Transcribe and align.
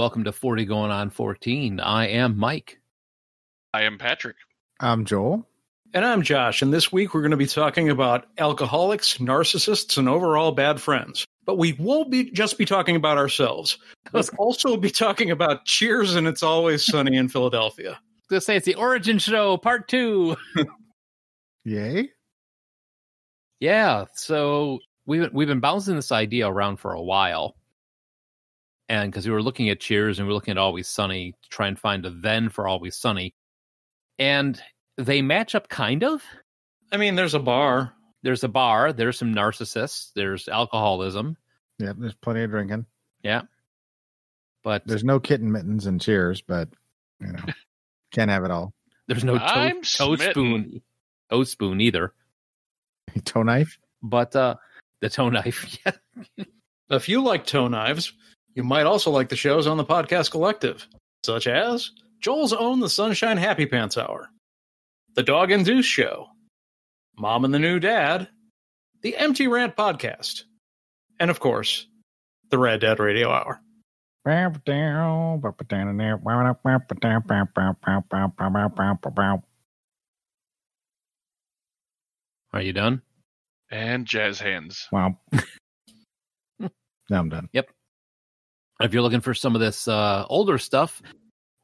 welcome 0.00 0.24
to 0.24 0.32
40 0.32 0.64
Going 0.64 0.90
On 0.90 1.10
14. 1.10 1.78
I 1.78 2.08
am 2.08 2.38
Mike. 2.38 2.80
I 3.74 3.82
am 3.82 3.98
Patrick. 3.98 4.36
I'm 4.80 5.04
Joel. 5.04 5.46
And 5.92 6.06
I'm 6.06 6.22
Josh, 6.22 6.62
and 6.62 6.72
this 6.72 6.90
week 6.90 7.12
we're 7.12 7.20
going 7.20 7.32
to 7.32 7.36
be 7.36 7.46
talking 7.46 7.90
about 7.90 8.24
alcoholics, 8.38 9.18
narcissists, 9.18 9.98
and 9.98 10.08
overall 10.08 10.52
bad 10.52 10.80
friends. 10.80 11.26
But 11.44 11.58
we 11.58 11.74
won't 11.74 12.10
be 12.10 12.30
just 12.30 12.56
be 12.56 12.64
talking 12.64 12.96
about 12.96 13.18
ourselves. 13.18 13.76
We'll 14.10 14.24
also 14.38 14.78
be 14.78 14.88
talking 14.88 15.30
about 15.30 15.66
Cheers 15.66 16.14
and 16.14 16.26
It's 16.26 16.42
Always 16.42 16.86
Sunny 16.86 17.18
in 17.18 17.28
Philadelphia. 17.28 18.00
Let's 18.30 18.46
say 18.46 18.56
it's 18.56 18.64
the 18.64 18.76
origin 18.76 19.18
show, 19.18 19.58
part 19.58 19.86
two. 19.86 20.34
Yay. 21.66 22.08
Yeah, 23.60 24.06
so 24.14 24.78
we've 25.04 25.28
we've 25.34 25.48
been 25.48 25.60
bouncing 25.60 25.96
this 25.96 26.10
idea 26.10 26.48
around 26.48 26.78
for 26.78 26.94
a 26.94 27.02
while, 27.02 27.54
and 28.90 29.10
because 29.10 29.24
we 29.24 29.32
were 29.32 29.42
looking 29.42 29.70
at 29.70 29.78
Cheers 29.78 30.18
and 30.18 30.26
we 30.26 30.32
were 30.32 30.34
looking 30.34 30.50
at 30.52 30.58
Always 30.58 30.88
Sunny 30.88 31.32
to 31.42 31.48
try 31.48 31.68
and 31.68 31.78
find 31.78 32.04
a 32.04 32.10
then 32.10 32.50
for 32.50 32.66
Always 32.66 32.96
Sunny, 32.96 33.34
and 34.18 34.60
they 34.98 35.22
match 35.22 35.54
up 35.54 35.68
kind 35.68 36.02
of. 36.02 36.22
I 36.92 36.96
mean, 36.96 37.14
there's 37.14 37.34
a 37.34 37.38
bar. 37.38 37.94
There's 38.22 38.42
a 38.44 38.48
bar. 38.48 38.92
There's 38.92 39.16
some 39.16 39.32
narcissists. 39.32 40.10
There's 40.14 40.48
alcoholism. 40.48 41.36
Yep, 41.78 41.96
there's 42.00 42.14
plenty 42.14 42.42
of 42.42 42.50
drinking. 42.50 42.84
Yeah, 43.22 43.42
but 44.64 44.86
There's 44.86 45.04
no 45.04 45.20
kitten 45.20 45.52
mittens 45.52 45.86
and 45.86 46.00
cheers, 46.00 46.42
but 46.42 46.68
you 47.20 47.28
know, 47.32 47.44
can't 48.12 48.30
have 48.30 48.44
it 48.44 48.50
all. 48.50 48.74
there's 49.06 49.24
no 49.24 49.38
toe, 49.38 49.70
toe 49.82 50.16
spoon, 50.16 50.82
toe 51.30 51.44
spoon 51.44 51.80
either. 51.80 52.12
Toe 53.24 53.42
knife. 53.42 53.78
But 54.02 54.36
uh 54.36 54.56
the 55.00 55.08
toe 55.08 55.30
knife, 55.30 55.78
yeah. 55.86 56.44
If 56.90 57.08
you 57.08 57.22
like 57.22 57.46
toe 57.46 57.68
knives, 57.68 58.12
you 58.54 58.64
might 58.64 58.86
also 58.86 59.10
like 59.10 59.28
the 59.28 59.36
shows 59.36 59.66
on 59.66 59.76
the 59.76 59.84
Podcast 59.84 60.30
Collective, 60.30 60.86
such 61.24 61.46
as 61.46 61.90
Joel's 62.20 62.52
Own 62.52 62.80
The 62.80 62.88
Sunshine 62.88 63.36
Happy 63.36 63.66
Pants 63.66 63.96
Hour, 63.96 64.28
The 65.14 65.22
Dog 65.22 65.50
and 65.50 65.64
Deuce 65.64 65.86
Show, 65.86 66.26
Mom 67.16 67.44
and 67.44 67.54
the 67.54 67.58
New 67.58 67.78
Dad, 67.78 68.28
The 69.02 69.16
Empty 69.16 69.48
Rant 69.48 69.76
Podcast, 69.76 70.44
and 71.18 71.30
of 71.30 71.40
course, 71.40 71.86
The 72.50 72.58
Red 72.58 72.80
Dead 72.80 72.98
Radio 72.98 73.30
Hour. 73.30 73.60
Are 82.52 82.62
you 82.62 82.72
done? 82.72 83.02
And 83.70 84.06
jazz 84.06 84.40
hands. 84.40 84.88
Wow. 84.90 85.18
now 86.58 86.68
I'm 87.12 87.28
done. 87.28 87.48
If 88.80 88.94
you're 88.94 89.02
looking 89.02 89.20
for 89.20 89.34
some 89.34 89.54
of 89.54 89.60
this 89.60 89.86
uh, 89.86 90.24
older 90.30 90.56
stuff, 90.56 91.02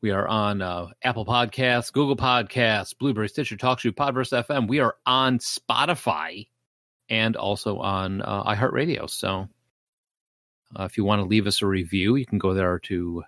we 0.02 0.10
are 0.10 0.28
on 0.28 0.60
uh, 0.60 0.88
Apple 1.02 1.24
Podcasts, 1.24 1.90
Google 1.90 2.14
Podcasts, 2.14 2.96
Blubrry, 2.96 3.30
Stitcher, 3.30 3.56
TalkShoe, 3.56 3.92
Podverse 3.92 4.44
FM. 4.44 4.68
We 4.68 4.80
are 4.80 4.96
on 5.06 5.38
Spotify 5.38 6.46
and 7.08 7.34
also 7.34 7.78
on 7.78 8.20
uh, 8.20 8.44
iHeartRadio. 8.44 9.08
So 9.08 9.48
uh, 10.78 10.84
if 10.84 10.98
you 10.98 11.04
want 11.04 11.22
to 11.22 11.26
leave 11.26 11.46
us 11.46 11.62
a 11.62 11.66
review, 11.66 12.16
you 12.16 12.26
can 12.26 12.36
go 12.36 12.52
there 12.52 12.78
to 12.80 13.24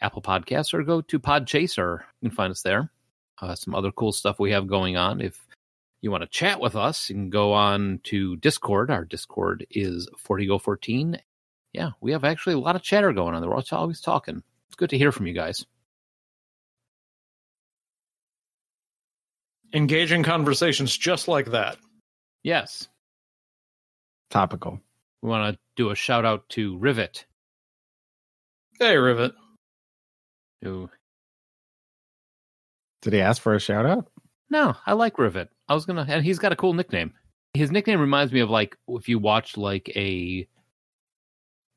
Apple 0.00 0.22
Podcasts 0.22 0.72
or 0.72 0.84
go 0.84 1.00
to 1.00 1.18
Podchaser. 1.18 2.02
You 2.20 2.28
can 2.28 2.36
find 2.36 2.52
us 2.52 2.62
there. 2.62 2.92
Uh, 3.42 3.56
some 3.56 3.74
other 3.74 3.90
cool 3.90 4.12
stuff 4.12 4.38
we 4.38 4.52
have 4.52 4.68
going 4.68 4.96
on. 4.96 5.20
If 5.20 5.48
you 6.00 6.12
want 6.12 6.22
to 6.22 6.28
chat 6.28 6.60
with 6.60 6.76
us, 6.76 7.10
you 7.10 7.16
can 7.16 7.30
go 7.30 7.54
on 7.54 7.98
to 8.04 8.36
Discord. 8.36 8.88
Our 8.88 9.04
Discord 9.04 9.66
is 9.68 10.08
40go14 10.24 11.18
yeah, 11.72 11.90
we 12.00 12.12
have 12.12 12.24
actually 12.24 12.54
a 12.54 12.58
lot 12.58 12.76
of 12.76 12.82
chatter 12.82 13.12
going 13.12 13.34
on. 13.34 13.48
We're 13.48 13.62
always 13.72 14.00
talking. 14.00 14.42
It's 14.68 14.76
good 14.76 14.90
to 14.90 14.98
hear 14.98 15.12
from 15.12 15.26
you 15.26 15.34
guys. 15.34 15.64
Engaging 19.72 20.22
conversations 20.22 20.96
just 20.96 21.28
like 21.28 21.50
that. 21.52 21.76
Yes, 22.42 22.88
Topical. 24.30 24.80
we 25.22 25.28
want 25.28 25.54
to 25.54 25.60
do 25.76 25.90
a 25.90 25.94
shout 25.94 26.24
out 26.24 26.48
to 26.50 26.78
Rivet, 26.78 27.26
Hey, 28.78 28.96
Rivet. 28.96 29.32
who 30.62 30.88
Did 33.02 33.12
he 33.12 33.20
ask 33.20 33.40
for 33.42 33.54
a 33.54 33.60
shout 33.60 33.84
out? 33.86 34.08
no, 34.48 34.74
I 34.86 34.94
like 34.94 35.18
Rivet. 35.18 35.50
I 35.68 35.74
was 35.74 35.84
gonna, 35.84 36.06
and 36.08 36.24
he's 36.24 36.38
got 36.40 36.52
a 36.52 36.56
cool 36.56 36.72
nickname. 36.72 37.12
His 37.54 37.70
nickname 37.70 38.00
reminds 38.00 38.32
me 38.32 38.40
of 38.40 38.50
like 38.50 38.76
if 38.88 39.08
you 39.08 39.18
watch 39.18 39.56
like 39.56 39.88
a 39.94 40.48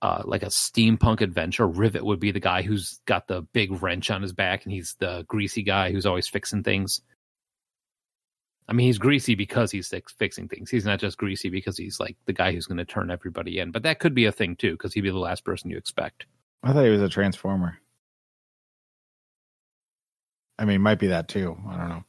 uh, 0.03 0.21
like 0.25 0.43
a 0.43 0.47
steampunk 0.47 1.21
adventure. 1.21 1.65
Rivet 1.65 2.03
would 2.03 2.19
be 2.19 2.31
the 2.31 2.41
guy 2.41 2.61
who's 2.61 2.99
got 3.05 3.25
the 3.25 3.41
big 3.41 3.81
wrench 3.81 4.11
on 4.11 4.21
his 4.21 4.33
back, 4.33 4.65
and 4.65 4.73
he's 4.73 4.95
the 4.99 5.23
greasy 5.29 5.63
guy 5.63 5.93
who's 5.93 6.05
always 6.05 6.27
fixing 6.27 6.61
things. 6.61 7.01
I 8.67 8.73
mean, 8.73 8.87
he's 8.87 8.97
greasy 8.97 9.35
because 9.35 9.71
he's 9.71 9.87
fix- 9.87 10.11
fixing 10.11 10.49
things. 10.49 10.69
He's 10.69 10.85
not 10.85 10.99
just 10.99 11.17
greasy 11.17 11.49
because 11.49 11.77
he's 11.77 12.01
like 12.01 12.17
the 12.25 12.33
guy 12.33 12.51
who's 12.51 12.65
going 12.65 12.79
to 12.79 12.85
turn 12.85 13.11
everybody 13.11 13.59
in. 13.59 13.71
But 13.71 13.83
that 13.83 13.99
could 13.99 14.13
be 14.13 14.25
a 14.25 14.31
thing 14.33 14.57
too, 14.57 14.73
because 14.73 14.93
he'd 14.93 15.01
be 15.01 15.09
the 15.09 15.17
last 15.17 15.45
person 15.45 15.69
you 15.69 15.77
expect. 15.77 16.25
I 16.63 16.73
thought 16.73 16.83
he 16.83 16.91
was 16.91 17.01
a 17.01 17.09
transformer. 17.09 17.77
I 20.59 20.65
mean, 20.65 20.81
might 20.81 20.99
be 20.99 21.07
that 21.07 21.29
too. 21.29 21.57
I 21.69 21.77
don't 21.77 21.89
know. 21.89 22.03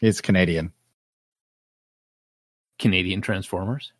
He's 0.00 0.20
Canadian. 0.20 0.72
Canadian 2.78 3.22
Transformers. 3.22 3.92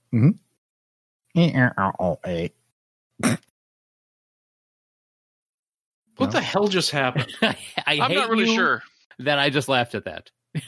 E-R-R-O-A. 1.34 2.52
What 3.20 3.36
No. 6.18 6.26
the 6.32 6.40
hell 6.40 6.66
just 6.68 6.90
happened? 6.90 7.32
I 7.42 7.56
I'm 7.86 8.10
hate 8.10 8.14
not 8.14 8.30
really 8.30 8.48
you 8.48 8.54
sure. 8.54 8.82
that 9.18 9.38
I 9.38 9.50
just 9.50 9.68
laughed 9.68 9.94
at 9.94 10.04
that. 10.04 10.30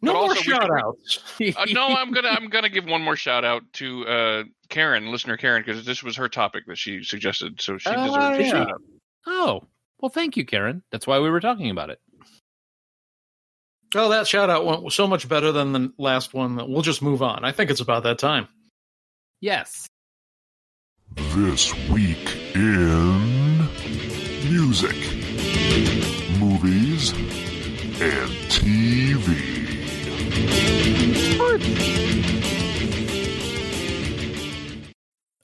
No 0.00 0.12
But 0.12 0.18
more 0.20 0.28
also 0.28 0.34
we 0.36 0.42
shout 0.44 0.70
outs. 0.70 1.18
Uh, 1.56 1.64
no, 1.72 1.88
I'm 1.88 2.12
gonna 2.12 2.28
I'm 2.28 2.48
gonna 2.48 2.68
give 2.68 2.84
one 2.84 3.02
more 3.02 3.16
shout 3.16 3.44
out 3.44 3.64
to 3.74 4.06
uh, 4.06 4.44
Karen, 4.68 5.10
listener 5.10 5.36
Karen, 5.36 5.60
because 5.66 5.84
this 5.84 6.04
was 6.04 6.14
her 6.14 6.28
topic 6.28 6.66
that 6.68 6.78
she 6.78 7.02
suggested, 7.02 7.60
so 7.60 7.78
she 7.78 7.90
Ah, 7.90 8.06
deserves 8.06 8.38
a 8.38 8.48
shout 8.48 8.70
out. 8.70 8.80
Oh, 9.26 9.64
well, 9.98 10.08
thank 10.08 10.36
you, 10.36 10.44
Karen. 10.46 10.84
That's 10.92 11.08
why 11.08 11.18
we 11.18 11.28
were 11.28 11.40
talking 11.40 11.68
about 11.70 11.90
it. 11.90 11.98
Oh, 13.96 14.08
that 14.10 14.28
shout 14.28 14.50
out 14.50 14.64
went 14.64 14.92
so 14.92 15.08
much 15.08 15.28
better 15.28 15.50
than 15.50 15.72
the 15.72 15.92
last 15.98 16.32
one 16.32 16.54
we'll 16.54 16.82
just 16.82 17.02
move 17.02 17.20
on. 17.20 17.44
I 17.44 17.50
think 17.50 17.68
it's 17.68 17.80
about 17.80 18.04
that 18.04 18.20
time. 18.20 18.46
Yes. 19.40 19.87
This 21.18 21.74
week 21.88 22.54
in 22.54 23.58
music, 24.48 24.96
movies, 26.38 27.10
and 28.00 28.30
TV. 28.48 29.58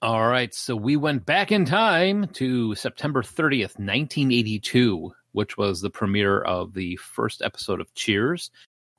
All 0.00 0.28
right. 0.28 0.54
So 0.54 0.76
we 0.76 0.96
went 0.96 1.26
back 1.26 1.50
in 1.50 1.65
time 1.65 2.28
to 2.34 2.77
September 2.77 3.22
30th, 3.22 3.77
1982, 3.78 5.12
which 5.32 5.59
was 5.59 5.80
the 5.80 5.91
premiere 5.91 6.42
of 6.42 6.72
the 6.72 6.94
first 6.97 7.42
episode 7.42 7.80
of 7.80 7.92
Cheers, 7.94 8.53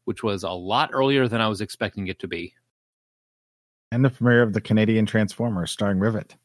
which 0.03 0.23
was 0.23 0.43
a 0.43 0.49
lot 0.49 0.89
earlier 0.91 1.29
than 1.29 1.39
I 1.39 1.47
was 1.47 1.61
expecting 1.61 2.07
it 2.07 2.19
to 2.19 2.27
be. 2.27 2.53
And 3.93 4.03
the 4.03 4.09
premiere 4.09 4.41
of 4.41 4.51
the 4.51 4.59
Canadian 4.59 5.05
Transformer 5.05 5.67
starring 5.67 5.99
Rivet. 5.99 6.35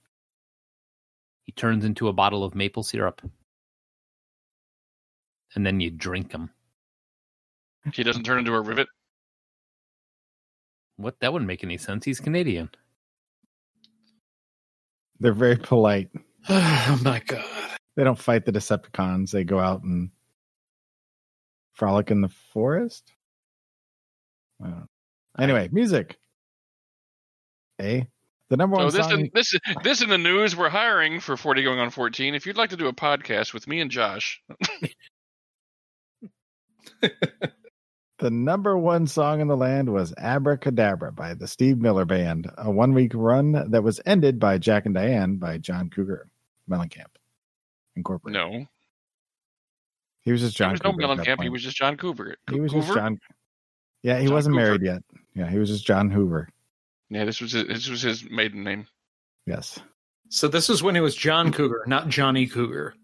He 1.50 1.54
turns 1.54 1.84
into 1.84 2.06
a 2.06 2.12
bottle 2.12 2.44
of 2.44 2.54
maple 2.54 2.84
syrup. 2.84 3.20
And 5.56 5.66
then 5.66 5.80
you 5.80 5.90
drink 5.90 6.30
him. 6.30 6.48
He 7.92 8.04
doesn't 8.04 8.22
turn 8.22 8.38
into 8.38 8.54
a 8.54 8.60
rivet. 8.60 8.86
What? 10.96 11.18
That 11.18 11.32
wouldn't 11.32 11.48
make 11.48 11.64
any 11.64 11.76
sense. 11.76 12.04
He's 12.04 12.20
Canadian. 12.20 12.70
They're 15.18 15.32
very 15.32 15.56
polite. 15.56 16.10
Oh 16.48 17.00
my 17.02 17.20
god. 17.26 17.44
They 17.96 18.04
don't 18.04 18.16
fight 18.16 18.44
the 18.44 18.52
Decepticons. 18.52 19.32
They 19.32 19.42
go 19.42 19.58
out 19.58 19.82
and 19.82 20.10
frolic 21.72 22.12
in 22.12 22.20
the 22.20 22.28
forest. 22.28 23.12
I 24.60 24.66
don't 24.66 24.76
know. 24.76 24.86
Anyway, 25.36 25.68
music. 25.72 26.16
A. 27.80 28.06
The 28.50 28.56
number 28.56 28.76
So 28.76 28.82
one 28.84 28.92
this 28.92 29.06
song. 29.08 29.20
in, 29.20 29.30
this 29.32 29.54
this 29.84 30.02
in 30.02 30.08
the 30.10 30.18
news. 30.18 30.54
We're 30.56 30.68
hiring 30.68 31.20
for 31.20 31.36
40 31.36 31.62
going 31.62 31.78
on 31.78 31.90
14. 31.90 32.34
If 32.34 32.46
you'd 32.46 32.56
like 32.56 32.70
to 32.70 32.76
do 32.76 32.88
a 32.88 32.92
podcast 32.92 33.54
with 33.54 33.66
me 33.68 33.80
and 33.80 33.90
Josh, 33.90 34.42
The 38.18 38.30
number 38.30 38.76
one 38.76 39.06
song 39.06 39.40
in 39.40 39.48
the 39.48 39.56
land 39.56 39.90
was 39.90 40.12
Abracadabra 40.18 41.12
by 41.12 41.32
the 41.32 41.48
Steve 41.48 41.78
Miller 41.78 42.04
Band, 42.04 42.50
a 42.58 42.70
one 42.70 42.92
week 42.92 43.12
run 43.14 43.70
that 43.70 43.82
was 43.82 43.98
ended 44.04 44.38
by 44.38 44.58
Jack 44.58 44.84
and 44.84 44.94
Diane 44.94 45.36
by 45.36 45.56
John 45.56 45.88
Cougar 45.88 46.28
Mellencamp 46.70 47.06
Incorporated. 47.96 48.38
no, 48.38 48.66
He 50.20 50.32
was 50.32 50.42
just 50.42 50.54
John 50.54 50.72
was 50.72 50.82
no 50.84 50.92
Cougar. 50.92 51.06
Mellencamp. 51.06 51.42
He 51.42 51.48
was 51.48 51.62
just 51.62 51.78
John 51.78 51.96
Coover. 51.96 52.34
He 52.50 52.60
was 52.60 52.72
just 52.72 52.92
John. 52.92 53.18
Yeah, 54.02 54.18
he 54.18 54.26
John 54.26 54.34
wasn't 54.34 54.54
Hoover. 54.56 54.66
married 54.66 54.82
yet. 54.82 55.02
Yeah, 55.34 55.48
he 55.48 55.58
was 55.58 55.70
just 55.70 55.86
John 55.86 56.10
Hoover. 56.10 56.50
Yeah, 57.10 57.24
this 57.24 57.40
was 57.40 57.52
his, 57.52 57.66
this 57.66 57.88
was 57.88 58.02
his 58.02 58.24
maiden 58.30 58.62
name. 58.62 58.86
Yes. 59.46 59.78
So 60.28 60.46
this 60.46 60.70
is 60.70 60.82
when 60.82 60.94
it 60.94 61.00
was 61.00 61.14
John 61.14 61.52
Cougar, 61.52 61.84
not 61.86 62.08
Johnny 62.08 62.46
Cougar. 62.46 62.94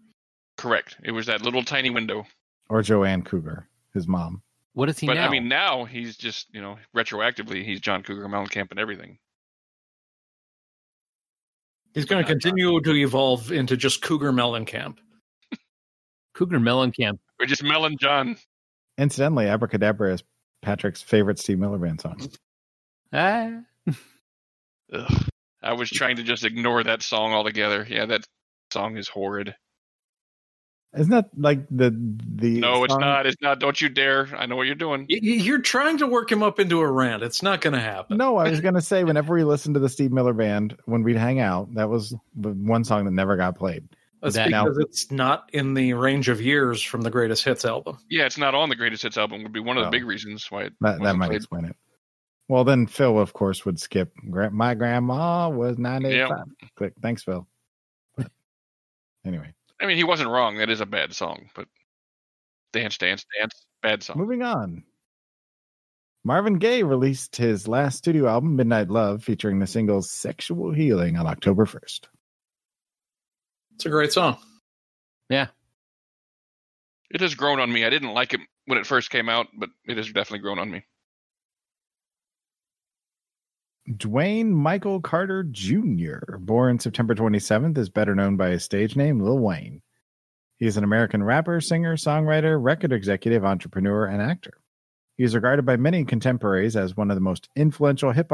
Correct. 0.57 0.95
It 1.03 1.11
was 1.11 1.25
that 1.25 1.41
little 1.41 1.63
tiny 1.63 1.89
window. 1.89 2.25
Or 2.69 2.81
Joanne 2.81 3.21
Cougar, 3.21 3.67
his 3.93 4.07
mom. 4.07 4.41
What 4.73 4.89
is 4.89 4.97
he 4.99 5.07
but 5.07 5.15
now? 5.15 5.27
I 5.27 5.29
mean, 5.29 5.47
now 5.47 5.85
he's 5.85 6.15
just 6.15 6.47
you 6.53 6.61
know 6.61 6.77
retroactively 6.95 7.65
he's 7.65 7.81
John 7.81 8.03
Cougar 8.03 8.27
Mellencamp 8.27 8.71
and 8.71 8.79
everything. 8.79 9.17
He's 11.93 12.05
going 12.05 12.23
to 12.23 12.31
Not 12.31 12.39
John 12.39 12.51
continue 12.53 12.79
to 12.79 12.95
evolve 12.95 13.51
into 13.51 13.75
just 13.75 14.01
Cougar 14.01 14.31
Mellencamp. 14.31 14.97
Cougar 16.35 16.59
Mellencamp. 16.59 17.17
We're 17.39 17.47
just 17.47 17.63
Melon 17.63 17.97
John. 17.99 18.37
Incidentally, 18.97 19.47
Abracadabra 19.47 20.13
is 20.13 20.23
Patrick's 20.61 21.01
favorite 21.01 21.39
Steve 21.39 21.59
Miller 21.59 21.77
Band 21.77 22.01
song. 22.01 22.29
Ah. 23.11 23.61
Ugh. 24.93 25.23
I 25.61 25.73
was 25.73 25.89
trying 25.89 26.17
to 26.17 26.23
just 26.23 26.45
ignore 26.45 26.83
that 26.83 27.01
song 27.01 27.33
altogether. 27.33 27.85
Yeah, 27.89 28.05
that 28.05 28.25
song 28.71 28.97
is 28.97 29.07
horrid. 29.07 29.55
Isn't 30.95 31.11
that 31.11 31.29
like 31.37 31.67
the 31.69 31.91
the 31.91 32.59
No, 32.61 32.83
it's 32.85 32.93
song- 32.93 33.01
not. 33.01 33.25
It's 33.25 33.41
not. 33.41 33.59
Don't 33.59 33.79
you 33.79 33.89
dare! 33.89 34.29
I 34.35 34.45
know 34.45 34.55
what 34.55 34.67
you're 34.67 34.75
doing. 34.75 35.01
Y- 35.09 35.19
y- 35.21 35.29
You're 35.33 35.61
trying 35.61 35.97
to 35.97 36.07
work 36.07 36.31
him 36.31 36.41
up 36.41 36.59
into 36.59 36.79
a 36.79 36.89
rant. 36.89 37.23
It's 37.23 37.43
not 37.43 37.59
going 37.61 37.73
to 37.73 37.79
happen. 37.81 38.17
No, 38.17 38.37
I 38.37 38.49
was 38.49 38.61
gonna 38.61 38.81
say 38.81 39.03
whenever 39.03 39.33
we 39.33 39.43
listened 39.43 39.73
to 39.75 39.79
the 39.79 39.89
Steve 39.89 40.11
Miller 40.11 40.33
Band 40.33 40.77
when 40.85 41.03
we'd 41.03 41.17
hang 41.17 41.39
out, 41.39 41.73
that 41.75 41.89
was 41.89 42.15
the 42.35 42.49
one 42.49 42.83
song 42.85 43.03
that 43.05 43.11
never 43.11 43.35
got 43.35 43.57
played. 43.57 43.87
That's 44.21 44.35
That- 44.35 44.47
because 44.47 44.77
it's 44.79 45.11
not 45.11 45.49
in 45.53 45.73
the 45.73 45.93
range 45.93 46.29
of 46.29 46.41
years 46.41 46.81
from 46.81 47.01
the 47.01 47.11
greatest 47.11 47.43
hits 47.43 47.65
album. 47.65 47.97
Yeah, 48.09 48.25
it's 48.25 48.37
not 48.37 48.55
on 48.55 48.69
the 48.69 48.75
greatest 48.75 49.03
hits 49.03 49.17
album. 49.17 49.43
Would 49.43 49.51
be 49.53 49.59
one 49.59 49.77
of 49.77 49.83
the 49.83 49.89
Oh. 49.89 49.91
big 49.91 50.05
reasons 50.05 50.49
why 50.49 50.63
it 50.63 50.73
That 50.79 50.93
that 50.93 50.99
wasn't 51.01 51.19
might 51.19 51.27
played. 51.27 51.35
explain 51.35 51.65
it. 51.65 51.75
Well, 52.49 52.63
then 52.63 52.87
Phil, 52.87 53.19
of 53.19 53.33
course, 53.33 53.65
would 53.65 53.79
skip. 53.79 54.11
My 54.23 54.73
grandma 54.73 55.49
was 55.49 55.77
ninety 55.77 56.21
five. 56.21 56.45
Click. 56.75 56.93
Thanks, 57.01 57.23
Phil. 57.23 57.47
But 58.15 58.31
anyway, 59.25 59.53
I 59.81 59.85
mean, 59.85 59.97
he 59.97 60.03
wasn't 60.03 60.29
wrong. 60.29 60.57
That 60.57 60.69
is 60.69 60.81
a 60.81 60.85
bad 60.85 61.13
song, 61.13 61.49
but 61.55 61.67
dance, 62.71 62.97
dance, 62.97 63.25
dance, 63.37 63.65
bad 63.81 64.03
song. 64.03 64.17
moving 64.17 64.43
on. 64.43 64.83
Marvin 66.23 66.57
Gaye 66.57 66.83
released 66.83 67.35
his 67.37 67.67
last 67.67 67.99
studio 67.99 68.27
album, 68.27 68.55
Midnight 68.55 68.89
Love, 68.89 69.23
featuring 69.23 69.59
the 69.59 69.67
single 69.67 70.01
"Sexual 70.01 70.73
Healing" 70.73 71.17
on 71.17 71.27
October 71.27 71.65
first. 71.65 72.09
It's 73.75 73.85
a 73.85 73.89
great 73.89 74.11
song. 74.11 74.37
Yeah. 75.29 75.47
It 77.09 77.21
has 77.21 77.35
grown 77.35 77.59
on 77.59 77.71
me. 77.71 77.85
I 77.85 77.89
didn't 77.89 78.13
like 78.13 78.33
it 78.33 78.41
when 78.65 78.77
it 78.77 78.85
first 78.85 79.09
came 79.09 79.29
out, 79.29 79.47
but 79.57 79.69
it 79.85 79.97
has 79.97 80.07
definitely 80.07 80.39
grown 80.39 80.59
on 80.59 80.69
me. 80.69 80.83
Dwayne 83.89 84.51
Michael 84.51 84.99
Carter 84.99 85.43
Jr., 85.43 86.37
born 86.39 86.77
September 86.77 87.15
27th, 87.15 87.77
is 87.77 87.89
better 87.89 88.15
known 88.15 88.35
by 88.35 88.49
his 88.49 88.65
stage 88.65 88.97
name, 88.97 89.21
Lil 89.21 89.39
Wayne. 89.39 89.81
He 90.57 90.65
is 90.65 90.75
an 90.75 90.83
American 90.83 91.23
rapper, 91.23 91.61
singer, 91.61 91.95
songwriter, 91.95 92.61
record 92.61 92.91
executive, 92.91 93.45
entrepreneur, 93.45 94.05
and 94.05 94.21
actor. 94.21 94.59
He 95.15 95.23
is 95.23 95.33
regarded 95.33 95.65
by 95.65 95.77
many 95.77 96.03
contemporaries 96.03 96.75
as 96.75 96.97
one 96.97 97.09
of 97.09 97.15
the 97.15 97.21
most 97.21 97.47
influential 97.55 98.11
hip 98.11 98.29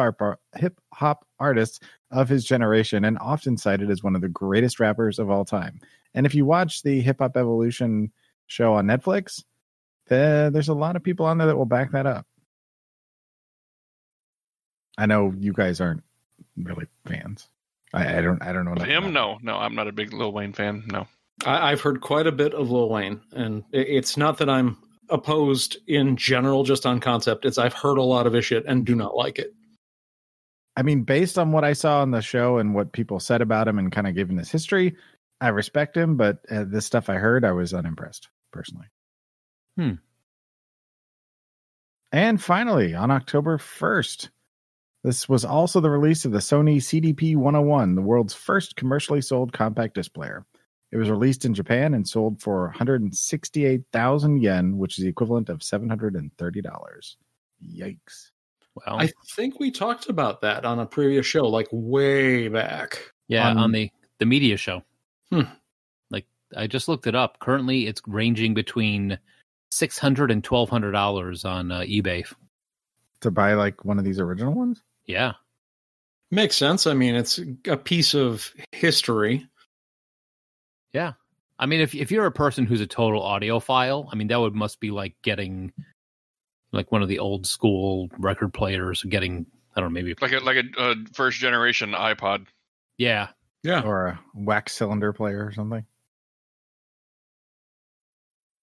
hop 0.92 1.28
artists 1.40 1.80
of 2.10 2.30
his 2.30 2.46
generation 2.46 3.06
and 3.06 3.20
often 3.20 3.56
cited 3.56 3.92
as 3.92 4.02
one 4.02 4.16
of 4.16 4.22
the 4.22 4.30
greatest 4.30 4.80
rappers 4.80 5.20
of 5.20 5.30
all 5.30 5.46
time. 5.46 5.80
And 6.16 6.26
if 6.26 6.34
you 6.34 6.46
watch 6.46 6.82
the 6.82 7.00
Hip 7.02 7.20
Hop 7.20 7.38
Evolution 7.38 8.12
show 8.48 8.74
on 8.74 8.88
Netflix, 8.88 9.44
there's 10.08 10.68
a 10.70 10.74
lot 10.74 10.96
of 10.96 11.04
people 11.04 11.28
on 11.28 11.38
there 11.38 11.48
that 11.48 11.58
will 11.58 11.66
back 11.66 11.92
that 11.92 12.08
up. 12.08 12.26
I 14.98 15.06
know 15.06 15.34
you 15.38 15.54
guys 15.54 15.81
aren't 15.81 16.04
really 16.57 16.86
fans. 17.07 17.48
I, 17.94 18.18
I 18.18 18.22
don't. 18.22 18.42
I 18.42 18.54
don't 18.54 18.66
know 18.66 18.72
Of 18.72 18.80
nothing 18.80 18.92
him, 18.92 19.13
no, 19.13 19.38
no, 19.42 19.57
I'm 19.57 19.75
not 19.75 19.88
a 19.88 19.92
big 19.92 20.13
Lil 20.13 20.31
Wayne 20.31 20.54
fan. 20.54 20.84
No, 20.88 21.07
I, 21.45 21.72
I've 21.72 21.81
heard 21.81 22.01
quite 22.01 22.28
a 22.28 22.31
bit 22.31 22.54
of 22.54 22.72
Lil 22.72 22.90
Wayne, 22.90 23.22
and 23.31 23.63
it- 23.72 23.88
it's 23.88 24.18
not 24.18 24.38
that 24.40 24.50
I'm 24.50 24.78
opposed 25.10 25.78
in 25.88 26.16
general, 26.18 26.63
just 26.63 26.86
on 26.86 27.00
concept. 27.00 27.45
It's 27.45 27.57
I've 27.57 27.74
heard 27.74 27.98
a 27.98 28.04
lot 28.04 28.25
of 28.28 28.34
his 28.34 28.45
shit 28.45 28.66
and 28.66 28.86
do 28.86 28.95
not 28.95 29.16
like 29.16 29.38
it. 29.38 29.54
I 30.75 30.81
mean, 30.81 31.04
based 31.04 31.38
on 31.38 31.51
what 31.51 31.63
I 31.63 31.74
saw 31.74 32.01
on 32.01 32.10
the 32.10 32.22
show 32.22 32.57
and 32.57 32.74
what 32.74 32.94
people 32.94 33.19
said 33.19 33.42
about 33.42 33.68
him 33.68 33.78
and 33.78 33.92
kind 33.92 34.07
of 34.07 34.16
given 34.16 34.38
his 34.39 34.50
history, 34.50 34.96
I 35.39 35.50
respect 35.50 35.96
him. 35.96 36.18
But 36.18 36.39
uh, 36.50 36.63
this 36.68 36.88
stuff 36.88 37.10
I 37.10 37.16
heard, 37.16 37.46
I 37.46 37.51
was 37.51 37.75
unimpressed 37.75 38.30
personally. 38.51 38.88
Hmm. 39.78 39.94
And 42.12 42.42
finally, 42.42 42.94
on 42.96 43.12
October 43.12 43.57
1st, 43.57 44.30
this 45.04 45.28
was 45.28 45.44
also 45.44 45.80
the 45.82 45.90
release 45.90 46.24
of 46.26 46.32
the 46.32 46.40
Sony 46.40 46.78
CDP 46.78 47.36
101, 47.36 47.96
the 47.96 48.02
world's 48.02 48.34
first 48.34 48.76
commercially 48.76 49.22
sold 49.22 49.52
compact 49.52 49.96
disc 49.96 50.14
player. 50.14 50.46
It 50.92 50.98
was 50.98 51.10
released 51.10 51.44
in 51.44 51.54
Japan 51.54 51.94
and 51.94 52.08
sold 52.08 52.42
for 52.42 52.66
168,000 52.68 54.42
yen, 54.42 54.78
which 54.78 54.98
is 54.98 55.04
the 55.04 55.10
equivalent 55.10 55.50
of 55.50 55.60
$730. 55.60 57.16
Yikes. 57.76 58.30
Well, 58.76 59.00
I 59.02 59.12
think 59.36 59.60
we 59.60 59.72
talked 59.72 60.10
about 60.10 60.42
that 60.42 60.66
on 60.66 60.80
a 60.80 60.86
previous 60.86 61.26
show, 61.26 61.48
like 61.48 61.68
way 61.72 62.48
back. 62.48 63.12
yeah, 63.28 63.50
on- 63.50 63.58
on, 63.58 63.72
the 63.72 63.92
the 64.20 64.26
media 64.26 64.58
show. 64.58 64.84
Hmm. 65.32 65.42
Like 66.10 66.26
I 66.56 66.68
just 66.68 66.88
looked 66.88 67.08
it 67.08 67.16
up. 67.16 67.40
Currently, 67.40 67.88
it's 67.88 68.02
ranging 68.08 68.54
between 68.54 69.20
six 69.70 69.98
hundred 70.00 70.32
and 70.32 70.44
twelve 70.44 70.70
hundred 70.70 70.92
dollars 70.94 71.46
on 71.46 71.72
uh, 71.72 71.82
eBay. 71.82 72.26
To 73.22 73.32
buy 73.32 73.54
like 73.54 73.86
one 73.86 74.00
of 74.00 74.06
these 74.06 74.20
original 74.20 74.54
ones? 74.54 74.82
Yeah, 75.06 75.34
Makes 76.32 76.58
sense. 76.58 76.88
I 76.88 76.94
mean, 76.94 77.14
it's 77.16 77.40
a 77.68 77.78
piece 77.78 78.16
of 78.16 78.52
history. 78.72 79.48
yeah. 80.92 81.13
I 81.60 81.68
mean, 81.68 81.80
if 81.82 81.94
if 81.94 82.12
you're 82.12 82.25
a 82.25 82.32
person 82.32 82.66
who's 82.66 82.82
a 82.82 82.88
total 82.88 83.22
audiophile, 83.22 84.10
I 84.12 84.16
mean, 84.16 84.27
that 84.30 84.39
would 84.39 84.56
must 84.56 84.80
be 84.80 84.89
like 84.89 85.16
getting 85.22 85.72
like 86.72 86.92
one 86.92 87.04
of 87.04 87.08
the 87.08 87.20
old 87.20 87.46
school 87.46 88.10
record 88.18 88.51
players, 88.54 89.04
getting 89.04 89.46
I 89.75 89.80
don't 89.82 89.89
know, 89.89 89.94
maybe 89.94 90.16
like 90.22 90.32
a 90.34 90.39
like 90.39 90.58
a, 90.58 90.82
uh 90.82 90.96
first 91.13 91.38
generation 91.39 91.92
iPod. 91.92 92.48
yeah, 92.98 93.27
Yeah. 93.62 93.82
Or 93.84 94.08
a 94.08 94.20
wax 94.34 94.74
cylinder 94.74 95.13
player 95.13 95.46
or 95.46 95.51
something? 95.51 95.86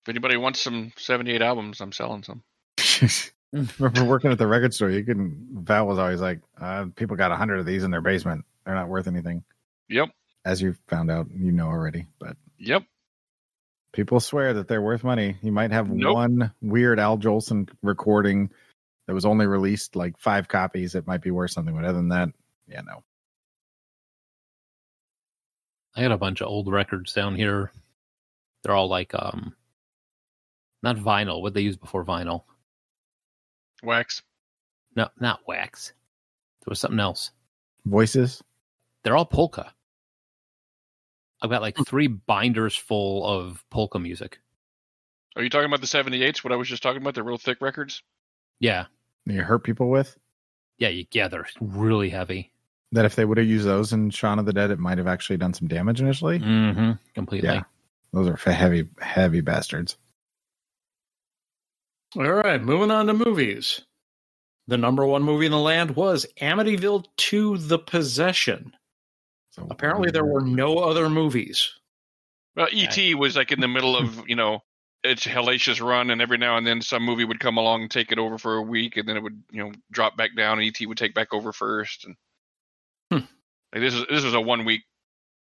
If 0.02 0.08
anybody 0.08 0.36
wants 0.36 0.60
some 0.60 0.92
'78 0.96 1.40
albums, 1.42 1.80
I'm 1.80 1.92
selling 1.92 2.24
some. 2.24 2.42
Remember 3.78 4.04
working 4.04 4.30
at 4.30 4.38
the 4.38 4.46
record 4.46 4.72
store, 4.74 4.90
you 4.90 5.04
couldn't. 5.04 5.48
Val 5.64 5.86
was 5.86 5.98
always 5.98 6.20
like, 6.20 6.40
uh, 6.60 6.86
"People 6.94 7.16
got 7.16 7.32
a 7.32 7.36
hundred 7.36 7.58
of 7.58 7.66
these 7.66 7.82
in 7.82 7.90
their 7.90 8.00
basement. 8.00 8.44
They're 8.64 8.74
not 8.74 8.88
worth 8.88 9.06
anything." 9.08 9.42
Yep, 9.88 10.10
As 10.44 10.62
you 10.62 10.76
found 10.86 11.10
out, 11.10 11.26
you 11.34 11.50
know 11.50 11.66
already. 11.66 12.06
But 12.20 12.36
yep. 12.58 12.84
people 13.92 14.20
swear 14.20 14.54
that 14.54 14.68
they're 14.68 14.80
worth 14.80 15.02
money. 15.02 15.36
You 15.42 15.50
might 15.50 15.72
have 15.72 15.90
Nope. 15.90 16.14
one 16.14 16.52
weird 16.62 17.00
Al 17.00 17.18
Jolson 17.18 17.68
recording 17.82 18.50
that 19.08 19.14
was 19.14 19.24
only 19.26 19.46
released 19.46 19.96
like 19.96 20.16
five 20.20 20.46
copies. 20.46 20.94
It 20.94 21.08
might 21.08 21.22
be 21.22 21.32
worth 21.32 21.50
something, 21.50 21.74
but 21.74 21.84
other 21.84 21.98
than 21.98 22.10
that, 22.10 22.28
yeah, 22.68 22.82
no. 22.82 23.02
I 25.96 26.02
got 26.02 26.12
a 26.12 26.18
bunch 26.18 26.40
of 26.40 26.46
old 26.46 26.70
records 26.72 27.12
down 27.12 27.34
here. 27.34 27.72
They're 28.62 28.74
all 28.76 28.88
like 28.88 29.12
um, 29.12 29.56
not 30.84 30.96
vinyl. 30.96 31.42
What 31.42 31.54
they 31.54 31.62
used 31.62 31.80
before 31.80 32.04
vinyl? 32.04 32.44
Wax. 33.82 34.22
No, 34.96 35.08
not 35.20 35.40
wax. 35.46 35.92
There 36.60 36.70
was 36.70 36.80
something 36.80 37.00
else. 37.00 37.30
Voices. 37.86 38.42
They're 39.02 39.16
all 39.16 39.24
polka. 39.24 39.72
I've 41.42 41.50
got 41.50 41.62
like 41.62 41.76
three 41.86 42.06
binders 42.08 42.76
full 42.76 43.26
of 43.26 43.64
polka 43.70 43.98
music. 43.98 44.40
Are 45.36 45.42
you 45.42 45.48
talking 45.48 45.66
about 45.66 45.80
the 45.80 45.86
'78s? 45.86 46.44
What 46.44 46.52
I 46.52 46.56
was 46.56 46.68
just 46.68 46.82
talking 46.82 47.00
about, 47.00 47.14
They're 47.14 47.24
real 47.24 47.38
thick 47.38 47.60
records. 47.62 48.02
Yeah, 48.58 48.86
You 49.24 49.42
hurt 49.42 49.64
people 49.64 49.88
with 49.88 50.18
yeah, 50.76 50.88
you, 50.88 51.06
yeah. 51.12 51.28
They're 51.28 51.46
really 51.60 52.10
heavy. 52.10 52.52
that. 52.92 53.04
If 53.06 53.14
they 53.16 53.24
would 53.24 53.38
have 53.38 53.46
used 53.46 53.66
those 53.66 53.92
in 53.94 54.10
Shaun 54.10 54.38
of 54.38 54.44
the 54.44 54.52
Dead, 54.52 54.70
it 54.70 54.78
might 54.78 54.98
have 54.98 55.06
actually 55.06 55.36
done 55.38 55.54
some 55.54 55.68
damage 55.68 56.00
initially. 56.00 56.40
Mm-hmm. 56.40 56.92
Completely. 57.14 57.48
Yeah. 57.48 57.62
Those 58.12 58.28
are 58.28 58.52
heavy, 58.52 58.88
heavy 59.00 59.40
bastards. 59.40 59.96
All 62.16 62.32
right, 62.32 62.60
moving 62.60 62.90
on 62.90 63.06
to 63.06 63.14
movies. 63.14 63.82
The 64.66 64.76
number 64.76 65.06
one 65.06 65.22
movie 65.22 65.46
in 65.46 65.52
the 65.52 65.58
land 65.58 65.96
was 65.96 66.26
Amityville 66.40 67.04
2 67.16 67.58
The 67.58 67.78
Possession. 67.78 68.72
So 69.50 69.66
Apparently, 69.70 70.10
there 70.10 70.24
were 70.24 70.40
no 70.42 70.78
other 70.78 71.08
movies. 71.08 71.70
Well, 72.56 72.68
E.T. 72.72 73.14
was 73.14 73.36
like 73.36 73.52
in 73.52 73.60
the 73.60 73.68
middle 73.68 73.96
of 73.96 74.22
you 74.28 74.36
know 74.36 74.60
its 75.02 75.26
hellacious 75.26 75.80
run, 75.84 76.10
and 76.10 76.20
every 76.20 76.38
now 76.38 76.56
and 76.56 76.66
then 76.66 76.82
some 76.82 77.02
movie 77.04 77.24
would 77.24 77.40
come 77.40 77.56
along 77.56 77.82
and 77.82 77.90
take 77.90 78.12
it 78.12 78.18
over 78.18 78.38
for 78.38 78.56
a 78.56 78.62
week, 78.62 78.96
and 78.96 79.08
then 79.08 79.16
it 79.16 79.22
would 79.22 79.42
you 79.50 79.62
know 79.64 79.72
drop 79.90 80.16
back 80.16 80.36
down, 80.36 80.58
and 80.58 80.66
E.T. 80.66 80.86
would 80.86 80.98
take 80.98 81.14
back 81.14 81.32
over 81.32 81.52
first. 81.52 82.04
And 82.04 82.16
Hmm. 83.10 83.26
like 83.72 83.82
this 83.82 83.94
is 83.94 84.04
this 84.08 84.24
was 84.24 84.34
a 84.34 84.40
one 84.40 84.64
week 84.64 84.82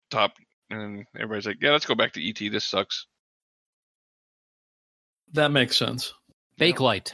top, 0.09 0.33
and 0.69 1.05
everybody's 1.15 1.45
like, 1.47 1.61
yeah, 1.61 1.71
let's 1.71 1.85
go 1.85 1.95
back 1.95 2.13
to 2.13 2.21
E.T. 2.21 2.49
This 2.49 2.65
sucks. 2.65 3.07
That 5.33 5.51
makes 5.51 5.75
sense. 5.77 6.13
Bakelite. 6.59 7.13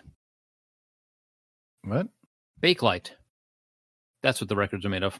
what? 1.84 2.08
Bakelite. 2.62 3.12
That's 4.22 4.40
what 4.40 4.50
the 4.50 4.56
records 4.56 4.86
are 4.86 4.90
made 4.90 5.04
of. 5.04 5.20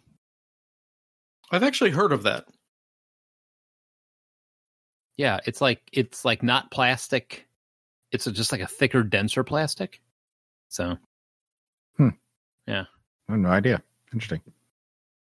I've 1.52 1.64
actually 1.64 1.92
heard 1.92 2.14
of 2.14 2.24
that. 2.24 2.46
Yeah, 5.18 5.40
it's 5.46 5.62
like 5.62 5.82
it's 5.92 6.24
like 6.24 6.44
not 6.44 6.72
plastic. 6.72 7.48
It's 8.12 8.28
a, 8.28 8.32
just 8.32 8.52
like 8.52 8.62
a 8.62 8.68
thicker, 8.68 9.04
denser 9.04 9.44
plastic. 9.44 10.02
So 10.70 10.98
hmm. 11.98 12.10
I 13.28 13.32
have 13.34 13.40
no 13.40 13.50
idea. 13.50 13.82
Interesting. 14.14 14.42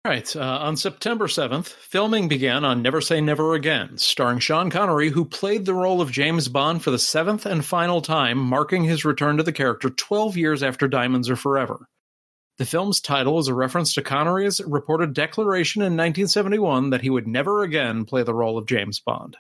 Right. 0.07 0.35
Uh, 0.35 0.59
on 0.63 0.79
September 0.79 1.27
7th, 1.27 1.67
filming 1.67 2.27
began 2.27 2.65
on 2.65 2.81
Never 2.81 3.03
Say 3.03 3.21
Never 3.21 3.55
Again, 3.55 3.99
starring 3.99 4.39
Sean 4.39 4.71
Connery, 4.71 5.11
who 5.11 5.27
played 5.27 5.67
the 5.67 5.75
role 5.75 6.01
of 6.01 6.11
James 6.11 6.49
Bond 6.49 6.83
for 6.83 6.91
the 6.91 6.99
seventh 6.99 7.45
and 7.45 7.63
final 7.63 8.01
time, 8.01 8.39
marking 8.39 8.83
his 8.83 9.05
return 9.05 9.37
to 9.37 9.43
the 9.43 9.53
character 9.53 9.91
12 9.91 10.39
years 10.39 10.63
after 10.63 10.89
Diamonds 10.89 11.29
Are 11.29 11.37
Forever. 11.37 11.87
The 12.57 12.65
film's 12.65 13.03
title 13.03 13.39
is 13.39 13.49
a 13.49 13.55
reference 13.55 13.93
to 13.95 14.03
Connery's 14.03 14.61
reported 14.63 15.13
declaration 15.13 15.83
in 15.83 15.93
1971 15.93 16.91
that 16.91 17.03
he 17.03 17.11
would 17.11 17.27
never 17.27 17.63
again 17.63 18.07
play 18.07 18.23
the 18.23 18.35
role 18.35 18.57
of 18.57 18.67
James 18.67 19.01
Bond. 19.01 19.37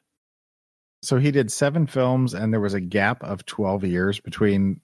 So 1.02 1.17
he 1.17 1.31
did 1.31 1.50
seven 1.50 1.87
films, 1.87 2.35
and 2.35 2.52
there 2.52 2.61
was 2.61 2.75
a 2.75 2.81
gap 2.81 3.23
of 3.23 3.47
12 3.47 3.85
years 3.85 4.21
between 4.21 4.83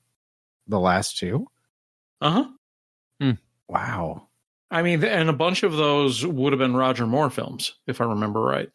the 0.66 0.80
last 0.80 1.18
two. 1.18 1.48
Uh 2.22 2.30
huh. 2.30 2.48
Wow. 3.68 4.25
I 4.70 4.82
mean, 4.82 5.04
and 5.04 5.28
a 5.28 5.34
bunch 5.34 5.62
of 5.62 5.72
those 5.76 6.26
would 6.26 6.52
have 6.52 6.58
been 6.58 6.76
Roger 6.76 7.06
Moore 7.06 7.30
films, 7.30 7.74
if 7.86 8.00
I 8.00 8.04
remember 8.04 8.40
right. 8.40 8.70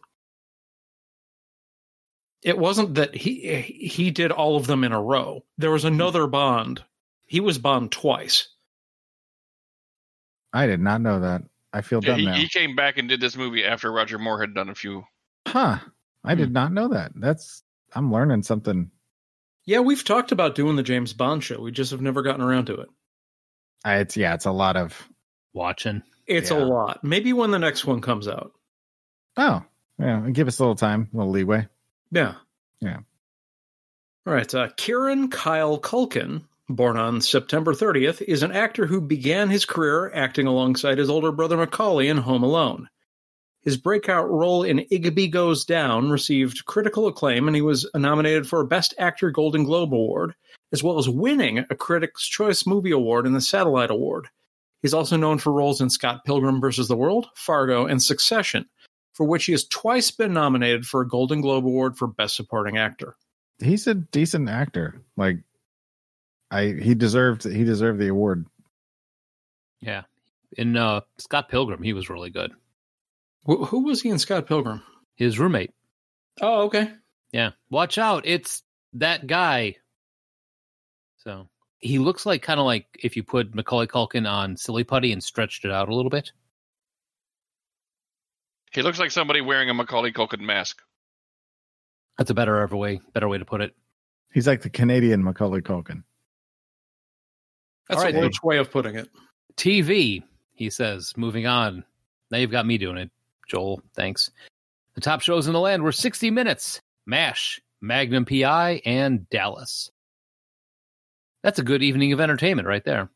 It 2.43 2.57
wasn't 2.57 2.95
that 2.95 3.13
he 3.13 3.61
he 3.61 4.09
did 4.09 4.31
all 4.31 4.55
of 4.55 4.65
them 4.67 4.83
in 4.83 4.93
a 4.93 5.01
row. 5.01 5.43
There 5.57 5.69
was 5.71 5.85
another 5.85 6.25
Bond. 6.27 6.83
He 7.27 7.39
was 7.39 7.59
Bond 7.59 7.91
twice. 7.91 8.47
I 10.53 10.65
did 10.65 10.79
not 10.79 11.01
know 11.01 11.19
that. 11.19 11.43
I 11.73 11.81
feel 11.81 12.01
Yeah, 12.03 12.09
dumb 12.11 12.19
he, 12.19 12.25
now. 12.25 12.33
he 12.33 12.47
came 12.47 12.75
back 12.75 12.97
and 12.97 13.07
did 13.07 13.21
this 13.21 13.37
movie 13.37 13.63
after 13.63 13.91
Roger 13.91 14.17
Moore 14.19 14.41
had 14.41 14.53
done 14.53 14.69
a 14.69 14.75
few. 14.75 15.03
huh. 15.47 15.77
I 16.23 16.35
did 16.35 16.49
hmm. 16.49 16.53
not 16.53 16.73
know 16.73 16.89
that. 16.89 17.13
That's, 17.15 17.63
I'm 17.93 18.11
learning 18.11 18.43
something. 18.43 18.91
Yeah, 19.65 19.79
we've 19.79 20.03
talked 20.03 20.31
about 20.31 20.55
doing 20.55 20.75
the 20.75 20.83
James 20.83 21.13
Bond 21.13 21.43
show. 21.43 21.61
We 21.61 21.71
just 21.71 21.91
have 21.91 22.01
never 22.01 22.21
gotten 22.21 22.41
around 22.41 22.65
to 22.65 22.75
it. 22.75 22.89
I, 23.85 23.97
it's, 23.97 24.17
yeah, 24.17 24.33
it's 24.33 24.45
a 24.45 24.51
lot 24.51 24.75
of, 24.75 25.09
watching. 25.53 26.03
It's 26.27 26.51
Yeah. 26.51 26.57
a 26.57 26.65
lot. 26.65 27.03
Maybe 27.03 27.33
when 27.33 27.51
the 27.51 27.59
next 27.59 27.85
one 27.85 28.01
comes 28.01 28.27
out. 28.27 28.53
oh, 29.37 29.63
yeah, 29.99 30.27
give 30.31 30.47
us 30.47 30.59
a 30.59 30.63
little 30.63 30.75
time, 30.75 31.09
a 31.13 31.17
little 31.17 31.31
leeway. 31.31 31.67
Yeah. 32.11 32.35
Yeah. 32.81 32.99
All 34.27 34.33
right. 34.33 34.53
Uh, 34.53 34.69
Kieran 34.77 35.29
Kyle 35.29 35.79
Culkin, 35.79 36.43
born 36.69 36.97
on 36.97 37.21
September 37.21 37.73
30th, 37.73 38.21
is 38.21 38.43
an 38.43 38.51
actor 38.51 38.85
who 38.85 39.01
began 39.01 39.49
his 39.49 39.65
career 39.65 40.11
acting 40.13 40.47
alongside 40.47 40.97
his 40.97 41.09
older 41.09 41.31
brother 41.31 41.57
Macaulay 41.57 42.07
in 42.07 42.17
Home 42.17 42.43
Alone. 42.43 42.87
His 43.63 43.77
breakout 43.77 44.29
role 44.29 44.63
in 44.63 44.79
Igby 44.91 45.29
Goes 45.31 45.65
Down 45.65 46.09
received 46.09 46.65
critical 46.65 47.07
acclaim, 47.07 47.47
and 47.47 47.55
he 47.55 47.61
was 47.61 47.87
nominated 47.95 48.47
for 48.47 48.61
a 48.61 48.67
Best 48.67 48.93
Actor 48.97 49.31
Golden 49.31 49.63
Globe 49.63 49.93
Award, 49.93 50.33
as 50.71 50.81
well 50.83 50.97
as 50.97 51.07
winning 51.07 51.59
a 51.59 51.75
Critics' 51.75 52.27
Choice 52.27 52.65
Movie 52.65 52.91
Award 52.91 53.27
and 53.27 53.35
the 53.35 53.41
Satellite 53.41 53.91
Award. 53.91 54.27
He's 54.81 54.93
also 54.93 55.15
known 55.15 55.37
for 55.37 55.51
roles 55.53 55.81
in 55.81 55.89
Scott 55.89 56.25
Pilgrim 56.25 56.59
vs. 56.59 56.87
the 56.87 56.95
World, 56.95 57.27
Fargo, 57.35 57.85
and 57.85 58.01
Succession, 58.01 58.65
for 59.13 59.25
which 59.25 59.45
he 59.45 59.51
has 59.51 59.65
twice 59.65 60.09
been 60.11 60.33
nominated 60.33 60.85
for 60.85 61.01
a 61.01 61.07
Golden 61.07 61.41
Globe 61.41 61.65
Award 61.65 61.97
for 61.97 62.07
Best 62.07 62.35
Supporting 62.35 62.77
Actor. 62.77 63.15
He's 63.59 63.85
a 63.85 63.93
decent 63.93 64.49
actor. 64.49 65.01
Like, 65.17 65.37
I, 66.49 66.73
he 66.81 66.95
deserved, 66.95 67.43
he 67.43 67.63
deserved 67.63 67.99
the 67.99 68.07
award. 68.07 68.47
Yeah. 69.81 70.03
In 70.57 70.75
uh, 70.75 71.01
Scott 71.17 71.47
Pilgrim, 71.47 71.83
he 71.83 71.93
was 71.93 72.09
really 72.09 72.29
good. 72.29 72.51
Wh- 73.47 73.65
who 73.67 73.83
was 73.83 74.01
he 74.01 74.09
in 74.09 74.19
Scott 74.19 74.47
Pilgrim? 74.47 74.81
His 75.15 75.39
roommate. 75.39 75.73
Oh, 76.41 76.63
okay. 76.63 76.91
Yeah. 77.31 77.51
Watch 77.69 77.97
out. 77.97 78.25
It's 78.25 78.63
that 78.93 79.27
guy. 79.27 79.75
So 81.17 81.47
he 81.81 81.97
looks 81.97 82.25
like 82.25 82.43
kind 82.43 82.59
of 82.59 82.65
like 82.65 82.85
if 83.03 83.15
you 83.15 83.23
put 83.23 83.53
Macaulay 83.55 83.87
Culkin 83.87 84.29
on 84.29 84.55
Silly 84.55 84.83
Putty 84.83 85.11
and 85.11 85.23
stretched 85.23 85.65
it 85.65 85.71
out 85.71 85.89
a 85.89 85.95
little 85.95 86.11
bit. 86.11 86.31
He 88.71 88.81
looks 88.81 88.99
like 88.99 89.11
somebody 89.11 89.41
wearing 89.41 89.69
a 89.69 89.73
Macaulay 89.73 90.13
Culkin 90.13 90.39
mask. 90.39 90.81
That's 92.17 92.29
a 92.29 92.33
better 92.33 92.57
ever 92.57 92.77
way, 92.77 93.01
better 93.13 93.27
way 93.27 93.37
to 93.37 93.45
put 93.45 93.61
it. 93.61 93.75
He's 94.31 94.47
like 94.47 94.61
the 94.61 94.69
Canadian 94.69 95.23
Macaulay 95.23 95.61
Culkin. 95.61 96.03
That's 97.89 97.97
All 97.97 98.05
right, 98.05 98.13
a 98.13 98.17
then. 98.17 98.23
rich 98.23 98.41
way 98.43 98.57
of 98.59 98.71
putting 98.71 98.95
it. 98.95 99.09
TV, 99.57 100.23
he 100.53 100.69
says. 100.69 101.13
Moving 101.17 101.47
on. 101.47 101.83
Now 102.29 102.37
you've 102.37 102.51
got 102.51 102.65
me 102.65 102.77
doing 102.77 102.97
it, 102.97 103.11
Joel. 103.49 103.81
Thanks. 103.95 104.31
The 104.95 105.01
top 105.01 105.21
shows 105.21 105.47
in 105.47 105.53
the 105.53 105.59
land 105.59 105.83
were 105.83 105.91
60 105.91 106.31
Minutes, 106.31 106.79
MASH, 107.05 107.59
Magnum 107.81 108.23
PI, 108.23 108.81
and 108.85 109.29
Dallas. 109.29 109.91
That's 111.43 111.59
a 111.59 111.63
good 111.63 111.81
evening 111.81 112.13
of 112.13 112.19
entertainment 112.19 112.67
right 112.67 112.83
there. 112.83 113.09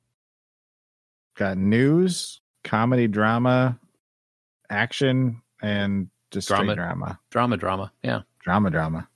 Got 1.36 1.58
news, 1.58 2.42
comedy, 2.64 3.08
drama, 3.08 3.78
action, 4.70 5.42
and 5.62 6.10
just 6.32 6.48
Drama. 6.48 6.76
drama. 6.76 7.20
Drama, 7.30 7.58
drama. 7.58 7.92
Yeah. 8.04 8.22
Drama, 8.40 8.70
drama. 8.70 9.08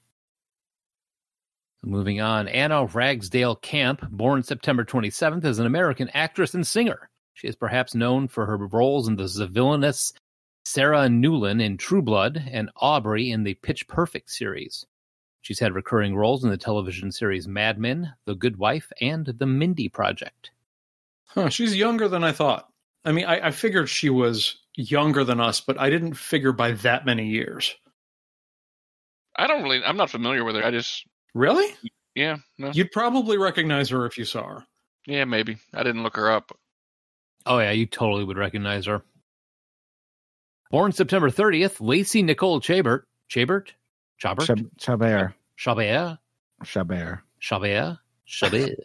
Moving 1.81 2.19
on, 2.19 2.49
Anna 2.49 2.85
Ragsdale 2.85 3.55
Camp, 3.55 4.05
born 4.11 4.43
September 4.43 4.83
27th, 4.83 5.45
is 5.45 5.59
an 5.59 5.65
American 5.65 6.09
actress 6.13 6.53
and 6.53 6.67
singer. 6.67 7.09
She 7.33 7.47
is 7.47 7.55
perhaps 7.55 7.95
known 7.95 8.27
for 8.27 8.45
her 8.45 8.57
roles 8.57 9.07
in 9.07 9.15
the 9.15 9.47
villainous 9.49 10.11
Sarah 10.65 11.07
Newlin 11.07 11.61
in 11.61 11.77
True 11.77 12.01
Blood 12.01 12.43
and 12.51 12.69
Aubrey 12.75 13.31
in 13.31 13.43
the 13.43 13.53
Pitch 13.55 13.87
Perfect 13.87 14.29
series. 14.29 14.85
She's 15.41 15.59
had 15.59 15.73
recurring 15.73 16.15
roles 16.15 16.43
in 16.43 16.49
the 16.49 16.57
television 16.57 17.11
series 17.11 17.47
Mad 17.47 17.79
Men, 17.79 18.13
The 18.25 18.35
Good 18.35 18.57
Wife, 18.57 18.91
and 19.01 19.25
The 19.25 19.45
Mindy 19.45 19.89
Project. 19.89 20.51
Huh, 21.25 21.49
she's 21.49 21.75
younger 21.75 22.07
than 22.07 22.23
I 22.23 22.31
thought. 22.31 22.67
I 23.05 23.11
mean, 23.11 23.25
I, 23.25 23.47
I 23.47 23.51
figured 23.51 23.89
she 23.89 24.09
was 24.09 24.57
younger 24.75 25.23
than 25.23 25.39
us, 25.39 25.61
but 25.61 25.79
I 25.79 25.89
didn't 25.89 26.15
figure 26.15 26.51
by 26.51 26.71
that 26.73 27.05
many 27.05 27.27
years. 27.27 27.75
I 29.37 29.47
don't 29.47 29.63
really. 29.63 29.83
I'm 29.83 29.97
not 29.97 30.09
familiar 30.09 30.43
with 30.43 30.55
her. 30.55 30.65
I 30.65 30.71
just. 30.71 31.05
Really? 31.33 31.73
Yeah. 32.15 32.37
No. 32.57 32.71
You'd 32.73 32.91
probably 32.91 33.37
recognize 33.37 33.89
her 33.89 34.05
if 34.05 34.17
you 34.17 34.25
saw 34.25 34.45
her. 34.45 34.65
Yeah. 35.05 35.23
Maybe. 35.25 35.57
I 35.73 35.83
didn't 35.83 36.03
look 36.03 36.17
her 36.17 36.29
up. 36.29 36.51
Oh, 37.45 37.59
yeah, 37.59 37.71
you 37.71 37.85
totally 37.85 38.25
would 38.25 38.37
recognize 38.37 38.85
her. 38.85 39.01
Born 40.71 40.91
September 40.91 41.29
30th, 41.29 41.77
Lacey 41.79 42.21
Nicole 42.21 42.59
Chabert. 42.59 43.03
Chabert? 43.31 43.69
Chabert? 44.21 44.45
Chab- 44.47 44.69
Chabert. 44.77 45.33
Chabert? 45.57 46.17
Chabert. 46.63 47.21
Chabert? 47.41 47.97
Chabert? 48.27 48.75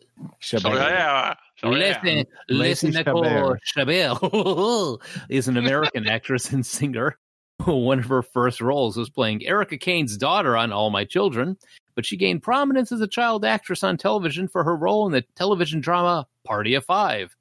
Chabert. 0.40 0.74
yeah. 0.74 1.34
Listen, 1.62 2.26
Lacey 2.48 2.90
Nicole 2.90 3.24
Chabert. 3.24 3.58
Chabert 3.76 5.00
is 5.28 5.48
an 5.48 5.56
American 5.56 6.06
actress 6.08 6.50
and 6.52 6.64
singer. 6.64 7.18
One 7.64 8.00
of 8.00 8.06
her 8.06 8.22
first 8.22 8.60
roles 8.60 8.96
was 8.96 9.10
playing 9.10 9.44
Erica 9.46 9.78
Kane's 9.78 10.16
daughter 10.16 10.56
on 10.56 10.72
All 10.72 10.90
My 10.90 11.04
Children, 11.04 11.56
but 11.94 12.04
she 12.04 12.16
gained 12.16 12.42
prominence 12.42 12.90
as 12.90 13.00
a 13.00 13.06
child 13.06 13.44
actress 13.44 13.84
on 13.84 13.96
television 13.96 14.48
for 14.48 14.64
her 14.64 14.76
role 14.76 15.06
in 15.06 15.12
the 15.12 15.24
television 15.36 15.80
drama 15.80 16.26
Party 16.44 16.74
of 16.74 16.84
Five. 16.84 17.36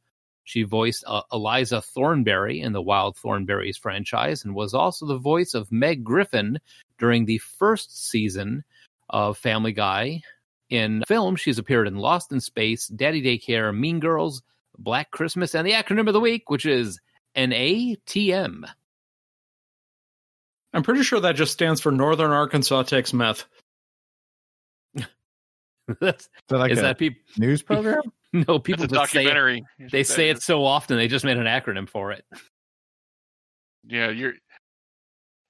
She 0.45 0.63
voiced 0.63 1.03
uh, 1.07 1.21
Eliza 1.31 1.81
Thornberry 1.81 2.59
in 2.59 2.73
the 2.73 2.81
Wild 2.81 3.17
Thornberries 3.17 3.77
franchise 3.77 4.43
and 4.43 4.53
was 4.53 4.73
also 4.73 5.05
the 5.05 5.17
voice 5.17 5.53
of 5.53 5.71
Meg 5.71 6.03
Griffin 6.03 6.59
during 7.03 7.25
the 7.25 7.37
first 7.39 8.09
season 8.09 8.63
of 9.09 9.37
Family 9.37 9.73
Guy 9.73 10.21
in 10.69 11.03
film, 11.05 11.35
she's 11.35 11.59
appeared 11.59 11.85
in 11.85 11.97
Lost 11.97 12.31
in 12.31 12.39
Space, 12.39 12.87
Daddy 12.87 13.21
Daycare, 13.21 13.77
Mean 13.77 13.99
Girls, 13.99 14.41
Black 14.77 15.11
Christmas, 15.11 15.53
and 15.53 15.67
the 15.67 15.73
acronym 15.73 16.07
of 16.07 16.13
the 16.13 16.21
week, 16.21 16.49
which 16.49 16.65
is 16.65 17.01
NATM. 17.35 18.63
I'm 20.73 20.81
pretty 20.81 21.03
sure 21.03 21.19
that 21.19 21.35
just 21.35 21.51
stands 21.51 21.81
for 21.81 21.91
Northern 21.91 22.31
Arkansas 22.31 22.83
Takes 22.83 23.11
Meth. 23.11 23.43
That's, 25.99 26.23
Is 26.23 26.29
that 26.47 26.57
like 26.57 26.71
is 26.71 26.79
a 26.79 26.83
that 26.83 26.97
people? 26.97 27.19
news 27.37 27.61
program? 27.61 28.01
No, 28.35 28.55
It's 28.55 28.63
people 28.63 28.85
a 28.85 28.87
just 28.87 29.11
say 29.11 29.19
it, 29.19 29.23
documentary. 29.25 29.63
they 29.91 30.03
say 30.03 30.29
it 30.29 30.41
so 30.41 30.63
often 30.63 30.95
they 30.97 31.09
just 31.09 31.23
made 31.25 31.37
an 31.37 31.45
acronym 31.45 31.87
for 31.87 32.13
it. 32.13 32.25
Yeah, 33.85 34.09
you're. 34.09 34.33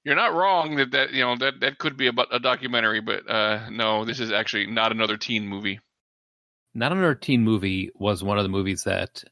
You're 0.04 0.16
not 0.16 0.34
wrong 0.34 0.76
that 0.76 0.92
that 0.92 1.14
you 1.14 1.24
know 1.24 1.38
that 1.38 1.62
that 1.62 1.78
could 1.78 1.96
be 1.96 2.08
about 2.08 2.28
a 2.32 2.40
documentary, 2.40 3.00
but 3.00 3.30
uh, 3.30 3.70
no, 3.70 4.04
this 4.04 4.20
is 4.20 4.32
actually 4.32 4.68
not 4.68 4.92
another 4.92 5.18
teen 5.18 5.48
movie. 5.48 5.80
Not 6.74 6.92
another 6.92 7.16
teen 7.16 7.44
movie 7.44 7.92
was 7.96 8.24
one 8.24 8.38
of 8.38 8.44
the 8.44 8.50
movies 8.50 8.84
that 8.84 9.24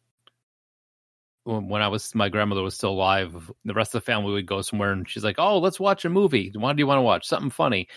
when 1.44 1.82
I 1.82 1.88
was 1.88 2.14
my 2.16 2.30
grandmother 2.30 2.62
was 2.62 2.76
still 2.76 2.92
alive, 2.92 3.52
the 3.66 3.74
rest 3.74 3.96
of 3.96 4.02
the 4.02 4.06
family 4.06 4.32
would 4.32 4.46
go 4.46 4.62
somewhere 4.62 4.94
and 4.94 5.10
she's 5.10 5.24
like, 5.24 5.40
"Oh, 5.40 5.60
let's 5.60 5.80
watch 5.80 6.06
a 6.06 6.10
movie. 6.10 6.52
What 6.56 6.76
do 6.76 6.82
you 6.82 6.88
want 6.88 7.00
to 7.00 7.04
watch? 7.04 7.28
Something 7.28 7.50
funny." 7.50 7.88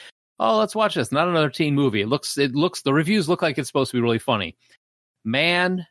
Oh, 0.40 0.58
let's 0.58 0.74
watch 0.74 0.96
this. 0.96 1.12
Not 1.12 1.28
another 1.28 1.50
teen 1.50 1.74
movie. 1.76 2.00
It 2.00 2.08
looks 2.08 2.38
it 2.38 2.54
looks 2.54 2.82
the 2.82 2.92
reviews 2.92 3.28
look 3.28 3.42
like 3.42 3.56
it's 3.56 3.68
supposed 3.68 3.92
to 3.92 3.98
be 3.98 4.02
really 4.02 4.18
funny. 4.18 4.56
Man, 5.24 5.86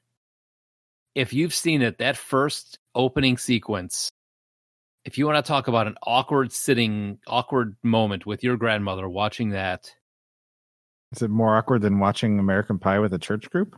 if 1.15 1.31
you've 1.31 1.53
seen 1.53 1.81
it, 1.81 1.97
that 1.99 2.17
first 2.17 2.77
opening 2.95 3.37
sequence 3.37 4.09
if 5.05 5.17
you 5.17 5.25
want 5.25 5.43
to 5.43 5.47
talk 5.47 5.67
about 5.67 5.87
an 5.87 5.95
awkward 6.03 6.51
sitting, 6.51 7.19
awkward 7.27 7.75
moment 7.83 8.25
with 8.25 8.43
your 8.43 8.57
grandmother 8.57 9.07
watching 9.09 9.49
that, 9.49 9.93
Is 11.11 11.21
it 11.21 11.29
more 11.29 11.55
awkward 11.57 11.81
than 11.81 11.99
watching 11.99 12.39
American 12.39 12.79
Pie 12.79 12.99
with 12.99 13.13
a 13.13 13.19
church 13.19 13.49
group? 13.49 13.77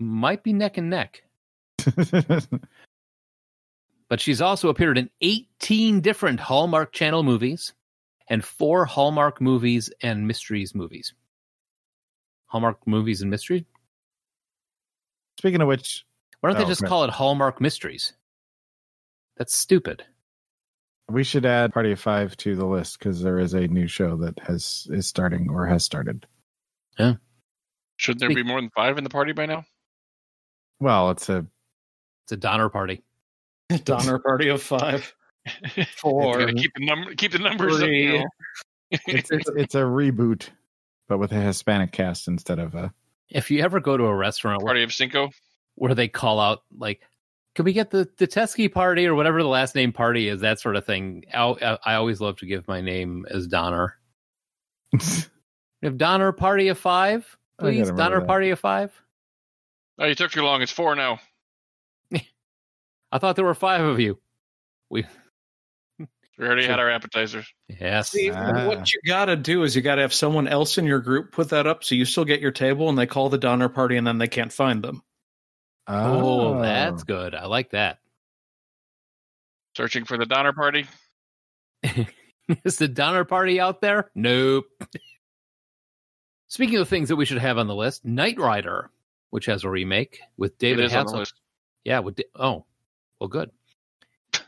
might 0.00 0.42
be 0.42 0.52
neck 0.52 0.76
and 0.76 0.90
neck. 0.90 1.22
But 4.10 4.20
she's 4.20 4.42
also 4.42 4.68
appeared 4.68 4.98
in 4.98 5.08
18 5.22 6.00
different 6.02 6.38
Hallmark 6.38 6.92
Channel 6.92 7.22
movies 7.22 7.72
and 8.28 8.44
four 8.44 8.84
Hallmark 8.84 9.40
movies 9.40 9.90
and 10.02 10.28
mysteries 10.28 10.74
movies. 10.74 11.14
Hallmark 12.46 12.86
movies 12.86 13.22
and 13.22 13.30
mystery? 13.30 13.64
Speaking 15.38 15.62
of 15.62 15.68
which, 15.68 16.04
Why 16.40 16.50
don't 16.50 16.58
they 16.58 16.64
Oh, 16.64 16.68
just 16.68 16.82
okay. 16.82 16.88
call 16.88 17.04
it 17.04 17.10
Hallmark 17.10 17.60
Mysteries? 17.62 18.12
That's 19.36 19.54
stupid. 19.54 20.04
we 21.10 21.24
should 21.24 21.44
add 21.44 21.72
Party 21.74 21.92
of 21.92 22.00
Five 22.00 22.36
to 22.38 22.56
the 22.56 22.66
list 22.66 22.98
because 22.98 23.20
there 23.22 23.38
is 23.38 23.54
a 23.54 23.66
new 23.68 23.86
show 23.86 24.16
that 24.18 24.38
has 24.40 24.86
is 24.90 25.06
starting 25.06 25.48
or 25.50 25.66
has 25.66 25.84
started. 25.84 26.26
Yeah. 26.98 27.14
Shouldn't 27.96 28.20
there 28.20 28.34
be 28.34 28.42
more 28.42 28.60
than 28.60 28.70
five 28.70 28.98
in 28.98 29.04
the 29.04 29.10
party 29.10 29.32
by 29.32 29.46
now? 29.46 29.64
Well, 30.80 31.10
it's 31.10 31.28
a 31.28 31.46
It's 32.24 32.32
a 32.32 32.36
Donner 32.36 32.68
Party. 32.68 33.02
Donner 33.84 34.18
party 34.18 34.48
of 34.48 34.62
five, 34.62 35.14
four, 35.96 36.46
keep 36.48 36.70
the 36.74 36.84
number, 36.84 37.14
keep 37.14 37.32
the 37.32 37.38
numbers. 37.38 37.74
Up, 37.74 37.80
three. 37.80 38.04
you 38.04 38.18
know. 38.18 38.26
it's, 38.90 39.30
it's 39.30 39.48
it's 39.56 39.74
a 39.74 39.78
reboot, 39.78 40.48
but 41.08 41.18
with 41.18 41.32
a 41.32 41.40
Hispanic 41.40 41.92
cast 41.92 42.28
instead 42.28 42.58
of 42.58 42.74
a. 42.74 42.92
If 43.30 43.50
you 43.50 43.62
ever 43.62 43.80
go 43.80 43.96
to 43.96 44.04
a 44.04 44.14
restaurant 44.14 44.62
where, 44.62 44.70
Party 44.72 44.82
of 44.82 44.92
Cinco. 44.92 45.30
where 45.76 45.94
they 45.94 46.08
call 46.08 46.38
out, 46.40 46.62
like, 46.76 47.00
can 47.54 47.64
we 47.64 47.72
get 47.72 47.90
the, 47.90 48.08
the 48.18 48.26
Teskey 48.26 48.72
party 48.72 49.06
or 49.06 49.14
whatever 49.14 49.42
the 49.42 49.48
last 49.48 49.74
name 49.74 49.92
party 49.92 50.28
is, 50.28 50.40
that 50.40 50.58
sort 50.60 50.76
of 50.76 50.84
thing, 50.84 51.24
I, 51.32 51.78
I 51.84 51.94
always 51.94 52.20
love 52.20 52.38
to 52.38 52.46
give 52.46 52.66
my 52.68 52.80
name 52.80 53.26
as 53.30 53.46
Donner. 53.46 53.96
We 55.82 55.88
have 55.88 55.98
Donner 55.98 56.32
Party 56.32 56.68
of 56.68 56.78
Five, 56.78 57.36
please. 57.58 57.90
Donner 57.90 58.20
that. 58.20 58.26
Party 58.26 58.48
of 58.48 58.58
Five. 58.58 58.90
Oh, 59.98 60.06
you 60.06 60.14
took 60.14 60.30
too 60.30 60.40
long. 60.42 60.62
It's 60.62 60.72
four 60.72 60.94
now. 60.94 61.18
I 63.12 63.18
thought 63.18 63.36
there 63.36 63.44
were 63.44 63.52
five 63.54 63.82
of 63.82 64.00
you. 64.00 64.18
We 64.88 65.04
We 65.98 66.06
already 66.46 66.64
had 66.66 66.80
our 66.80 66.88
appetizers. 66.90 67.46
yes. 67.68 68.12
See, 68.12 68.30
Ah. 68.30 68.66
what 68.66 68.90
you 68.94 69.00
got 69.06 69.26
to 69.26 69.36
do 69.36 69.62
is 69.62 69.76
you 69.76 69.82
got 69.82 69.96
to 69.96 70.00
have 70.02 70.14
someone 70.14 70.48
else 70.48 70.78
in 70.78 70.86
your 70.86 71.00
group 71.00 71.32
put 71.32 71.50
that 71.50 71.66
up 71.66 71.84
so 71.84 71.94
you 71.94 72.06
still 72.06 72.24
get 72.24 72.40
your 72.40 72.50
table 72.52 72.88
and 72.88 72.96
they 72.96 73.06
call 73.06 73.28
the 73.28 73.36
Donner 73.36 73.68
party 73.68 73.98
and 73.98 74.06
then 74.06 74.16
they 74.16 74.28
can't 74.28 74.54
find 74.54 74.82
them. 74.82 75.02
Oh, 75.86 76.60
that's 76.60 77.02
oh. 77.02 77.06
good. 77.06 77.34
I 77.34 77.46
like 77.46 77.70
that. 77.70 77.98
Searching 79.76 80.04
for 80.04 80.16
the 80.16 80.26
Donner 80.26 80.52
Party. 80.52 80.86
Is 82.64 82.76
the 82.76 82.88
Donner 82.88 83.24
Party 83.24 83.60
out 83.60 83.80
there? 83.80 84.10
Nope. 84.14 84.66
Speaking 86.48 86.78
of 86.78 86.88
things 86.88 87.08
that 87.08 87.16
we 87.16 87.24
should 87.24 87.38
have 87.38 87.58
on 87.58 87.66
the 87.66 87.74
list, 87.74 88.04
Knight 88.04 88.38
Rider, 88.38 88.90
which 89.30 89.46
has 89.46 89.64
a 89.64 89.70
remake 89.70 90.20
with 90.36 90.56
David 90.58 90.84
it 90.84 90.86
is 90.86 90.94
on 90.94 91.06
the 91.06 91.12
Hasselhoff. 91.12 91.32
Yeah, 91.84 91.98
with 91.98 92.16
Da- 92.16 92.30
oh, 92.36 92.64
well, 93.18 93.28
good. 93.28 93.50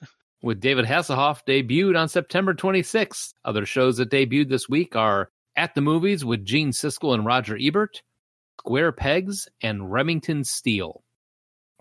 with 0.43 0.61
David 0.61 0.85
Hasselhoff 0.85 1.45
debuted 1.47 1.99
on 1.99 2.09
September 2.09 2.55
26th. 2.55 3.35
Other 3.45 3.67
shows 3.67 3.97
that 3.97 4.11
debuted 4.11 4.49
this 4.49 4.69
week 4.69 4.95
are 4.95 5.31
At 5.57 5.75
the 5.75 5.81
Movies 5.81 6.25
with 6.25 6.45
Gene 6.45 6.71
Siskel 6.71 7.15
and 7.15 7.27
Roger 7.27 7.59
Ebert, 7.61 8.03
Square 8.61 8.93
Pegs, 8.93 9.49
and 9.61 9.91
Remington 9.91 10.45
Steele. 10.45 11.03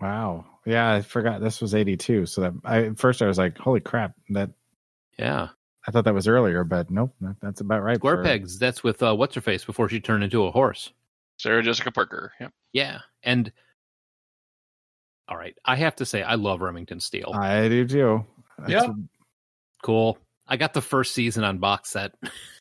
Wow. 0.00 0.44
Yeah, 0.66 0.92
I 0.92 1.00
forgot 1.02 1.40
this 1.40 1.60
was 1.60 1.74
82. 1.74 2.26
So 2.26 2.40
that 2.42 2.52
I 2.64 2.84
at 2.86 2.98
first 2.98 3.22
I 3.22 3.26
was 3.26 3.38
like, 3.38 3.56
holy 3.58 3.80
crap, 3.80 4.14
that 4.30 4.50
Yeah, 5.18 5.48
I 5.86 5.90
thought 5.90 6.04
that 6.04 6.14
was 6.14 6.28
earlier, 6.28 6.64
but 6.64 6.90
nope, 6.90 7.14
that, 7.20 7.36
that's 7.40 7.60
about 7.60 7.82
right. 7.82 7.96
Square 7.96 8.16
for- 8.18 8.22
Pegs. 8.24 8.58
That's 8.58 8.82
with 8.82 9.02
uh, 9.02 9.14
what's 9.14 9.34
her 9.36 9.40
face 9.40 9.64
before 9.64 9.88
she 9.88 10.00
turned 10.00 10.24
into 10.24 10.44
a 10.44 10.50
horse. 10.50 10.92
Sarah 11.38 11.62
Jessica 11.62 11.90
Parker. 11.92 12.32
Yep. 12.40 12.52
Yeah, 12.72 12.98
and 13.22 13.52
all 15.28 15.36
right, 15.36 15.56
I 15.64 15.76
have 15.76 15.96
to 15.96 16.06
say 16.06 16.22
I 16.22 16.34
love 16.34 16.60
Remington 16.60 17.00
Steele. 17.00 17.32
I 17.34 17.68
do 17.68 17.86
too. 17.86 18.24
That's- 18.58 18.84
Yeah. 18.86 18.92
cool. 19.82 20.18
I 20.48 20.56
got 20.56 20.74
the 20.74 20.80
first 20.82 21.12
season 21.14 21.42
on 21.44 21.58
box 21.58 21.90
set. 21.90 22.12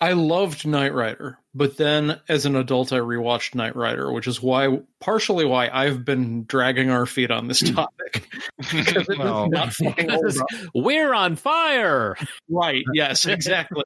I 0.00 0.12
loved 0.14 0.66
Knight 0.66 0.94
Rider, 0.94 1.38
but 1.54 1.76
then 1.76 2.18
as 2.28 2.46
an 2.46 2.56
adult, 2.56 2.92
I 2.92 2.98
rewatched 2.98 3.54
Knight 3.54 3.76
Rider, 3.76 4.10
which 4.12 4.26
is 4.26 4.40
why, 4.42 4.80
partially 4.98 5.44
why 5.44 5.68
I've 5.68 6.04
been 6.06 6.44
dragging 6.44 6.88
our 6.88 7.04
feet 7.04 7.30
on 7.30 7.48
this 7.48 7.60
topic. 7.74 8.26
Because 8.56 9.08
it 9.08 9.10
is 9.10 9.18
Well, 9.18 9.48
not 9.50 9.72
fucking 9.72 10.10
old. 10.10 10.36
We're 10.74 11.12
on 11.12 11.36
fire. 11.36 12.16
Right. 12.48 12.84
Yes, 12.94 13.26
exactly. 13.26 13.84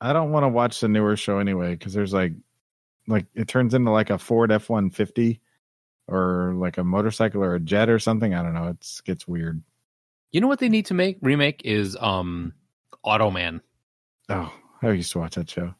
I 0.00 0.12
don't 0.12 0.32
want 0.32 0.44
to 0.44 0.48
watch 0.48 0.80
the 0.80 0.88
newer 0.88 1.16
show 1.16 1.38
anyway 1.38 1.72
because 1.74 1.92
there's 1.92 2.12
like, 2.12 2.32
like 3.06 3.26
it 3.34 3.46
turns 3.48 3.74
into 3.74 3.90
like 3.90 4.10
a 4.10 4.18
Ford 4.18 4.50
F 4.50 4.68
one 4.68 4.90
fifty, 4.90 5.40
or 6.08 6.54
like 6.56 6.78
a 6.78 6.84
motorcycle 6.84 7.42
or 7.42 7.54
a 7.54 7.60
jet 7.60 7.88
or 7.88 7.98
something. 7.98 8.34
I 8.34 8.42
don't 8.42 8.54
know. 8.54 8.68
It's 8.68 9.00
gets 9.00 9.26
weird. 9.28 9.62
You 10.30 10.40
know 10.40 10.48
what 10.48 10.60
they 10.60 10.68
need 10.68 10.86
to 10.86 10.94
make 10.94 11.18
remake 11.20 11.62
is 11.64 11.96
um 12.00 12.52
Automan 13.04 13.60
Oh, 14.28 14.52
I 14.82 14.90
used 14.92 15.12
to 15.12 15.18
watch 15.20 15.36
that 15.36 15.48
show. 15.50 15.74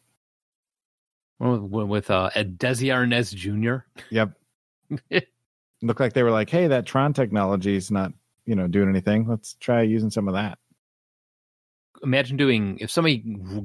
with, 1.38 1.88
with 1.88 2.10
uh 2.10 2.30
Desi 2.36 2.88
Arnaz 2.92 3.34
Jr. 3.34 3.84
Yep. 4.10 4.32
Looked 5.82 6.00
like 6.00 6.12
they 6.12 6.22
were 6.22 6.30
like, 6.30 6.48
hey, 6.50 6.68
that 6.68 6.86
Tron 6.86 7.12
technology 7.12 7.74
is 7.74 7.90
not, 7.90 8.12
you 8.46 8.54
know, 8.54 8.68
doing 8.68 8.88
anything. 8.88 9.26
Let's 9.26 9.54
try 9.54 9.82
using 9.82 10.10
some 10.10 10.28
of 10.28 10.34
that. 10.34 10.58
Imagine 12.04 12.36
doing 12.36 12.78
if 12.80 12.90
somebody 12.90 13.18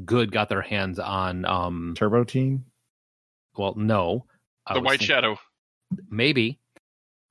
good 0.05 0.31
got 0.31 0.49
their 0.49 0.61
hands 0.61 0.99
on 0.99 1.45
um 1.45 1.93
Turbo 1.97 2.23
Teen. 2.23 2.65
well 3.55 3.73
no 3.75 4.25
I 4.65 4.75
the 4.75 4.81
White 4.81 4.99
think- 4.99 5.09
Shadow. 5.09 5.37
maybe 6.09 6.59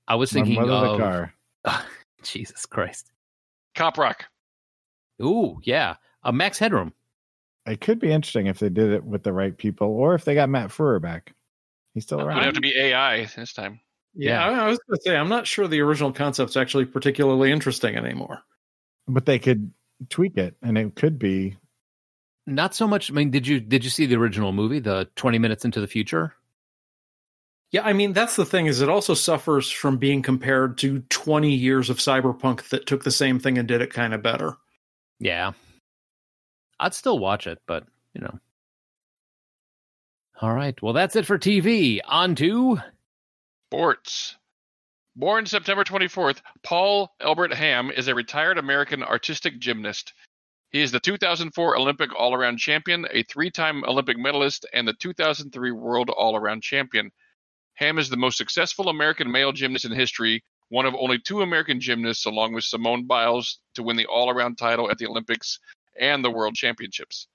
I 0.09 0.14
was 0.16 0.33
thinking 0.33 0.55
mother 0.55 0.73
of 0.73 0.99
the 0.99 1.05
car. 1.05 1.35
Jesus 2.23 2.66
Christ 2.66 3.12
Cop 3.77 3.99
Rock. 3.99 4.25
ooh 5.23 5.61
yeah 5.62 5.95
uh, 6.25 6.33
Max 6.33 6.59
Headroom 6.59 6.92
It 7.66 7.81
could 7.81 7.98
be 7.98 8.12
interesting 8.12 8.46
if 8.46 8.59
they 8.59 8.68
did 8.68 8.92
it 8.92 9.05
with 9.05 9.22
the 9.22 9.33
right 9.33 9.57
people, 9.57 9.88
or 9.88 10.14
if 10.14 10.24
they 10.24 10.35
got 10.35 10.48
Matt 10.48 10.70
Frewer 10.70 11.00
back. 11.00 11.35
He's 11.94 12.05
still 12.05 12.20
around. 12.20 12.33
It 12.33 12.40
would 12.40 12.44
have 12.46 12.55
to 12.55 12.61
be 12.61 12.79
AI 12.79 13.24
this 13.37 13.52
time. 13.52 13.81
Yeah, 14.14 14.44
I, 14.44 14.50
I 14.52 14.68
was 14.68 14.79
going 14.88 14.96
to 14.98 15.02
say, 15.02 15.16
I'm 15.16 15.29
not 15.29 15.46
sure 15.46 15.66
the 15.66 15.81
original 15.81 16.12
concept's 16.12 16.57
actually 16.57 16.85
particularly 16.87 17.50
interesting 17.52 17.96
anymore. 17.96 18.42
but 19.09 19.26
they 19.26 19.38
could 19.38 19.72
tweak 20.11 20.37
it, 20.38 20.57
and 20.62 20.79
it 20.79 20.94
could 20.94 21.18
be. 21.18 21.57
not 22.46 22.74
so 22.74 22.87
much 22.87 23.11
I 23.11 23.14
mean 23.14 23.31
did 23.31 23.46
you 23.46 23.61
did 23.61 23.83
you 23.83 23.90
see 23.90 24.07
the 24.07 24.16
original 24.16 24.52
movie 24.52 24.79
the 24.79 25.09
20 25.16 25.38
minutes 25.38 25.64
into 25.64 25.81
the 25.81 25.87
future 25.88 26.35
Yeah, 27.72 27.83
I 27.85 27.92
mean, 27.92 28.12
that's 28.12 28.37
the 28.37 28.44
thing 28.44 28.66
is 28.66 28.81
it 28.81 28.88
also 28.88 29.14
suffers 29.14 29.70
from 29.70 29.96
being 29.98 30.22
compared 30.22 30.79
to 30.79 31.00
20 31.09 31.52
years 31.55 31.90
of 31.90 31.98
cyberpunk 31.98 32.68
that 32.68 32.87
took 32.87 33.02
the 33.05 33.11
same 33.11 33.40
thing 33.40 33.59
and 33.59 33.66
did 33.66 33.81
it 33.83 33.92
kind 33.92 34.14
of 34.14 34.22
better. 34.22 34.55
Yeah. 35.18 35.52
I'd 36.78 36.94
still 36.94 37.18
watch 37.18 37.46
it, 37.46 37.60
but, 37.66 37.84
you 38.14 38.20
know. 38.20 38.38
All 40.40 40.52
right. 40.52 40.80
Well, 40.82 40.92
that's 40.92 41.16
it 41.16 41.26
for 41.26 41.38
TV. 41.38 42.00
On 42.04 42.34
to 42.34 42.78
Sports. 43.70 44.36
Born 45.16 45.46
September 45.46 45.82
24th, 45.82 46.42
Paul 46.62 47.14
Albert 47.20 47.54
Ham 47.54 47.90
is 47.90 48.06
a 48.06 48.14
retired 48.14 48.58
American 48.58 49.02
artistic 49.02 49.58
gymnast. 49.58 50.12
He 50.70 50.82
is 50.82 50.92
the 50.92 51.00
2004 51.00 51.78
Olympic 51.78 52.14
all 52.14 52.34
around 52.34 52.58
champion, 52.58 53.06
a 53.10 53.22
three 53.22 53.50
time 53.50 53.82
Olympic 53.84 54.18
medalist, 54.18 54.66
and 54.74 54.86
the 54.86 54.92
2003 54.92 55.70
World 55.70 56.10
All 56.10 56.36
Around 56.36 56.62
Champion. 56.62 57.10
Ham 57.76 57.98
is 57.98 58.10
the 58.10 58.18
most 58.18 58.36
successful 58.36 58.90
American 58.90 59.30
male 59.30 59.52
gymnast 59.52 59.86
in 59.86 59.92
history, 59.92 60.44
one 60.68 60.84
of 60.84 60.94
only 60.94 61.18
two 61.18 61.40
American 61.40 61.80
gymnasts, 61.80 62.26
along 62.26 62.52
with 62.52 62.64
Simone 62.64 63.06
Biles, 63.06 63.58
to 63.74 63.82
win 63.82 63.96
the 63.96 64.06
all 64.06 64.28
around 64.28 64.58
title 64.58 64.90
at 64.90 64.98
the 64.98 65.06
Olympics 65.06 65.58
and 65.98 66.24
the 66.24 66.30
World 66.30 66.54
Championships. 66.54 67.28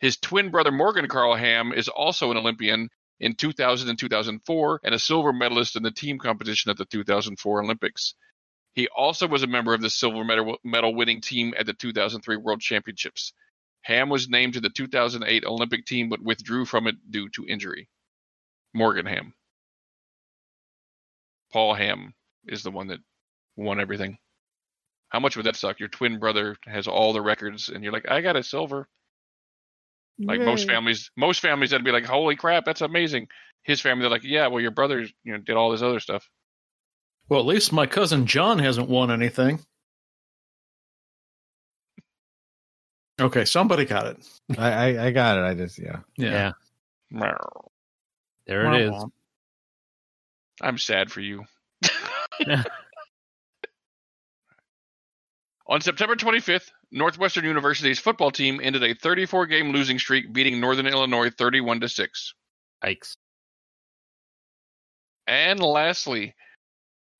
His 0.00 0.16
twin 0.16 0.50
brother 0.50 0.70
Morgan 0.70 1.08
Carl 1.08 1.34
Ham 1.34 1.72
is 1.72 1.88
also 1.88 2.30
an 2.30 2.36
Olympian 2.36 2.90
in 3.18 3.34
2000 3.34 3.88
and 3.88 3.98
2004 3.98 4.80
and 4.84 4.94
a 4.94 4.98
silver 4.98 5.32
medalist 5.32 5.76
in 5.76 5.82
the 5.82 5.90
team 5.90 6.18
competition 6.18 6.70
at 6.70 6.76
the 6.76 6.84
2004 6.84 7.62
Olympics. 7.62 8.14
He 8.74 8.88
also 8.88 9.26
was 9.26 9.42
a 9.42 9.46
member 9.46 9.72
of 9.72 9.80
the 9.80 9.88
silver 9.88 10.22
medal, 10.22 10.58
medal 10.62 10.94
winning 10.94 11.22
team 11.22 11.54
at 11.58 11.64
the 11.64 11.72
2003 11.72 12.36
World 12.36 12.60
Championships. 12.60 13.32
Ham 13.82 14.10
was 14.10 14.28
named 14.28 14.54
to 14.54 14.60
the 14.60 14.68
2008 14.68 15.44
Olympic 15.44 15.86
team 15.86 16.10
but 16.10 16.22
withdrew 16.22 16.66
from 16.66 16.86
it 16.86 16.96
due 17.10 17.28
to 17.30 17.46
injury. 17.46 17.88
Morgan 18.74 19.06
Ham. 19.06 19.32
Paul 21.52 21.74
Ham 21.74 22.12
is 22.46 22.62
the 22.62 22.70
one 22.70 22.88
that 22.88 23.00
won 23.56 23.80
everything. 23.80 24.18
How 25.08 25.20
much 25.20 25.36
would 25.36 25.46
that 25.46 25.56
suck? 25.56 25.78
Your 25.78 25.88
twin 25.88 26.18
brother 26.18 26.56
has 26.66 26.86
all 26.88 27.12
the 27.12 27.22
records, 27.22 27.68
and 27.68 27.82
you're 27.84 27.92
like, 27.92 28.10
I 28.10 28.20
got 28.20 28.36
a 28.36 28.42
silver. 28.42 28.88
Like 30.18 30.40
most 30.40 30.66
families, 30.66 31.10
most 31.16 31.40
families 31.40 31.70
that'd 31.70 31.84
be 31.84 31.92
like, 31.92 32.06
"Holy 32.06 32.36
crap, 32.36 32.64
that's 32.64 32.80
amazing." 32.80 33.28
His 33.64 33.82
family, 33.82 34.02
they're 34.02 34.10
like, 34.10 34.24
"Yeah, 34.24 34.46
well, 34.46 34.62
your 34.62 34.70
brother, 34.70 35.00
you 35.00 35.32
know, 35.32 35.38
did 35.38 35.56
all 35.56 35.70
this 35.70 35.82
other 35.82 36.00
stuff." 36.00 36.26
Well, 37.28 37.40
at 37.40 37.46
least 37.46 37.72
my 37.72 37.86
cousin 37.86 38.26
John 38.26 38.58
hasn't 38.58 38.88
won 38.88 39.10
anything. 39.10 39.60
Okay, 43.20 43.44
somebody 43.44 43.84
got 43.84 44.06
it. 44.06 44.26
I, 44.58 44.70
I 44.70 45.06
I 45.06 45.10
got 45.10 45.38
it. 45.38 45.42
I 45.42 45.54
just 45.54 45.78
yeah. 45.78 45.98
Yeah. 46.16 46.52
Meow. 47.10 47.70
There 48.46 48.72
it 48.72 48.82
is. 48.82 49.04
I'm 50.62 50.78
sad 50.78 51.10
for 51.10 51.20
you. 51.20 51.44
On 55.68 55.80
September 55.80 56.14
25th, 56.14 56.70
Northwestern 56.92 57.44
University's 57.44 57.98
football 57.98 58.30
team 58.30 58.60
ended 58.62 58.84
a 58.84 58.94
34 58.94 59.46
game 59.46 59.72
losing 59.72 59.98
streak, 59.98 60.32
beating 60.32 60.60
Northern 60.60 60.86
Illinois 60.86 61.30
31 61.30 61.80
to 61.80 61.88
6. 61.88 62.34
Yikes. 62.84 63.16
And 65.26 65.58
lastly, 65.58 66.34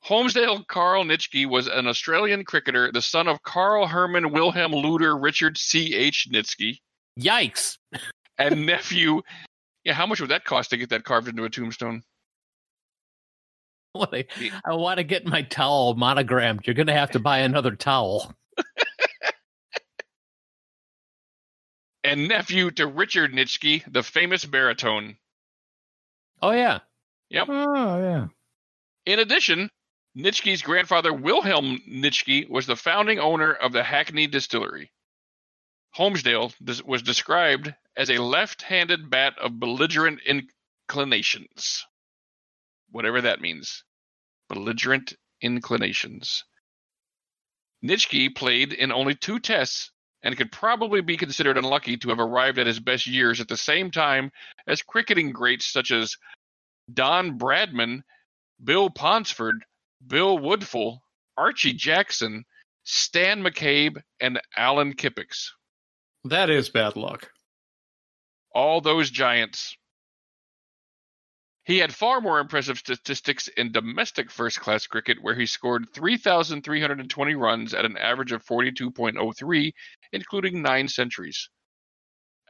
Holmesdale 0.05 0.65
Carl 0.69 1.05
Nitschke 1.05 1.49
was 1.49 1.67
an 1.67 1.89
Australian 1.89 2.45
cricketer, 2.45 2.93
the 2.93 3.03
son 3.03 3.27
of 3.27 3.43
Carl 3.43 3.89
Herman 3.89 4.31
Wilhelm 4.31 4.71
Luder 4.71 5.21
Richard 5.21 5.59
C.H. 5.59 6.29
Nitschke, 6.33 6.79
Yikes. 7.19 7.79
and 8.39 8.67
nephew. 8.67 9.23
Yeah, 9.83 9.95
how 9.95 10.07
much 10.07 10.21
would 10.21 10.31
that 10.31 10.45
cost 10.45 10.71
to 10.71 10.77
get 10.77 10.91
that 10.91 11.05
carved 11.05 11.27
into 11.27 11.45
a 11.45 11.51
tombstone? 11.51 12.03
What 13.97 14.15
I, 14.15 14.25
I 14.65 14.75
want 14.75 14.99
to 14.99 15.05
get 15.05 15.27
my 15.27 15.43
towel 15.43 15.95
monogrammed. 15.95 16.67
You're 16.67 16.75
going 16.75 16.87
to 16.89 16.93
have 16.93 17.13
to 17.13 17.19
buy 17.19 17.39
another 17.39 17.75
towel. 17.75 18.35
And 22.05 22.29
nephew 22.29 22.71
to 22.71 22.87
Richard 22.87 23.33
Nitschke, 23.33 23.83
the 23.93 24.05
famous 24.05 24.45
baritone. 24.45 25.17
Oh, 26.41 26.53
yeah. 26.53 26.79
Yep. 27.31 27.47
Oh 27.51 27.99
yeah. 27.99 28.27
In 29.05 29.19
addition, 29.19 29.71
Nitschke's 30.17 30.63
grandfather 30.63 31.13
Wilhelm 31.13 31.81
Nitschke 31.89 32.49
was 32.49 32.67
the 32.67 32.77
founding 32.77 33.19
owner 33.19 33.53
of 33.53 33.73
the 33.73 33.83
Hackney 33.83 34.27
Distillery. 34.27 34.93
Holmesdale 35.97 36.53
was 36.85 37.03
described 37.03 37.75
as 37.97 38.11
a 38.11 38.19
left-handed 38.19 39.11
bat 39.11 39.39
of 39.39 39.59
belligerent 39.59 40.21
inclinations. 40.21 41.85
Whatever 42.91 43.21
that 43.23 43.41
means. 43.41 43.85
Belligerent 44.49 45.15
inclinations. 45.41 46.45
Nitschke 47.85 48.35
played 48.35 48.73
in 48.73 48.93
only 48.93 49.15
two 49.15 49.39
tests 49.39 49.91
and 50.23 50.37
could 50.37 50.51
probably 50.51 51.01
be 51.01 51.17
considered 51.17 51.59
unlucky 51.59 51.97
to 51.99 52.09
have 52.09 52.19
arrived 52.19 52.59
at 52.59 52.67
his 52.67 52.81
best 52.81 53.07
years 53.07 53.41
at 53.41 53.49
the 53.49 53.57
same 53.57 53.91
time 53.91 54.31
as 54.67 54.83
cricketing 54.83 55.31
greats 55.31 55.67
such 55.67 55.91
as 55.91 56.17
Don 56.93 57.39
Bradman, 57.39 58.03
Bill 58.63 58.91
Ponsford, 58.91 59.61
Bill 60.05 60.39
Woodfull, 60.39 60.99
Archie 61.37 61.75
Jackson, 61.75 62.45
Stan 62.85 63.43
McCabe, 63.43 64.03
and 64.21 64.41
Alan 64.57 64.95
Kippax. 64.95 65.51
That 66.25 66.51
is 66.51 66.71
bad 66.71 66.97
luck. 66.97 67.31
All 68.55 68.81
those 68.81 69.11
giants. 69.11 69.77
He 71.67 71.79
had 71.79 71.93
far 71.93 72.21
more 72.21 72.39
impressive 72.39 72.79
statistics 72.79 73.49
in 73.49 73.73
domestic 73.73 74.31
first 74.31 74.61
class 74.61 74.87
cricket, 74.87 75.21
where 75.21 75.35
he 75.35 75.47
scored 75.47 75.93
3,320 75.93 77.35
runs 77.35 77.75
at 77.75 77.85
an 77.85 77.97
average 77.97 78.31
of 78.31 78.47
42.03, 78.47 79.73
including 80.13 80.63
nine 80.63 80.87
centuries. 80.87 81.51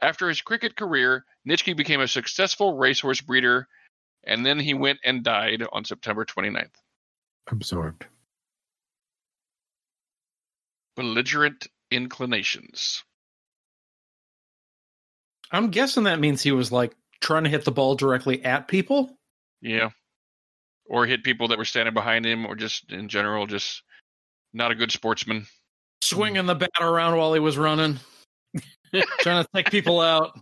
After 0.03 0.29
his 0.29 0.41
cricket 0.41 0.75
career, 0.75 1.25
Nitschke 1.49 1.75
became 1.75 1.99
a 1.99 2.07
successful 2.07 2.77
racehorse 2.77 3.19
breeder, 3.21 3.67
and 4.23 4.45
then 4.45 4.59
he 4.59 4.75
went 4.75 4.99
and 5.03 5.23
died 5.23 5.63
on 5.71 5.83
September 5.83 6.23
29th. 6.23 6.75
Absorbed. 7.47 8.05
Belligerent 10.95 11.65
inclinations. 11.89 13.03
I'm 15.51 15.71
guessing 15.71 16.03
that 16.03 16.19
means 16.19 16.43
he 16.43 16.51
was 16.51 16.71
like 16.71 16.93
trying 17.21 17.43
to 17.43 17.49
hit 17.49 17.65
the 17.65 17.71
ball 17.71 17.95
directly 17.95 18.43
at 18.43 18.67
people. 18.67 19.17
Yeah. 19.61 19.89
Or 20.85 21.05
hit 21.05 21.23
people 21.23 21.49
that 21.49 21.57
were 21.57 21.65
standing 21.65 21.93
behind 21.93 22.25
him, 22.25 22.45
or 22.45 22.55
just 22.55 22.91
in 22.91 23.09
general, 23.09 23.45
just 23.47 23.83
not 24.53 24.71
a 24.71 24.75
good 24.75 24.91
sportsman. 24.91 25.45
Swinging 26.01 26.45
the 26.45 26.55
bat 26.55 26.69
around 26.79 27.17
while 27.17 27.33
he 27.33 27.39
was 27.39 27.57
running. 27.57 27.99
trying 29.19 29.43
to 29.43 29.49
take 29.53 29.69
people 29.69 29.99
out. 29.99 30.39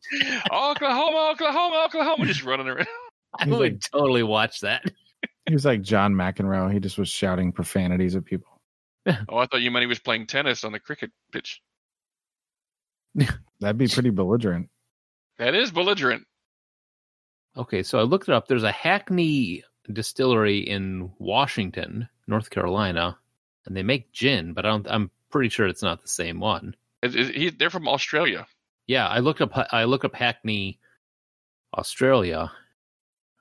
Oklahoma, 0.52 1.32
Oklahoma, 1.32 1.84
Oklahoma, 1.86 2.26
just 2.26 2.44
running 2.44 2.68
around. 2.68 2.88
I 3.40 3.48
would 3.48 3.60
like- 3.60 3.80
totally 3.92 4.24
watch 4.24 4.62
that. 4.62 4.84
He 5.48 5.54
was 5.54 5.64
like 5.64 5.84
John 5.84 6.16
McEnroe. 6.16 6.74
He 6.74 6.80
just 6.80 6.98
was 6.98 7.08
shouting 7.08 7.52
profanities 7.52 8.16
at 8.16 8.26
people. 8.26 8.60
Oh, 9.30 9.38
I 9.38 9.46
thought 9.46 9.62
you 9.62 9.70
meant 9.70 9.84
he 9.84 9.88
was 9.88 10.00
playing 10.00 10.26
tennis 10.26 10.64
on 10.64 10.72
the 10.72 10.80
cricket 10.80 11.12
pitch. 11.32 11.62
That'd 13.60 13.78
be 13.78 13.88
pretty 13.88 14.10
belligerent. 14.10 14.70
That 15.38 15.54
is 15.54 15.70
belligerent. 15.70 16.24
Okay, 17.58 17.84
so 17.84 18.00
I 18.00 18.04
looked 18.04 18.28
it 18.28 18.34
up. 18.36 18.48
There's 18.48 18.64
a 18.64 18.72
Hackney 18.72 19.64
distillery 19.92 20.60
in 20.60 21.12
Washington, 21.20 22.10
North 22.28 22.50
Carolina, 22.50 23.18
and 23.66 23.76
they 23.78 23.84
make 23.84 24.12
gin, 24.12 24.54
but 24.54 24.66
I 24.66 24.70
don't, 24.70 24.88
I'm 24.90 25.10
pretty 25.32 25.50
sure 25.50 25.68
it's 25.68 25.84
not 25.84 26.02
the 26.02 26.08
same 26.08 26.40
one. 26.40 26.76
It- 27.02 27.16
it- 27.16 27.36
he- 27.36 27.50
they're 27.50 27.70
from 27.70 27.88
Australia. 27.88 28.46
Yeah, 28.88 29.08
I 29.08 29.20
looked 29.20 29.42
up 29.42 29.52
I 29.74 29.86
looked 29.86 30.06
up 30.06 30.14
Hackney, 30.16 30.80
Australia. 31.76 32.52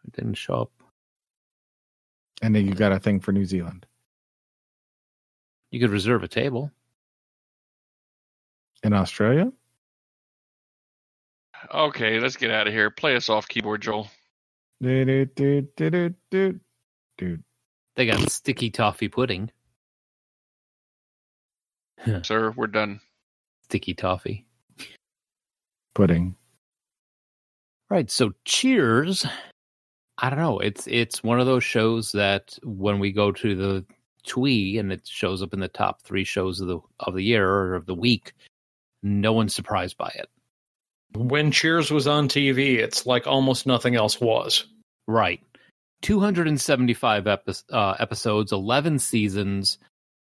It 0.06 0.12
didn't 0.12 0.34
show 0.34 0.54
up. 0.62 0.72
And 2.42 2.54
then 2.54 2.66
you 2.66 2.74
got 2.74 2.92
a 2.92 2.98
thing 3.00 3.20
for 3.20 3.32
New 3.32 3.44
Zealand. 3.44 3.84
You 5.70 5.80
could 5.80 5.90
reserve 5.90 6.22
a 6.22 6.28
table. 6.28 6.70
In 8.82 8.92
Australia? 8.92 9.52
Okay, 11.72 12.20
let's 12.20 12.36
get 12.36 12.50
out 12.50 12.66
of 12.66 12.72
here. 12.72 12.90
Play 12.90 13.16
us 13.16 13.28
off, 13.28 13.48
keyboard 13.48 13.82
Joel. 13.82 14.08
Do, 14.80 15.04
do, 15.04 15.24
do, 15.24 15.68
do, 15.76 15.90
do, 15.90 16.14
do. 16.30 16.60
Dude. 17.16 17.44
They 17.96 18.06
got 18.06 18.30
sticky 18.30 18.70
toffee 18.70 19.08
pudding. 19.08 19.50
Sir, 22.22 22.50
we're 22.50 22.66
done. 22.66 23.00
Sticky 23.64 23.94
toffee. 23.94 24.46
Pudding. 25.94 26.34
Right. 27.88 28.10
So 28.10 28.32
Cheers. 28.44 29.26
I 30.18 30.30
don't 30.30 30.38
know. 30.38 30.58
It's 30.58 30.86
it's 30.86 31.24
one 31.24 31.40
of 31.40 31.46
those 31.46 31.64
shows 31.64 32.12
that 32.12 32.58
when 32.62 32.98
we 32.98 33.10
go 33.12 33.32
to 33.32 33.54
the 33.54 33.84
Twee 34.24 34.78
and 34.78 34.90
it 34.90 35.06
shows 35.06 35.42
up 35.42 35.52
in 35.52 35.60
the 35.60 35.68
top 35.68 36.00
three 36.02 36.24
shows 36.24 36.60
of 36.60 36.68
the 36.68 36.80
of 37.00 37.14
the 37.14 37.22
year 37.22 37.48
or 37.48 37.74
of 37.74 37.86
the 37.86 37.94
week, 37.94 38.32
no 39.02 39.32
one's 39.32 39.54
surprised 39.54 39.96
by 39.98 40.10
it. 40.14 40.28
When 41.14 41.52
Cheers 41.52 41.90
was 41.90 42.06
on 42.06 42.28
TV, 42.28 42.78
it's 42.78 43.06
like 43.06 43.26
almost 43.26 43.66
nothing 43.66 43.94
else 43.94 44.20
was. 44.20 44.66
Right. 45.06 45.40
275 46.02 47.26
epi- 47.26 47.52
uh, 47.70 47.94
episodes, 47.98 48.52
11 48.52 48.98
seasons, 48.98 49.78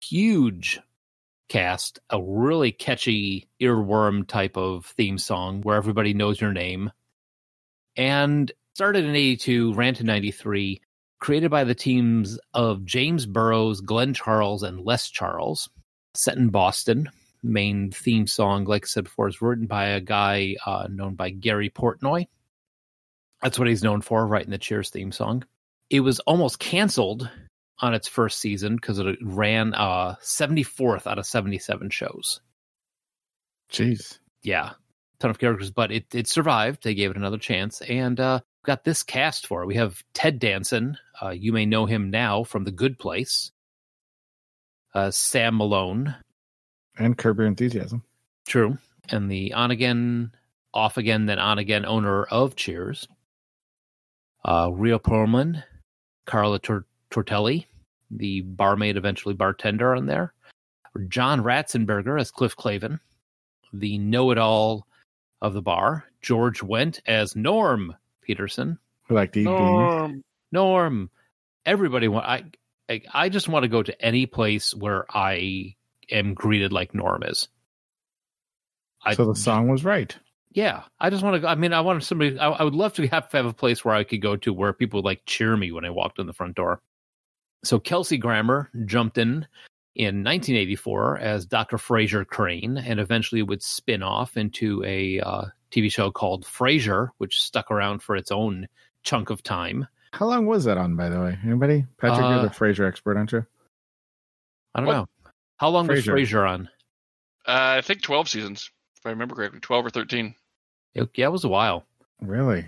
huge 0.00 0.80
cast, 1.48 1.98
a 2.10 2.22
really 2.22 2.72
catchy 2.72 3.48
earworm 3.60 4.26
type 4.26 4.56
of 4.56 4.86
theme 4.86 5.18
song 5.18 5.62
where 5.62 5.76
everybody 5.76 6.14
knows 6.14 6.40
your 6.40 6.52
name. 6.52 6.92
And 7.96 8.50
started 8.74 9.04
in 9.04 9.16
82, 9.16 9.74
ran 9.74 9.94
to 9.94 10.04
93, 10.04 10.80
created 11.20 11.50
by 11.50 11.64
the 11.64 11.74
teams 11.74 12.38
of 12.54 12.84
James 12.84 13.26
Burrows, 13.26 13.80
Glenn 13.80 14.14
Charles, 14.14 14.62
and 14.62 14.80
Les 14.80 15.10
Charles, 15.10 15.68
set 16.14 16.36
in 16.36 16.50
Boston. 16.50 17.10
Main 17.42 17.90
theme 17.90 18.26
song, 18.26 18.64
like 18.64 18.84
I 18.84 18.86
said 18.86 19.04
before, 19.04 19.28
is 19.28 19.40
written 19.40 19.66
by 19.66 19.86
a 19.86 20.00
guy 20.00 20.56
uh, 20.66 20.88
known 20.90 21.14
by 21.14 21.30
Gary 21.30 21.70
Portnoy. 21.70 22.26
That's 23.42 23.58
what 23.58 23.68
he's 23.68 23.84
known 23.84 24.00
for, 24.00 24.26
writing 24.26 24.50
the 24.50 24.58
Cheers 24.58 24.90
theme 24.90 25.12
song. 25.12 25.44
It 25.90 26.00
was 26.00 26.20
almost 26.20 26.58
canceled 26.58 27.30
on 27.78 27.94
its 27.94 28.08
first 28.08 28.40
season 28.40 28.76
because 28.76 28.98
it 28.98 29.18
ran 29.22 29.74
uh, 29.74 30.16
74th 30.22 31.06
out 31.06 31.18
of 31.18 31.26
77 31.26 31.90
shows. 31.90 32.40
Jeez. 33.70 34.18
Yeah, 34.42 34.72
ton 35.18 35.30
of 35.30 35.38
characters, 35.38 35.70
but 35.70 35.92
it, 35.92 36.14
it 36.14 36.28
survived. 36.28 36.82
They 36.82 36.94
gave 36.94 37.10
it 37.10 37.16
another 37.16 37.38
chance 37.38 37.80
and 37.82 38.18
uh, 38.18 38.40
got 38.64 38.84
this 38.84 39.02
cast 39.02 39.46
for 39.46 39.62
it. 39.62 39.66
We 39.66 39.76
have 39.76 40.02
Ted 40.14 40.38
Danson. 40.38 40.96
Uh, 41.20 41.30
you 41.30 41.52
may 41.52 41.66
know 41.66 41.86
him 41.86 42.10
now 42.10 42.44
from 42.44 42.64
The 42.64 42.72
Good 42.72 42.98
Place. 42.98 43.52
Uh, 44.94 45.10
Sam 45.10 45.56
Malone, 45.56 46.16
And 46.98 47.16
Curb 47.16 47.38
Your 47.38 47.46
Enthusiasm. 47.46 48.02
True. 48.46 48.78
And 49.08 49.30
the 49.30 49.54
on 49.54 49.70
again, 49.70 50.32
off 50.74 50.96
again, 50.96 51.26
then 51.26 51.38
on 51.38 51.58
again 51.58 51.86
owner 51.86 52.24
of 52.24 52.56
Cheers. 52.56 53.08
Uh, 54.44 54.70
Rhea 54.72 54.98
Perlman, 54.98 55.62
Carla 56.26 56.58
Tor- 56.58 56.86
Tortelli, 57.10 57.66
the 58.10 58.42
barmaid, 58.42 58.96
eventually 58.96 59.34
bartender 59.34 59.94
on 59.94 60.06
there. 60.06 60.32
John 61.08 61.42
Ratzenberger 61.42 62.20
as 62.20 62.30
Cliff 62.30 62.56
Clavin, 62.56 62.98
the 63.72 63.98
know 63.98 64.30
it 64.30 64.38
all 64.38 64.86
of 65.40 65.54
the 65.54 65.62
bar. 65.62 66.04
George 66.20 66.60
Wendt 66.60 67.00
as 67.06 67.36
Norm 67.36 67.94
Peterson. 68.22 68.78
Who 69.08 69.14
like 69.14 69.32
to 69.32 69.40
eat 69.40 69.44
beans. 69.44 69.58
Norm. 69.58 70.24
Norm. 70.50 71.10
Everybody 71.64 72.08
want 72.08 72.26
I, 72.26 72.44
I 72.88 73.02
I 73.12 73.28
just 73.28 73.48
want 73.48 73.62
to 73.62 73.68
go 73.68 73.82
to 73.82 74.04
any 74.04 74.26
place 74.26 74.74
where 74.74 75.04
I 75.08 75.76
am 76.10 76.34
greeted 76.34 76.72
like 76.72 76.94
Norm 76.94 77.22
is. 77.22 77.48
I, 79.04 79.14
so 79.14 79.26
the 79.26 79.36
song 79.36 79.68
was 79.68 79.84
right. 79.84 80.16
yeah, 80.52 80.82
I 80.98 81.10
just 81.10 81.22
want 81.22 81.34
to. 81.34 81.40
go 81.40 81.46
I 81.48 81.54
mean, 81.54 81.72
I 81.72 81.80
want 81.80 82.02
somebody. 82.02 82.38
I, 82.38 82.50
I 82.50 82.62
would 82.64 82.74
love 82.74 82.94
to 82.94 83.06
have 83.08 83.30
have 83.32 83.46
a 83.46 83.52
place 83.52 83.84
where 83.84 83.94
I 83.94 84.04
could 84.04 84.20
go 84.22 84.36
to 84.36 84.52
where 84.52 84.72
people 84.72 84.98
would 84.98 85.04
like 85.04 85.22
cheer 85.26 85.56
me 85.56 85.72
when 85.72 85.84
I 85.84 85.90
walked 85.90 86.18
in 86.18 86.26
the 86.26 86.32
front 86.32 86.56
door. 86.56 86.80
So 87.64 87.78
Kelsey 87.78 88.18
Grammer 88.18 88.70
jumped 88.86 89.18
in 89.18 89.46
in 89.94 90.22
1984 90.22 91.18
as 91.18 91.44
Dr. 91.46 91.76
Frasier 91.76 92.26
Crane, 92.26 92.76
and 92.78 93.00
eventually 93.00 93.42
would 93.42 93.62
spin 93.62 94.02
off 94.02 94.36
into 94.36 94.82
a 94.84 95.20
uh, 95.20 95.44
TV 95.72 95.90
show 95.92 96.10
called 96.10 96.44
Frasier, 96.44 97.08
which 97.18 97.40
stuck 97.40 97.70
around 97.70 98.00
for 98.02 98.14
its 98.16 98.30
own 98.30 98.66
chunk 99.02 99.30
of 99.30 99.42
time. 99.42 99.86
How 100.12 100.26
long 100.26 100.46
was 100.46 100.64
that 100.64 100.78
on, 100.78 100.96
by 100.96 101.08
the 101.08 101.20
way? 101.20 101.38
Anybody? 101.44 101.84
Patrick, 101.98 102.24
Uh, 102.24 102.30
you're 102.30 102.42
the 102.42 102.48
Frasier 102.48 102.86
expert, 102.88 103.16
aren't 103.16 103.32
you? 103.32 103.44
I 104.74 104.80
don't 104.80 104.86
What? 104.86 104.92
know 104.94 105.06
how 105.58 105.68
long 105.68 105.86
was 105.86 106.04
Frasier. 106.06 106.14
Frasier 106.14 106.48
on. 106.48 106.68
Uh, 107.46 107.76
I 107.78 107.80
think 107.82 108.02
12 108.02 108.28
seasons, 108.28 108.70
if 108.96 109.06
I 109.06 109.10
remember 109.10 109.34
correctly. 109.34 109.60
12 109.60 109.86
or 109.86 109.90
13. 109.90 110.34
It, 110.94 111.08
yeah, 111.14 111.26
it 111.26 111.32
was 111.32 111.44
a 111.44 111.48
while. 111.48 111.84
Really? 112.20 112.66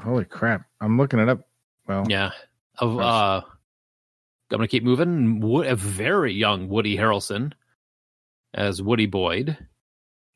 Holy 0.00 0.24
crap! 0.24 0.62
I'm 0.80 0.96
looking 0.96 1.18
it 1.18 1.28
up. 1.28 1.40
Well, 1.86 2.04
Yeah. 2.08 2.30
Of 2.78 2.98
uh 3.00 3.40
I'm 3.44 4.58
gonna 4.58 4.68
keep 4.68 4.84
moving. 4.84 5.40
Wo- 5.40 5.62
A 5.62 5.74
very 5.74 6.32
young 6.32 6.68
Woody 6.68 6.96
Harrelson 6.96 7.52
as 8.54 8.80
Woody 8.80 9.06
Boyd. 9.06 9.56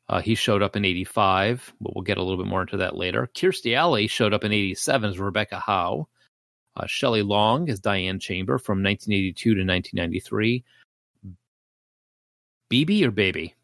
Uh, 0.09 0.19
he 0.19 0.35
showed 0.35 0.61
up 0.61 0.75
in 0.75 0.83
'85, 0.83 1.73
but 1.79 1.95
we'll 1.95 2.03
get 2.03 2.17
a 2.17 2.21
little 2.21 2.37
bit 2.43 2.49
more 2.49 2.61
into 2.61 2.75
that 2.77 2.97
later. 2.97 3.29
Kirstie 3.33 3.75
Alley 3.77 4.07
showed 4.07 4.33
up 4.33 4.43
in 4.43 4.51
'87 4.51 5.09
as 5.11 5.19
Rebecca 5.19 5.59
Howe. 5.59 6.07
Uh, 6.75 6.85
Shelley 6.87 7.21
Long 7.21 7.69
as 7.69 7.79
Diane 7.79 8.19
Chamber 8.19 8.57
from 8.57 8.83
1982 8.83 9.55
to 9.55 9.61
1993. 9.61 10.63
BB 12.71 13.03
or 13.03 13.11
Baby? 13.11 13.55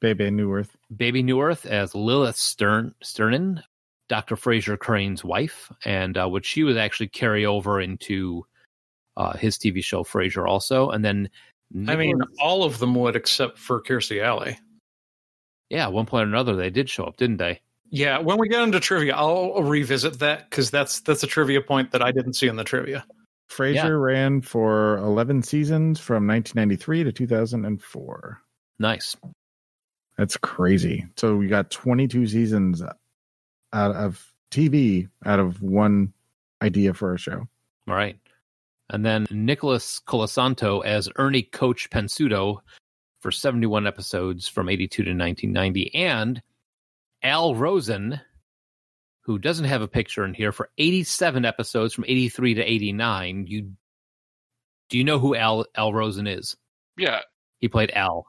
Baby 0.00 0.30
Neuwirth. 0.30 0.70
Baby 0.96 1.22
Neuwirth 1.22 1.64
as 1.64 1.94
Lilith 1.94 2.36
Stern 2.36 2.94
Sternin, 3.02 3.62
Dr. 4.08 4.36
Frasier 4.36 4.78
Crane's 4.78 5.24
wife, 5.24 5.70
and 5.84 6.18
uh, 6.18 6.28
which 6.28 6.46
she 6.46 6.64
would 6.64 6.76
actually 6.76 7.08
carry 7.08 7.46
over 7.46 7.80
into 7.80 8.44
uh, 9.16 9.36
his 9.36 9.56
TV 9.56 9.82
show 9.82 10.02
Frasier 10.02 10.48
also, 10.48 10.90
and 10.90 11.04
then 11.04 11.28
I 11.88 11.96
mean, 11.96 12.20
all 12.40 12.64
of 12.64 12.78
them 12.78 12.94
would 12.96 13.16
except 13.16 13.58
for 13.58 13.80
Kirstie 13.80 14.22
Alley. 14.22 14.58
yeah, 15.70 15.84
at 15.84 15.92
one 15.92 16.06
point 16.06 16.26
or 16.26 16.28
another 16.28 16.54
they 16.54 16.70
did 16.70 16.90
show 16.90 17.04
up, 17.04 17.16
didn't 17.16 17.38
they? 17.38 17.60
Yeah, 17.90 18.18
when 18.18 18.38
we 18.38 18.48
get 18.48 18.62
into 18.62 18.80
trivia, 18.80 19.14
I'll 19.14 19.62
revisit 19.62 20.18
that 20.18 20.50
because 20.50 20.70
that's 20.70 21.00
that's 21.00 21.22
a 21.22 21.26
trivia 21.26 21.60
point 21.60 21.92
that 21.92 22.02
I 22.02 22.10
didn't 22.10 22.34
see 22.34 22.48
in 22.48 22.56
the 22.56 22.64
trivia. 22.64 23.04
Frasier 23.56 23.74
Yeah. 23.74 23.88
ran 23.88 24.40
for 24.40 24.96
11 24.98 25.42
seasons 25.42 26.00
from 26.00 26.26
1993 26.26 27.04
to 27.04 27.12
2004. 27.12 28.40
Nice. 28.78 29.16
That's 30.16 30.36
crazy. 30.36 31.06
So 31.16 31.36
we 31.36 31.48
got 31.48 31.70
22 31.70 32.26
seasons 32.26 32.82
out 32.82 33.94
of 33.94 34.32
TV 34.50 35.08
out 35.24 35.38
of 35.40 35.62
one 35.62 36.12
idea 36.62 36.94
for 36.94 37.14
a 37.14 37.18
show. 37.18 37.48
All 37.88 37.94
right. 37.94 38.18
And 38.90 39.04
then 39.04 39.26
Nicholas 39.30 40.00
Colasanto 40.06 40.84
as 40.84 41.08
Ernie 41.16 41.42
Coach 41.42 41.88
Pantusso 41.90 42.58
for 43.20 43.30
71 43.30 43.86
episodes 43.86 44.48
from 44.48 44.68
82 44.68 45.02
to 45.04 45.10
1990. 45.10 45.94
And 45.94 46.42
Al 47.22 47.54
Rosen, 47.54 48.20
who 49.22 49.38
doesn't 49.38 49.64
have 49.64 49.82
a 49.82 49.88
picture 49.88 50.24
in 50.24 50.34
here, 50.34 50.52
for 50.52 50.70
87 50.78 51.44
episodes 51.44 51.94
from 51.94 52.04
83 52.06 52.54
to 52.54 52.62
89. 52.62 53.46
You 53.46 53.72
Do 54.90 54.98
you 54.98 55.04
know 55.04 55.18
who 55.18 55.34
Al, 55.34 55.64
Al 55.74 55.92
Rosen 55.92 56.26
is? 56.26 56.56
Yeah, 56.96 57.20
He 57.58 57.68
played 57.68 57.90
Al. 57.92 58.26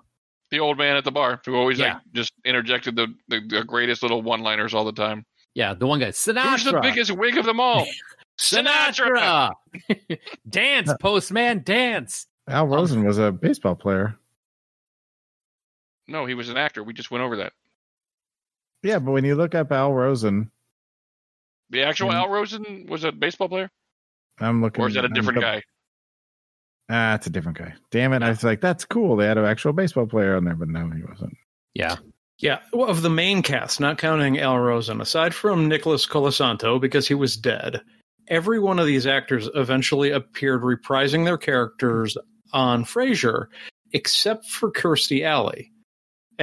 the 0.51 0.60
old 0.60 0.77
man 0.77 0.95
at 0.95 1.03
the 1.03 1.12
bar 1.12 1.41
who 1.45 1.56
always 1.56 1.79
Yeah. 1.79 1.95
like 1.95 2.03
just 2.13 2.32
interjected 2.45 2.95
the, 2.95 3.08
the, 3.27 3.41
the 3.47 3.63
greatest 3.63 4.03
little 4.03 4.21
one-liners 4.21 4.73
all 4.73 4.86
the 4.86 4.93
time. 4.93 5.25
Yeah, 5.56 5.73
the 5.73 5.86
one 5.88 5.99
guy. 5.99 6.10
Sinatra. 6.10 6.51
Who's 6.51 6.63
the 6.63 6.79
biggest 6.82 7.12
wig 7.12 7.38
of 7.38 7.45
them 7.45 7.60
all? 7.60 7.86
Sinatra. 8.39 9.51
dance, 10.49 10.89
uh, 10.89 10.97
postman, 10.97 11.63
dance. 11.63 12.27
Al 12.47 12.65
oh. 12.65 12.67
Rosen 12.67 13.03
was 13.03 13.17
a 13.17 13.32
baseball 13.32 13.75
player. 13.75 14.17
No, 16.08 16.25
he 16.25 16.34
was 16.34 16.49
an 16.49 16.58
actor. 16.58 16.84
We 16.84 16.93
just 16.93 17.12
went 17.12 17.23
over 17.23 17.38
that. 17.38 17.53
Yeah, 18.82 18.99
but 18.99 19.12
when 19.12 19.23
you 19.23 19.36
look 19.36 19.56
up 19.56 19.71
Al 19.71 19.93
Rosen, 19.93 20.51
The 21.69 21.84
actual 21.84 22.10
Mhm. 22.10 22.15
Al 22.15 22.30
Rosen 22.30 22.86
was 22.88 23.04
a 23.04 23.12
baseball 23.12 23.49
player, 23.49 23.69
I'm 24.39 24.62
looking. 24.62 24.84
or 24.84 24.88
is 24.88 24.93
that 24.95 25.04
a 25.06 25.08
I'm 25.08 25.13
different 25.13 25.38
dou- 25.39 25.41
guy? 25.45 25.62
Ah, 26.89 27.15
it's 27.15 27.28
a 27.28 27.30
different 27.30 27.58
guy. 27.58 27.73
Damn 27.91 28.13
it! 28.13 28.21
I 28.23 28.30
was 28.30 28.43
like, 28.43 28.62
that's 28.62 28.86
cool. 28.86 29.15
They 29.15 29.26
had 29.26 29.38
an 29.38 29.45
actual 29.45 29.73
baseball 29.73 30.06
player 30.06 30.36
on 30.36 30.43
there, 30.43 30.56
but 30.56 30.67
no, 30.67 30.89
he 30.89 31.02
wasn't. 31.04 31.36
Yeah. 31.73 31.95
Yeah, 32.39 32.60
well, 32.73 32.89
of 32.89 33.04
the 33.04 33.10
main 33.10 33.41
cast, 33.41 33.80
not 33.80 33.97
counting 33.99 34.39
Al 34.39 34.58
Rosen, 34.60 34.99
aside 34.99 35.34
from 35.34 35.67
Nicholas 35.69 36.06
Colasanto 36.06 36.82
because 36.82 37.08
he 37.08 37.13
was 37.13 37.38
dead, 37.38 37.80
every 38.28 38.60
one 38.60 38.80
of 38.80 38.86
these 38.86 39.08
actors 39.08 39.49
eventually 39.56 40.12
appeared 40.12 40.62
reprising 40.62 41.23
their 41.26 41.38
characters 41.38 42.17
on 42.52 42.84
Frasier, 42.84 43.45
except 43.93 44.45
for 44.47 44.71
Kirstie 44.71 45.23
Alley. 45.23 45.71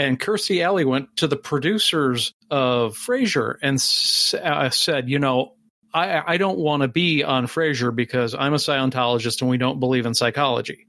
And 0.00 0.18
Kirstie 0.18 0.62
Alley 0.64 0.86
went 0.86 1.14
to 1.18 1.26
the 1.28 1.36
producers 1.36 2.32
of 2.50 2.96
Frasier 2.96 3.56
and 3.60 3.74
s- 3.74 4.32
uh, 4.32 4.70
said, 4.70 5.10
"You 5.10 5.18
know, 5.18 5.52
I, 5.92 6.34
I 6.34 6.36
don't 6.38 6.58
want 6.58 6.80
to 6.80 6.88
be 6.88 7.22
on 7.22 7.46
Frasier 7.46 7.94
because 7.94 8.34
I'm 8.34 8.54
a 8.54 8.56
Scientologist 8.56 9.42
and 9.42 9.50
we 9.50 9.58
don't 9.58 9.78
believe 9.78 10.06
in 10.06 10.14
psychology." 10.14 10.86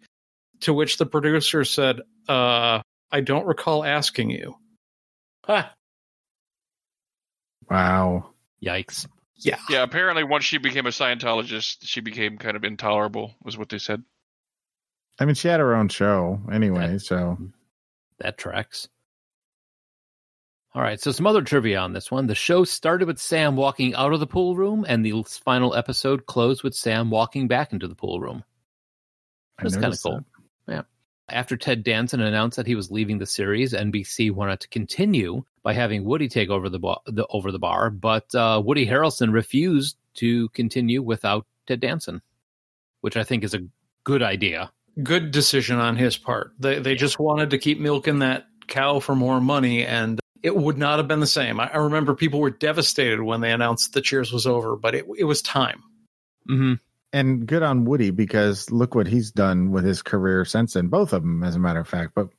To 0.62 0.74
which 0.74 0.98
the 0.98 1.06
producer 1.06 1.66
said, 1.66 2.00
uh, 2.30 2.80
"I 3.12 3.20
don't 3.22 3.46
recall 3.46 3.84
asking 3.84 4.30
you." 4.30 4.56
Ha. 5.46 5.74
Wow. 7.70 8.30
Yikes. 8.64 9.08
Yeah. 9.36 9.58
Yeah, 9.70 9.84
apparently 9.84 10.24
once 10.24 10.46
she 10.46 10.58
became 10.58 10.86
a 10.86 10.92
Scientologist, 10.92 11.80
she 11.82 12.00
became 12.00 12.38
kind 12.38 12.56
of 12.56 12.64
intolerable, 12.64 13.36
was 13.44 13.58
what 13.58 13.68
they 13.68 13.78
said. 13.80 14.04
I 15.20 15.26
mean, 15.26 15.36
she 15.36 15.50
had 15.50 15.60
her 15.60 15.76
own 15.76 15.90
show 15.90 16.40
anyway, 16.50 16.98
so 16.98 17.38
That 18.20 18.38
tracks. 18.38 18.88
All 20.74 20.82
right, 20.82 21.02
so 21.02 21.12
some 21.12 21.28
other 21.28 21.42
trivia 21.42 21.80
on 21.80 21.92
this 21.92 22.10
one. 22.12 22.28
The 22.28 22.36
show 22.36 22.64
started 22.64 23.06
with 23.06 23.20
Sam 23.20 23.58
walking 23.58 23.94
out 23.96 24.14
of 24.14 24.22
the 24.22 24.28
pool 24.28 24.56
room, 24.56 24.86
and 24.88 25.06
the 25.06 25.22
final 25.24 25.76
episode 25.76 26.28
closed 26.28 26.64
with 26.64 26.74
Sam 26.74 27.10
walking 27.10 27.50
back 27.50 27.74
into 27.74 27.90
the 27.90 27.96
pool 27.96 28.22
room. 28.22 28.44
I 29.60 29.64
That's 29.64 29.76
kind 29.76 29.94
of 29.94 30.02
cool. 30.02 30.26
that. 30.68 30.86
After 31.28 31.58
Ted 31.58 31.84
Danson 31.84 32.22
announced 32.22 32.58
that 32.58 32.68
he 32.68 32.76
was 32.76 32.90
leaving 32.90 33.18
the 33.18 33.26
series, 33.26 33.74
NBC 33.74 34.32
wanted 34.32 34.62
to 34.62 34.70
continue 34.70 35.44
by 35.62 35.74
having 35.74 36.06
Woody 36.06 36.30
take 36.30 36.50
over 36.50 36.70
the, 36.70 36.80
bar, 36.80 37.00
the 37.06 37.26
over 37.28 37.52
the 37.52 37.60
bar, 37.60 37.90
but 37.90 38.34
uh, 38.34 38.62
Woody 38.64 38.86
Harrelson 38.88 39.34
refused 39.34 39.98
to 40.16 40.50
continue 40.50 41.02
without 41.02 41.46
Ted 41.68 41.82
Danson, 41.82 42.22
which 43.02 43.18
I 43.18 43.24
think 43.24 43.44
is 43.44 43.54
a 43.54 43.66
good 44.04 44.24
idea. 44.24 44.72
good 45.04 45.32
decision 45.32 45.80
on 45.80 45.98
his 45.98 46.18
part. 46.18 46.54
They 46.60 46.80
they 46.80 46.96
just 46.96 47.20
wanted 47.20 47.50
to 47.52 47.58
keep 47.58 47.80
milking 47.80 48.20
that 48.20 48.46
cow 48.68 49.00
for 49.00 49.16
more 49.16 49.40
money, 49.42 49.86
and 49.86 50.20
it 50.44 50.56
would 50.56 50.78
not 50.78 50.98
have 50.98 51.08
been 51.08 51.20
the 51.20 51.28
same. 51.28 51.60
I, 51.60 51.72
I 51.72 51.78
remember 51.78 52.16
people 52.16 52.40
were 52.40 52.50
devastated 52.50 53.22
when 53.22 53.42
they 53.42 53.52
announced 53.52 53.94
the 53.94 54.02
Cheers 54.02 54.32
was 54.32 54.48
over, 54.48 54.76
but 54.76 54.96
it 54.96 55.06
it 55.18 55.26
was 55.26 55.42
time. 55.42 55.84
hmm 56.48 56.74
And 57.14 57.46
good 57.46 57.64
on 57.64 57.86
Woody 57.86 58.12
because 58.12 58.70
look 58.72 58.96
what 58.96 59.08
he's 59.08 59.32
done 59.32 59.72
with 59.72 59.86
his 59.86 60.02
career 60.02 60.46
since 60.46 60.74
then. 60.74 60.88
Both 60.88 61.14
of 61.14 61.22
them, 61.22 61.44
as 61.44 61.56
a 61.56 61.60
matter 61.60 61.80
of 61.80 61.88
fact. 61.88 62.14
But 62.16 62.30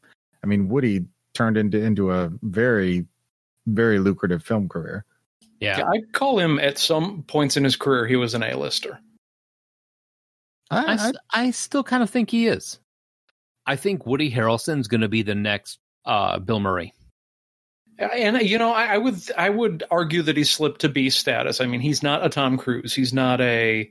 I 0.43 0.47
mean, 0.47 0.69
Woody 0.69 1.07
turned 1.35 1.57
into 1.57 1.83
into 1.83 2.11
a 2.11 2.31
very, 2.43 3.07
very 3.67 3.99
lucrative 3.99 4.43
film 4.43 4.69
career. 4.69 5.05
Yeah. 5.61 5.89
I'd 5.89 6.13
call 6.13 6.39
him 6.41 6.59
at 6.59 6.77
some 6.77 7.23
points 7.23 7.57
in 7.57 7.63
his 7.63 7.77
career 7.77 8.07
he 8.07 8.17
was 8.17 8.35
an 8.35 8.43
A-lister. 8.43 8.99
I 10.73 11.13
I 11.31 11.51
still 11.51 11.85
kind 11.85 12.03
of 12.03 12.11
think 12.11 12.31
he 12.31 12.49
is. 12.49 12.81
I 13.67 13.77
think 13.77 14.07
Woody 14.07 14.31
Harrelson's 14.31 14.89
going 14.89 15.03
to 15.03 15.09
be 15.09 15.23
the 15.23 15.35
next 15.35 15.79
uh, 16.05 16.39
Bill 16.39 16.59
Murray. 16.59 16.95
And 17.99 18.41
you 18.43 18.59
know, 18.59 18.73
I, 18.73 18.95
I 18.95 18.99
would 18.99 19.21
I 19.37 19.51
would 19.51 19.85
argue 19.91 20.23
that 20.23 20.37
he 20.37 20.45
slipped 20.45 20.81
to 20.81 20.89
B 20.89 21.11
status. 21.11 21.61
I 21.61 21.67
mean, 21.67 21.81
he's 21.81 22.03
not 22.03 22.25
a 22.25 22.29
Tom 22.29 22.57
Cruise. 22.57 22.95
He's 22.95 23.13
not 23.13 23.41
a 23.41 23.91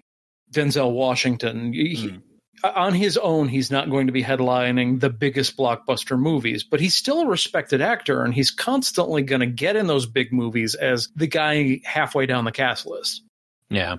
Denzel 0.51 0.91
Washington. 0.91 1.73
He- 1.73 2.09
hmm. 2.09 2.17
On 2.63 2.93
his 2.93 3.17
own, 3.17 3.47
he's 3.47 3.71
not 3.71 3.89
going 3.89 4.05
to 4.05 4.13
be 4.13 4.21
headlining 4.21 4.99
the 4.99 5.09
biggest 5.09 5.57
blockbuster 5.57 6.19
movies, 6.19 6.63
but 6.63 6.79
he's 6.79 6.95
still 6.95 7.21
a 7.21 7.25
respected 7.25 7.81
actor, 7.81 8.23
and 8.23 8.35
he's 8.35 8.51
constantly 8.51 9.23
going 9.23 9.39
to 9.39 9.47
get 9.47 9.75
in 9.75 9.87
those 9.87 10.05
big 10.05 10.31
movies 10.31 10.75
as 10.75 11.09
the 11.15 11.25
guy 11.25 11.81
halfway 11.85 12.27
down 12.27 12.45
the 12.45 12.51
cast 12.51 12.85
list. 12.85 13.23
Yeah. 13.71 13.95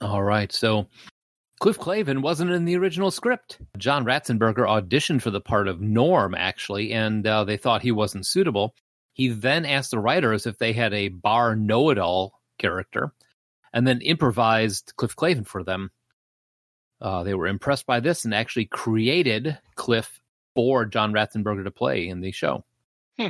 All 0.00 0.22
right. 0.22 0.52
So 0.52 0.86
Cliff 1.60 1.78
Clavin 1.78 2.20
wasn't 2.20 2.50
in 2.50 2.64
the 2.66 2.76
original 2.76 3.10
script. 3.10 3.58
John 3.78 4.04
Ratzenberger 4.04 4.66
auditioned 4.66 5.22
for 5.22 5.30
the 5.30 5.40
part 5.40 5.68
of 5.68 5.80
Norm, 5.80 6.34
actually, 6.34 6.92
and 6.92 7.26
uh, 7.26 7.44
they 7.44 7.56
thought 7.56 7.82
he 7.82 7.92
wasn't 7.92 8.26
suitable. 8.26 8.74
He 9.14 9.28
then 9.28 9.64
asked 9.64 9.90
the 9.90 9.98
writers 9.98 10.46
if 10.46 10.58
they 10.58 10.74
had 10.74 10.92
a 10.92 11.08
bar 11.08 11.56
know 11.56 11.88
it 11.90 11.98
all 11.98 12.40
character 12.58 13.12
and 13.72 13.86
then 13.86 14.00
improvised 14.02 14.92
Cliff 14.96 15.16
Clavin 15.16 15.46
for 15.46 15.62
them. 15.62 15.90
Uh, 17.00 17.22
they 17.22 17.34
were 17.34 17.46
impressed 17.46 17.86
by 17.86 18.00
this 18.00 18.24
and 18.24 18.34
actually 18.34 18.66
created 18.66 19.58
Cliff 19.74 20.20
for 20.54 20.84
John 20.84 21.12
Ratzenberger 21.12 21.64
to 21.64 21.70
play 21.70 22.08
in 22.08 22.20
the 22.20 22.32
show. 22.32 22.64
Hmm. 23.18 23.28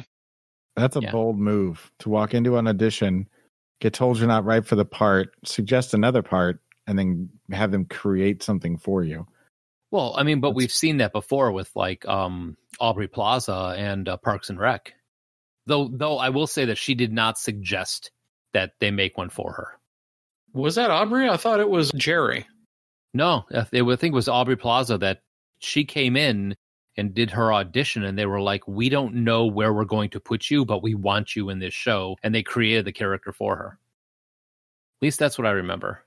That's 0.77 0.97
a 0.97 1.01
Yeah. 1.01 1.13
bold 1.13 1.39
move 1.39 1.93
to 2.01 2.09
walk 2.09 2.35
into 2.35 2.57
an 2.59 2.67
audition, 2.69 3.29
get 3.81 3.93
told 3.93 4.19
you're 4.19 4.29
not 4.29 4.45
right 4.45 4.65
for 4.65 4.77
the 4.77 4.85
part, 4.85 5.35
suggest 5.45 5.95
another 5.95 6.23
part, 6.23 6.61
and 6.87 6.99
then 6.99 7.29
have 7.53 7.71
them 7.71 7.85
create 7.85 8.43
something 8.43 8.77
for 8.79 9.03
you. 9.05 9.27
Well, 9.91 10.15
I 10.17 10.23
mean, 10.25 10.41
but 10.41 10.49
That's- 10.51 10.57
we've 10.57 10.73
seen 10.73 10.99
that 10.99 11.13
before 11.13 11.53
with 11.53 11.71
like 11.75 12.07
um 12.09 12.57
Aubrey 12.81 13.09
Plaza 13.09 13.75
and 13.77 14.09
uh, 14.09 14.17
Parks 14.17 14.51
and 14.51 14.59
Rec. 14.59 14.93
Though, 15.67 15.89
though 15.93 16.19
I 16.19 16.29
will 16.29 16.47
say 16.47 16.65
that 16.67 16.79
she 16.79 16.95
did 16.95 17.13
not 17.13 17.39
suggest 17.39 18.11
that 18.53 18.73
they 18.79 18.91
make 18.91 19.19
one 19.19 19.31
for 19.31 19.53
her. 19.53 19.79
Was 20.53 20.77
that 20.77 20.91
Aubrey? 20.91 21.29
I 21.29 21.37
thought 21.37 21.61
it 21.61 21.69
was 21.69 21.91
Jerry. 21.97 22.47
No, 23.15 23.45
I 23.51 23.63
th- 23.65 23.83
I 23.83 23.97
think 23.97 24.13
it 24.13 24.15
was 24.15 24.29
Aubrey 24.29 24.57
Plaza 24.57 24.97
that 24.99 25.23
she 25.59 25.85
came 25.85 26.17
in 26.17 26.55
and 26.99 27.13
did 27.15 27.31
her 27.31 27.53
audition, 27.53 28.05
and 28.05 28.17
they 28.19 28.27
were 28.27 28.41
like, 28.41 28.67
"We 28.69 28.89
don't 28.89 29.17
know 29.17 29.45
where 29.47 29.73
we're 29.75 29.85
going 29.85 30.11
to 30.11 30.21
put 30.21 30.51
you, 30.51 30.65
but 30.65 30.83
we 30.83 30.95
want 30.95 31.35
you 31.37 31.49
in 31.51 31.59
this 31.59 31.75
show," 31.75 32.17
and 32.23 32.35
they 32.35 32.43
created 32.43 32.85
the 32.85 32.93
character 32.93 33.33
for 33.33 33.57
her. 33.57 33.79
At 34.99 35.03
least 35.03 35.19
that's 35.19 35.37
what 35.37 35.47
I 35.47 35.51
remember. 35.51 36.05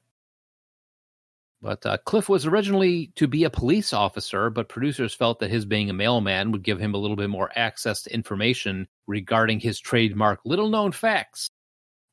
But 1.61 1.85
uh, 1.85 1.97
Cliff 2.05 2.29
was 2.29 2.45
originally 2.45 3.11
to 3.15 3.27
be 3.27 3.43
a 3.43 3.49
police 3.49 3.91
officer, 3.91 4.49
but 4.49 4.69
producers 4.69 5.13
felt 5.13 5.39
that 5.39 5.49
his 5.49 5.65
being 5.65 5.89
a 5.89 5.93
mailman 5.93 6.51
would 6.51 6.63
give 6.63 6.79
him 6.79 6.93
a 6.93 6.97
little 6.97 7.17
bit 7.17 7.29
more 7.29 7.51
access 7.55 8.01
to 8.03 8.13
information 8.13 8.87
regarding 9.07 9.59
his 9.59 9.79
trademark 9.79 10.39
little 10.45 10.69
known 10.69 10.93
facts. 10.93 11.49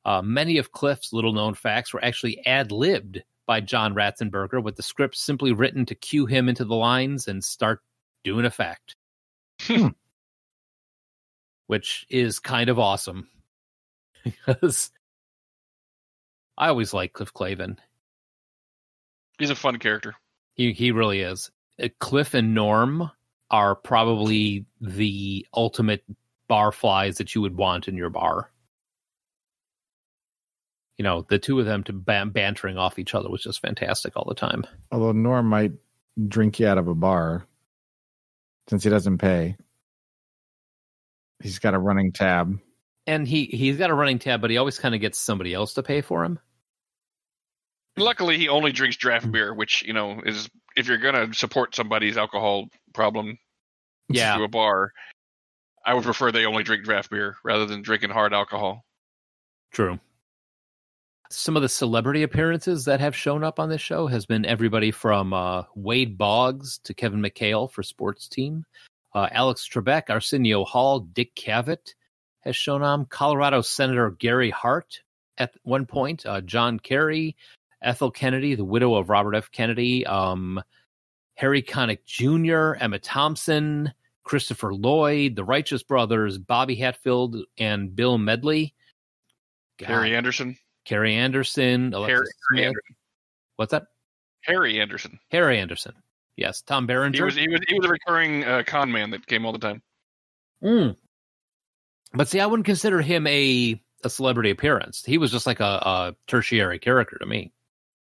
Uh, 0.03 0.21
many 0.21 0.57
of 0.57 0.73
Cliff's 0.73 1.13
little 1.13 1.33
known 1.33 1.53
facts 1.53 1.93
were 1.93 2.03
actually 2.03 2.45
ad 2.45 2.71
libbed 2.71 3.23
by 3.45 3.61
John 3.61 3.95
Ratzenberger, 3.95 4.61
with 4.61 4.75
the 4.75 4.83
script 4.83 5.15
simply 5.15 5.53
written 5.53 5.85
to 5.85 5.95
cue 5.95 6.25
him 6.25 6.49
into 6.49 6.65
the 6.65 6.75
lines 6.75 7.29
and 7.29 7.41
start 7.41 7.79
doing 8.25 8.45
a 8.45 8.51
fact. 8.51 8.95
Hmm. 9.61 9.87
Which 11.67 12.05
is 12.09 12.39
kind 12.39 12.69
of 12.69 12.79
awesome. 12.79 13.29
because 14.23 14.91
I 16.57 16.67
always 16.67 16.93
like 16.93 17.13
Cliff 17.13 17.33
Clavin. 17.33 17.77
He's 19.37 19.49
a 19.49 19.55
fun 19.55 19.77
character. 19.77 20.15
He 20.55 20.73
he 20.73 20.91
really 20.91 21.21
is. 21.21 21.51
Uh, 21.81 21.89
Cliff 21.99 22.33
and 22.33 22.53
Norm 22.53 23.11
are 23.49 23.75
probably 23.75 24.65
the 24.81 25.45
ultimate 25.53 26.03
bar 26.47 26.71
flies 26.71 27.17
that 27.17 27.35
you 27.35 27.41
would 27.41 27.55
want 27.55 27.87
in 27.87 27.95
your 27.95 28.09
bar. 28.09 28.51
You 30.97 31.03
know, 31.03 31.25
the 31.29 31.37
two 31.37 31.59
of 31.59 31.65
them 31.65 31.83
to 31.83 31.93
ban- 31.93 32.29
bantering 32.29 32.77
off 32.77 32.97
each 32.97 33.13
other 33.13 33.29
was 33.29 33.43
just 33.43 33.61
fantastic 33.61 34.17
all 34.17 34.25
the 34.27 34.33
time. 34.33 34.63
Although 34.91 35.11
Norm 35.11 35.45
might 35.47 35.73
drink 36.27 36.59
you 36.59 36.67
out 36.67 36.79
of 36.79 36.87
a 36.87 36.95
bar 36.95 37.45
since 38.67 38.83
he 38.83 38.89
doesn't 38.89 39.19
pay. 39.19 39.55
He's 41.41 41.59
got 41.59 41.75
a 41.75 41.79
running 41.79 42.11
tab. 42.11 42.59
And 43.05 43.27
he 43.27 43.45
he's 43.45 43.77
got 43.77 43.91
a 43.91 43.93
running 43.93 44.19
tab, 44.19 44.41
but 44.41 44.49
he 44.49 44.57
always 44.57 44.79
kind 44.79 44.95
of 44.95 45.01
gets 45.01 45.19
somebody 45.19 45.53
else 45.53 45.75
to 45.75 45.83
pay 45.83 46.01
for 46.01 46.25
him. 46.25 46.39
Luckily, 47.97 48.37
he 48.37 48.47
only 48.47 48.71
drinks 48.71 48.97
draft 48.97 49.31
beer, 49.31 49.53
which 49.53 49.83
you 49.83 49.93
know 49.93 50.21
is 50.25 50.49
if 50.75 50.87
you're 50.87 50.97
gonna 50.97 51.33
support 51.33 51.75
somebody's 51.75 52.17
alcohol 52.17 52.67
problem 52.93 53.37
Yeah. 54.09 54.37
to 54.37 54.43
a 54.43 54.47
bar, 54.47 54.93
I 55.85 55.93
would 55.93 56.03
prefer 56.03 56.31
they 56.31 56.45
only 56.45 56.63
drink 56.63 56.83
draft 56.83 57.09
beer 57.09 57.37
rather 57.43 57.65
than 57.65 57.81
drinking 57.81 58.11
hard 58.11 58.33
alcohol. 58.33 58.83
True. 59.71 59.99
Some 61.29 61.57
of 61.57 61.61
the 61.61 61.69
celebrity 61.69 62.23
appearances 62.23 62.85
that 62.85 63.01
have 63.01 63.15
shown 63.15 63.43
up 63.43 63.59
on 63.59 63.67
this 63.67 63.81
show 63.81 64.07
has 64.07 64.25
been 64.25 64.45
everybody 64.45 64.91
from 64.91 65.33
uh, 65.33 65.63
Wade 65.75 66.17
Boggs 66.17 66.79
to 66.85 66.93
Kevin 66.93 67.21
McHale 67.21 67.69
for 67.69 67.83
Sports 67.83 68.29
Team, 68.29 68.63
uh, 69.13 69.27
Alex 69.31 69.67
Trebek, 69.67 70.09
Arsenio 70.09 70.63
Hall, 70.63 71.01
Dick 71.01 71.35
Cavett 71.35 71.95
has 72.41 72.55
shown 72.55 72.81
on, 72.81 73.05
Colorado 73.07 73.59
Senator 73.61 74.11
Gary 74.11 74.51
Hart 74.51 75.01
at 75.37 75.53
one 75.63 75.85
point, 75.85 76.25
uh, 76.25 76.39
John 76.39 76.79
Kerry, 76.79 77.35
Ethel 77.81 78.11
Kennedy, 78.11 78.55
the 78.55 78.65
widow 78.65 78.95
of 78.95 79.09
Robert 79.09 79.35
F. 79.35 79.51
Kennedy, 79.51 80.05
um, 80.05 80.61
Harry 81.35 81.61
Connick 81.61 82.05
Jr., 82.05 82.75
Emma 82.81 82.99
Thompson, 82.99 83.93
Christopher 84.23 84.73
Lloyd, 84.73 85.35
the 85.35 85.43
Righteous 85.43 85.83
Brothers, 85.83 86.37
Bobby 86.37 86.75
Hatfield, 86.75 87.37
and 87.57 87.95
Bill 87.95 88.17
Medley. 88.17 88.73
God. 89.77 89.87
Harry 89.87 90.15
Anderson. 90.15 90.57
Carrie 90.85 91.15
Anderson, 91.15 91.91
Harry, 91.91 92.05
Smith. 92.07 92.29
Harry 92.49 92.65
Anderson. 92.65 92.95
What's 93.57 93.71
that? 93.71 93.87
Harry 94.41 94.79
Anderson. 94.79 95.19
Harry 95.31 95.59
Anderson. 95.59 95.93
Yes, 96.37 96.61
Tom 96.61 96.87
Berenger. 96.87 97.17
He 97.17 97.23
was 97.23 97.35
he 97.35 97.47
was 97.49 97.59
he 97.67 97.75
was 97.75 97.85
a 97.85 97.89
recurring 97.89 98.43
uh, 98.43 98.63
con 98.65 98.91
man 98.91 99.11
that 99.11 99.25
came 99.27 99.45
all 99.45 99.51
the 99.51 99.59
time. 99.59 99.81
Mm. 100.63 100.95
But 102.13 102.29
see, 102.29 102.39
I 102.39 102.45
wouldn't 102.45 102.65
consider 102.65 103.01
him 103.01 103.27
a 103.27 103.81
a 104.03 104.09
celebrity 104.09 104.49
appearance. 104.49 105.03
He 105.05 105.17
was 105.17 105.31
just 105.31 105.45
like 105.45 105.59
a, 105.59 105.63
a 105.63 106.15
tertiary 106.27 106.79
character 106.79 107.17
to 107.17 107.25
me. 107.25 107.51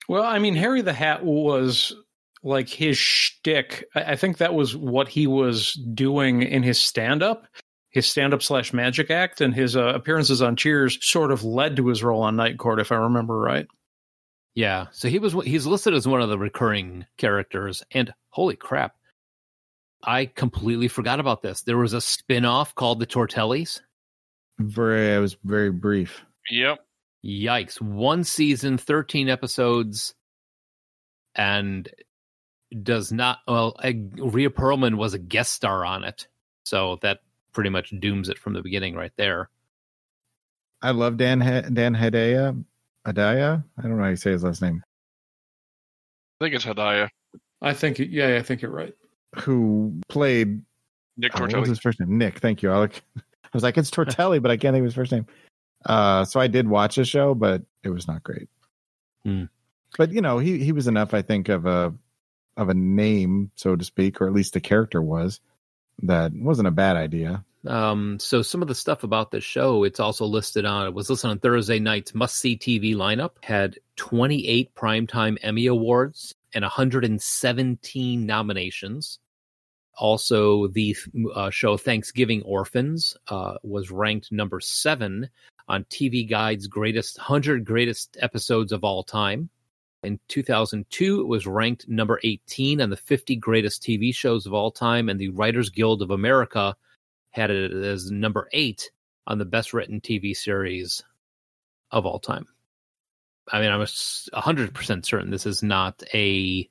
Well, 0.08 0.24
I 0.24 0.40
mean, 0.40 0.56
Harry 0.56 0.82
the 0.82 0.94
Hat 0.94 1.24
was 1.24 1.96
like 2.44 2.70
his 2.70 2.98
shtick. 2.98 3.86
I 3.96 4.04
I 4.14 4.16
think 4.16 4.38
that 4.38 4.54
was 4.54 4.76
what 4.76 5.08
he 5.08 5.28
was 5.28 5.74
doing 5.74 6.44
in 6.44 6.64
his 6.64 6.80
stand 6.80 7.24
up, 7.24 7.48
his 7.90 8.06
stand 8.06 8.34
up 8.34 8.44
slash 8.44 8.74
magic 8.74 9.10
act, 9.10 9.42
and 9.42 9.54
his 9.54 9.76
uh, 9.76 9.94
appearances 9.96 10.42
on 10.42 10.56
Cheers 10.56 10.98
sort 11.02 11.32
of 11.32 11.44
led 11.44 11.78
to 11.78 11.88
his 11.88 12.04
role 12.04 12.22
on 12.22 12.36
Night 12.36 12.58
Court, 12.58 12.80
if 12.80 12.92
I 12.92 12.96
remember 12.96 13.40
right. 13.40 13.68
Yeah, 14.54 14.88
so 14.92 15.10
he 15.10 15.20
was 15.20 15.34
he's 15.44 15.66
listed 15.66 15.94
as 15.94 16.08
one 16.08 16.22
of 16.22 16.30
the 16.30 16.38
recurring 16.38 17.06
characters. 17.18 17.84
And 17.92 18.14
holy 18.30 18.56
crap, 18.56 18.96
I 20.04 20.28
completely 20.28 20.88
forgot 20.88 21.20
about 21.20 21.42
this. 21.42 21.64
There 21.64 21.78
was 21.78 21.94
a 21.94 22.00
spin-off 22.00 22.74
called 22.74 23.00
the 23.00 23.08
Tortellis. 23.08 23.82
Very, 24.58 25.14
it 25.14 25.20
was 25.20 25.36
very 25.44 25.72
brief. 25.72 26.22
Yep. 26.50 26.80
Yikes! 27.26 27.82
One 27.82 28.24
season, 28.24 28.78
thirteen 28.78 29.30
episodes, 29.30 30.14
and 31.34 31.90
does 32.84 33.12
not. 33.12 33.40
Well, 33.48 33.76
Rhea 33.84 34.50
Perlman 34.50 34.96
was 34.96 35.14
a 35.14 35.20
guest 35.20 35.54
star 35.54 35.84
on 35.84 36.04
it, 36.04 36.28
so 36.66 37.00
that 37.02 37.20
pretty 37.52 37.70
much 37.70 37.94
dooms 38.00 38.30
it 38.30 38.38
from 38.38 38.54
the 38.54 38.62
beginning, 38.62 38.96
right 38.96 39.14
there. 39.18 39.50
I 40.82 40.92
love 40.92 41.18
Dan 41.18 41.42
He- 41.42 41.74
Dan 41.74 41.96
Hedaya. 41.96 42.64
Hedaya? 43.08 43.64
I 43.78 43.82
don't 43.82 43.98
know 43.98 44.04
how 44.04 44.10
you 44.10 44.16
say 44.16 44.32
his 44.32 44.44
last 44.44 44.62
name. 44.62 44.84
I 46.40 46.46
think 46.46 46.56
it's 46.56 46.66
Hadaya. 46.66 47.10
I 47.62 47.74
think, 47.74 47.98
yeah, 48.00 48.36
I 48.36 48.42
think 48.42 48.62
you're 48.62 48.72
right. 48.72 48.94
Who 49.38 50.00
played 50.10 50.62
Nick 51.18 51.32
Oh, 51.40 51.44
what 51.44 51.56
was 51.56 51.70
his 51.70 51.80
first 51.80 52.00
name? 52.00 52.18
Nick. 52.18 52.40
Thank 52.40 52.62
you, 52.62 52.72
Alec. 52.72 53.02
I 53.18 53.22
was 53.54 53.64
like, 53.64 53.78
it's 53.78 53.90
Tortelli, 53.90 54.42
but 54.42 54.52
I 54.52 54.58
can't 54.58 54.74
think 54.74 54.82
of 54.82 54.86
his 54.86 54.96
first 54.96 55.12
name. 55.12 55.26
Uh, 55.86 56.26
so 56.26 56.40
I 56.40 56.48
did 56.48 56.68
watch 56.68 56.96
the 56.96 57.06
show, 57.06 57.36
but 57.36 57.64
it 57.84 57.90
was 57.90 58.08
not 58.08 58.24
great. 58.24 58.50
Hmm. 59.24 59.46
But 59.98 60.12
you 60.12 60.22
know, 60.22 60.40
he 60.40 60.60
he 60.60 60.72
was 60.72 60.88
enough, 60.88 61.14
I 61.14 61.22
think, 61.22 61.50
of 61.50 61.66
a 61.66 61.94
of 62.58 62.70
a 62.70 62.74
name, 62.74 63.52
so 63.56 63.76
to 63.76 63.84
speak, 63.84 64.22
or 64.22 64.28
at 64.28 64.34
least 64.34 64.54
the 64.54 64.62
character 64.62 65.02
was. 65.02 65.40
That 66.04 66.34
wasn't 66.34 66.68
a 66.68 66.72
bad 66.72 66.98
idea. 66.98 67.46
Um, 67.66 68.20
so 68.20 68.42
some 68.42 68.62
of 68.62 68.68
the 68.68 68.76
stuff 68.76 69.04
about 69.04 69.32
this 69.32 69.44
show, 69.44 69.84
it's 69.84 70.00
also 70.00 70.26
listed 70.26 70.66
on. 70.66 70.88
It 70.88 70.94
was 70.94 71.10
listed 71.10 71.30
on 71.30 71.40
Thursday 71.40 71.80
night's 71.80 72.14
must-see 72.14 72.58
TV 72.58 72.96
lineup. 72.96 73.32
Had 73.42 73.80
28 73.96 74.76
primetime 74.76 75.38
Emmy 75.42 75.68
awards 75.68 76.36
and 76.54 76.64
117 76.64 78.26
nominations. 78.26 79.20
Also, 79.98 80.68
the 80.68 80.96
uh, 81.34 81.50
show 81.50 81.78
Thanksgiving 81.78 82.44
Orphans 82.44 83.16
uh, 83.30 83.56
was 83.64 83.92
ranked 83.92 84.32
number 84.32 84.60
seven 84.60 85.30
on 85.68 85.84
TV 85.86 86.28
Guide's 86.28 86.68
greatest 86.68 87.18
100 87.18 87.66
greatest 87.66 88.18
episodes 88.20 88.72
of 88.72 88.84
all 88.84 89.04
time. 89.04 89.50
In 90.04 90.20
2002, 90.28 91.22
it 91.22 91.28
was 91.28 91.48
ranked 91.48 91.90
number 91.90 92.20
18 92.24 92.80
on 92.82 92.92
the 92.92 92.98
50 92.98 93.36
greatest 93.38 93.82
TV 93.82 94.14
shows 94.14 94.46
of 94.46 94.54
all 94.54 94.70
time, 94.70 95.10
and 95.10 95.20
the 95.20 95.30
Writers 95.30 95.70
Guild 95.70 96.04
of 96.04 96.12
America 96.12 96.76
had 97.32 97.50
it 97.50 97.72
as 97.72 98.12
number 98.12 98.48
eight 98.54 98.92
on 99.28 99.40
the 99.40 99.46
best 99.46 99.74
written 99.74 100.00
TV 100.00 100.36
series 100.36 101.04
of 101.92 102.06
all 102.06 102.20
time. 102.20 102.46
I 103.52 103.62
mean, 103.62 103.72
I'm 103.72 103.86
a 104.34 104.42
hundred 104.42 104.74
percent 104.74 105.06
certain 105.06 105.32
this 105.32 105.46
is 105.46 105.62
not 105.62 106.04
a. 106.14 106.70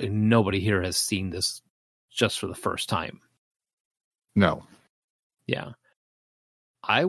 Nobody 0.00 0.60
here 0.60 0.82
has 0.82 0.96
seen 0.96 1.30
this 1.30 1.62
just 2.10 2.38
for 2.38 2.46
the 2.46 2.54
first 2.54 2.88
time. 2.88 3.20
No, 4.34 4.64
Yeah, 5.46 5.72
I 6.82 7.06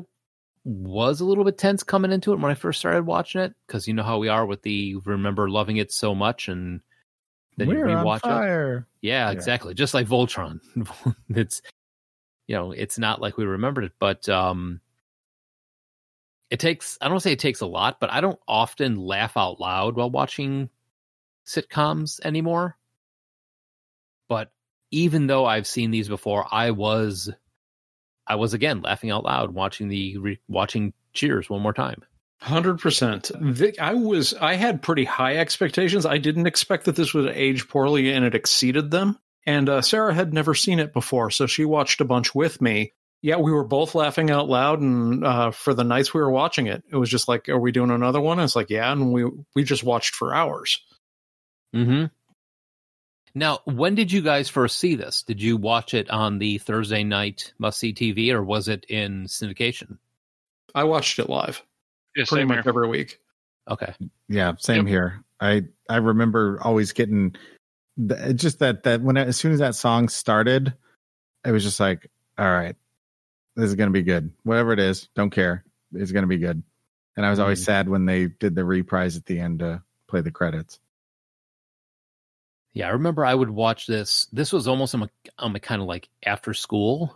was 0.63 1.21
a 1.21 1.25
little 1.25 1.43
bit 1.43 1.57
tense 1.57 1.83
coming 1.83 2.11
into 2.11 2.33
it 2.33 2.39
when 2.39 2.51
I 2.51 2.55
first 2.55 2.79
started 2.79 3.05
watching 3.05 3.41
it 3.41 3.53
because 3.65 3.87
you 3.87 3.93
know 3.93 4.03
how 4.03 4.19
we 4.19 4.27
are 4.27 4.45
with 4.45 4.61
the 4.61 4.95
remember 5.05 5.49
loving 5.49 5.77
it 5.77 5.91
so 5.91 6.13
much 6.13 6.47
and 6.47 6.81
then 7.57 7.67
we're 7.67 7.87
you 7.89 7.95
on 7.95 8.05
rewatch 8.05 8.17
it. 8.17 8.21
fire. 8.21 8.87
Yeah, 9.01 9.27
Yeah. 9.27 9.31
exactly. 9.31 9.73
Just 9.73 9.93
like 9.93 10.07
Voltron. 10.07 10.59
it's 11.29 11.61
you 12.47 12.55
know, 12.55 12.71
it's 12.71 12.99
not 12.99 13.21
like 13.21 13.37
we 13.37 13.45
remembered 13.45 13.85
it, 13.85 13.93
but 13.99 14.27
um 14.29 14.81
it 16.51 16.59
takes 16.59 16.97
I 17.01 17.07
don't 17.07 17.19
say 17.21 17.31
it 17.31 17.39
takes 17.39 17.61
a 17.61 17.65
lot, 17.67 17.99
but 17.99 18.11
I 18.11 18.21
don't 18.21 18.39
often 18.47 18.97
laugh 18.97 19.37
out 19.37 19.59
loud 19.59 19.95
while 19.95 20.11
watching 20.11 20.69
sitcoms 21.47 22.19
anymore. 22.23 22.77
But 24.27 24.51
even 24.91 25.27
though 25.27 25.45
I've 25.45 25.65
seen 25.67 25.91
these 25.91 26.07
before, 26.07 26.45
I 26.51 26.71
was 26.71 27.31
I 28.31 28.35
was 28.35 28.53
again 28.53 28.81
laughing 28.81 29.11
out 29.11 29.25
loud 29.25 29.53
watching 29.53 29.89
the 29.89 30.17
re- 30.17 30.39
watching 30.47 30.93
Cheers 31.11 31.49
one 31.49 31.61
more 31.61 31.73
time. 31.73 32.01
Hundred 32.39 32.79
percent. 32.79 33.29
I 33.77 33.93
was. 33.93 34.33
I 34.33 34.53
had 34.53 34.81
pretty 34.81 35.03
high 35.03 35.35
expectations. 35.35 36.05
I 36.05 36.17
didn't 36.17 36.47
expect 36.47 36.85
that 36.85 36.95
this 36.95 37.13
would 37.13 37.27
age 37.27 37.67
poorly, 37.67 38.09
and 38.13 38.23
it 38.23 38.33
exceeded 38.33 38.89
them. 38.89 39.19
And 39.45 39.67
uh, 39.67 39.81
Sarah 39.81 40.13
had 40.13 40.33
never 40.33 40.55
seen 40.55 40.79
it 40.79 40.93
before, 40.93 41.29
so 41.29 41.45
she 41.45 41.65
watched 41.65 41.99
a 41.99 42.05
bunch 42.05 42.33
with 42.33 42.61
me. 42.61 42.93
Yeah, 43.21 43.35
we 43.35 43.51
were 43.51 43.65
both 43.65 43.95
laughing 43.95 44.31
out 44.31 44.47
loud, 44.47 44.79
and 44.79 45.25
uh, 45.25 45.51
for 45.51 45.73
the 45.73 45.83
nights 45.83 46.13
we 46.13 46.21
were 46.21 46.31
watching 46.31 46.67
it, 46.67 46.83
it 46.89 46.95
was 46.95 47.09
just 47.09 47.27
like, 47.27 47.49
"Are 47.49 47.59
we 47.59 47.73
doing 47.73 47.91
another 47.91 48.21
one?" 48.21 48.39
And 48.39 48.45
it's 48.45 48.55
like, 48.55 48.69
"Yeah," 48.69 48.89
and 48.89 49.11
we 49.11 49.25
we 49.53 49.65
just 49.65 49.83
watched 49.83 50.15
for 50.15 50.33
hours. 50.33 50.79
Mm-hmm. 51.75 52.05
Now, 53.33 53.59
when 53.65 53.95
did 53.95 54.11
you 54.11 54.21
guys 54.21 54.49
first 54.49 54.77
see 54.77 54.95
this? 54.95 55.23
Did 55.23 55.41
you 55.41 55.57
watch 55.57 55.93
it 55.93 56.09
on 56.09 56.39
the 56.39 56.57
Thursday 56.57 57.03
night 57.03 57.53
must 57.57 57.79
see 57.79 57.93
TV, 57.93 58.31
or 58.31 58.43
was 58.43 58.67
it 58.67 58.85
in 58.89 59.25
syndication? 59.25 59.97
I 60.75 60.83
watched 60.83 61.19
it 61.19 61.29
live 61.29 61.61
Yeah, 62.15 62.25
pretty 62.27 62.45
much 62.45 62.63
here. 62.63 62.69
every 62.69 62.87
week. 62.87 63.19
Okay. 63.69 63.93
Yeah, 64.27 64.53
same 64.57 64.85
Yep. 64.85 64.87
here. 64.87 65.23
I 65.39 65.63
I 65.89 65.97
remember 65.97 66.59
always 66.61 66.91
getting 66.93 67.35
the, 67.97 68.33
just 68.33 68.59
that 68.59 68.83
that 68.83 69.01
when 69.01 69.17
as 69.17 69.37
soon 69.37 69.53
as 69.53 69.59
that 69.59 69.75
song 69.75 70.09
started, 70.09 70.73
it 71.45 71.51
was 71.51 71.63
just 71.63 71.79
like, 71.79 72.09
all 72.37 72.49
right, 72.51 72.75
this 73.55 73.65
is 73.65 73.75
gonna 73.75 73.91
be 73.91 74.03
good. 74.03 74.31
Whatever 74.43 74.73
it 74.73 74.79
is, 74.79 75.09
don't 75.15 75.29
care. 75.29 75.63
It's 75.93 76.11
gonna 76.11 76.27
be 76.27 76.37
good. 76.37 76.61
And 77.17 77.25
I 77.25 77.29
was 77.29 77.39
always 77.39 77.61
mm. 77.61 77.65
sad 77.65 77.89
when 77.89 78.05
they 78.05 78.27
did 78.27 78.55
the 78.55 78.65
reprise 78.65 79.17
at 79.17 79.25
the 79.25 79.39
end 79.39 79.59
to 79.59 79.83
play 80.07 80.21
the 80.21 80.31
credits. 80.31 80.79
Yeah, 82.73 82.87
I 82.87 82.91
remember 82.91 83.25
I 83.25 83.35
would 83.35 83.49
watch 83.49 83.85
this. 83.87 84.27
This 84.31 84.53
was 84.53 84.67
almost 84.67 84.95
on 84.95 85.03
a, 85.03 85.09
a 85.45 85.59
kind 85.59 85.81
of 85.81 85.87
like 85.87 86.07
after 86.25 86.53
school. 86.53 87.15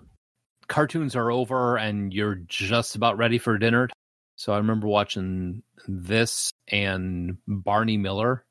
Cartoons 0.68 1.16
are 1.16 1.32
over 1.32 1.78
and 1.78 2.14
you're 2.14 2.36
just 2.48 2.96
about 2.96 3.18
ready 3.18 3.38
for 3.38 3.58
dinner. 3.58 3.88
So 4.36 4.52
I 4.54 4.58
remember 4.58 4.88
watching 4.88 5.64
this 5.88 6.52
and 6.68 7.38
Barney 7.48 7.98
Miller 7.98 8.44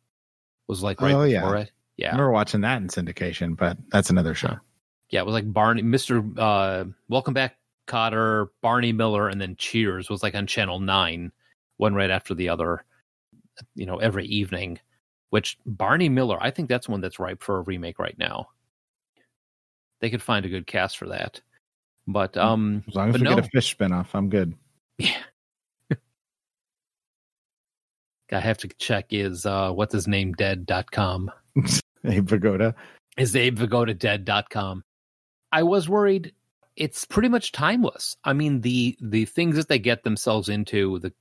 was 0.67 0.83
like 0.83 1.01
right 1.03 1.15
Oh, 1.15 1.25
yeah. 1.25 1.41
before 1.41 1.57
it. 1.57 1.69
I 1.69 1.73
Yeah. 1.99 2.11
remember 2.13 2.31
watching 2.31 2.63
that 2.63 2.81
in 2.81 2.89
syndication, 2.89 3.57
but 3.57 3.77
that's 3.91 4.09
another 4.11 4.35
show. 4.35 4.57
Yeah, 5.11 5.21
it 5.21 5.27
was 5.27 5.35
like 5.35 5.53
Barney, 5.53 5.83
Mr. 5.83 6.39
Uh, 6.39 6.85
Welcome 7.09 7.35
Back, 7.35 7.57
Kotter, 7.87 8.49
Barney 8.63 8.93
Miller, 8.93 9.29
and 9.29 9.39
then 9.41 9.57
Cheers 9.57 10.09
was 10.09 10.23
like 10.23 10.35
on 10.35 10.47
Channel 10.47 10.81
9, 10.81 11.31
one 11.77 11.95
right 11.95 12.11
after 12.11 12.35
the 12.35 12.49
other, 12.49 12.85
you 13.75 13.85
know, 13.85 13.99
every 13.99 14.25
evening. 14.27 14.79
Which 15.35 15.59
Barney 15.67 16.09
Miller, 16.09 16.41
I 16.41 16.53
think 16.53 16.69
that's 16.69 16.89
one 16.89 17.01
that's 17.01 17.19
ripe 17.19 17.43
for 17.43 17.59
a 17.59 17.63
remake 17.63 17.99
right 17.99 18.17
now. 18.17 18.51
They 20.01 20.09
could 20.09 20.23
find 20.23 20.47
a 20.47 20.49
good 20.49 20.65
cast 20.65 20.97
for 20.97 21.09
that. 21.09 21.41
But 22.07 22.37
um 22.37 22.85
As 22.87 22.95
long 22.95 23.09
as 23.09 23.17
we 23.17 23.23
no. 23.23 23.35
get 23.35 23.45
a 23.45 23.49
fish 23.49 23.77
spinoff, 23.77 24.07
I'm 24.15 24.29
good. 24.29 24.55
Yeah. 24.97 25.19
I 28.31 28.39
have 28.39 28.59
to 28.59 28.69
check 28.79 29.07
is 29.11 29.45
uh 29.45 29.73
what's 29.73 29.93
his 29.93 30.07
name 30.07 30.35
dead.com. 30.35 31.33
Hey, 32.05 32.21
Pagoda. 32.23 32.77
is 33.19 33.35
Abe 33.35 33.59
Vigoda 33.59 33.99
dead.com. 33.99 34.85
I 35.51 35.65
was 35.65 35.89
worried 35.89 36.33
it's 36.77 37.05
pretty 37.07 37.29
much 37.29 37.51
timeless. 37.51 38.17
I 38.23 38.35
mean 38.35 38.61
the 38.61 38.97
the 39.01 39.25
things 39.25 39.57
that 39.57 39.67
they 39.67 39.81
get 39.81 40.05
themselves 40.05 40.49
into, 40.49 41.01
the 41.01 41.13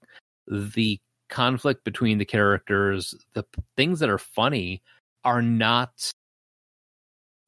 the 0.47 0.99
conflict 1.33 1.83
between 1.83 2.19
the 2.19 2.25
characters, 2.25 3.15
the 3.33 3.43
p- 3.43 3.63
things 3.75 3.99
that 3.99 4.09
are 4.09 4.17
funny 4.19 4.81
are 5.25 5.41
not 5.41 6.13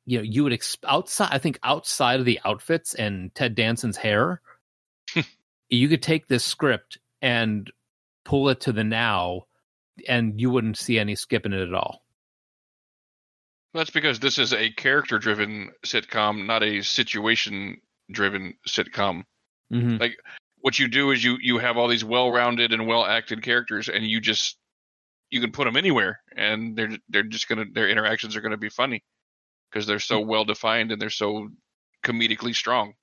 you 0.06 0.18
know, 0.20 0.24
you 0.24 0.44
would 0.44 0.54
ex- 0.54 0.78
outside 0.86 1.30
I 1.32 1.38
think 1.38 1.60
outside 1.64 2.20
of 2.20 2.26
the 2.26 2.40
outfits 2.46 2.94
and 2.96 3.34
Ted 3.34 3.56
Danson's 3.56 3.98
hair, 3.98 4.42
you 5.70 5.88
could 5.88 6.02
take 6.02 6.28
this 6.28 6.44
script 6.44 6.98
and 7.22 7.72
pull 8.24 8.50
it 8.50 8.62
to 8.62 8.72
the 8.72 8.84
now 8.84 9.44
and 10.08 10.40
you 10.40 10.50
wouldn't 10.50 10.78
see 10.78 11.00
any 11.00 11.16
skipping 11.16 11.54
it 11.54 11.68
at 11.68 11.74
all. 11.74 12.04
That's 13.74 13.90
because 13.90 14.20
this 14.20 14.38
is 14.40 14.54
a 14.54 14.72
character 14.72 15.20
driven 15.20 15.72
sitcom, 15.86 16.46
not 16.46 16.64
a 16.64 16.82
situation 16.82 17.82
driven 18.12 18.56
sitcom. 18.68 19.24
Mhm. 19.72 20.00
What 20.66 20.80
you 20.80 20.88
do 20.88 21.12
is 21.12 21.24
you 21.24 21.38
you 21.40 21.60
have 21.60 21.78
all 21.78 21.88
these 21.88 22.04
well 22.04 22.32
rounded 22.32 22.74
and 22.74 22.88
well 22.88 23.06
acted 23.06 23.44
characters, 23.44 23.88
and 23.88 24.04
you 24.04 24.20
just 24.20 24.58
you 25.30 25.40
can 25.40 25.52
put 25.52 25.66
them 25.66 25.78
anywhere, 25.78 26.22
and 26.36 26.76
they're 26.76 26.98
they're 27.08 27.22
just 27.22 27.48
gonna 27.48 27.66
their 27.72 27.88
interactions 27.88 28.36
are 28.36 28.42
gonna 28.42 28.58
be 28.58 28.70
funny 28.70 29.04
because 29.70 29.86
they're 29.86 30.00
so 30.00 30.20
well 30.20 30.44
defined 30.44 30.92
and 30.92 31.00
they're 31.00 31.12
so 31.12 31.50
comedically 32.04 32.56
strong. 32.56 32.96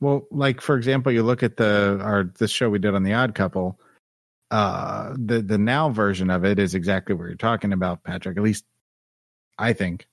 Well, 0.00 0.28
like 0.30 0.62
for 0.62 0.78
example, 0.78 1.12
you 1.12 1.22
look 1.22 1.42
at 1.42 1.58
the 1.58 2.00
our 2.02 2.32
this 2.38 2.50
show 2.50 2.70
we 2.70 2.78
did 2.78 2.94
on 2.94 3.02
the 3.02 3.12
Odd 3.12 3.34
Couple. 3.34 3.78
Uh, 4.50 5.14
the 5.18 5.42
the 5.42 5.58
now 5.58 5.90
version 5.90 6.30
of 6.30 6.46
it 6.46 6.58
is 6.58 6.74
exactly 6.74 7.14
what 7.14 7.24
you're 7.24 7.34
talking 7.34 7.74
about, 7.74 8.02
Patrick. 8.02 8.38
At 8.38 8.42
least 8.42 8.64
I 9.58 9.74
think, 9.74 10.08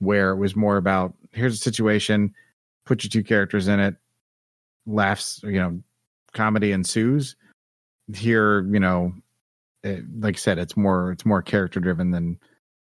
where 0.00 0.32
it 0.32 0.36
was 0.36 0.54
more 0.54 0.76
about 0.76 1.14
here's 1.32 1.54
a 1.54 1.62
situation, 1.62 2.34
put 2.84 3.04
your 3.04 3.10
two 3.10 3.24
characters 3.24 3.68
in 3.68 3.80
it, 3.80 3.96
laughs, 4.84 5.40
you 5.42 5.52
know, 5.52 5.82
comedy 6.32 6.72
ensues. 6.72 7.36
Here, 8.14 8.66
you 8.72 8.80
know, 8.80 9.12
it, 9.82 10.04
like 10.18 10.36
I 10.36 10.38
said, 10.38 10.58
it's 10.58 10.76
more 10.76 11.12
it's 11.12 11.24
more 11.24 11.42
character 11.42 11.80
driven 11.80 12.10
than 12.10 12.38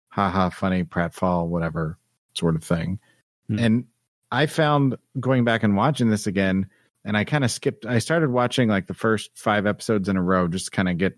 haha 0.10 0.50
funny 0.50 0.84
pratfall 0.84 1.48
whatever 1.48 1.98
sort 2.34 2.56
of 2.56 2.64
thing. 2.64 3.00
Hmm. 3.48 3.60
And 3.60 3.86
I 4.32 4.45
found 4.45 4.98
going 5.20 5.43
back 5.43 5.64
and 5.64 5.76
watching 5.76 6.10
this 6.10 6.28
again, 6.28 6.68
and 7.06 7.16
I 7.16 7.24
kind 7.24 7.43
of 7.43 7.52
skipped. 7.52 7.86
I 7.86 8.00
started 8.00 8.32
watching 8.32 8.70
like 8.70 8.88
the 8.88 8.93
first 8.93 9.32
five 9.36 9.66
episodes 9.66 10.10
in 10.10 10.18
a 10.18 10.22
row, 10.22 10.48
just 10.48 10.72
kind 10.72 10.89
of 10.89 10.98
get 10.98 11.18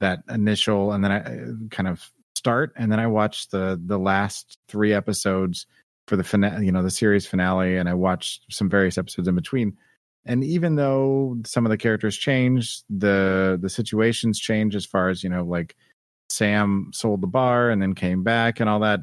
that 0.00 0.22
initial, 0.28 0.92
and 0.92 1.04
then 1.04 1.12
I 1.12 1.18
uh, 1.18 1.68
kind 1.70 1.88
of 1.88 2.10
start, 2.34 2.72
and 2.76 2.90
then 2.90 2.98
I 2.98 3.06
watched 3.06 3.50
the 3.50 3.80
the 3.84 3.98
last 3.98 4.58
three 4.68 4.92
episodes 4.92 5.66
for 6.06 6.16
the 6.16 6.24
finale, 6.24 6.66
you 6.66 6.72
know, 6.72 6.82
the 6.82 6.90
series 6.90 7.26
finale, 7.26 7.76
and 7.76 7.88
I 7.88 7.94
watched 7.94 8.52
some 8.52 8.68
various 8.68 8.98
episodes 8.98 9.28
in 9.28 9.34
between. 9.34 9.76
And 10.26 10.44
even 10.44 10.76
though 10.76 11.38
some 11.44 11.64
of 11.64 11.70
the 11.70 11.78
characters 11.78 12.16
change, 12.16 12.82
the 12.90 13.58
the 13.60 13.70
situations 13.70 14.38
change 14.38 14.76
as 14.76 14.84
far 14.84 15.08
as 15.08 15.24
you 15.24 15.30
know, 15.30 15.44
like 15.44 15.76
Sam 16.28 16.90
sold 16.92 17.20
the 17.20 17.26
bar 17.26 17.70
and 17.70 17.80
then 17.80 17.94
came 17.94 18.22
back 18.22 18.60
and 18.60 18.68
all 18.68 18.80
that. 18.80 19.00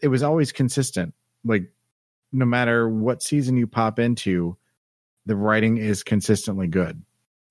It 0.00 0.08
was 0.08 0.22
always 0.22 0.52
consistent. 0.52 1.14
Like 1.44 1.70
no 2.32 2.44
matter 2.44 2.88
what 2.88 3.22
season 3.22 3.56
you 3.56 3.66
pop 3.66 3.98
into, 3.98 4.56
the 5.26 5.36
writing 5.36 5.76
is 5.76 6.02
consistently 6.02 6.66
good. 6.66 7.02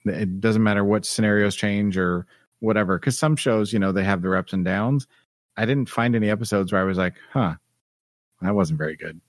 It 0.05 0.39
doesn't 0.39 0.63
matter 0.63 0.83
what 0.83 1.05
scenarios 1.05 1.55
change 1.55 1.97
or 1.97 2.25
whatever. 2.59 2.97
Because 2.97 3.17
some 3.17 3.35
shows, 3.35 3.73
you 3.73 3.79
know, 3.79 3.91
they 3.91 4.03
have 4.03 4.21
their 4.21 4.35
ups 4.35 4.53
and 4.53 4.63
downs. 4.65 5.07
I 5.57 5.65
didn't 5.65 5.89
find 5.89 6.15
any 6.15 6.29
episodes 6.29 6.71
where 6.71 6.81
I 6.81 6.85
was 6.85 6.97
like, 6.97 7.15
huh, 7.31 7.55
that 8.41 8.55
wasn't 8.55 8.77
very 8.77 8.95
good. 8.95 9.19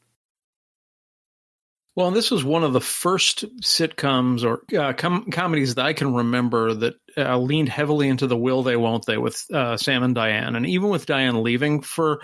Well, 1.98 2.12
this 2.12 2.30
was 2.30 2.44
one 2.44 2.62
of 2.62 2.72
the 2.72 2.80
first 2.80 3.44
sitcoms 3.60 4.44
or 4.44 4.62
uh, 4.72 4.92
com- 4.92 5.32
comedies 5.32 5.74
that 5.74 5.84
I 5.84 5.94
can 5.94 6.14
remember 6.14 6.72
that 6.72 6.94
uh, 7.16 7.36
leaned 7.36 7.68
heavily 7.68 8.06
into 8.06 8.28
the 8.28 8.36
will 8.36 8.62
they, 8.62 8.76
won't 8.76 9.04
they 9.04 9.18
with 9.18 9.44
uh, 9.52 9.76
Sam 9.76 10.04
and 10.04 10.14
Diane. 10.14 10.54
And 10.54 10.64
even 10.64 10.90
with 10.90 11.06
Diane 11.06 11.42
leaving 11.42 11.80
for 11.80 12.20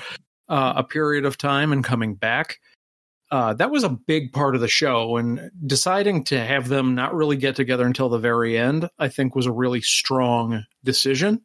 uh, 0.48 0.74
a 0.76 0.84
period 0.84 1.24
of 1.24 1.36
time 1.36 1.72
and 1.72 1.82
coming 1.82 2.14
back, 2.14 2.60
uh, 3.32 3.54
that 3.54 3.72
was 3.72 3.82
a 3.82 3.88
big 3.88 4.32
part 4.32 4.54
of 4.54 4.60
the 4.60 4.68
show. 4.68 5.16
And 5.16 5.50
deciding 5.66 6.22
to 6.26 6.38
have 6.38 6.68
them 6.68 6.94
not 6.94 7.12
really 7.12 7.36
get 7.36 7.56
together 7.56 7.84
until 7.84 8.08
the 8.08 8.18
very 8.18 8.56
end, 8.56 8.88
I 8.96 9.08
think 9.08 9.34
was 9.34 9.46
a 9.46 9.52
really 9.52 9.80
strong 9.80 10.62
decision. 10.84 11.42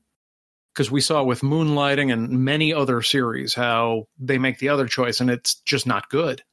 Because 0.76 0.92
we 0.92 1.02
saw 1.02 1.24
with 1.24 1.42
Moonlighting 1.42 2.14
and 2.14 2.46
many 2.46 2.76
other 2.76 3.02
series 3.02 3.56
how 3.56 4.04
they 4.20 4.38
make 4.38 4.60
the 4.60 4.70
other 4.70 4.86
choice 4.86 5.20
and 5.20 5.32
it's 5.32 5.56
just 5.62 5.88
not 5.88 6.12
good. 6.12 6.44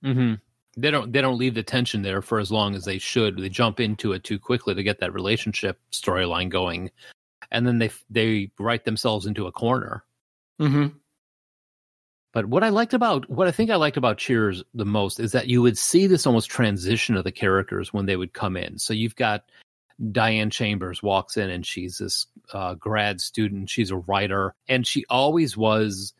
hmm 0.00 0.34
They 0.76 0.90
don't 0.90 1.12
they 1.12 1.20
don't 1.20 1.38
leave 1.38 1.54
the 1.54 1.62
tension 1.62 2.02
there 2.02 2.22
for 2.22 2.38
as 2.38 2.50
long 2.50 2.74
as 2.74 2.84
they 2.84 2.98
should. 2.98 3.38
They 3.38 3.48
jump 3.48 3.80
into 3.80 4.12
it 4.12 4.24
too 4.24 4.38
quickly 4.38 4.74
to 4.74 4.82
get 4.82 5.00
that 5.00 5.14
relationship 5.14 5.78
storyline 5.92 6.48
going, 6.48 6.90
and 7.50 7.66
then 7.66 7.78
they 7.78 7.90
they 8.10 8.50
write 8.58 8.84
themselves 8.84 9.26
into 9.26 9.46
a 9.46 9.52
corner. 9.52 10.04
Mm-hmm. 10.60 10.96
But 12.32 12.46
what 12.46 12.64
I 12.64 12.70
liked 12.70 12.94
about 12.94 13.30
what 13.30 13.46
I 13.46 13.52
think 13.52 13.70
I 13.70 13.76
liked 13.76 13.96
about 13.96 14.18
Cheers 14.18 14.64
the 14.74 14.84
most 14.84 15.20
is 15.20 15.30
that 15.32 15.46
you 15.46 15.62
would 15.62 15.78
see 15.78 16.08
this 16.08 16.26
almost 16.26 16.50
transition 16.50 17.16
of 17.16 17.22
the 17.22 17.30
characters 17.30 17.92
when 17.92 18.06
they 18.06 18.16
would 18.16 18.32
come 18.32 18.56
in. 18.56 18.78
So 18.78 18.92
you've 18.92 19.14
got 19.14 19.44
Diane 20.10 20.50
Chambers 20.50 21.00
walks 21.00 21.36
in 21.36 21.48
and 21.48 21.64
she's 21.64 21.98
this 21.98 22.26
uh, 22.52 22.74
grad 22.74 23.20
student. 23.20 23.70
She's 23.70 23.92
a 23.92 23.98
writer, 23.98 24.54
and 24.68 24.84
she 24.84 25.04
always 25.08 25.56
was. 25.56 26.12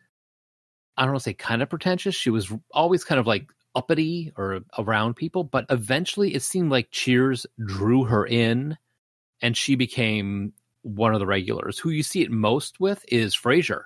I 0.96 1.02
don't 1.02 1.14
want 1.14 1.24
to 1.24 1.30
say 1.30 1.34
kind 1.34 1.60
of 1.60 1.68
pretentious. 1.68 2.14
She 2.14 2.30
was 2.30 2.52
always 2.70 3.02
kind 3.02 3.18
of 3.18 3.26
like 3.26 3.48
uppity 3.74 4.32
or 4.36 4.60
around 4.78 5.14
people, 5.16 5.44
but 5.44 5.66
eventually 5.70 6.34
it 6.34 6.42
seemed 6.42 6.70
like 6.70 6.90
Cheers 6.90 7.46
drew 7.66 8.04
her 8.04 8.26
in, 8.26 8.76
and 9.42 9.56
she 9.56 9.74
became 9.74 10.52
one 10.82 11.14
of 11.14 11.20
the 11.20 11.26
regulars. 11.26 11.78
Who 11.78 11.90
you 11.90 12.02
see 12.02 12.22
it 12.22 12.30
most 12.30 12.80
with 12.80 13.04
is 13.08 13.34
Frasier 13.36 13.82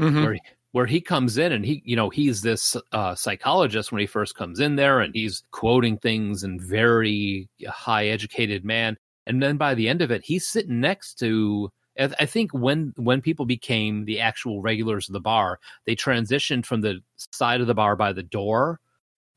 Mm-hmm. 0.00 0.22
where 0.22 0.38
where 0.72 0.86
he 0.86 1.00
comes 1.02 1.36
in 1.36 1.52
and 1.52 1.66
he, 1.66 1.82
you 1.84 1.96
know, 1.96 2.08
he's 2.08 2.40
this 2.40 2.76
uh, 2.92 3.14
psychologist 3.14 3.92
when 3.92 4.00
he 4.00 4.06
first 4.06 4.34
comes 4.34 4.58
in 4.58 4.76
there 4.76 5.00
and 5.00 5.14
he's 5.14 5.42
quoting 5.50 5.98
things 5.98 6.42
and 6.42 6.62
very 6.62 7.48
high 7.68 8.06
educated 8.06 8.64
man. 8.64 8.96
And 9.26 9.42
then 9.42 9.58
by 9.58 9.74
the 9.74 9.88
end 9.88 10.00
of 10.00 10.10
it, 10.10 10.24
he's 10.24 10.48
sitting 10.48 10.80
next 10.80 11.18
to, 11.18 11.70
I 11.98 12.10
I 12.20 12.26
think 12.26 12.52
when, 12.54 12.94
when 12.96 13.20
people 13.20 13.44
became 13.44 14.06
the 14.06 14.20
actual 14.20 14.62
regulars 14.62 15.10
of 15.10 15.12
the 15.12 15.20
bar, 15.20 15.60
they 15.84 15.94
transitioned 15.94 16.64
from 16.64 16.80
the 16.80 17.00
side 17.32 17.60
of 17.60 17.66
the 17.66 17.74
bar 17.74 17.94
by 17.94 18.14
the 18.14 18.22
door 18.22 18.80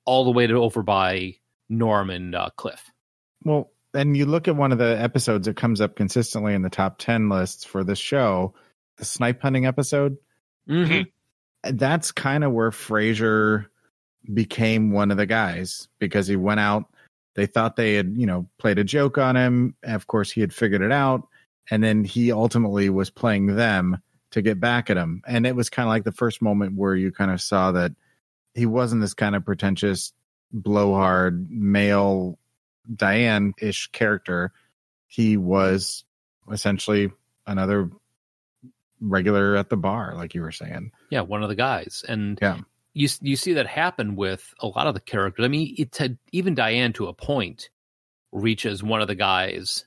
all 0.05 0.23
the 0.25 0.31
way 0.31 0.47
to 0.47 0.55
over 0.55 0.83
by 0.83 1.35
Norm 1.69 2.09
and 2.09 2.35
uh, 2.35 2.49
Cliff. 2.55 2.91
Well, 3.43 3.71
and 3.93 4.15
you 4.15 4.25
look 4.25 4.47
at 4.47 4.55
one 4.55 4.71
of 4.71 4.77
the 4.77 4.99
episodes 4.99 5.47
that 5.47 5.55
comes 5.55 5.81
up 5.81 5.95
consistently 5.95 6.53
in 6.53 6.61
the 6.61 6.69
top 6.69 6.97
10 6.99 7.29
lists 7.29 7.63
for 7.63 7.83
this 7.83 7.99
show, 7.99 8.53
the 8.97 9.05
snipe 9.05 9.41
hunting 9.41 9.65
episode. 9.65 10.17
Mhm. 10.69 11.05
That's 11.63 12.11
kind 12.11 12.43
of 12.43 12.51
where 12.51 12.71
Frasier 12.71 13.67
became 14.33 14.91
one 14.91 15.11
of 15.11 15.17
the 15.17 15.25
guys 15.25 15.87
because 15.99 16.27
he 16.27 16.35
went 16.35 16.59
out. 16.59 16.85
They 17.35 17.45
thought 17.45 17.75
they 17.75 17.95
had, 17.95 18.13
you 18.15 18.25
know, 18.25 18.47
played 18.57 18.79
a 18.79 18.83
joke 18.83 19.17
on 19.17 19.35
him. 19.35 19.75
Of 19.83 20.07
course, 20.07 20.31
he 20.31 20.41
had 20.41 20.53
figured 20.53 20.81
it 20.81 20.91
out. 20.91 21.27
And 21.69 21.83
then 21.83 22.03
he 22.03 22.31
ultimately 22.31 22.89
was 22.89 23.09
playing 23.09 23.55
them 23.55 23.97
to 24.31 24.41
get 24.41 24.59
back 24.59 24.89
at 24.89 24.97
him. 24.97 25.21
And 25.27 25.45
it 25.47 25.55
was 25.55 25.69
kind 25.69 25.87
of 25.87 25.91
like 25.91 26.03
the 26.03 26.11
first 26.11 26.41
moment 26.41 26.77
where 26.77 26.95
you 26.95 27.11
kind 27.11 27.31
of 27.31 27.41
saw 27.41 27.71
that 27.71 27.91
he 28.55 28.65
wasn't 28.65 29.01
this 29.01 29.13
kind 29.13 29.35
of 29.35 29.45
pretentious, 29.45 30.13
blowhard, 30.51 31.49
male 31.51 32.39
Diane 32.95 33.53
ish 33.59 33.87
character. 33.91 34.51
He 35.07 35.37
was 35.37 36.03
essentially 36.51 37.11
another 37.45 37.89
regular 39.01 39.55
at 39.55 39.69
the 39.69 39.77
bar, 39.77 40.13
like 40.15 40.33
you 40.33 40.41
were 40.41 40.51
saying. 40.51 40.91
Yeah, 41.09 41.21
one 41.21 41.43
of 41.43 41.49
the 41.49 41.55
guys. 41.55 42.03
And 42.07 42.39
Yeah. 42.41 42.59
you 42.93 43.09
you 43.21 43.35
see 43.35 43.53
that 43.53 43.67
happen 43.67 44.15
with 44.15 44.53
a 44.59 44.67
lot 44.67 44.87
of 44.87 44.93
the 44.93 44.99
characters. 45.01 45.43
I 45.45 45.47
mean, 45.49 45.75
it 45.77 45.95
had, 45.97 46.17
even 46.31 46.55
Diane 46.55 46.93
to 46.93 47.07
a 47.07 47.13
point 47.13 47.69
reaches 48.31 48.81
one 48.83 49.01
of 49.01 49.07
the 49.07 49.15
guys 49.15 49.85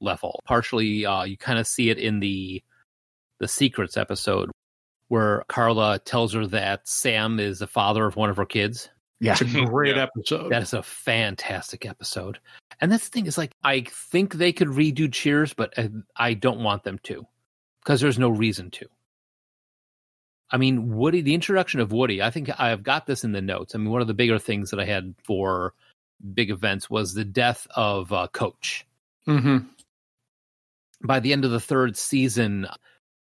level. 0.00 0.40
Partially, 0.44 1.06
uh, 1.06 1.24
you 1.24 1.36
kind 1.36 1.58
of 1.58 1.66
see 1.66 1.90
it 1.90 1.98
in 1.98 2.20
the 2.20 2.62
the 3.40 3.48
secrets 3.48 3.96
episode 3.96 4.50
where 5.08 5.44
Carla 5.48 5.98
tells 5.98 6.32
her 6.32 6.46
that 6.48 6.88
Sam 6.88 7.38
is 7.40 7.58
the 7.58 7.66
father 7.66 8.06
of 8.06 8.16
one 8.16 8.30
of 8.30 8.36
her 8.36 8.46
kids. 8.46 8.88
Yeah. 9.20 9.32
It's 9.32 9.42
a 9.42 9.44
great 9.66 9.96
Yeah. 9.96 10.04
episode. 10.04 10.50
That 10.50 10.62
is 10.62 10.72
a 10.72 10.82
fantastic 10.82 11.86
episode. 11.86 12.38
And 12.80 12.90
that's 12.90 13.08
the 13.08 13.10
thing 13.12 13.26
is 13.26 13.38
like 13.38 13.52
I 13.62 13.82
think 13.88 14.34
they 14.34 14.52
could 14.52 14.68
redo 14.68 15.10
Cheers, 15.12 15.54
but 15.54 15.72
I, 15.78 15.90
I 16.16 16.34
don't 16.34 16.62
want 16.62 16.82
them 16.84 16.98
to 17.04 17.26
because 17.82 18.00
there's 18.00 18.18
no 18.18 18.28
reason 18.30 18.70
to. 18.72 18.86
I 20.50 20.56
mean, 20.56 20.94
Woody, 20.94 21.20
the 21.20 21.34
introduction 21.34 21.80
of 21.80 21.92
Woody, 21.92 22.22
I 22.22 22.30
think 22.30 22.48
I've 22.60 22.82
got 22.82 23.06
this 23.06 23.24
in 23.24 23.32
the 23.32 23.40
notes. 23.42 23.74
I 23.74 23.78
mean, 23.78 23.90
one 23.90 24.02
of 24.02 24.06
the 24.06 24.14
bigger 24.14 24.38
things 24.38 24.70
that 24.70 24.78
I 24.80 24.84
had 24.84 25.14
for 25.24 25.74
big 26.34 26.50
events 26.50 26.88
was 26.90 27.12
the 27.14 27.24
death 27.24 27.66
of 27.74 28.12
uh, 28.12 28.28
Coach. 28.28 28.86
hmm 29.26 29.58
By 31.02 31.20
the 31.20 31.32
end 31.32 31.44
of 31.44 31.50
the 31.50 31.60
third 31.60 31.96
season, 31.96 32.66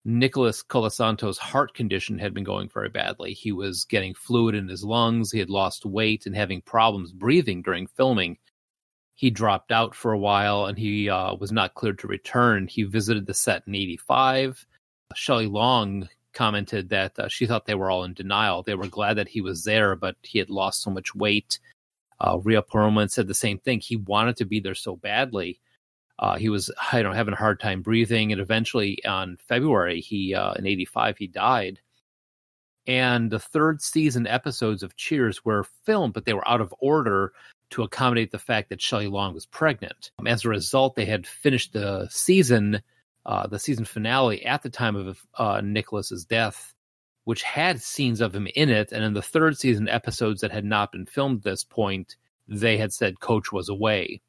Nicholas 0.05 0.62
Colasanto's 0.62 1.38
heart 1.38 1.74
condition 1.74 2.18
had 2.18 2.32
been 2.32 2.44
going 2.44 2.68
very 2.68 2.88
badly. 2.88 3.34
He 3.34 3.53
was 3.53 3.84
getting 3.84 4.14
fluid 4.14 4.55
in 4.55 4.66
his 4.68 4.82
lungs. 4.82 5.30
He 5.30 5.38
had 5.38 5.51
lost 5.51 5.84
weight 5.84 6.24
and 6.24 6.34
having 6.34 6.62
problems 6.62 7.12
breathing 7.12 7.61
during 7.61 7.86
filming. 7.86 8.38
He 9.14 9.28
dropped 9.28 9.70
out 9.70 9.94
for 9.94 10.12
a 10.12 10.18
while 10.18 10.64
and 10.64 10.78
he 10.78 11.11
uh, 11.11 11.34
was 11.34 11.53
not 11.53 11.74
cleared 11.74 11.98
to 11.98 12.07
return. 12.07 12.66
He 12.66 12.84
visited 12.84 13.26
the 13.26 13.34
set 13.34 13.64
in 13.66 13.74
85. 13.74 14.66
Shelley 15.14 15.46
Long 15.46 16.09
commented 16.32 16.88
that 16.88 17.18
uh, 17.18 17.28
she 17.28 17.46
thought 17.46 17.66
they 17.66 17.74
were 17.74 17.90
all 17.90 18.05
in 18.05 18.14
denial. 18.14 18.62
They 18.62 18.74
were 18.74 18.86
glad 18.86 19.18
that 19.18 19.28
he 19.28 19.42
was 19.42 19.64
there, 19.64 19.96
but 19.96 20.16
he 20.22 20.38
had 20.38 20.48
lost 20.48 20.82
so 20.82 20.90
much 20.90 21.14
weight. 21.14 21.59
Uh, 22.20 22.38
Rhea 22.42 22.62
Perlman 22.62 23.11
said 23.11 23.26
the 23.26 23.34
same 23.34 23.59
thing. 23.59 23.80
He 23.80 23.96
wanted 23.96 24.36
to 24.38 24.46
be 24.46 24.61
there 24.61 24.74
so 24.74 24.96
badly. 24.96 25.61
Uh, 26.20 26.36
he 26.36 26.50
was, 26.50 26.70
I 26.92 27.02
don't 27.02 27.12
know, 27.12 27.16
having 27.16 27.34
a 27.34 27.38
hard 27.38 27.58
time 27.58 27.82
breathing, 27.82 28.30
and 28.30 28.40
eventually 28.40 29.02
on 29.04 29.38
February, 29.48 30.00
he 30.00 30.34
uh, 30.34 30.52
in 30.52 30.66
'85 30.66 31.18
he 31.18 31.26
died. 31.26 31.80
And 32.86 33.30
the 33.30 33.38
third 33.38 33.80
season 33.82 34.26
episodes 34.26 34.82
of 34.82 34.96
Cheers 34.96 35.44
were 35.44 35.64
filmed, 35.84 36.12
but 36.12 36.24
they 36.24 36.34
were 36.34 36.46
out 36.48 36.60
of 36.60 36.74
order 36.80 37.32
to 37.70 37.82
accommodate 37.82 38.32
the 38.32 38.38
fact 38.38 38.68
that 38.68 38.82
Shelley 38.82 39.06
Long 39.06 39.32
was 39.32 39.46
pregnant. 39.46 40.10
As 40.26 40.44
a 40.44 40.48
result, 40.48 40.94
they 40.94 41.04
had 41.04 41.26
finished 41.26 41.72
the 41.72 42.08
season, 42.10 42.82
uh, 43.26 43.46
the 43.46 43.58
season 43.58 43.84
finale 43.84 44.44
at 44.44 44.62
the 44.62 44.70
time 44.70 44.96
of 44.96 45.20
uh, 45.36 45.60
Nicholas's 45.62 46.24
death, 46.24 46.74
which 47.24 47.42
had 47.42 47.80
scenes 47.80 48.20
of 48.20 48.34
him 48.34 48.48
in 48.56 48.70
it. 48.70 48.92
And 48.92 49.04
in 49.04 49.14
the 49.14 49.22
third 49.22 49.56
season 49.56 49.88
episodes 49.88 50.40
that 50.40 50.50
had 50.50 50.64
not 50.64 50.90
been 50.92 51.06
filmed 51.06 51.38
at 51.38 51.44
this 51.44 51.64
point, 51.64 52.16
they 52.48 52.76
had 52.76 52.92
said 52.92 53.20
Coach 53.20 53.52
was 53.52 53.68
away. 53.68 54.20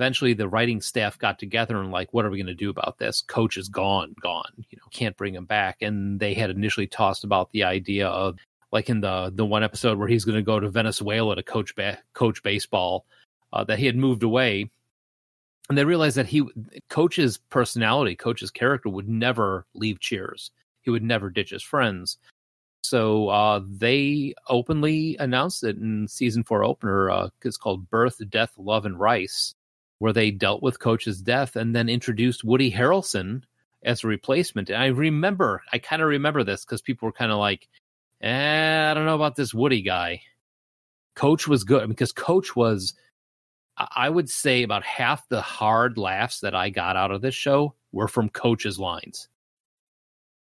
Eventually, 0.00 0.32
the 0.32 0.48
writing 0.48 0.80
staff 0.80 1.18
got 1.18 1.38
together 1.38 1.78
and 1.78 1.90
like, 1.90 2.08
what 2.14 2.24
are 2.24 2.30
we 2.30 2.38
going 2.38 2.46
to 2.46 2.54
do 2.54 2.70
about 2.70 2.96
this? 2.96 3.20
Coach 3.20 3.58
is 3.58 3.68
gone, 3.68 4.14
gone. 4.22 4.50
You 4.70 4.78
know, 4.78 4.88
can't 4.90 5.14
bring 5.14 5.34
him 5.34 5.44
back. 5.44 5.82
And 5.82 6.18
they 6.18 6.32
had 6.32 6.48
initially 6.48 6.86
tossed 6.86 7.22
about 7.22 7.52
the 7.52 7.64
idea 7.64 8.08
of 8.08 8.38
like 8.72 8.88
in 8.88 9.02
the 9.02 9.30
the 9.34 9.44
one 9.44 9.62
episode 9.62 9.98
where 9.98 10.08
he's 10.08 10.24
going 10.24 10.36
to 10.36 10.42
go 10.42 10.58
to 10.58 10.70
Venezuela 10.70 11.36
to 11.36 11.42
coach 11.42 11.74
ba- 11.76 11.98
coach 12.14 12.42
baseball, 12.42 13.04
uh, 13.52 13.62
that 13.64 13.78
he 13.78 13.84
had 13.84 13.94
moved 13.94 14.22
away, 14.22 14.70
and 15.68 15.76
they 15.76 15.84
realized 15.84 16.16
that 16.16 16.26
he 16.26 16.48
coach's 16.88 17.36
personality, 17.36 18.16
coach's 18.16 18.50
character 18.50 18.88
would 18.88 19.06
never 19.06 19.66
leave 19.74 20.00
Cheers. 20.00 20.50
He 20.80 20.90
would 20.90 21.02
never 21.02 21.28
ditch 21.28 21.50
his 21.50 21.62
friends. 21.62 22.16
So 22.84 23.28
uh, 23.28 23.60
they 23.68 24.32
openly 24.48 25.16
announced 25.20 25.62
it 25.62 25.76
in 25.76 26.08
season 26.08 26.42
four 26.42 26.64
opener. 26.64 27.10
Uh, 27.10 27.28
it's 27.42 27.58
called 27.58 27.90
Birth, 27.90 28.22
Death, 28.30 28.54
Love, 28.56 28.86
and 28.86 28.98
Rice, 28.98 29.54
where 30.00 30.14
they 30.14 30.30
dealt 30.30 30.62
with 30.62 30.80
Coach's 30.80 31.20
death 31.20 31.56
and 31.56 31.76
then 31.76 31.90
introduced 31.90 32.42
Woody 32.42 32.72
Harrelson 32.72 33.42
as 33.84 34.02
a 34.02 34.08
replacement. 34.08 34.70
And 34.70 34.82
I 34.82 34.86
remember, 34.86 35.62
I 35.72 35.78
kind 35.78 36.00
of 36.00 36.08
remember 36.08 36.42
this 36.42 36.64
because 36.64 36.80
people 36.80 37.06
were 37.06 37.12
kind 37.12 37.30
of 37.30 37.38
like, 37.38 37.68
eh, 38.22 38.90
I 38.90 38.94
don't 38.94 39.04
know 39.04 39.14
about 39.14 39.36
this 39.36 39.52
Woody 39.52 39.82
guy. 39.82 40.22
Coach 41.14 41.46
was 41.46 41.64
good 41.64 41.86
because 41.90 42.12
Coach 42.12 42.56
was, 42.56 42.94
I 43.76 43.88
I 43.94 44.08
would 44.08 44.30
say, 44.30 44.62
about 44.62 44.84
half 44.84 45.28
the 45.28 45.42
hard 45.42 45.98
laughs 45.98 46.40
that 46.40 46.54
I 46.54 46.70
got 46.70 46.96
out 46.96 47.10
of 47.10 47.20
this 47.20 47.34
show 47.34 47.74
were 47.92 48.08
from 48.08 48.30
Coach's 48.30 48.78
lines. 48.78 49.28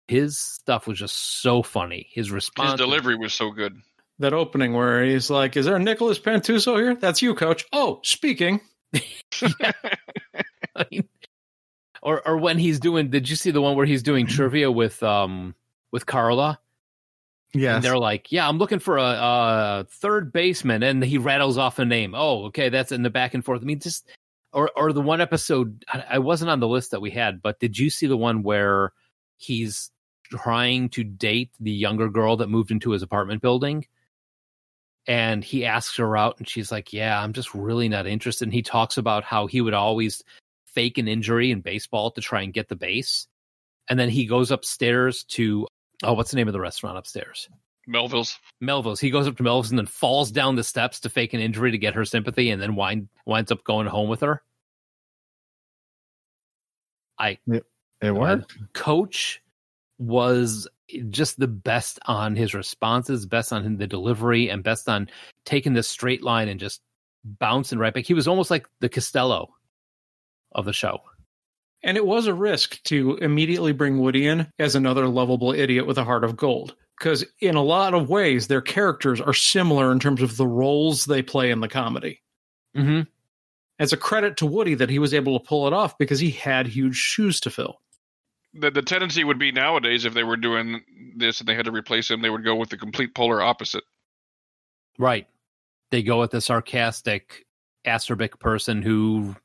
His 0.07 0.39
stuff 0.39 0.87
was 0.87 0.97
just 0.97 1.41
so 1.41 1.61
funny. 1.61 2.07
His 2.11 2.31
response, 2.31 2.71
His 2.71 2.79
delivery 2.79 3.15
was 3.15 3.33
so 3.33 3.51
good. 3.51 3.75
That 4.17 4.33
opening 4.33 4.73
where 4.73 5.03
he's 5.03 5.29
like, 5.29 5.55
"Is 5.57 5.65
there 5.65 5.77
Nicholas 5.77 6.19
Pantusso 6.19 6.77
here? 6.77 6.95
That's 6.95 7.21
you, 7.21 7.35
Coach." 7.35 7.65
Oh, 7.71 7.99
speaking. 8.03 8.59
I 10.75 10.85
mean, 10.91 11.07
or 12.01 12.27
or 12.27 12.37
when 12.37 12.57
he's 12.57 12.79
doing. 12.79 13.09
Did 13.09 13.29
you 13.29 13.35
see 13.35 13.51
the 13.51 13.61
one 13.61 13.75
where 13.75 13.85
he's 13.85 14.03
doing 14.03 14.27
trivia 14.27 14.71
with 14.71 15.01
um 15.03 15.55
with 15.91 16.05
Carla? 16.05 16.59
Yes. 17.53 17.75
And 17.75 17.83
they're 17.83 17.97
like, 17.97 18.31
"Yeah, 18.31 18.47
I'm 18.47 18.57
looking 18.57 18.79
for 18.79 18.97
a, 18.97 19.03
a 19.03 19.85
third 19.89 20.33
baseman," 20.33 20.83
and 20.83 21.03
he 21.03 21.17
rattles 21.17 21.57
off 21.57 21.79
a 21.79 21.85
name. 21.85 22.15
Oh, 22.15 22.45
okay, 22.45 22.69
that's 22.69 22.91
in 22.91 23.03
the 23.03 23.09
back 23.09 23.33
and 23.33 23.45
forth. 23.45 23.61
I 23.61 23.65
mean, 23.65 23.79
just 23.79 24.09
or 24.53 24.71
or 24.75 24.91
the 24.91 25.01
one 25.01 25.21
episode 25.21 25.85
I, 25.87 26.03
I 26.11 26.19
wasn't 26.19 26.51
on 26.51 26.59
the 26.59 26.67
list 26.67 26.91
that 26.91 27.01
we 27.01 27.11
had, 27.11 27.41
but 27.41 27.59
did 27.59 27.77
you 27.77 27.89
see 27.89 28.07
the 28.07 28.17
one 28.17 28.43
where 28.43 28.91
he's 29.37 29.91
trying 30.31 30.89
to 30.89 31.03
date 31.03 31.51
the 31.59 31.71
younger 31.71 32.09
girl 32.09 32.37
that 32.37 32.47
moved 32.47 32.71
into 32.71 32.91
his 32.91 33.03
apartment 33.03 33.41
building? 33.41 33.85
And 35.05 35.43
he 35.43 35.65
asks 35.65 35.97
her 35.97 36.15
out, 36.15 36.37
and 36.39 36.47
she's 36.47 36.71
like, 36.71 36.93
"Yeah, 36.93 37.21
I'm 37.21 37.33
just 37.33 37.53
really 37.53 37.89
not 37.89 38.07
interested." 38.07 38.45
And 38.45 38.53
he 38.53 38.61
talks 38.61 38.97
about 38.97 39.23
how 39.23 39.47
he 39.47 39.59
would 39.59 39.73
always 39.73 40.23
fake 40.65 40.97
an 40.97 41.07
injury 41.07 41.51
in 41.51 41.61
baseball 41.61 42.11
to 42.11 42.21
try 42.21 42.41
and 42.41 42.53
get 42.53 42.69
the 42.69 42.75
base, 42.75 43.27
and 43.89 43.99
then 43.99 44.09
he 44.09 44.25
goes 44.25 44.49
upstairs 44.49 45.23
to 45.25 45.67
oh, 46.03 46.13
what's 46.13 46.31
the 46.31 46.37
name 46.37 46.47
of 46.47 46.53
the 46.53 46.59
restaurant 46.59 46.97
upstairs? 46.97 47.49
Melville's. 47.87 48.39
Melville's. 48.61 48.99
He 48.99 49.09
goes 49.09 49.27
up 49.27 49.37
to 49.37 49.43
Melville's 49.43 49.71
and 49.71 49.79
then 49.79 49.85
falls 49.85 50.31
down 50.31 50.55
the 50.55 50.63
steps 50.63 51.01
to 51.01 51.09
fake 51.09 51.33
an 51.33 51.41
injury 51.41 51.71
to 51.71 51.77
get 51.77 51.95
her 51.95 52.05
sympathy, 52.05 52.49
and 52.49 52.61
then 52.61 52.75
wind, 52.75 53.09
winds 53.25 53.51
up 53.51 53.63
going 53.63 53.87
home 53.87 54.09
with 54.09 54.21
her. 54.21 54.41
I 57.19 57.37
it 57.47 58.11
worked. 58.11 58.57
coach 58.73 59.41
was 59.97 60.67
just 61.09 61.39
the 61.39 61.47
best 61.47 61.99
on 62.05 62.35
his 62.35 62.53
responses, 62.53 63.25
best 63.25 63.53
on 63.53 63.77
the 63.77 63.87
delivery, 63.87 64.49
and 64.49 64.63
best 64.63 64.89
on 64.89 65.09
taking 65.45 65.73
this 65.73 65.87
straight 65.87 66.23
line 66.23 66.49
and 66.49 66.59
just 66.59 66.81
bouncing 67.23 67.79
right 67.79 67.93
back. 67.93 68.05
He 68.05 68.13
was 68.13 68.27
almost 68.27 68.51
like 68.51 68.67
the 68.79 68.89
Costello 68.89 69.53
of 70.51 70.65
the 70.65 70.73
show. 70.73 71.01
And 71.83 71.97
it 71.97 72.05
was 72.05 72.27
a 72.27 72.33
risk 72.33 72.81
to 72.83 73.17
immediately 73.17 73.73
bring 73.73 73.99
Woody 73.99 74.27
in 74.27 74.47
as 74.57 74.75
another 74.75 75.07
lovable 75.07 75.53
idiot 75.53 75.85
with 75.85 75.97
a 75.97 76.03
heart 76.03 76.23
of 76.23 76.37
gold. 76.37 76.75
Because 76.97 77.25
in 77.39 77.55
a 77.55 77.63
lot 77.63 77.93
of 77.93 78.09
ways, 78.09 78.47
their 78.47 78.61
characters 78.61 79.19
are 79.19 79.33
similar 79.33 79.91
in 79.91 79.99
terms 79.99 80.21
of 80.21 80.37
the 80.37 80.47
roles 80.47 81.05
they 81.05 81.21
play 81.21 81.51
in 81.51 81.59
the 81.59 81.67
comedy. 81.67 82.21
Mm-hmm. 82.77 83.01
It's 83.79 83.91
a 83.91 83.97
credit 83.97 84.37
to 84.37 84.45
Woody 84.45 84.75
that 84.75 84.89
he 84.89 84.99
was 84.99 85.13
able 85.13 85.37
to 85.37 85.45
pull 85.45 85.67
it 85.67 85.73
off 85.73 85.97
because 85.97 86.19
he 86.19 86.31
had 86.31 86.67
huge 86.67 86.95
shoes 86.95 87.41
to 87.41 87.49
fill. 87.49 87.81
The 88.53 88.71
the 88.71 88.81
tendency 88.81 89.23
would 89.23 89.39
be 89.39 89.51
nowadays 89.51 90.05
if 90.05 90.13
they 90.13 90.23
were 90.23 90.37
doing 90.37 90.81
this 91.15 91.39
and 91.39 91.47
they 91.47 91.55
had 91.55 91.65
to 91.65 91.71
replace 91.71 92.09
him, 92.09 92.21
they 92.21 92.29
would 92.29 92.43
go 92.43 92.55
with 92.55 92.69
the 92.69 92.77
complete 92.77 93.15
polar 93.15 93.41
opposite. 93.41 93.83
Right. 94.97 95.27
They 95.91 96.03
go 96.03 96.19
with 96.19 96.31
the 96.31 96.41
sarcastic, 96.41 97.45
acerbic 97.85 98.39
person 98.39 98.81
who, 98.81 99.35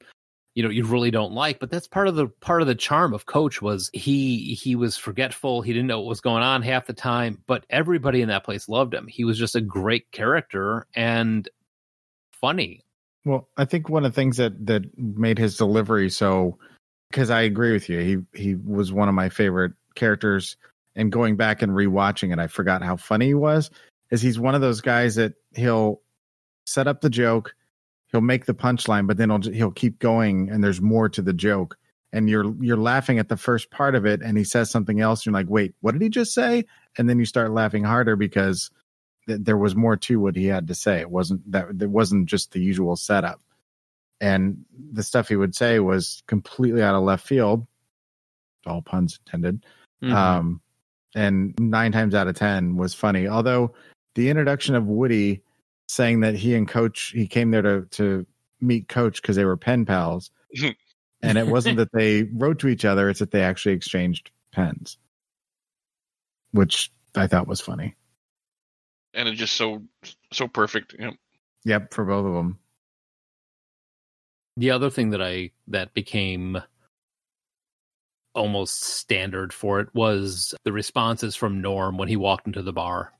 you 0.54 0.62
know, 0.62 0.68
you 0.68 0.84
really 0.84 1.10
don't 1.10 1.32
like. 1.32 1.58
But 1.58 1.70
that's 1.70 1.88
part 1.88 2.08
of 2.08 2.16
the 2.16 2.28
part 2.28 2.60
of 2.60 2.68
the 2.68 2.74
charm 2.74 3.14
of 3.14 3.26
Coach 3.26 3.62
was 3.62 3.90
he 3.92 4.54
he 4.54 4.74
was 4.74 4.96
forgetful. 4.96 5.62
He 5.62 5.72
didn't 5.72 5.88
know 5.88 6.00
what 6.00 6.08
was 6.08 6.20
going 6.20 6.42
on 6.42 6.62
half 6.62 6.86
the 6.86 6.92
time. 6.92 7.42
But 7.46 7.64
everybody 7.70 8.20
in 8.22 8.28
that 8.28 8.44
place 8.44 8.68
loved 8.68 8.94
him. 8.94 9.06
He 9.06 9.24
was 9.24 9.38
just 9.38 9.56
a 9.56 9.60
great 9.60 10.10
character 10.12 10.86
and 10.94 11.48
funny. 12.32 12.84
Well, 13.24 13.48
I 13.56 13.64
think 13.64 13.88
one 13.88 14.04
of 14.04 14.12
the 14.12 14.16
things 14.16 14.36
that 14.36 14.66
that 14.66 14.84
made 14.98 15.38
his 15.38 15.56
delivery 15.56 16.10
so 16.10 16.58
because 17.10 17.30
I 17.30 17.42
agree 17.42 17.72
with 17.72 17.88
you, 17.88 17.98
he 18.32 18.38
he 18.38 18.54
was 18.54 18.92
one 18.92 19.08
of 19.08 19.14
my 19.14 19.28
favorite 19.28 19.72
characters. 19.94 20.56
And 20.94 21.12
going 21.12 21.36
back 21.36 21.62
and 21.62 21.72
rewatching 21.72 22.32
it, 22.32 22.40
I 22.40 22.48
forgot 22.48 22.82
how 22.82 22.96
funny 22.96 23.26
he 23.26 23.34
was. 23.34 23.70
Is 24.10 24.20
he's 24.20 24.38
one 24.38 24.54
of 24.54 24.60
those 24.60 24.80
guys 24.80 25.14
that 25.14 25.34
he'll 25.54 26.00
set 26.66 26.88
up 26.88 27.00
the 27.00 27.10
joke, 27.10 27.54
he'll 28.10 28.20
make 28.20 28.46
the 28.46 28.54
punchline, 28.54 29.06
but 29.06 29.16
then 29.16 29.30
he'll 29.30 29.52
he'll 29.52 29.70
keep 29.70 29.98
going, 29.98 30.50
and 30.50 30.62
there's 30.62 30.80
more 30.80 31.08
to 31.10 31.22
the 31.22 31.32
joke. 31.32 31.76
And 32.12 32.28
you're 32.28 32.54
you're 32.62 32.78
laughing 32.78 33.18
at 33.18 33.28
the 33.28 33.36
first 33.36 33.70
part 33.70 33.94
of 33.94 34.06
it, 34.06 34.22
and 34.22 34.38
he 34.38 34.44
says 34.44 34.70
something 34.70 35.00
else. 35.00 35.20
And 35.20 35.26
you're 35.26 35.40
like, 35.40 35.50
wait, 35.50 35.74
what 35.80 35.92
did 35.92 36.02
he 36.02 36.08
just 36.08 36.32
say? 36.32 36.64
And 36.96 37.08
then 37.08 37.18
you 37.18 37.26
start 37.26 37.52
laughing 37.52 37.84
harder 37.84 38.16
because 38.16 38.70
th- 39.26 39.40
there 39.42 39.58
was 39.58 39.76
more 39.76 39.96
to 39.96 40.18
what 40.18 40.34
he 40.34 40.46
had 40.46 40.66
to 40.68 40.74
say. 40.74 41.00
It 41.00 41.10
wasn't 41.10 41.50
that 41.52 41.68
it 41.80 41.90
wasn't 41.90 42.26
just 42.26 42.52
the 42.52 42.60
usual 42.60 42.96
setup. 42.96 43.40
And 44.20 44.64
the 44.92 45.02
stuff 45.02 45.28
he 45.28 45.36
would 45.36 45.54
say 45.54 45.78
was 45.78 46.22
completely 46.26 46.82
out 46.82 46.94
of 46.94 47.04
left 47.04 47.26
field. 47.26 47.66
All 48.66 48.82
puns 48.82 49.18
intended. 49.24 49.64
Mhm. 50.02 50.12
Um, 50.12 50.60
and 51.14 51.54
nine 51.58 51.92
times 51.92 52.14
out 52.14 52.28
of 52.28 52.36
ten 52.36 52.76
was 52.76 52.94
funny. 52.94 53.28
Although 53.28 53.74
the 54.14 54.28
introduction 54.28 54.74
of 54.74 54.86
Woody 54.86 55.42
saying 55.88 56.20
that 56.20 56.34
he 56.34 56.54
and 56.54 56.68
Coach 56.68 57.12
he 57.14 57.26
came 57.26 57.50
there 57.50 57.62
to 57.62 57.86
to 57.92 58.26
meet 58.60 58.88
Coach 58.88 59.22
because 59.22 59.36
they 59.36 59.44
were 59.44 59.56
pen 59.56 59.86
pals, 59.86 60.30
and 61.22 61.38
it 61.38 61.46
wasn't 61.46 61.76
that 61.76 61.92
they 61.92 62.24
wrote 62.24 62.58
to 62.60 62.68
each 62.68 62.84
other; 62.84 63.08
it's 63.08 63.20
that 63.20 63.30
they 63.30 63.42
actually 63.42 63.74
exchanged 63.74 64.30
pens, 64.52 64.98
which 66.52 66.92
I 67.14 67.26
thought 67.26 67.46
was 67.46 67.60
funny. 67.60 67.96
And 69.14 69.28
it's 69.28 69.38
just 69.38 69.56
so 69.56 69.82
so 70.32 70.48
perfect. 70.48 70.98
Know. 70.98 71.12
Yep, 71.64 71.94
for 71.94 72.04
both 72.04 72.26
of 72.26 72.34
them. 72.34 72.58
The 74.58 74.72
other 74.72 74.90
thing 74.90 75.10
that 75.10 75.22
I 75.22 75.52
that 75.68 75.94
became 75.94 76.60
almost 78.34 78.82
standard 78.82 79.52
for 79.52 79.80
it 79.80 79.88
was 79.94 80.54
the 80.64 80.72
responses 80.72 81.34
from 81.34 81.60
Norm 81.60 81.96
when 81.96 82.08
he 82.08 82.16
walked 82.16 82.46
into 82.46 82.62
the 82.62 82.72
bar. 82.72 83.12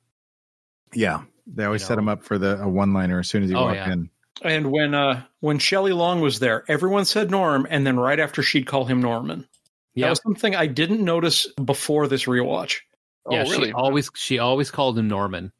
Yeah, 0.94 1.22
they 1.46 1.64
always 1.64 1.84
set 1.84 1.94
know. 1.94 2.00
him 2.00 2.08
up 2.08 2.22
for 2.22 2.38
the 2.38 2.60
a 2.62 2.68
one 2.68 2.92
liner 2.92 3.20
as 3.20 3.28
soon 3.28 3.42
as 3.42 3.50
he 3.50 3.56
Oh, 3.56 3.62
walked 3.64 3.76
yeah. 3.76 3.92
in. 3.92 4.10
And 4.42 4.70
when 4.70 4.94
uh 4.94 5.22
when 5.40 5.58
Shelley 5.58 5.92
Long 5.92 6.20
was 6.20 6.38
there, 6.38 6.64
everyone 6.68 7.04
said 7.04 7.30
Norm, 7.30 7.66
and 7.70 7.86
then 7.86 7.98
right 7.98 8.20
after 8.20 8.42
she'd 8.42 8.66
call 8.66 8.84
him 8.84 9.00
Norman. 9.00 9.40
That 9.40 9.48
Yeah, 9.94 10.10
was 10.10 10.20
something 10.22 10.54
I 10.54 10.66
didn't 10.66 11.04
notice 11.04 11.46
before 11.64 12.06
this 12.08 12.24
rewatch. 12.24 12.80
yeah. 13.30 13.44
oh, 13.46 13.50
really? 13.50 13.68
She 13.68 13.72
always 13.72 14.10
she 14.14 14.38
always 14.38 14.70
called 14.70 14.98
him 14.98 15.08
Norman. 15.08 15.52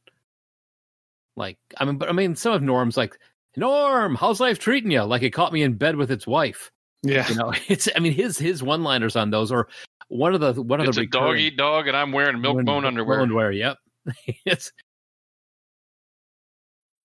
Like 1.36 1.58
I 1.76 1.84
mean, 1.84 1.98
but 1.98 2.08
I 2.08 2.12
mean, 2.12 2.36
some 2.36 2.52
of 2.52 2.62
Norm's 2.62 2.96
like 2.96 3.18
Norm, 3.56 4.14
how's 4.14 4.40
life 4.40 4.58
treating 4.58 4.90
you? 4.90 5.02
Like 5.02 5.22
it 5.22 5.30
caught 5.30 5.52
me 5.52 5.62
in 5.62 5.74
bed 5.74 5.96
with 5.96 6.10
its 6.10 6.26
wife. 6.26 6.70
Yeah. 7.02 7.28
You 7.28 7.34
know, 7.36 7.52
it's 7.68 7.88
I 7.94 8.00
mean 8.00 8.12
his 8.12 8.38
his 8.38 8.62
one 8.62 8.82
liners 8.82 9.16
on 9.16 9.30
those 9.30 9.52
are 9.52 9.68
one 10.08 10.34
of 10.34 10.40
the 10.40 10.60
one 10.62 10.80
of 10.80 10.88
It's 10.88 10.96
the 10.96 11.02
a 11.02 11.06
dog 11.06 11.38
eat 11.38 11.56
dog, 11.56 11.86
and 11.86 11.96
I'm 11.96 12.12
wearing 12.12 12.40
milk 12.40 12.64
bone 12.64 12.84
underwear. 12.84 13.20
Underwear, 13.20 13.52
yep. 13.52 13.78
it's 14.46 14.72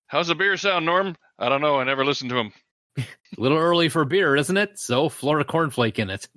How's 0.07 0.27
the 0.27 0.35
beer 0.35 0.57
sound, 0.57 0.85
Norm? 0.85 1.15
I 1.39 1.49
don't 1.49 1.61
know. 1.61 1.79
I 1.79 1.83
never 1.85 2.05
listened 2.05 2.29
to 2.29 2.37
him. 2.37 2.53
a 2.99 3.03
little 3.37 3.57
early 3.57 3.89
for 3.89 4.05
beer, 4.05 4.35
isn't 4.35 4.57
it? 4.57 4.77
So 4.77 5.09
Florida 5.09 5.49
cornflake 5.49 5.97
in 5.97 6.11
it. 6.11 6.29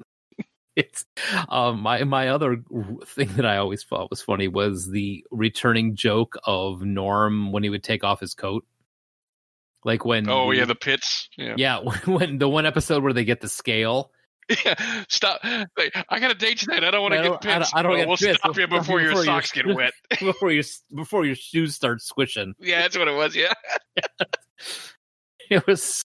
it's 0.77 1.05
um, 1.51 1.81
my 1.81 2.03
my 2.05 2.29
other 2.29 2.63
thing 3.05 3.29
that 3.35 3.45
I 3.45 3.59
always 3.59 3.85
thought 3.85 4.09
was 4.09 4.23
funny 4.23 4.49
was 4.49 4.89
the 4.89 5.23
returning 5.31 5.95
joke 5.95 6.37
of 6.45 6.83
Norm 6.83 7.53
when 7.53 7.63
he 7.63 7.69
would 7.69 7.83
take 7.83 8.03
off 8.03 8.19
his 8.19 8.33
coat, 8.33 8.65
like 9.87 10.05
when 10.05 10.29
Oh 10.29 10.51
yeah, 10.51 10.67
the 10.67 10.75
pits. 10.75 11.31
Yeah. 11.39 11.55
yeah 11.57 11.79
when 12.05 12.37
the 12.39 12.49
one 12.49 12.67
episode 12.67 13.03
where 13.03 13.15
they 13.15 13.25
get 13.25 13.41
the 13.41 13.49
scale. 13.49 14.11
Yeah, 14.65 14.75
stop. 15.09 15.41
Like, 15.43 15.97
I 16.09 16.21
got 16.21 16.29
to 16.29 16.35
date 16.35 16.59
tonight. 16.59 16.85
I 16.85 16.91
don't 16.93 17.03
want 17.03 17.15
to 17.15 17.23
get 17.23 17.25
don't- 17.25 17.47
I 17.47 17.51
don't- 17.55 17.61
pissed. 17.63 17.75
I 17.77 17.83
don't 17.83 17.91
Well, 17.93 18.01
get 18.01 18.09
we'll 18.09 18.17
pissed. 18.17 18.39
stop 18.39 18.57
you 18.57 18.67
Before- 18.69 18.79
before 18.81 19.01
your 19.01 19.09
before 19.11 19.23
you- 19.23 19.27
socks 19.27 19.51
get 19.53 19.67
wet. 19.67 19.93
before 20.21 20.53
your 20.53 20.65
before 20.95 21.25
your 21.25 21.35
shoes 21.35 21.75
start 21.75 22.01
squishing. 22.03 22.55
yeah, 22.61 22.83
that's 22.83 22.97
what 22.99 23.09
it 23.09 23.15
was. 23.17 23.35
Yeah. 23.35 23.53
It 25.51 25.67
was. 25.67 26.03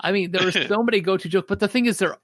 I 0.00 0.12
mean, 0.12 0.32
there 0.32 0.44
were 0.44 0.52
so 0.52 0.82
many 0.82 1.00
go-to 1.00 1.28
jokes, 1.28 1.46
but 1.48 1.60
the 1.60 1.68
thing 1.68 1.86
is, 1.86 1.98
there, 1.98 2.16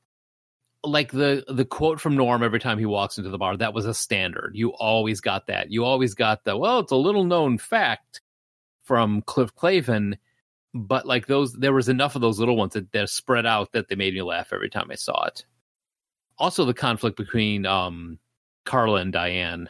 like 0.85 1.13
the 1.13 1.45
the 1.49 1.65
quote 1.65 2.01
from 2.01 2.17
Norm 2.17 2.43
every 2.43 2.61
time 2.61 2.79
he 2.79 2.87
walks 2.87 3.19
into 3.19 3.31
the 3.31 3.39
bar. 3.39 3.57
That 3.57 3.75
was 3.75 3.85
a 3.87 3.93
standard. 3.95 4.53
You 4.55 4.71
always 4.75 5.21
got 5.21 5.47
that. 5.49 5.71
You 5.71 5.85
always 5.85 6.15
got 6.15 6.45
the 6.45 6.57
well. 6.57 6.79
It's 6.81 6.93
a 6.93 6.97
little 6.97 7.25
known 7.25 7.59
fact 7.59 8.21
from 8.85 9.21
Cliff 9.23 9.55
Clavin, 9.55 10.17
but 10.87 11.07
like 11.07 11.27
those, 11.27 11.53
there 11.55 11.73
was 11.73 11.89
enough 11.89 12.15
of 12.15 12.21
those 12.21 12.39
little 12.39 12.57
ones 12.57 12.75
that 12.75 12.91
they're 12.93 13.07
spread 13.07 13.47
out 13.47 13.73
that 13.73 13.89
they 13.89 13.95
made 13.95 14.15
me 14.15 14.23
laugh 14.23 14.53
every 14.53 14.71
time 14.71 14.89
I 14.91 14.95
saw 14.95 15.25
it. 15.27 15.45
Also, 16.39 16.65
the 16.65 16.75
conflict 16.75 17.17
between 17.17 17.67
um 17.67 18.19
Carla 18.65 19.01
and 19.01 19.13
Diane. 19.13 19.69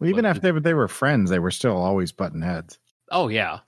Well, 0.00 0.10
even 0.10 0.22
But- 0.22 0.28
after 0.36 0.52
they, 0.52 0.60
they 0.60 0.74
were 0.74 0.88
friends, 0.88 1.30
they 1.30 1.38
were 1.38 1.50
still 1.50 1.76
always 1.76 2.12
button 2.12 2.42
heads. 2.42 2.78
Oh 3.10 3.28
yeah, 3.28 3.60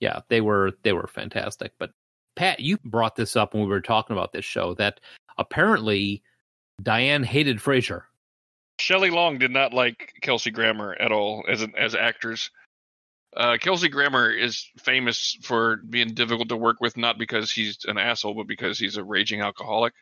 yeah, 0.00 0.20
they 0.28 0.40
were 0.40 0.72
they 0.82 0.92
were 0.92 1.06
fantastic. 1.06 1.72
But 1.78 1.90
Pat, 2.36 2.60
you 2.60 2.78
brought 2.84 3.16
this 3.16 3.36
up 3.36 3.54
when 3.54 3.64
we 3.64 3.68
were 3.68 3.80
talking 3.80 4.16
about 4.16 4.32
this 4.32 4.44
show 4.44 4.74
that 4.74 5.00
apparently 5.38 6.22
Diane 6.82 7.22
hated 7.22 7.58
Frasier. 7.58 8.02
Shelley 8.78 9.10
Long 9.10 9.36
did 9.36 9.50
not 9.50 9.74
like 9.74 10.14
Kelsey 10.22 10.50
Grammer 10.50 10.94
at 10.98 11.12
all 11.12 11.44
as 11.48 11.60
an, 11.60 11.74
as 11.76 11.94
actors. 11.94 12.50
Uh, 13.36 13.56
Kelsey 13.60 13.88
Grammer 13.88 14.30
is 14.30 14.68
famous 14.78 15.36
for 15.42 15.76
being 15.76 16.14
difficult 16.14 16.48
to 16.48 16.56
work 16.56 16.80
with, 16.80 16.96
not 16.96 17.18
because 17.18 17.52
he's 17.52 17.78
an 17.86 17.96
asshole, 17.96 18.34
but 18.34 18.46
because 18.46 18.78
he's 18.78 18.96
a 18.96 19.04
raging 19.04 19.40
alcoholic. 19.40 19.92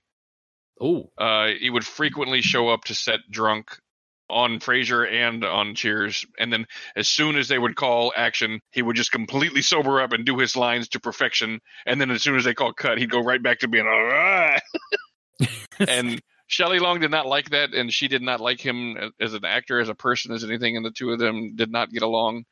Oh, 0.80 1.10
Uh, 1.18 1.48
he 1.58 1.70
would 1.70 1.84
frequently 1.84 2.40
show 2.40 2.68
up 2.68 2.84
to 2.84 2.94
set 2.94 3.20
drunk 3.30 3.76
on 4.30 4.60
Frasier 4.60 5.10
and 5.10 5.44
on 5.44 5.74
Cheers, 5.74 6.24
and 6.38 6.52
then 6.52 6.66
as 6.94 7.08
soon 7.08 7.36
as 7.36 7.48
they 7.48 7.58
would 7.58 7.76
call 7.76 8.12
action, 8.16 8.60
he 8.70 8.82
would 8.82 8.96
just 8.96 9.10
completely 9.10 9.62
sober 9.62 10.00
up 10.00 10.12
and 10.12 10.24
do 10.24 10.38
his 10.38 10.56
lines 10.56 10.88
to 10.90 11.00
perfection. 11.00 11.60
And 11.86 12.00
then 12.00 12.10
as 12.10 12.22
soon 12.22 12.36
as 12.36 12.44
they 12.44 12.54
call 12.54 12.72
cut, 12.72 12.98
he'd 12.98 13.10
go 13.10 13.22
right 13.22 13.42
back 13.42 13.60
to 13.60 13.68
being 13.68 13.86
all 13.86 14.04
right. 14.04 14.60
and 15.88 16.20
Shelley 16.46 16.78
Long 16.78 17.00
did 17.00 17.10
not 17.10 17.26
like 17.26 17.50
that, 17.50 17.74
and 17.74 17.92
she 17.92 18.08
did 18.08 18.22
not 18.22 18.40
like 18.40 18.60
him 18.60 19.12
as 19.20 19.34
an 19.34 19.44
actor, 19.44 19.80
as 19.80 19.88
a 19.88 19.94
person, 19.94 20.32
as 20.32 20.44
anything. 20.44 20.76
And 20.76 20.84
the 20.84 20.90
two 20.90 21.10
of 21.10 21.18
them 21.18 21.56
did 21.56 21.70
not 21.70 21.90
get 21.90 22.02
along. 22.02 22.44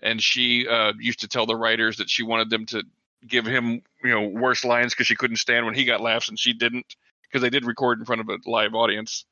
And 0.00 0.22
she 0.22 0.66
uh, 0.68 0.92
used 0.98 1.20
to 1.20 1.28
tell 1.28 1.46
the 1.46 1.56
writers 1.56 1.98
that 1.98 2.10
she 2.10 2.22
wanted 2.22 2.50
them 2.50 2.66
to 2.66 2.84
give 3.26 3.46
him, 3.46 3.82
you 4.02 4.10
know, 4.10 4.28
worse 4.28 4.64
lines 4.64 4.92
because 4.94 5.06
she 5.06 5.16
couldn't 5.16 5.36
stand 5.38 5.66
when 5.66 5.74
he 5.74 5.84
got 5.84 6.00
laughs 6.00 6.28
and 6.28 6.38
she 6.38 6.52
didn't, 6.52 6.86
because 7.22 7.42
they 7.42 7.50
did 7.50 7.64
record 7.64 7.98
in 7.98 8.04
front 8.04 8.20
of 8.20 8.28
a 8.28 8.38
live 8.50 8.74
audience. 8.74 9.24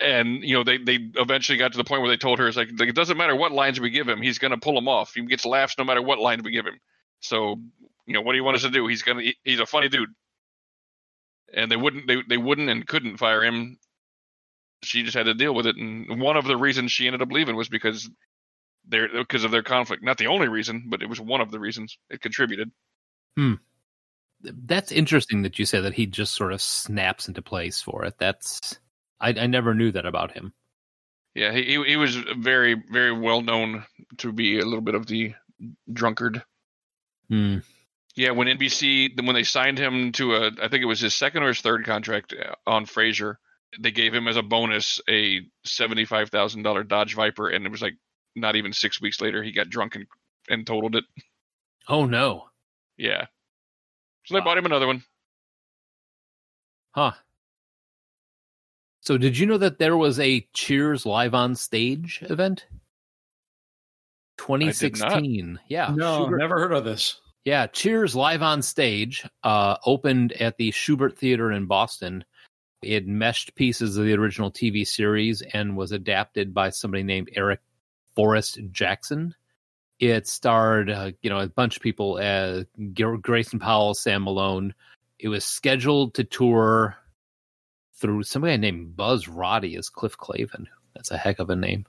And 0.00 0.42
you 0.44 0.54
know, 0.54 0.64
they 0.64 0.78
they 0.78 0.98
eventually 1.16 1.58
got 1.58 1.72
to 1.72 1.78
the 1.78 1.84
point 1.84 2.02
where 2.02 2.10
they 2.10 2.16
told 2.16 2.38
her, 2.40 2.48
"It's 2.48 2.56
like, 2.56 2.68
it 2.70 2.94
doesn't 2.94 3.16
matter 3.16 3.36
what 3.36 3.52
lines 3.52 3.80
we 3.80 3.90
give 3.90 4.08
him, 4.08 4.20
he's 4.22 4.38
going 4.38 4.50
to 4.50 4.58
pull 4.58 4.74
them 4.74 4.88
off. 4.88 5.14
He 5.14 5.22
gets 5.26 5.46
laughs 5.46 5.76
no 5.78 5.84
matter 5.84 6.02
what 6.02 6.18
lines 6.18 6.42
we 6.42 6.50
give 6.52 6.66
him. 6.66 6.80
So, 7.20 7.60
you 8.06 8.14
know, 8.14 8.22
what 8.22 8.32
do 8.32 8.38
you 8.38 8.44
want 8.44 8.56
us 8.56 8.62
to 8.62 8.70
do? 8.70 8.86
He's 8.88 9.02
gonna, 9.02 9.22
he- 9.22 9.38
he's 9.44 9.60
a 9.60 9.66
funny 9.66 9.88
dude." 9.88 10.10
and 11.54 11.70
they 11.70 11.76
wouldn't 11.76 12.06
they, 12.06 12.18
they 12.28 12.36
wouldn't 12.36 12.68
and 12.68 12.86
couldn't 12.86 13.18
fire 13.18 13.42
him 13.44 13.78
she 14.82 15.02
just 15.02 15.16
had 15.16 15.26
to 15.26 15.34
deal 15.34 15.54
with 15.54 15.66
it 15.66 15.76
and 15.76 16.20
one 16.20 16.36
of 16.36 16.44
the 16.46 16.56
reasons 16.56 16.92
she 16.92 17.06
ended 17.06 17.22
up 17.22 17.32
leaving 17.32 17.56
was 17.56 17.68
because 17.68 18.10
their 18.88 19.08
because 19.12 19.44
of 19.44 19.50
their 19.50 19.62
conflict 19.62 20.02
not 20.02 20.18
the 20.18 20.26
only 20.26 20.48
reason 20.48 20.84
but 20.88 21.02
it 21.02 21.08
was 21.08 21.20
one 21.20 21.40
of 21.40 21.50
the 21.50 21.60
reasons 21.60 21.96
it 22.10 22.20
contributed 22.20 22.70
that's 24.44 24.90
interesting 24.90 25.42
that 25.42 25.58
you 25.58 25.64
say 25.64 25.80
that 25.80 25.94
he 25.94 26.06
just 26.06 26.34
sort 26.34 26.52
of 26.52 26.60
snaps 26.60 27.28
into 27.28 27.40
place 27.42 27.80
for 27.80 28.04
it. 28.04 28.14
That's 28.18 28.76
I, 29.20 29.28
I 29.30 29.46
never 29.46 29.72
knew 29.72 29.92
that 29.92 30.04
about 30.04 30.32
him. 30.32 30.52
yeah 31.34 31.52
he, 31.52 31.82
he 31.84 31.96
was 31.96 32.16
very 32.16 32.74
very 32.90 33.12
well 33.12 33.40
known 33.40 33.84
to 34.18 34.32
be 34.32 34.58
a 34.58 34.64
little 34.64 34.80
bit 34.80 34.94
of 34.96 35.06
the 35.06 35.34
drunkard 35.92 36.42
Hmm. 37.28 37.58
yeah 38.16 38.32
when 38.32 38.48
nbc 38.48 39.16
when 39.24 39.34
they 39.34 39.44
signed 39.44 39.78
him 39.78 40.10
to 40.12 40.34
a 40.34 40.50
i 40.60 40.66
think 40.68 40.82
it 40.82 40.86
was 40.86 40.98
his 41.00 41.14
second 41.14 41.44
or 41.44 41.48
his 41.48 41.60
third 41.60 41.86
contract 41.86 42.34
uh, 42.34 42.54
on 42.68 42.84
frasier 42.84 43.36
they 43.80 43.92
gave 43.92 44.12
him 44.12 44.26
as 44.28 44.36
a 44.36 44.42
bonus 44.42 45.00
a 45.08 45.40
$75000 45.66 46.88
dodge 46.88 47.14
viper 47.14 47.48
and 47.48 47.64
it 47.64 47.70
was 47.70 47.80
like 47.80 47.94
not 48.34 48.56
even 48.56 48.72
six 48.72 49.00
weeks 49.00 49.20
later 49.20 49.42
he 49.42 49.52
got 49.52 49.68
drunk 49.70 49.94
and, 49.96 50.06
and 50.48 50.66
totaled 50.66 50.96
it 50.96 51.04
Oh 51.88 52.06
no, 52.06 52.48
Yeah. 52.96 53.26
So 54.24 54.34
they 54.34 54.40
Wow. 54.40 54.44
bought 54.44 54.58
him 54.58 54.66
another 54.66 54.86
one. 54.86 55.02
huh? 56.92 57.12
So, 59.00 59.18
did 59.18 59.36
you 59.36 59.46
know 59.46 59.58
that 59.58 59.78
there 59.80 59.96
was 59.96 60.20
a 60.20 60.46
Cheers 60.54 61.04
live 61.04 61.34
on 61.34 61.56
stage 61.56 62.20
event? 62.22 62.66
2016. 64.38 65.58
Yeah. 65.68 65.92
No, 65.96 66.04
Shubert- 66.28 66.38
never 66.38 66.60
heard 66.60 66.72
of 66.72 66.84
this. 66.84 67.20
Yeah, 67.44 67.66
Cheers 67.66 68.14
live 68.14 68.42
on 68.42 68.62
stage 68.62 69.26
uh, 69.42 69.76
opened 69.84 70.32
at 70.34 70.56
the 70.56 70.70
Shubert 70.70 71.16
Theater 71.16 71.50
in 71.50 71.66
Boston. 71.66 72.24
It 72.82 73.06
meshed 73.08 73.56
pieces 73.56 73.96
of 73.96 74.04
the 74.04 74.12
original 74.14 74.52
TV 74.52 74.86
series 74.86 75.42
and 75.42 75.76
was 75.76 75.90
adapted 75.90 76.54
by 76.54 76.70
somebody 76.70 77.02
named 77.02 77.30
Erik 77.34 77.60
Forrest 78.14 78.60
Jackson. 78.70 79.34
It 79.98 80.26
starred, 80.26 80.90
uh, 80.90 81.12
you 81.22 81.30
know, 81.30 81.38
a 81.38 81.48
bunch 81.48 81.76
of 81.76 81.82
people: 81.82 82.18
uh, 82.20 82.64
Grayson 83.20 83.58
Powell, 83.58 83.94
Sam 83.94 84.24
Malone. 84.24 84.74
It 85.18 85.28
was 85.28 85.44
scheduled 85.44 86.14
to 86.14 86.24
tour 86.24 86.96
through 87.94 88.24
somebody 88.24 88.56
named 88.56 88.96
Buzz 88.96 89.28
Roddy 89.28 89.76
as 89.76 89.88
Cliff 89.88 90.16
Clavin. 90.16 90.66
That's 90.94 91.12
a 91.12 91.16
heck 91.16 91.38
of 91.38 91.50
a 91.50 91.56
name. 91.56 91.86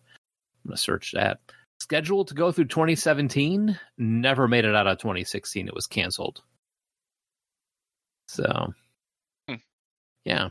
I'm 0.63 0.69
gonna 0.69 0.77
search 0.77 1.11
that 1.13 1.39
scheduled 1.83 2.29
to 2.29 2.33
go 2.33 2.49
through 2.49 2.63
2017 2.63 3.77
never 3.97 4.47
made 4.47 4.63
it 4.63 4.73
out 4.73 4.87
of 4.87 4.97
2016 4.99 5.67
it 5.67 5.73
was 5.73 5.85
canceled 5.85 6.41
so 8.29 8.73
Hmm. 9.49 9.55
yeah 10.23 10.49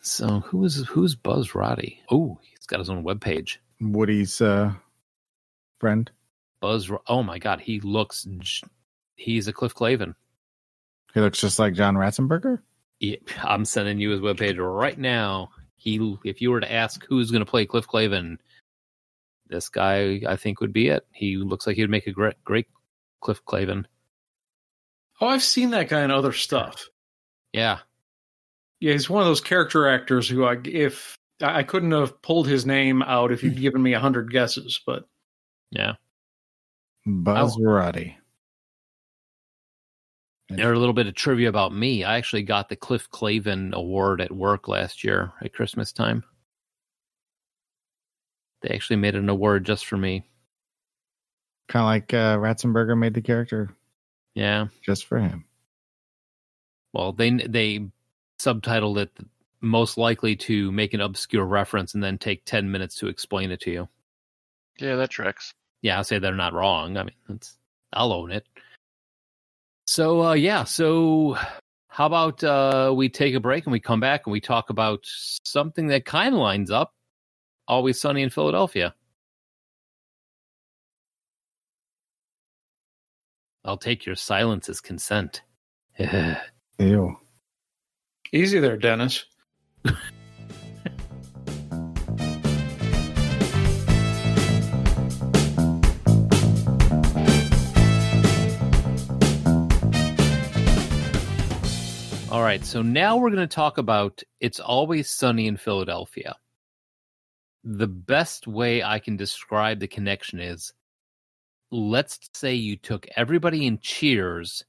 so 0.00 0.40
who's 0.40 0.86
who's 0.88 1.14
buzz 1.14 1.54
roddy 1.54 2.00
oh 2.10 2.38
he's 2.42 2.66
got 2.66 2.78
his 2.78 2.88
own 2.88 3.04
webpage 3.04 3.58
Woody's 3.78 4.40
uh, 4.40 4.72
friend. 5.80 6.10
buzz 6.60 6.90
oh 7.08 7.22
my 7.22 7.38
god 7.38 7.60
he 7.60 7.80
looks. 7.80 8.26
He's 9.16 9.48
a 9.48 9.52
cliff 9.52 9.74
clavin 9.74 10.14
He 11.14 11.20
looks 11.20 11.40
just 11.40 11.58
like 11.58 11.74
John 11.74 11.94
Ratzenberger. 11.96 12.60
Yeah, 13.00 13.16
i'm 13.42 13.64
sending 13.64 13.98
you 13.98 14.10
his 14.10 14.20
webpage 14.20 14.58
right 14.58 14.98
now 14.98 15.50
he 15.76 16.16
if 16.24 16.40
you 16.42 16.50
were 16.50 16.60
to 16.60 16.70
ask 16.70 17.02
who's 17.08 17.30
going 17.30 17.42
to 17.44 17.50
play 17.50 17.64
cliff 17.64 17.86
clavin 17.88 18.36
this 19.48 19.70
guy 19.70 20.20
i 20.28 20.36
think 20.36 20.60
would 20.60 20.72
be 20.74 20.88
it 20.88 21.06
he 21.12 21.36
looks 21.38 21.66
like 21.66 21.76
he 21.76 21.82
would 21.82 21.90
make 21.90 22.06
a 22.06 22.12
great 22.12 22.34
great 22.44 22.66
cliff 23.20 23.42
clavin 23.46 23.84
Oh, 25.22 25.26
I've 25.28 25.42
seen 25.42 25.70
that 25.72 25.90
guy 25.90 26.02
in 26.02 26.10
other 26.10 26.32
stuff. 26.32 26.88
yeah 27.52 27.80
Yeah, 28.80 28.92
he's 28.92 29.10
one 29.10 29.20
of 29.20 29.26
those 29.28 29.42
character 29.42 29.86
actors 29.86 30.26
who 30.26 30.44
I 30.44 30.56
if 30.64 31.14
I 31.42 31.58
I 31.58 31.62
couldn't 31.62 31.92
have 31.92 32.22
pulled 32.22 32.46
his 32.48 32.64
name 32.64 33.02
out 33.02 33.30
if 33.32 33.42
you'd 33.42 33.56
given 33.60 33.82
me 33.82 33.92
a 33.92 34.00
hundred 34.00 34.30
guesses, 34.32 34.80
but 34.86 35.04
yeah 35.70 35.94
Buzz 37.06 37.56
Oh. 37.58 37.62
Roddy. 37.64 38.16
A 40.50 40.54
little 40.56 40.92
bit 40.92 41.06
of 41.06 41.14
trivia 41.14 41.48
about 41.48 41.72
me. 41.72 42.02
I 42.04 42.16
actually 42.18 42.42
got 42.42 42.68
the 42.68 42.74
Cliff 42.76 43.08
Clavin 43.10 43.72
Award 43.72 44.20
at 44.20 44.32
work 44.32 44.66
last 44.66 45.04
year 45.04 45.32
at 45.42 45.52
Christmas 45.54 45.92
time. 45.92 46.24
They 48.62 48.70
actually 48.70 48.96
made 48.96 49.14
an 49.14 49.28
award 49.28 49.64
just 49.64 49.86
for 49.86 49.96
me. 49.96 50.24
Kind 51.68 51.82
of 51.82 51.86
like 51.86 52.12
uh, 52.12 52.36
Ratzenberger 52.38 52.98
made 52.98 53.14
the 53.14 53.22
character 53.22 53.70
Yeah. 54.34 54.66
just 54.82 55.06
for 55.06 55.18
him. 55.18 55.44
Well, 56.92 57.12
they 57.12 57.30
they 57.30 57.88
subtitled 58.40 58.98
it 58.98 59.10
most 59.60 59.96
likely 59.96 60.34
to 60.34 60.72
make 60.72 60.94
an 60.94 61.00
obscure 61.00 61.44
reference 61.46 61.94
and 61.94 62.02
then 62.02 62.18
take 62.18 62.44
10 62.44 62.70
minutes 62.70 62.96
to 62.96 63.06
explain 63.06 63.52
it 63.52 63.60
to 63.60 63.70
you. 63.70 63.88
Yeah, 64.80 64.96
that 64.96 65.10
tracks. 65.10 65.54
Yeah, 65.82 65.96
I'll 65.96 66.04
say 66.04 66.18
they're 66.18 66.34
not 66.34 66.52
wrong. 66.52 66.96
I 66.96 67.04
mean, 67.04 67.14
that's 67.28 67.56
I'll 67.92 68.12
own 68.12 68.30
it. 68.30 68.46
So 69.86 70.22
uh 70.22 70.32
yeah, 70.34 70.64
so 70.64 71.36
how 71.88 72.06
about 72.06 72.44
uh 72.44 72.92
we 72.94 73.08
take 73.08 73.34
a 73.34 73.40
break 73.40 73.64
and 73.66 73.72
we 73.72 73.80
come 73.80 74.00
back 74.00 74.22
and 74.26 74.32
we 74.32 74.40
talk 74.40 74.70
about 74.70 75.00
something 75.04 75.88
that 75.88 76.04
kind 76.04 76.34
of 76.34 76.40
lines 76.40 76.70
up 76.70 76.94
Always 77.66 78.00
Sunny 78.00 78.22
in 78.22 78.30
Philadelphia. 78.30 78.94
I'll 83.64 83.76
take 83.76 84.06
your 84.06 84.16
silence 84.16 84.68
as 84.68 84.80
consent. 84.80 85.42
Ew. 86.78 87.16
easy 88.32 88.58
there, 88.58 88.76
Dennis. 88.76 89.24
All 102.40 102.46
right, 102.46 102.64
so 102.64 102.80
now 102.80 103.18
we're 103.18 103.28
going 103.28 103.46
to 103.46 103.54
talk 103.54 103.76
about 103.76 104.22
It's 104.40 104.60
Always 104.60 105.10
Sunny 105.10 105.46
in 105.46 105.58
Philadelphia. 105.58 106.36
The 107.64 107.86
best 107.86 108.46
way 108.46 108.82
I 108.82 108.98
can 108.98 109.18
describe 109.18 109.78
the 109.78 109.86
connection 109.86 110.40
is 110.40 110.72
let's 111.70 112.18
say 112.32 112.54
you 112.54 112.76
took 112.78 113.06
everybody 113.14 113.66
in 113.66 113.78
Cheers 113.80 114.64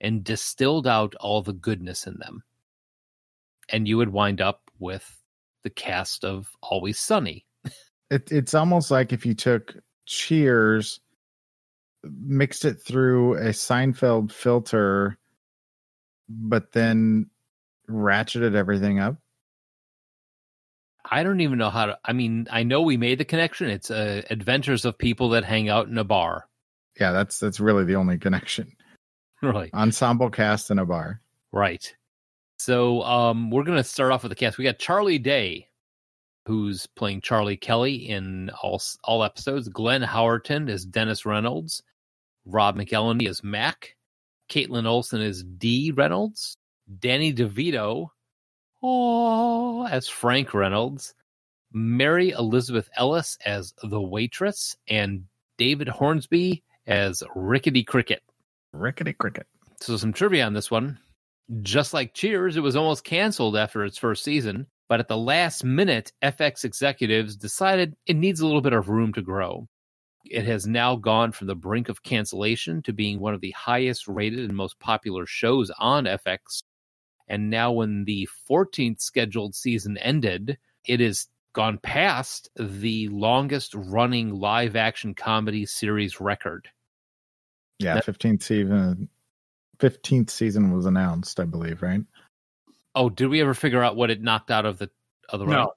and 0.00 0.22
distilled 0.22 0.86
out 0.86 1.16
all 1.16 1.42
the 1.42 1.52
goodness 1.52 2.06
in 2.06 2.16
them. 2.18 2.44
And 3.70 3.88
you 3.88 3.96
would 3.96 4.12
wind 4.12 4.40
up 4.40 4.70
with 4.78 5.20
the 5.64 5.70
cast 5.70 6.24
of 6.24 6.48
Always 6.62 7.00
Sunny. 7.00 7.44
It, 8.08 8.30
it's 8.30 8.54
almost 8.54 8.92
like 8.92 9.12
if 9.12 9.26
you 9.26 9.34
took 9.34 9.74
Cheers, 10.06 11.00
mixed 12.04 12.64
it 12.64 12.80
through 12.80 13.34
a 13.34 13.48
Seinfeld 13.48 14.30
filter, 14.30 15.18
but 16.28 16.72
then 16.72 17.30
ratcheted 17.88 18.54
everything 18.54 18.98
up. 18.98 19.16
I 21.08 21.22
don't 21.22 21.40
even 21.40 21.58
know 21.58 21.70
how 21.70 21.86
to. 21.86 21.98
I 22.04 22.12
mean, 22.12 22.48
I 22.50 22.64
know 22.64 22.82
we 22.82 22.96
made 22.96 23.18
the 23.18 23.24
connection. 23.24 23.68
It's 23.70 23.90
uh, 23.90 24.22
adventures 24.28 24.84
of 24.84 24.98
people 24.98 25.30
that 25.30 25.44
hang 25.44 25.68
out 25.68 25.88
in 25.88 25.98
a 25.98 26.04
bar. 26.04 26.48
Yeah, 26.98 27.12
that's 27.12 27.38
that's 27.38 27.60
really 27.60 27.84
the 27.84 27.96
only 27.96 28.18
connection. 28.18 28.72
Right. 29.42 29.72
Ensemble 29.74 30.30
cast 30.30 30.70
in 30.70 30.78
a 30.78 30.86
bar. 30.86 31.20
Right. 31.52 31.94
So 32.58 33.02
um, 33.02 33.50
we're 33.50 33.64
going 33.64 33.76
to 33.76 33.84
start 33.84 34.10
off 34.10 34.22
with 34.22 34.30
the 34.30 34.34
cast. 34.34 34.56
We 34.56 34.64
got 34.64 34.78
Charlie 34.78 35.18
Day, 35.18 35.68
who's 36.46 36.86
playing 36.86 37.20
Charlie 37.20 37.58
Kelly 37.58 38.08
in 38.08 38.50
all 38.62 38.80
all 39.04 39.22
episodes. 39.22 39.68
Glenn 39.68 40.02
Howerton 40.02 40.70
is 40.70 40.86
Dennis 40.86 41.26
Reynolds. 41.26 41.82
Rob 42.46 42.76
McElhenney 42.76 43.28
is 43.28 43.44
Mac. 43.44 43.95
Kaitlin 44.48 44.86
Olson 44.86 45.20
is 45.20 45.42
Dee 45.42 45.90
Reynolds. 45.90 46.56
Danny 47.00 47.34
DeVito, 47.34 48.10
oh, 48.82 49.86
as 49.86 50.08
Frank 50.08 50.54
Reynolds. 50.54 51.14
Mary 51.72 52.30
Elizabeth 52.30 52.88
Ellis 52.96 53.36
as 53.44 53.74
the 53.82 54.00
waitress, 54.00 54.76
and 54.88 55.24
David 55.58 55.88
Hornsby 55.88 56.62
as 56.86 57.22
Rickety 57.34 57.82
Cricket. 57.82 58.22
Rickety 58.72 59.12
cricket. 59.12 59.46
So 59.80 59.96
some 59.96 60.12
trivia 60.12 60.46
on 60.46 60.54
this 60.54 60.70
one. 60.70 60.98
Just 61.62 61.92
like 61.92 62.14
Cheers, 62.14 62.56
it 62.56 62.62
was 62.62 62.76
almost 62.76 63.04
canceled 63.04 63.56
after 63.56 63.84
its 63.84 63.98
first 63.98 64.24
season, 64.24 64.66
but 64.88 65.00
at 65.00 65.08
the 65.08 65.16
last 65.16 65.64
minute, 65.64 66.12
FX 66.22 66.64
executives 66.64 67.36
decided 67.36 67.96
it 68.06 68.16
needs 68.16 68.40
a 68.40 68.46
little 68.46 68.60
bit 68.60 68.72
of 68.72 68.88
room 68.88 69.12
to 69.12 69.22
grow. 69.22 69.68
It 70.30 70.44
has 70.44 70.66
now 70.66 70.96
gone 70.96 71.32
from 71.32 71.46
the 71.46 71.54
brink 71.54 71.88
of 71.88 72.02
cancellation 72.02 72.82
to 72.82 72.92
being 72.92 73.20
one 73.20 73.34
of 73.34 73.40
the 73.40 73.52
highest 73.52 74.08
rated 74.08 74.40
and 74.40 74.54
most 74.56 74.78
popular 74.78 75.26
shows 75.26 75.70
on 75.78 76.04
FX. 76.04 76.62
And 77.28 77.50
now, 77.50 77.72
when 77.72 78.04
the 78.04 78.28
14th 78.48 79.00
scheduled 79.00 79.54
season 79.54 79.96
ended, 79.98 80.58
it 80.84 81.00
has 81.00 81.26
gone 81.52 81.78
past 81.78 82.50
the 82.56 83.08
longest 83.08 83.74
running 83.74 84.30
live 84.34 84.76
action 84.76 85.14
comedy 85.14 85.66
series 85.66 86.20
record. 86.20 86.68
Yeah, 87.78 87.94
That- 87.94 88.04
fifteenth 88.04 88.42
season. 88.42 89.08
Fifteenth 89.80 90.30
season 90.30 90.70
was 90.70 90.86
announced, 90.86 91.38
I 91.40 91.44
believe, 91.44 91.82
right? 91.82 92.00
Oh, 92.94 93.10
did 93.10 93.26
we 93.28 93.40
ever 93.42 93.52
figure 93.54 93.82
out 93.82 93.96
what 93.96 94.10
it 94.10 94.22
knocked 94.22 94.50
out 94.50 94.64
of 94.64 94.78
the 94.78 94.90
other 95.28 95.44
No. 95.46 95.52
round? 95.56 95.70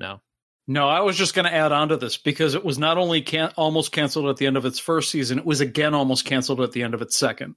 No. 0.00 0.20
No, 0.66 0.88
I 0.88 1.00
was 1.00 1.16
just 1.16 1.34
going 1.34 1.44
to 1.44 1.54
add 1.54 1.72
on 1.72 1.88
to 1.88 1.96
this 1.96 2.16
because 2.16 2.54
it 2.54 2.64
was 2.64 2.78
not 2.78 2.96
only 2.96 3.20
can- 3.20 3.52
almost 3.56 3.92
canceled 3.92 4.28
at 4.28 4.38
the 4.38 4.46
end 4.46 4.56
of 4.56 4.64
its 4.64 4.78
first 4.78 5.10
season, 5.10 5.38
it 5.38 5.44
was 5.44 5.60
again 5.60 5.94
almost 5.94 6.24
canceled 6.24 6.60
at 6.60 6.72
the 6.72 6.82
end 6.82 6.94
of 6.94 7.02
its 7.02 7.18
second. 7.18 7.54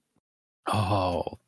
Oh, 0.67 1.39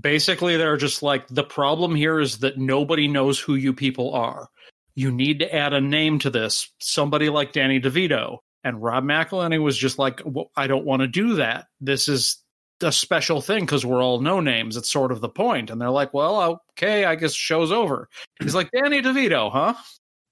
Basically, 0.00 0.56
they're 0.56 0.76
just 0.76 1.02
like 1.02 1.28
the 1.28 1.44
problem 1.44 1.94
here 1.94 2.18
is 2.18 2.38
that 2.38 2.58
nobody 2.58 3.06
knows 3.06 3.38
who 3.38 3.54
you 3.54 3.72
people 3.72 4.12
are. 4.12 4.48
You 4.96 5.12
need 5.12 5.38
to 5.40 5.54
add 5.54 5.72
a 5.72 5.80
name 5.80 6.18
to 6.20 6.30
this, 6.30 6.68
somebody 6.80 7.28
like 7.28 7.52
Danny 7.52 7.80
DeVito. 7.80 8.38
And 8.64 8.82
Rob 8.82 9.04
McElhenney 9.04 9.62
was 9.62 9.76
just 9.76 9.98
like, 9.98 10.22
well, 10.24 10.50
I 10.56 10.66
don't 10.66 10.86
want 10.86 11.02
to 11.02 11.06
do 11.06 11.34
that. 11.34 11.66
This 11.80 12.08
is 12.08 12.42
a 12.80 12.90
special 12.90 13.40
thing 13.40 13.60
because 13.60 13.84
we're 13.86 14.02
all 14.02 14.20
no 14.20 14.40
names. 14.40 14.76
It's 14.76 14.90
sort 14.90 15.12
of 15.12 15.20
the 15.20 15.28
point. 15.28 15.70
And 15.70 15.80
they're 15.80 15.90
like, 15.90 16.12
well, 16.14 16.60
okay, 16.72 17.04
I 17.04 17.14
guess 17.14 17.32
show's 17.32 17.70
over. 17.70 18.08
He's 18.42 18.54
like, 18.54 18.70
Danny 18.72 19.02
DeVito, 19.02 19.52
huh? 19.52 19.74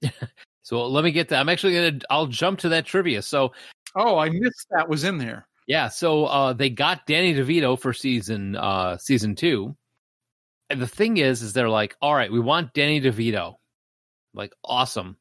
so 0.63 0.87
let 0.87 1.05
me 1.05 1.11
get 1.13 1.29
that. 1.31 1.41
I'm 1.41 1.49
actually 1.49 1.75
gonna. 1.75 1.99
I'll 2.11 2.27
jump 2.27 2.61
to 2.61 2.69
that 2.71 2.87
trivia. 2.87 3.23
So 3.23 3.53
Oh, 3.95 4.19
I 4.19 4.31
missed 4.31 4.69
that 4.71 4.89
was 4.89 5.05
in 5.05 5.19
there. 5.19 5.47
yeah, 5.67 5.89
so 5.89 6.25
uh, 6.25 6.53
they 6.55 6.71
got 6.71 7.07
Danny 7.07 7.35
DeVito 7.35 7.79
for 7.79 7.93
season 7.93 8.57
uh, 8.57 8.97
season 8.97 9.35
two, 9.35 9.77
and 10.71 10.81
the 10.81 10.87
thing 10.87 11.19
is, 11.19 11.43
is 11.43 11.53
they're 11.53 11.69
like, 11.69 11.95
all 12.01 12.15
right, 12.15 12.33
we 12.33 12.41
want 12.41 12.73
Danny 12.73 13.01
DeVito. 13.01 13.57
Like, 14.35 14.53
awesome. 14.65 15.19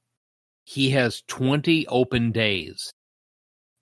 He 0.63 0.91
has 0.91 1.21
20 1.27 1.87
open 1.87 2.31
days 2.31 2.93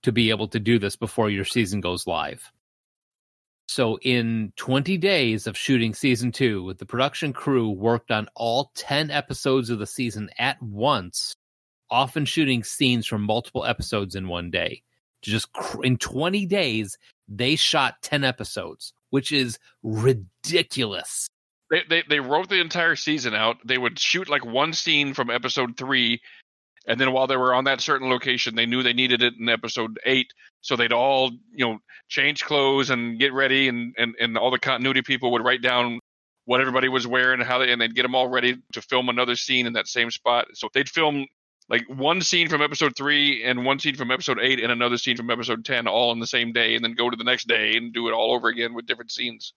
to 0.01 0.11
be 0.11 0.31
able 0.31 0.47
to 0.47 0.59
do 0.59 0.79
this 0.79 0.95
before 0.95 1.29
your 1.29 1.45
season 1.45 1.81
goes 1.81 2.07
live. 2.07 2.51
So, 3.67 3.99
in 4.01 4.53
20 4.55 4.97
days 4.97 5.45
of 5.45 5.55
shooting 5.55 5.93
season 5.93 6.31
two, 6.31 6.73
the 6.79 6.85
production 6.87 7.31
crew 7.31 7.69
worked 7.69 8.09
on 8.09 8.27
all 8.33 8.71
10 8.73 9.11
episodes 9.11 9.69
of 9.69 9.77
the 9.77 9.85
season 9.85 10.31
at 10.39 10.59
once, 10.63 11.35
often 11.91 12.25
shooting 12.25 12.63
scenes 12.63 13.05
from 13.05 13.21
multiple 13.23 13.65
episodes 13.65 14.15
in 14.15 14.27
one 14.27 14.49
day. 14.49 14.83
To 15.23 15.31
just 15.31 15.51
cr- 15.53 15.83
in 15.83 15.97
20 15.97 16.45
days, 16.45 16.97
they 17.27 17.55
shot 17.55 18.01
10 18.01 18.23
episodes, 18.23 18.93
which 19.09 19.31
is 19.31 19.59
ridiculous. 19.83 21.27
They, 21.69 21.83
they 21.87 22.03
they 22.09 22.19
wrote 22.19 22.49
the 22.49 22.59
entire 22.59 22.95
season 22.95 23.35
out. 23.35 23.57
They 23.63 23.77
would 23.77 23.99
shoot 23.99 24.27
like 24.27 24.43
one 24.43 24.73
scene 24.73 25.13
from 25.13 25.29
episode 25.29 25.77
three, 25.77 26.19
and 26.87 26.99
then 26.99 27.11
while 27.11 27.27
they 27.27 27.37
were 27.37 27.53
on 27.53 27.65
that 27.65 27.79
certain 27.79 28.09
location, 28.09 28.55
they 28.55 28.65
knew 28.65 28.81
they 28.81 28.93
needed 28.93 29.21
it 29.21 29.35
in 29.39 29.47
episode 29.49 29.99
eight. 30.03 30.33
So 30.61 30.75
they'd 30.75 30.91
all 30.91 31.29
you 31.53 31.65
know 31.65 31.77
change 32.07 32.43
clothes 32.43 32.89
and 32.89 33.19
get 33.19 33.33
ready, 33.33 33.67
and 33.67 33.93
and 33.99 34.15
and 34.19 34.35
all 34.35 34.49
the 34.49 34.57
continuity 34.57 35.03
people 35.03 35.31
would 35.33 35.45
write 35.45 35.61
down 35.61 35.99
what 36.45 36.59
everybody 36.59 36.89
was 36.89 37.05
wearing, 37.05 37.39
how 37.41 37.59
they, 37.59 37.71
and 37.71 37.79
they'd 37.79 37.93
get 37.93 38.01
them 38.01 38.15
all 38.15 38.27
ready 38.27 38.57
to 38.73 38.81
film 38.81 39.07
another 39.07 39.35
scene 39.35 39.67
in 39.67 39.73
that 39.73 39.87
same 39.87 40.09
spot. 40.09 40.47
So 40.55 40.69
they'd 40.73 40.89
film 40.89 41.27
like 41.69 41.83
one 41.87 42.21
scene 42.21 42.49
from 42.49 42.61
episode 42.61 42.95
three 42.97 43.43
and 43.43 43.63
one 43.65 43.79
scene 43.79 43.95
from 43.95 44.11
episode 44.11 44.39
eight 44.41 44.59
and 44.59 44.71
another 44.71 44.97
scene 44.97 45.15
from 45.15 45.29
episode 45.29 45.63
ten 45.63 45.87
all 45.87 46.11
in 46.11 46.19
the 46.19 46.27
same 46.27 46.51
day, 46.51 46.75
and 46.75 46.83
then 46.83 46.93
go 46.93 47.09
to 47.09 47.15
the 47.15 47.23
next 47.23 47.47
day 47.47 47.75
and 47.75 47.93
do 47.93 48.07
it 48.07 48.11
all 48.13 48.33
over 48.33 48.47
again 48.47 48.73
with 48.73 48.85
different 48.85 49.11
scenes. 49.11 49.53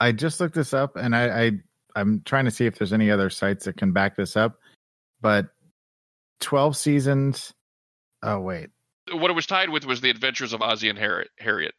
I 0.00 0.12
just 0.12 0.40
looked 0.40 0.54
this 0.54 0.74
up, 0.74 0.96
and 0.96 1.14
I, 1.14 1.44
I 1.44 1.50
I'm 1.96 2.22
trying 2.24 2.46
to 2.46 2.50
see 2.50 2.66
if 2.66 2.76
there's 2.78 2.92
any 2.92 3.10
other 3.10 3.30
sites 3.30 3.64
that 3.66 3.76
can 3.76 3.92
back 3.92 4.16
this 4.16 4.36
up. 4.36 4.58
But 5.20 5.46
12 6.40 6.76
seasons. 6.76 7.54
Oh 8.22 8.40
wait. 8.40 8.70
What 9.12 9.30
it 9.30 9.34
was 9.34 9.46
tied 9.46 9.68
with 9.70 9.84
was 9.86 10.00
the 10.00 10.10
Adventures 10.10 10.52
of 10.52 10.62
Ozzie 10.62 10.88
and 10.88 10.98
Harriet. 10.98 11.28
Harriet, 11.38 11.74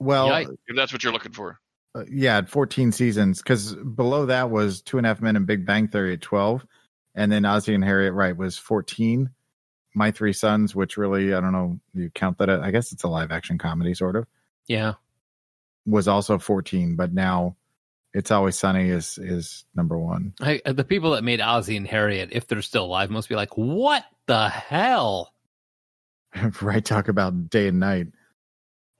Well, 0.00 0.28
Yikes. 0.28 0.56
if 0.66 0.76
that's 0.76 0.92
what 0.92 1.04
you're 1.04 1.12
looking 1.12 1.32
for. 1.32 1.58
uh, 1.94 2.04
yeah, 2.10 2.40
14 2.42 2.90
seasons 2.90 3.42
because 3.42 3.74
below 3.74 4.26
that 4.26 4.50
was 4.50 4.80
Two 4.82 4.96
and 4.98 5.06
a 5.06 5.10
Half 5.10 5.20
Men 5.20 5.36
and 5.36 5.46
Big 5.46 5.66
Bang 5.66 5.88
Theory 5.88 6.14
at 6.14 6.22
12, 6.22 6.64
and 7.14 7.30
then 7.30 7.44
Ozzie 7.44 7.74
and 7.74 7.84
Harriet 7.84 8.14
Right 8.14 8.36
was 8.36 8.58
14. 8.58 9.30
My 9.94 10.10
Three 10.10 10.32
Sons, 10.32 10.74
which 10.74 10.96
really 10.96 11.34
I 11.34 11.40
don't 11.40 11.52
know, 11.52 11.78
you 11.94 12.10
count 12.10 12.38
that? 12.38 12.48
I 12.48 12.70
guess 12.70 12.92
it's 12.92 13.04
a 13.04 13.08
live 13.08 13.30
action 13.30 13.58
comedy, 13.58 13.94
sort 13.94 14.16
of. 14.16 14.26
Yeah. 14.66 14.94
Was 15.84 16.08
also 16.08 16.38
14, 16.38 16.96
but 16.96 17.12
now 17.12 17.56
It's 18.14 18.30
Always 18.30 18.58
Sunny 18.58 18.88
is 18.88 19.18
is 19.18 19.64
number 19.74 19.98
one. 19.98 20.32
I, 20.40 20.62
the 20.64 20.84
people 20.84 21.10
that 21.10 21.24
made 21.24 21.40
Ozzie 21.40 21.76
and 21.76 21.86
Harriet, 21.86 22.30
if 22.32 22.46
they're 22.46 22.62
still 22.62 22.84
alive, 22.86 23.10
must 23.10 23.28
be 23.28 23.34
like, 23.34 23.56
what 23.56 24.04
the 24.26 24.48
hell? 24.48 25.32
right, 26.62 26.84
talk 26.84 27.08
about 27.08 27.50
day 27.50 27.68
and 27.68 27.80
night. 27.80 28.06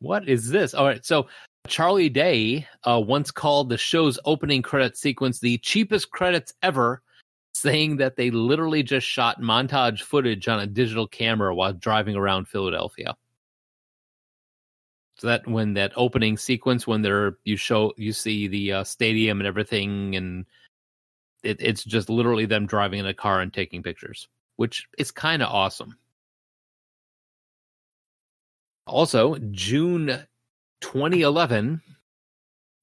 What 0.00 0.28
is 0.28 0.50
this? 0.50 0.74
All 0.74 0.84
right, 0.86 1.04
so 1.06 1.28
Charlie 1.68 2.08
Day 2.08 2.66
uh, 2.84 3.00
once 3.00 3.30
called 3.30 3.68
the 3.68 3.78
show's 3.78 4.18
opening 4.24 4.60
credit 4.62 4.96
sequence 4.96 5.38
the 5.38 5.58
cheapest 5.58 6.10
credits 6.10 6.52
ever, 6.62 7.00
saying 7.52 7.98
that 7.98 8.16
they 8.16 8.30
literally 8.30 8.82
just 8.82 9.06
shot 9.06 9.40
montage 9.40 10.02
footage 10.02 10.48
on 10.48 10.60
a 10.60 10.66
digital 10.66 11.06
camera 11.06 11.54
while 11.54 11.72
driving 11.72 12.16
around 12.16 12.48
Philadelphia. 12.48 13.16
So 15.18 15.28
that 15.28 15.46
when 15.46 15.74
that 15.74 15.92
opening 15.94 16.36
sequence, 16.36 16.86
when 16.86 17.02
they're 17.02 17.36
you 17.44 17.56
show 17.56 17.92
you 17.96 18.12
see 18.12 18.48
the 18.48 18.72
uh, 18.72 18.84
stadium 18.84 19.40
and 19.40 19.46
everything, 19.46 20.16
and 20.16 20.46
it, 21.42 21.58
it's 21.60 21.84
just 21.84 22.08
literally 22.08 22.46
them 22.46 22.66
driving 22.66 22.98
in 22.98 23.06
a 23.06 23.14
car 23.14 23.40
and 23.40 23.52
taking 23.52 23.82
pictures, 23.82 24.28
which 24.56 24.88
is 24.98 25.10
kind 25.10 25.42
of 25.42 25.48
awesome. 25.48 25.96
Also, 28.86 29.36
June 29.52 30.26
2011, 30.80 31.80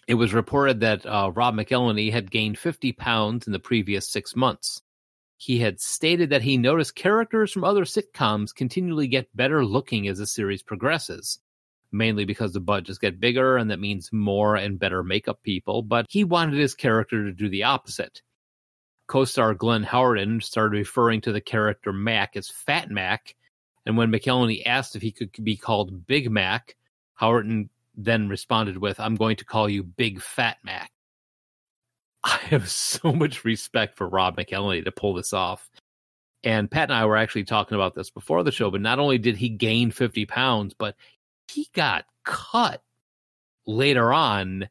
it 0.10 0.16
was 0.16 0.34
reported 0.34 0.80
that 0.80 1.06
uh, 1.06 1.32
Rob 1.36 1.54
McElhenney 1.54 2.12
had 2.12 2.32
gained 2.32 2.58
50 2.58 2.94
pounds 2.94 3.46
in 3.46 3.54
the 3.54 3.60
previous 3.60 4.10
six 4.10 4.36
months. 4.36 4.82
He 5.38 5.60
had 5.60 5.80
stated 5.80 6.32
that 6.32 6.42
he 6.42 6.58
noticed 6.58 6.96
characters 6.96 7.52
from 7.52 7.64
other 7.64 7.86
sitcoms 7.86 8.54
continually 8.54 9.08
get 9.08 9.38
better 9.38 9.64
looking 9.64 10.08
as 10.08 10.18
the 10.18 10.26
series 10.26 10.64
progresses, 10.64 11.38
mainly 11.92 12.26
because 12.26 12.54
the 12.54 12.60
budgets 12.60 12.98
get 12.98 13.20
bigger 13.20 13.56
and 13.56 13.70
that 13.70 13.80
means 13.80 14.12
more 14.12 14.56
and 14.56 14.80
better 14.80 15.04
makeup 15.04 15.44
people, 15.44 15.84
but 15.84 16.08
he 16.10 16.24
wanted 16.24 16.58
his 16.58 16.74
character 16.74 17.26
to 17.26 17.32
do 17.32 17.48
the 17.48 17.66
opposite. 17.66 18.24
Co 19.06 19.26
star 19.26 19.54
Glenn 19.54 19.86
Howerton 19.86 20.42
started 20.42 20.76
referring 20.76 21.22
to 21.22 21.32
the 21.32 21.40
character 21.40 21.94
Mac 21.94 22.36
as 22.36 22.50
Fat 22.50 22.90
Mac, 22.90 23.36
and 23.86 23.96
when 23.96 24.12
McElhenney 24.12 24.64
asked 24.66 24.96
if 24.96 25.04
he 25.04 25.12
could 25.12 25.30
be 25.44 25.56
called 25.56 26.08
Big 26.08 26.32
Mac, 26.32 26.76
Howerton 27.22 27.70
then 28.00 28.30
responded 28.30 28.78
with, 28.78 29.00
I'm 29.00 29.16
going 29.16 29.36
to 29.38 29.46
call 29.46 29.70
you 29.70 29.84
Big 29.84 30.22
Fat 30.22 30.58
Mac. 30.64 30.92
I 32.24 32.38
have 32.50 32.70
so 32.70 33.12
much 33.12 33.44
respect 33.44 33.98
for 33.98 34.08
Rob 34.08 34.38
McElhenney 34.38 34.86
to 34.86 34.92
pull 34.92 35.14
this 35.14 35.34
off. 35.34 35.70
And 36.44 36.72
Pat 36.72 36.90
and 36.90 36.94
I 36.94 37.06
were 37.06 37.18
actually 37.18 37.44
talking 37.44 37.76
about 37.76 37.96
this 37.96 38.10
before 38.10 38.44
the 38.44 38.52
show, 38.52 38.72
but 38.72 38.80
not 38.80 39.00
only 39.00 39.18
did 39.18 39.36
he 39.36 39.50
gain 39.50 39.92
50 39.92 40.26
pounds, 40.26 40.74
but 40.74 40.96
he 41.50 41.68
got 41.74 42.06
cut 42.24 42.82
later 43.68 44.14
on 44.14 44.70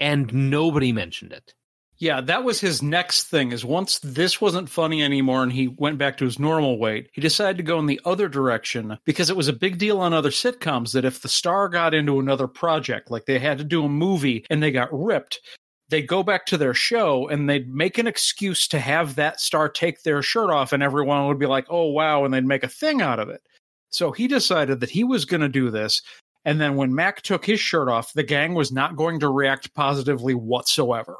and 0.00 0.50
nobody 0.50 0.92
mentioned 0.92 1.32
it. 1.32 1.54
Yeah, 1.98 2.20
that 2.20 2.44
was 2.44 2.60
his 2.60 2.82
next 2.82 3.24
thing. 3.24 3.52
Is 3.52 3.64
once 3.64 3.98
this 4.00 4.38
wasn't 4.40 4.68
funny 4.68 5.02
anymore 5.02 5.42
and 5.42 5.52
he 5.52 5.68
went 5.68 5.96
back 5.96 6.18
to 6.18 6.26
his 6.26 6.38
normal 6.38 6.78
weight, 6.78 7.08
he 7.12 7.22
decided 7.22 7.56
to 7.56 7.62
go 7.62 7.78
in 7.78 7.86
the 7.86 8.00
other 8.04 8.28
direction 8.28 8.98
because 9.06 9.30
it 9.30 9.36
was 9.36 9.48
a 9.48 9.54
big 9.54 9.78
deal 9.78 10.00
on 10.00 10.12
other 10.12 10.30
sitcoms 10.30 10.92
that 10.92 11.06
if 11.06 11.22
the 11.22 11.28
star 11.28 11.68
got 11.70 11.94
into 11.94 12.20
another 12.20 12.48
project, 12.48 13.10
like 13.10 13.24
they 13.24 13.38
had 13.38 13.56
to 13.58 13.64
do 13.64 13.84
a 13.84 13.88
movie 13.88 14.44
and 14.50 14.62
they 14.62 14.70
got 14.70 14.92
ripped, 14.92 15.40
they'd 15.88 16.06
go 16.06 16.22
back 16.22 16.44
to 16.46 16.58
their 16.58 16.74
show 16.74 17.28
and 17.28 17.48
they'd 17.48 17.68
make 17.68 17.96
an 17.96 18.06
excuse 18.06 18.68
to 18.68 18.78
have 18.78 19.14
that 19.14 19.40
star 19.40 19.68
take 19.68 20.02
their 20.02 20.20
shirt 20.20 20.50
off 20.50 20.74
and 20.74 20.82
everyone 20.82 21.26
would 21.28 21.38
be 21.38 21.46
like, 21.46 21.66
"Oh 21.70 21.86
wow," 21.86 22.24
and 22.24 22.34
they'd 22.34 22.44
make 22.44 22.64
a 22.64 22.68
thing 22.68 23.00
out 23.00 23.20
of 23.20 23.30
it. 23.30 23.40
So 23.90 24.12
he 24.12 24.28
decided 24.28 24.80
that 24.80 24.90
he 24.90 25.04
was 25.04 25.24
going 25.24 25.40
to 25.40 25.48
do 25.48 25.70
this. 25.70 26.02
And 26.44 26.60
then 26.60 26.76
when 26.76 26.94
Mac 26.94 27.22
took 27.22 27.46
his 27.46 27.58
shirt 27.58 27.88
off, 27.88 28.12
the 28.12 28.22
gang 28.22 28.54
was 28.54 28.70
not 28.70 28.96
going 28.96 29.20
to 29.20 29.28
react 29.30 29.74
positively 29.74 30.34
whatsoever. 30.34 31.16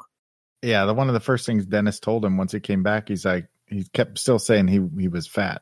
Yeah, 0.67 0.83
the 0.83 0.93
one 0.93 1.07
of 1.07 1.13
the 1.13 1.21
first 1.21 1.45
things 1.45 1.65
Dennis 1.65 1.97
told 1.97 2.25
him 2.25 2.35
once 2.35 2.51
he 2.51 2.59
came 2.59 2.83
back, 2.83 3.07
he's 3.07 3.23
like, 3.23 3.47
he 3.67 3.85
kept 3.93 4.19
still 4.19 4.37
saying 4.37 4.67
he 4.67 4.85
he 4.99 5.07
was 5.07 5.25
fat. 5.25 5.61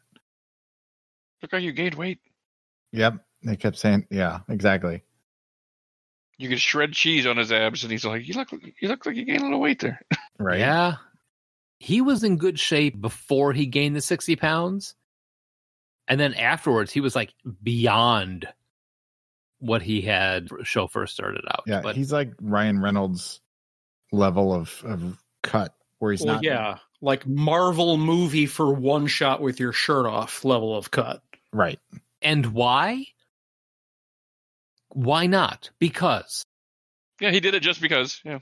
Look 1.43 1.51
how 1.51 1.59
you 1.59 1.73
gained 1.73 1.93
weight. 1.93 2.17
Yep, 2.91 3.23
they 3.43 3.55
kept 3.55 3.77
saying, 3.77 4.07
yeah, 4.09 4.39
exactly. 4.49 5.03
You 6.39 6.49
could 6.49 6.59
shred 6.59 6.93
cheese 6.93 7.27
on 7.27 7.37
his 7.37 7.51
abs, 7.51 7.83
and 7.83 7.91
he's 7.91 8.03
like, 8.03 8.27
"You 8.27 8.33
look, 8.33 8.51
you 8.51 8.87
look 8.87 9.05
like 9.05 9.15
you 9.15 9.25
gained 9.25 9.41
a 9.41 9.43
little 9.43 9.61
weight 9.61 9.79
there." 9.79 10.01
Right. 10.37 10.59
Yeah. 10.59 10.95
He 11.79 12.01
was 12.01 12.25
in 12.25 12.35
good 12.35 12.59
shape 12.59 12.99
before 12.99 13.53
he 13.53 13.67
gained 13.67 13.95
the 13.95 14.01
60 14.01 14.35
pounds. 14.35 14.95
And 16.09 16.19
then 16.19 16.33
afterwards, 16.33 16.91
he 16.91 16.99
was 16.99 17.15
like 17.15 17.33
beyond 17.63 18.49
what 19.59 19.81
he 19.81 20.01
had 20.01 20.49
show 20.63 20.87
first 20.87 21.13
started 21.13 21.45
out. 21.49 21.63
Yeah, 21.67 21.79
but 21.79 21.95
he's 21.95 22.11
like 22.11 22.33
Ryan 22.41 22.81
Reynolds 22.81 23.39
level 24.11 24.53
of 24.53 24.83
of 24.85 25.17
cut 25.43 25.73
where 25.99 26.11
he's 26.11 26.21
well, 26.21 26.35
not. 26.35 26.43
yeah, 26.43 26.77
like 27.01 27.25
Marvel 27.27 27.97
movie 27.97 28.45
for 28.45 28.73
one 28.73 29.07
shot 29.07 29.41
with 29.41 29.59
your 29.59 29.71
shirt 29.71 30.05
off 30.05 30.43
level 30.45 30.75
of 30.75 30.91
cut. 30.91 31.21
right. 31.53 31.79
and 32.21 32.47
why? 32.47 33.05
Why 34.89 35.27
not? 35.27 35.71
Because 35.79 36.43
Yeah, 37.19 37.31
he 37.31 37.39
did 37.39 37.53
it 37.53 37.61
just 37.61 37.81
because. 37.81 38.21
Yeah, 38.23 38.39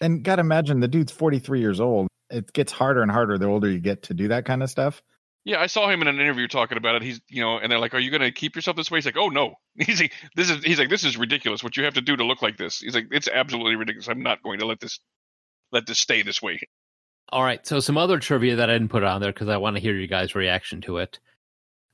And 0.00 0.24
got 0.24 0.36
to 0.36 0.40
imagine 0.40 0.80
the 0.80 0.88
dude's 0.88 1.12
43 1.12 1.60
years 1.60 1.80
old. 1.80 2.08
It 2.28 2.52
gets 2.52 2.72
harder 2.72 3.02
and 3.02 3.10
harder 3.10 3.38
the 3.38 3.46
older 3.46 3.70
you 3.70 3.78
get 3.78 4.04
to 4.04 4.14
do 4.14 4.28
that 4.28 4.44
kind 4.44 4.62
of 4.62 4.70
stuff. 4.70 5.02
Yeah. 5.44 5.60
I 5.60 5.66
saw 5.66 5.88
him 5.88 6.02
in 6.02 6.08
an 6.08 6.20
interview 6.20 6.48
talking 6.48 6.78
about 6.78 6.96
it. 6.96 7.02
He's, 7.02 7.20
you 7.28 7.42
know, 7.42 7.58
and 7.58 7.70
they're 7.70 7.78
like, 7.78 7.94
"Are 7.94 7.98
you 7.98 8.10
going 8.10 8.22
to 8.22 8.32
keep 8.32 8.54
yourself 8.54 8.76
this 8.76 8.90
way?" 8.90 8.98
He's 8.98 9.06
like, 9.06 9.16
"Oh 9.16 9.28
no." 9.28 9.54
He's 9.74 10.00
like, 10.00 10.12
"This 10.36 10.50
is." 10.50 10.64
He's 10.64 10.78
like, 10.78 10.88
"This 10.90 11.04
is 11.04 11.16
ridiculous. 11.16 11.62
What 11.62 11.76
you 11.76 11.84
have 11.84 11.94
to 11.94 12.00
do 12.00 12.16
to 12.16 12.24
look 12.24 12.42
like 12.42 12.56
this." 12.56 12.80
He's 12.80 12.94
like, 12.94 13.08
"It's 13.10 13.28
absolutely 13.28 13.76
ridiculous. 13.76 14.08
I'm 14.08 14.22
not 14.22 14.42
going 14.42 14.58
to 14.60 14.66
let 14.66 14.80
this 14.80 15.00
let 15.72 15.86
this 15.86 15.98
stay 15.98 16.22
this 16.22 16.42
way." 16.42 16.60
All 17.30 17.42
right, 17.42 17.66
so 17.66 17.80
some 17.80 17.96
other 17.96 18.18
trivia 18.18 18.56
that 18.56 18.68
I 18.68 18.74
didn't 18.74 18.90
put 18.90 19.04
on 19.04 19.22
there 19.22 19.32
because 19.32 19.48
I 19.48 19.56
want 19.56 19.76
to 19.76 19.82
hear 19.82 19.94
you 19.94 20.06
guys' 20.06 20.34
reaction 20.34 20.82
to 20.82 20.98
it. 20.98 21.18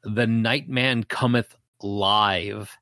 The 0.03 0.26
Nightman 0.26 1.05
cometh 1.05 1.55
live. 1.80 2.76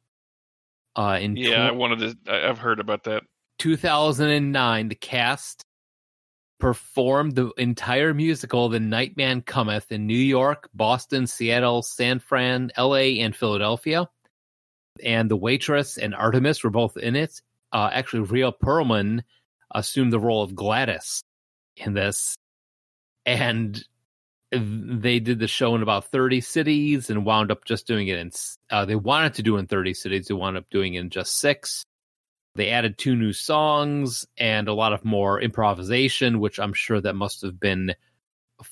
Uh, 0.97 1.19
in 1.21 1.37
Yeah, 1.37 1.69
I 1.69 1.73
wanted 1.73 2.25
to. 2.25 2.33
I've 2.49 2.59
heard 2.59 2.81
about 2.81 3.05
that. 3.05 3.25
2009, 3.59 4.89
the 4.89 4.95
cast 4.95 5.66
performed 6.59 7.35
the 7.35 7.51
entire 7.59 8.15
musical 8.15 8.69
"The 8.69 8.81
Nightman 8.81 9.43
Cometh" 9.43 9.91
in 9.91 10.07
New 10.07 10.15
York, 10.15 10.69
Boston, 10.75 11.27
Seattle, 11.27 11.83
San 11.83 12.19
Fran, 12.19 12.71
L.A., 12.77 13.21
and 13.21 13.35
Philadelphia. 13.35 14.09
And 15.05 15.31
the 15.31 15.37
waitress 15.37 15.99
and 15.99 16.15
Artemis 16.15 16.65
were 16.65 16.71
both 16.71 16.97
in 16.97 17.17
it. 17.17 17.43
Uh, 17.73 17.91
actually, 17.93 18.23
Rhea 18.23 18.53
Perlman 18.53 19.23
assumed 19.71 20.13
the 20.13 20.21
role 20.21 20.43
of 20.43 20.55
Gladys 20.55 21.23
in 21.77 21.93
this, 21.93 22.37
and 23.27 23.85
they 24.53 25.19
did 25.19 25.39
the 25.39 25.49
show 25.49 25.75
in 25.75 25.83
about 25.83 26.07
30 26.07 26.41
cities 26.41 27.11
and 27.11 27.27
wound 27.27 27.51
up 27.51 27.65
just 27.65 27.87
doing 27.87 28.09
it 28.09 28.19
in 28.19 28.31
uh, 28.71 28.85
they 28.85 28.95
wanted 28.95 29.35
to 29.35 29.43
do 29.43 29.57
in 29.57 29.67
30 29.67 29.93
cities 29.93 30.27
they 30.29 30.35
wound 30.35 30.57
up 30.57 30.71
doing 30.71 30.95
in 30.95 31.11
just 31.11 31.37
six 31.39 31.85
they 32.57 32.71
added 32.71 32.97
two 32.97 33.15
new 33.15 33.33
songs 33.33 34.27
and 34.39 34.69
a 34.69 34.75
lot 34.75 34.93
of 34.93 35.05
more 35.05 35.41
improvisation 35.41 36.41
which 36.41 36.59
i'm 36.59 36.73
sure 36.73 37.01
that 37.01 37.15
must 37.15 37.43
have 37.43 37.61
been 37.61 37.95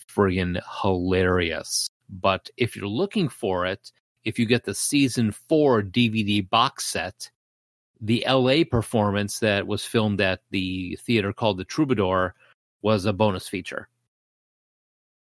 friggin' 0.09 0.61
hilarious. 0.82 1.91
But 2.09 2.49
if 2.57 2.76
you're 2.76 2.87
looking 2.87 3.28
for 3.28 3.66
it 3.66 3.93
if 4.24 4.39
you 4.39 4.47
get 4.47 4.64
the 4.64 4.74
season 4.74 5.30
four 5.32 5.82
dvd 5.82 6.49
box 6.49 6.87
set 6.87 7.30
the 8.01 8.24
la 8.28 8.64
performance 8.70 9.39
that 9.39 9.66
was 9.66 9.85
filmed 9.85 10.20
at 10.20 10.41
the 10.51 10.97
theater 11.03 11.32
called 11.32 11.59
the 11.59 11.64
troubadour 11.64 12.35
was 12.82 13.07
a 13.07 13.12
bonus 13.12 13.49
feature. 13.49 13.89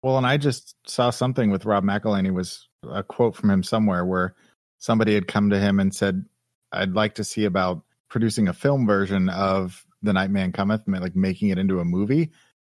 Well, 0.03 0.17
and 0.17 0.27
I 0.27 0.37
just 0.37 0.75
saw 0.87 1.11
something 1.11 1.51
with 1.51 1.67
Rob 1.67 1.85
McElhenney 1.85 2.33
was 2.33 2.69
a 2.91 3.03
quote 3.03 3.37
from 3.37 3.51
him 3.51 3.63
somewhere 3.63 4.05
where 4.05 4.35
somebody 4.79 5.15
had 5.15 5.29
come 5.29 5.51
to 5.51 5.61
him 5.61 5.79
and 5.79 5.95
said, 5.95 6.25
"I'd 6.73 6.95
like 6.95 7.15
to 7.17 7.25
see 7.25 7.45
about 7.45 7.83
producing 8.13 8.47
a 8.47 8.53
film 8.53 8.87
version 8.87 9.31
of 9.31 9.85
The 10.03 10.13
Nightman 10.13 10.53
Cometh, 10.53 10.83
like 10.87 11.17
making 11.17 11.49
it 11.49 11.59
into 11.59 11.81
a 11.81 11.85
movie." 11.85 12.31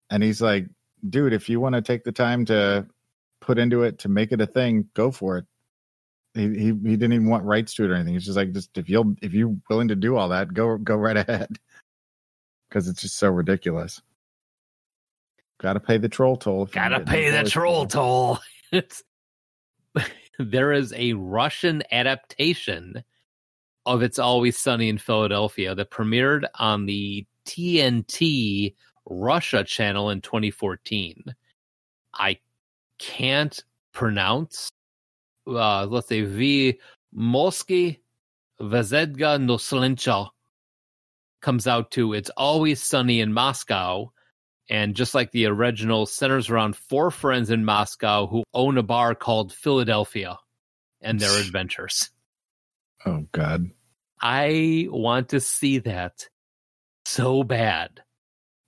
And 0.10 0.24
he's 0.24 0.42
like, 0.42 0.66
"Dude, 1.08 1.34
if 1.34 1.48
you 1.48 1.60
want 1.60 1.76
to 1.76 1.82
take 1.82 2.04
the 2.04 2.12
time 2.12 2.46
to 2.46 2.88
put 3.40 3.60
into 3.60 3.84
it 3.84 4.00
to 4.00 4.10
make 4.10 4.32
it 4.32 4.42
a 4.42 4.48
thing, 4.48 4.90
go 4.96 5.12
for 5.12 5.38
it." 5.38 5.46
He 6.34 6.48
he, 6.50 6.66
he 6.66 6.98
didn't 6.98 7.14
even 7.14 7.30
want 7.30 7.46
rights 7.46 7.76
to 7.76 7.86
it 7.86 7.92
or 7.92 7.94
anything. 7.94 8.16
He's 8.16 8.26
just 8.26 8.38
like, 8.38 8.52
just 8.52 8.78
if 8.78 8.90
you'll 8.90 9.16
if 9.22 9.34
you're 9.34 9.56
willing 9.70 9.90
to 9.90 9.96
do 9.96 10.18
all 10.18 10.30
that, 10.30 10.54
go 10.54 10.78
go 10.78 10.96
right 10.96 11.18
ahead. 11.30 11.58
Because 12.68 12.88
it's 12.88 13.02
just 13.02 13.18
so 13.18 13.30
ridiculous. 13.30 14.02
Got 15.60 15.74
to 15.74 15.80
pay 15.80 15.98
the 15.98 16.10
troll 16.10 16.36
toll. 16.36 16.66
Gotta 16.66 17.00
pay 17.00 17.30
the 17.30 17.50
troll 17.50 17.86
toll. 17.86 18.40
toll. 18.72 18.82
There 20.40 20.72
is 20.72 20.94
a 20.94 21.14
Russian 21.14 21.82
adaptation 21.92 23.04
of 23.88 24.04
It's 24.04 24.20
Always 24.20 24.58
Sunny 24.58 24.90
in 24.90 24.98
Philadelphia 24.98 25.74
that 25.74 25.90
premiered 25.90 26.44
on 26.56 26.86
the 26.86 27.26
TNT 27.46 28.76
Russia 29.06 29.64
channel 29.64 30.10
in 30.10 30.20
2014. 30.20 31.34
I 32.14 32.38
can't 33.00 33.64
pronounce, 33.94 34.70
uh, 35.48 35.86
let's 35.86 36.10
say, 36.10 36.22
V. 36.22 36.80
Moski 37.18 38.00
Vazedga 38.60 39.40
Noslencha 39.40 40.30
comes 41.42 41.66
out 41.66 41.92
to 41.92 42.14
It's 42.14 42.30
Always 42.32 42.84
Sunny 42.84 43.22
in 43.22 43.32
Moscow. 43.32 44.12
And 44.70 44.96
just 44.98 45.16
like 45.16 45.32
the 45.32 45.46
original, 45.46 46.06
centers 46.06 46.50
around 46.50 46.76
four 46.76 47.10
friends 47.10 47.50
in 47.50 47.64
Moscow 47.64 48.28
who 48.28 48.44
own 48.54 48.78
a 48.78 48.84
bar 48.84 49.16
called 49.16 49.54
Philadelphia 49.54 50.38
and 51.00 51.22
their 51.22 51.40
adventures. 51.40 52.10
Oh 53.06 53.26
God. 53.32 53.72
I 54.22 54.88
want 54.90 55.30
to 55.30 55.40
see 55.40 55.80
that 55.80 56.28
so 57.06 57.44
bad. 57.44 58.02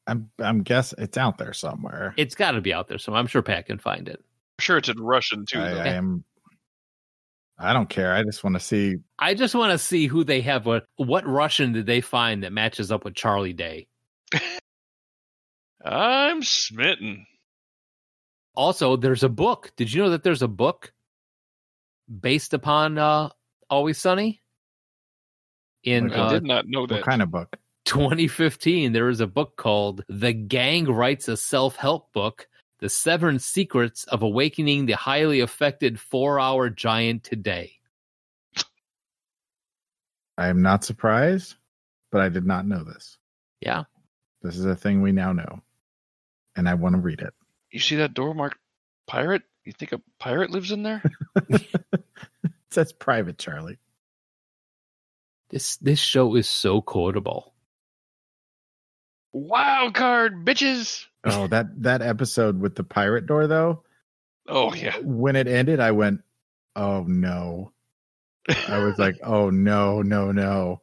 I'm 0.08 0.30
I'm 0.40 0.64
guess 0.64 0.94
it's 0.98 1.18
out 1.18 1.38
there 1.38 1.54
somewhere. 1.54 2.14
It's 2.18 2.36
got 2.36 2.52
to 2.52 2.62
be 2.62 2.74
out 2.74 2.88
there, 2.88 2.98
so 2.98 3.14
I'm 3.14 3.28
sure 3.28 3.42
Pat 3.42 3.68
can 3.68 3.78
find 3.78 4.08
it. 4.10 4.18
I'm 4.18 4.62
sure 4.62 4.78
it's 4.78 4.90
in 4.90 5.00
Russian 5.00 5.46
too. 5.46 5.60
I. 5.60 5.72
I 5.72 5.88
am. 5.90 6.24
I 7.62 7.74
don't 7.74 7.90
care. 7.90 8.14
I 8.14 8.24
just 8.24 8.44
want 8.44 8.56
to 8.56 8.60
see. 8.60 8.96
I 9.20 9.34
just 9.34 9.54
want 9.54 9.74
to 9.74 9.78
see 9.78 10.08
who 10.08 10.24
they 10.24 10.42
have. 10.42 10.66
What 10.66 10.86
what 10.96 11.28
Russian 11.28 11.74
did 11.74 11.86
they 11.86 12.02
find 12.02 12.44
that 12.44 12.54
matches 12.54 12.92
up 12.92 13.06
with 13.06 13.16
Charlie 13.16 13.54
Day? 13.54 13.88
I'm 15.86 16.42
smitten. 16.42 17.26
Also, 18.56 18.96
there's 18.96 19.24
a 19.24 19.30
book. 19.30 19.72
Did 19.76 19.94
you 19.94 20.02
know 20.02 20.10
that 20.10 20.24
there's 20.24 20.42
a 20.42 20.48
book 20.48 20.92
based 22.10 22.54
upon 22.54 22.98
uh, 22.98 23.30
Always 23.70 23.98
Sunny? 23.98 24.42
In 25.84 26.12
I 26.12 26.16
uh, 26.16 26.30
did 26.30 26.44
not 26.44 26.68
know 26.68 26.86
that. 26.86 26.96
What 26.96 27.06
kind 27.06 27.22
of 27.22 27.32
book? 27.32 27.56
2015, 27.86 28.92
there 28.94 29.10
is 29.10 29.20
a 29.20 29.28
book 29.28 29.56
called 29.56 30.04
The 30.08 30.34
Gang 30.34 30.86
Writes 30.86 31.28
a 31.28 31.36
Self 31.36 31.76
Help 31.76 32.14
Book 32.14 32.48
The 32.80 32.90
Seven 32.90 33.40
Secrets 33.40 34.04
of 34.06 34.22
Awakening 34.22 34.86
the 34.86 34.94
Highly 34.94 35.40
Affected 35.40 36.00
Four 36.00 36.40
Hour 36.40 36.70
Giant 36.70 37.24
Today. 37.24 37.74
I 40.38 40.48
am 40.48 40.62
not 40.62 40.84
surprised, 40.84 41.56
but 42.12 42.22
I 42.22 42.30
did 42.30 42.46
not 42.46 42.68
know 42.68 42.84
this. 42.84 43.18
Yeah. 43.60 43.86
This 44.42 44.56
is 44.56 44.66
a 44.66 44.76
thing 44.76 45.02
we 45.02 45.12
now 45.12 45.34
know, 45.34 45.62
and 46.56 46.70
I 46.70 46.76
want 46.76 46.96
to 46.96 47.02
read 47.02 47.22
it. 47.22 47.34
You 47.72 47.80
see 47.80 47.98
that 47.98 48.14
door 48.14 48.34
marked 48.34 48.60
pirate? 49.08 49.42
You 49.66 49.74
think 49.74 49.92
a 49.92 50.02
pirate 50.20 50.52
lives 50.52 50.72
in 50.72 50.84
there? 50.84 51.02
it 51.50 51.68
says 52.70 52.94
private, 52.94 53.38
Charlie. 53.38 53.80
This 55.50 55.78
this 55.78 56.00
show 56.00 56.36
is 56.36 56.48
so 56.48 56.82
quotable. 56.82 57.54
Wild 59.32 59.94
card, 59.94 60.46
bitches. 60.46 61.06
Oh, 61.24 61.48
that 61.48 61.82
that 61.84 62.02
episode 62.02 62.60
with 62.60 62.76
the 62.76 62.84
pirate 62.84 63.26
door, 63.26 63.48
though. 63.48 63.84
Oh 64.48 64.74
yeah. 64.74 64.98
When 65.00 65.36
it 65.36 65.48
ended, 65.48 65.80
I 65.80 65.92
went, 65.92 66.22
"Oh 66.76 67.04
no!" 67.08 67.72
I 68.68 68.80
was 68.80 68.98
like, 68.98 69.20
"Oh 69.24 69.50
no, 69.50 70.02
no, 70.02 70.32
no!" 70.32 70.82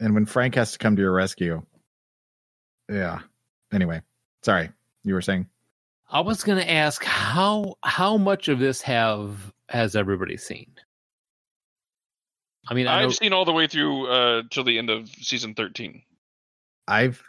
And 0.00 0.14
when 0.14 0.26
Frank 0.26 0.54
has 0.56 0.72
to 0.72 0.78
come 0.78 0.96
to 0.96 1.02
your 1.02 1.12
rescue, 1.12 1.62
yeah. 2.90 3.20
Anyway, 3.72 4.02
sorry, 4.42 4.70
you 5.04 5.14
were 5.14 5.22
saying. 5.22 5.46
I 6.08 6.20
was 6.20 6.44
going 6.44 6.58
to 6.58 6.70
ask 6.70 7.02
how 7.02 7.76
how 7.82 8.16
much 8.16 8.48
of 8.48 8.58
this 8.58 8.82
have 8.82 9.52
has 9.68 9.96
everybody 9.96 10.36
seen? 10.36 10.70
I 12.68 12.74
mean, 12.74 12.86
I 12.86 13.02
I've 13.02 13.14
seen 13.14 13.32
all 13.32 13.44
the 13.44 13.52
way 13.52 13.66
through 13.66 14.08
uh 14.08 14.42
till 14.50 14.64
the 14.64 14.78
end 14.78 14.90
of 14.90 15.08
season 15.08 15.54
13. 15.54 16.02
I've 16.88 17.22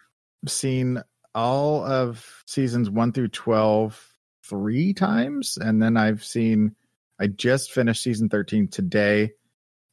seen 0.47 1.01
all 1.33 1.85
of 1.85 2.43
seasons 2.45 2.89
one 2.89 3.11
through 3.11 3.29
12 3.29 4.13
three 4.47 4.93
times. 4.93 5.57
And 5.59 5.81
then 5.81 5.97
I've 5.97 6.23
seen, 6.23 6.75
I 7.19 7.27
just 7.27 7.71
finished 7.71 8.03
season 8.03 8.29
13 8.29 8.69
today. 8.69 9.33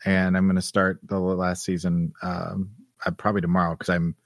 And 0.05 0.37
I'm 0.37 0.47
going 0.47 0.57
to 0.57 0.63
start 0.63 1.01
the 1.03 1.19
last 1.19 1.65
season 1.65 2.13
um, 2.23 2.71
uh, 3.05 3.11
probably 3.11 3.41
tomorrow 3.41 3.75
because 3.75 3.89
I'm, 3.89 4.17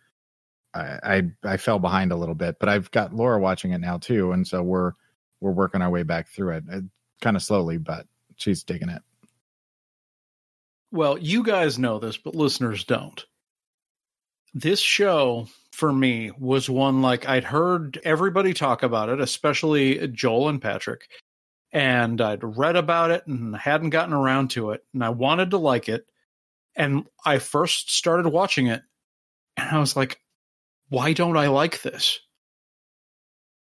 I, 0.75 0.99
I 1.03 1.23
I 1.45 1.57
fell 1.57 1.79
behind 1.79 2.13
a 2.13 2.17
little 2.17 2.35
bit, 2.35 2.57
but 2.59 2.69
I've 2.69 2.91
got 2.91 3.15
Laura 3.15 3.39
watching 3.39 3.73
it 3.73 3.79
now 3.79 3.97
too, 3.97 4.33
and 4.33 4.47
so 4.47 4.63
we're 4.63 4.93
we're 5.41 5.53
working 5.53 5.81
our 5.81 5.89
way 5.89 6.03
back 6.03 6.29
through 6.29 6.57
it, 6.57 6.65
uh 6.71 6.81
kind 7.23 7.37
of 7.37 7.43
slowly, 7.43 7.79
but 7.79 8.07
she's 8.37 8.65
digging 8.65 8.89
it. 8.89 9.01
Well, 10.91 11.19
you 11.19 11.43
guys 11.43 11.79
know 11.79 11.99
this, 11.99 12.17
but 12.17 12.35
listeners 12.35 12.85
don't. 12.85 13.25
This 14.55 14.81
show 14.81 15.49
for 15.73 15.93
me 15.93 16.31
was 16.39 16.71
one 16.71 17.03
like 17.03 17.29
I'd 17.29 17.45
heard 17.45 18.01
everybody 18.05 18.55
talk 18.55 18.83
about 18.83 19.11
it, 19.11 19.21
especially 19.21 20.09
Joel 20.09 20.49
and 20.49 20.63
Patrick, 20.63 21.09
and 21.73 22.21
I'd 22.21 22.43
read 22.43 22.77
about 22.77 23.11
it 23.11 23.27
and 23.27 23.55
hadn't 23.55 23.91
gotten 23.91 24.15
around 24.15 24.49
to 24.53 24.71
it, 24.71 24.83
and 24.95 25.05
I 25.05 25.11
wanted 25.11 25.51
to 25.51 25.59
like 25.59 25.89
it. 25.89 26.07
And 26.75 27.07
I 27.25 27.39
first 27.39 27.95
started 27.95 28.29
watching 28.29 28.69
it, 28.69 28.83
and 29.57 29.69
I 29.69 29.79
was 29.79 29.95
like, 29.95 30.19
why 30.89 31.13
don't 31.13 31.37
I 31.37 31.49
like 31.49 31.83
this? 31.83 32.19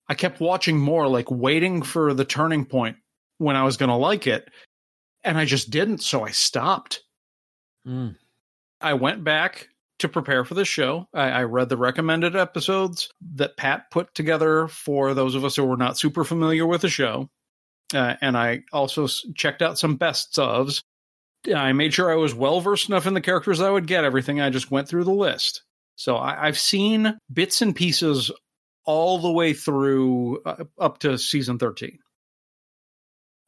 I 0.08 0.14
kept 0.14 0.40
watching 0.40 0.78
more, 0.78 1.06
like 1.06 1.30
waiting 1.30 1.82
for 1.82 2.14
the 2.14 2.24
turning 2.24 2.64
point 2.64 2.96
when 3.38 3.56
I 3.56 3.64
was 3.64 3.76
going 3.76 3.90
to 3.90 3.96
like 3.96 4.26
it, 4.26 4.48
and 5.22 5.36
I 5.36 5.44
just 5.44 5.70
didn't, 5.70 5.98
so 5.98 6.24
I 6.24 6.30
stopped. 6.30 7.02
Mm. 7.86 8.16
I 8.80 8.94
went 8.94 9.24
back 9.24 9.68
to 10.00 10.08
prepare 10.08 10.44
for 10.44 10.54
the 10.54 10.64
show. 10.64 11.06
I, 11.14 11.30
I 11.30 11.42
read 11.44 11.68
the 11.68 11.76
recommended 11.76 12.34
episodes 12.34 13.10
that 13.34 13.56
Pat 13.56 13.90
put 13.90 14.14
together 14.14 14.68
for 14.68 15.14
those 15.14 15.34
of 15.34 15.44
us 15.44 15.56
who 15.56 15.64
were 15.64 15.76
not 15.76 15.98
super 15.98 16.24
familiar 16.24 16.66
with 16.66 16.82
the 16.82 16.88
show. 16.88 17.28
Uh, 17.94 18.14
and 18.20 18.36
I 18.36 18.62
also 18.72 19.06
checked 19.34 19.62
out 19.62 19.78
some 19.78 19.96
bests 19.96 20.38
ofs. 20.38 20.82
I 21.54 21.72
made 21.72 21.94
sure 21.94 22.10
I 22.10 22.16
was 22.16 22.34
well 22.34 22.60
versed 22.60 22.88
enough 22.88 23.06
in 23.06 23.14
the 23.14 23.20
characters 23.20 23.60
I 23.60 23.70
would 23.70 23.86
get 23.86 24.04
everything. 24.04 24.40
I 24.40 24.50
just 24.50 24.70
went 24.70 24.88
through 24.88 25.04
the 25.04 25.10
list. 25.10 25.62
So 25.96 26.16
I, 26.16 26.46
I've 26.46 26.58
seen 26.58 27.18
bits 27.32 27.62
and 27.62 27.74
pieces 27.74 28.30
all 28.84 29.18
the 29.18 29.32
way 29.32 29.52
through 29.52 30.42
uh, 30.44 30.64
up 30.78 30.98
to 31.00 31.18
season 31.18 31.58
13. 31.58 31.98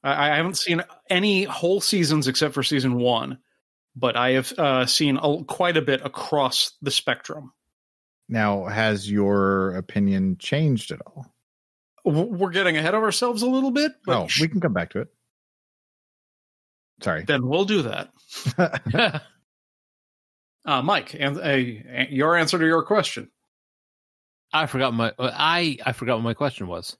I, 0.02 0.30
I 0.30 0.36
haven't 0.36 0.58
seen 0.58 0.82
any 1.08 1.44
whole 1.44 1.80
seasons 1.80 2.28
except 2.28 2.54
for 2.54 2.62
season 2.62 2.96
one 2.96 3.38
but 3.96 4.16
I 4.16 4.30
have 4.32 4.52
uh, 4.58 4.86
seen 4.86 5.18
a, 5.22 5.44
quite 5.44 5.76
a 5.76 5.82
bit 5.82 6.00
across 6.04 6.72
the 6.82 6.90
spectrum. 6.90 7.52
Now, 8.28 8.64
has 8.66 9.10
your 9.10 9.76
opinion 9.76 10.36
changed 10.38 10.90
at 10.90 11.00
all? 11.06 11.26
We're 12.04 12.50
getting 12.50 12.76
ahead 12.76 12.94
of 12.94 13.02
ourselves 13.02 13.42
a 13.42 13.46
little 13.46 13.70
bit, 13.70 13.92
but 14.04 14.16
oh, 14.16 14.28
we 14.40 14.48
can 14.48 14.60
come 14.60 14.72
back 14.72 14.90
to 14.90 15.00
it. 15.00 15.08
Sorry. 17.00 17.24
then 17.24 17.46
we'll 17.46 17.64
do 17.64 17.82
that. 17.82 19.22
Uh, 20.64 20.80
Mike, 20.80 21.16
and 21.18 21.38
uh, 21.40 22.06
your 22.08 22.36
answer 22.36 22.58
to 22.58 22.64
your 22.64 22.84
question. 22.84 23.28
I 24.52 24.66
forgot 24.66 24.94
my 24.94 25.12
I 25.18 25.78
I 25.84 25.92
forgot 25.92 26.16
what 26.16 26.22
my 26.22 26.34
question 26.34 26.68
was. 26.68 26.96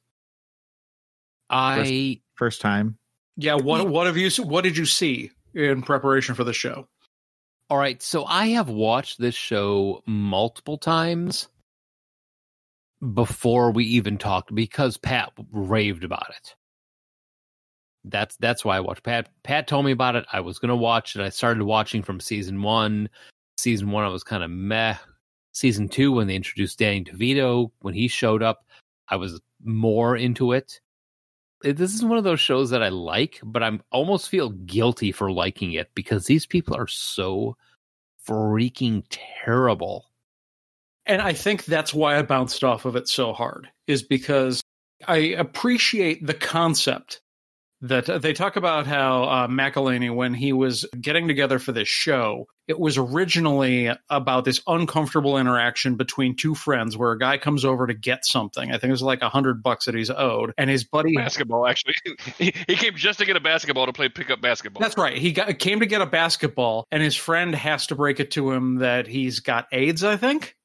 I 1.48 2.20
First 2.34 2.60
time. 2.60 2.98
Yeah, 3.36 3.54
what 3.54 3.88
what 3.88 4.06
have 4.06 4.16
you 4.16 4.30
what 4.42 4.64
did 4.64 4.76
you 4.76 4.86
see 4.86 5.30
in 5.54 5.82
preparation 5.82 6.34
for 6.34 6.44
the 6.44 6.52
show? 6.52 6.88
all 7.72 7.78
right, 7.78 8.02
so 8.02 8.26
I 8.26 8.48
have 8.48 8.68
watched 8.68 9.18
this 9.18 9.34
show 9.34 10.02
multiple 10.04 10.76
times 10.76 11.48
before 13.14 13.70
we 13.70 13.86
even 13.86 14.18
talked 14.18 14.54
because 14.54 14.98
Pat 14.98 15.32
raved 15.50 16.04
about 16.04 16.28
it. 16.28 16.54
That's 18.04 18.36
that's 18.36 18.62
why 18.62 18.76
I 18.76 18.80
watched. 18.80 19.04
Pat 19.04 19.30
Pat 19.42 19.66
told 19.66 19.86
me 19.86 19.92
about 19.92 20.16
it. 20.16 20.26
I 20.30 20.40
was 20.40 20.58
gonna 20.58 20.76
watch 20.76 21.16
it. 21.16 21.22
I 21.22 21.30
started 21.30 21.62
watching 21.62 22.02
from 22.02 22.20
season 22.20 22.60
one. 22.60 23.08
Season 23.56 23.90
one, 23.90 24.04
I 24.04 24.08
was 24.08 24.22
kind 24.22 24.44
of 24.44 24.50
meh. 24.50 24.96
Season 25.52 25.88
two, 25.88 26.12
when 26.12 26.26
they 26.26 26.36
introduced 26.36 26.78
Danny 26.78 27.02
DeVito, 27.02 27.70
when 27.80 27.94
he 27.94 28.06
showed 28.06 28.42
up, 28.42 28.66
I 29.08 29.16
was 29.16 29.40
more 29.64 30.14
into 30.14 30.52
it. 30.52 30.78
This 31.62 31.94
is 31.94 32.04
one 32.04 32.18
of 32.18 32.24
those 32.24 32.40
shows 32.40 32.70
that 32.70 32.82
I 32.82 32.88
like, 32.88 33.40
but 33.42 33.62
I'm 33.62 33.82
almost 33.90 34.28
feel 34.28 34.50
guilty 34.50 35.12
for 35.12 35.30
liking 35.30 35.72
it 35.72 35.90
because 35.94 36.26
these 36.26 36.46
people 36.46 36.76
are 36.76 36.88
so 36.88 37.56
freaking 38.26 39.04
terrible. 39.10 40.06
And 41.06 41.20
I 41.20 41.32
think 41.32 41.64
that's 41.64 41.92
why 41.92 42.18
I 42.18 42.22
bounced 42.22 42.62
off 42.62 42.84
of 42.84 42.96
it 42.96 43.08
so 43.08 43.32
hard, 43.32 43.68
is 43.86 44.02
because 44.02 44.60
I 45.06 45.16
appreciate 45.16 46.26
the 46.26 46.34
concept 46.34 47.20
that 47.82 48.08
uh, 48.08 48.18
they 48.18 48.32
talk 48.32 48.56
about 48.56 48.86
how 48.86 49.24
uh, 49.24 49.46
McElhenney, 49.48 50.14
when 50.14 50.34
he 50.34 50.52
was 50.52 50.86
getting 50.98 51.26
together 51.28 51.58
for 51.58 51.72
this 51.72 51.88
show, 51.88 52.46
it 52.68 52.78
was 52.78 52.96
originally 52.96 53.90
about 54.08 54.44
this 54.44 54.62
uncomfortable 54.68 55.36
interaction 55.36 55.96
between 55.96 56.36
two 56.36 56.54
friends 56.54 56.96
where 56.96 57.10
a 57.10 57.18
guy 57.18 57.38
comes 57.38 57.64
over 57.64 57.88
to 57.88 57.94
get 57.94 58.24
something. 58.24 58.70
I 58.70 58.74
think 58.74 58.84
it 58.84 58.92
was 58.92 59.02
like 59.02 59.20
a 59.20 59.28
hundred 59.28 59.62
bucks 59.62 59.86
that 59.86 59.96
he's 59.96 60.10
owed, 60.10 60.52
and 60.56 60.70
his 60.70 60.84
buddy 60.84 61.14
Basketball, 61.16 61.66
actually. 61.66 61.94
he, 62.38 62.54
he 62.68 62.76
came 62.76 62.94
just 62.94 63.18
to 63.18 63.24
get 63.24 63.36
a 63.36 63.40
basketball 63.40 63.86
to 63.86 63.92
play 63.92 64.08
pickup 64.08 64.40
basketball. 64.40 64.80
That's 64.80 64.96
right. 64.96 65.16
He 65.16 65.32
got, 65.32 65.58
came 65.58 65.80
to 65.80 65.86
get 65.86 66.00
a 66.00 66.06
basketball, 66.06 66.86
and 66.92 67.02
his 67.02 67.16
friend 67.16 67.54
has 67.54 67.88
to 67.88 67.96
break 67.96 68.20
it 68.20 68.30
to 68.32 68.52
him 68.52 68.76
that 68.76 69.08
he's 69.08 69.40
got 69.40 69.66
AIDS, 69.72 70.04
I 70.04 70.16
think. 70.16 70.56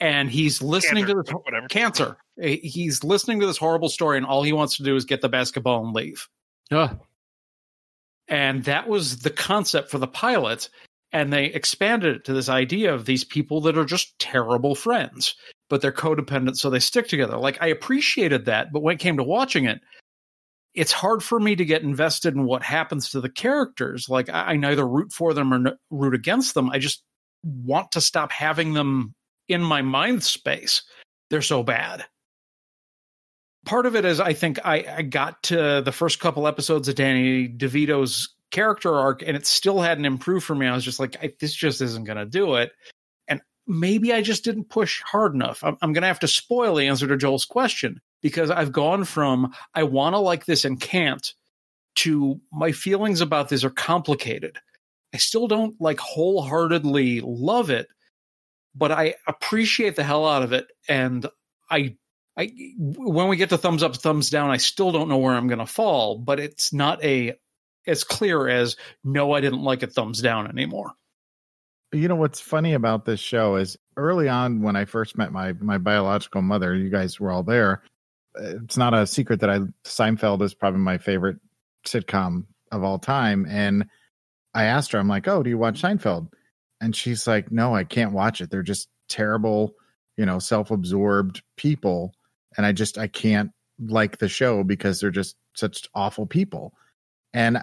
And 0.00 0.30
he's 0.30 0.62
listening 0.62 1.06
Cancer, 1.06 1.22
to 1.24 1.32
this 1.32 1.34
whatever. 1.44 1.68
cancer. 1.68 2.16
Eh, 2.40 2.58
he's 2.62 3.02
listening 3.02 3.40
to 3.40 3.46
this 3.46 3.56
horrible 3.58 3.88
story, 3.88 4.16
and 4.16 4.26
all 4.26 4.42
he 4.44 4.52
wants 4.52 4.76
to 4.76 4.84
do 4.84 4.94
is 4.94 5.04
get 5.04 5.20
the 5.20 5.28
basketball 5.28 5.84
and 5.84 5.94
leave. 5.94 6.28
Ugh. 6.70 6.98
And 8.28 8.64
that 8.64 8.88
was 8.88 9.18
the 9.20 9.30
concept 9.30 9.90
for 9.90 9.98
the 9.98 10.06
pilot. 10.06 10.68
And 11.10 11.32
they 11.32 11.46
expanded 11.46 12.16
it 12.16 12.24
to 12.26 12.34
this 12.34 12.50
idea 12.50 12.92
of 12.94 13.06
these 13.06 13.24
people 13.24 13.62
that 13.62 13.78
are 13.78 13.86
just 13.86 14.18
terrible 14.18 14.74
friends, 14.74 15.34
but 15.70 15.80
they're 15.80 15.90
codependent, 15.90 16.56
so 16.56 16.68
they 16.68 16.80
stick 16.80 17.08
together. 17.08 17.38
Like, 17.38 17.62
I 17.62 17.68
appreciated 17.68 18.44
that, 18.44 18.72
but 18.72 18.82
when 18.82 18.94
it 18.96 19.00
came 19.00 19.16
to 19.16 19.24
watching 19.24 19.64
it, 19.64 19.80
it's 20.74 20.92
hard 20.92 21.22
for 21.22 21.40
me 21.40 21.56
to 21.56 21.64
get 21.64 21.82
invested 21.82 22.34
in 22.34 22.44
what 22.44 22.62
happens 22.62 23.10
to 23.10 23.22
the 23.22 23.30
characters. 23.30 24.08
Like, 24.10 24.28
I, 24.28 24.52
I 24.52 24.56
neither 24.56 24.86
root 24.86 25.10
for 25.12 25.32
them 25.32 25.52
or 25.52 25.56
n- 25.56 25.78
root 25.90 26.14
against 26.14 26.52
them. 26.54 26.68
I 26.68 26.78
just 26.78 27.02
want 27.42 27.92
to 27.92 28.02
stop 28.02 28.30
having 28.30 28.74
them 28.74 29.14
in 29.48 29.62
my 29.62 29.82
mind 29.82 30.22
space. 30.22 30.82
They're 31.30 31.42
so 31.42 31.62
bad 31.62 32.04
part 33.68 33.86
of 33.86 33.94
it 33.94 34.04
is 34.04 34.18
I 34.18 34.32
think 34.32 34.58
I, 34.64 34.84
I 34.96 35.02
got 35.02 35.42
to 35.44 35.82
the 35.84 35.92
first 35.92 36.20
couple 36.20 36.48
episodes 36.48 36.88
of 36.88 36.94
Danny 36.94 37.48
DeVito's 37.48 38.30
character 38.50 38.94
arc 38.94 39.22
and 39.22 39.36
it 39.36 39.46
still 39.46 39.80
hadn't 39.80 40.06
improved 40.06 40.46
for 40.46 40.54
me. 40.54 40.66
I 40.66 40.74
was 40.74 40.84
just 40.84 40.98
like, 40.98 41.16
I, 41.22 41.34
this 41.38 41.54
just 41.54 41.82
isn't 41.82 42.04
going 42.04 42.16
to 42.16 42.24
do 42.24 42.54
it. 42.54 42.72
And 43.28 43.42
maybe 43.66 44.12
I 44.12 44.22
just 44.22 44.42
didn't 44.42 44.70
push 44.70 45.02
hard 45.02 45.34
enough. 45.34 45.62
I'm, 45.62 45.76
I'm 45.82 45.92
going 45.92 46.02
to 46.02 46.08
have 46.08 46.20
to 46.20 46.28
spoil 46.28 46.76
the 46.76 46.86
answer 46.86 47.06
to 47.06 47.18
Joel's 47.18 47.44
question 47.44 48.00
because 48.22 48.50
I've 48.50 48.72
gone 48.72 49.04
from 49.04 49.52
I 49.74 49.82
want 49.82 50.14
to 50.14 50.18
like 50.18 50.46
this 50.46 50.64
and 50.64 50.80
can't 50.80 51.34
to 51.96 52.40
my 52.50 52.72
feelings 52.72 53.20
about 53.20 53.50
this 53.50 53.64
are 53.64 53.70
complicated. 53.70 54.58
I 55.12 55.18
still 55.18 55.46
don't 55.46 55.78
like 55.78 56.00
wholeheartedly 56.00 57.20
love 57.22 57.68
it, 57.68 57.88
but 58.78 58.92
I 58.92 59.16
appreciate 59.26 59.96
the 59.96 60.04
hell 60.04 60.26
out 60.26 60.42
of 60.42 60.52
it. 60.52 60.68
And 60.88 61.26
I 61.70 61.96
I 62.36 62.52
when 62.76 63.28
we 63.28 63.36
get 63.36 63.50
to 63.50 63.58
thumbs 63.58 63.82
up, 63.82 63.96
thumbs 63.96 64.30
down, 64.30 64.50
I 64.50 64.58
still 64.58 64.92
don't 64.92 65.08
know 65.08 65.18
where 65.18 65.34
I'm 65.34 65.48
going 65.48 65.58
to 65.58 65.66
fall, 65.66 66.16
but 66.16 66.38
it's 66.38 66.72
not 66.72 67.02
a 67.04 67.34
as 67.86 68.04
clear 68.04 68.48
as 68.48 68.76
no, 69.02 69.32
I 69.32 69.40
didn't 69.40 69.62
like 69.62 69.82
it, 69.82 69.92
thumbs 69.92 70.22
down 70.22 70.46
anymore. 70.46 70.92
You 71.92 72.06
know 72.06 72.16
what's 72.16 72.40
funny 72.40 72.74
about 72.74 73.06
this 73.06 73.18
show 73.18 73.56
is 73.56 73.76
early 73.96 74.28
on 74.28 74.62
when 74.62 74.76
I 74.76 74.84
first 74.84 75.18
met 75.18 75.32
my 75.32 75.52
my 75.54 75.78
biological 75.78 76.42
mother, 76.42 76.74
you 76.74 76.90
guys 76.90 77.18
were 77.18 77.30
all 77.30 77.42
there. 77.42 77.82
It's 78.36 78.76
not 78.76 78.94
a 78.94 79.06
secret 79.06 79.40
that 79.40 79.50
I 79.50 79.60
Seinfeld 79.84 80.42
is 80.42 80.54
probably 80.54 80.80
my 80.80 80.98
favorite 80.98 81.38
sitcom 81.86 82.44
of 82.70 82.84
all 82.84 82.98
time, 82.98 83.46
and 83.48 83.86
I 84.54 84.64
asked 84.64 84.92
her, 84.92 84.98
I'm 84.98 85.08
like, 85.08 85.26
"Oh, 85.26 85.42
do 85.42 85.50
you 85.50 85.58
watch 85.58 85.82
Seinfeld?" 85.82 86.28
And 86.80 86.94
she's 86.94 87.26
like, 87.26 87.50
"No, 87.50 87.74
I 87.74 87.84
can't 87.84 88.12
watch 88.12 88.40
it. 88.40 88.50
They're 88.50 88.62
just 88.62 88.88
terrible, 89.08 89.74
you 90.16 90.26
know, 90.26 90.38
self-absorbed 90.38 91.42
people, 91.56 92.14
and 92.56 92.64
I 92.64 92.72
just 92.72 92.98
I 92.98 93.08
can't 93.08 93.50
like 93.80 94.18
the 94.18 94.28
show 94.28 94.64
because 94.64 95.00
they're 95.00 95.10
just 95.10 95.36
such 95.54 95.88
awful 95.94 96.26
people." 96.26 96.74
And 97.32 97.58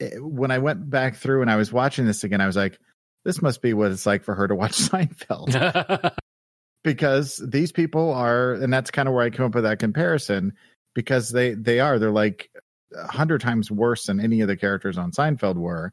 eh, 0.00 0.16
when 0.18 0.50
I 0.50 0.58
went 0.58 0.88
back 0.88 1.16
through 1.16 1.42
and 1.42 1.50
I 1.50 1.56
was 1.56 1.72
watching 1.72 2.06
this 2.06 2.24
again, 2.24 2.40
I 2.40 2.46
was 2.46 2.56
like, 2.56 2.78
this 3.24 3.42
must 3.42 3.62
be 3.62 3.74
what 3.74 3.90
it's 3.90 4.06
like 4.06 4.24
for 4.24 4.34
her 4.34 4.48
to 4.48 4.54
watch 4.54 4.72
Seinfeld 4.78 6.12
because 6.84 7.36
these 7.36 7.72
people 7.72 8.12
are, 8.12 8.54
and 8.54 8.72
that's 8.72 8.90
kind 8.90 9.08
of 9.08 9.14
where 9.14 9.24
I 9.24 9.30
came 9.30 9.46
up 9.46 9.54
with 9.54 9.64
that 9.64 9.78
comparison 9.78 10.54
because 10.94 11.30
they 11.30 11.54
they 11.54 11.80
are 11.80 11.98
they're 11.98 12.10
like 12.10 12.50
a 12.96 13.06
hundred 13.06 13.40
times 13.40 13.70
worse 13.70 14.06
than 14.06 14.20
any 14.20 14.40
of 14.40 14.48
the 14.48 14.56
characters 14.56 14.98
on 14.98 15.12
Seinfeld 15.12 15.56
were, 15.56 15.92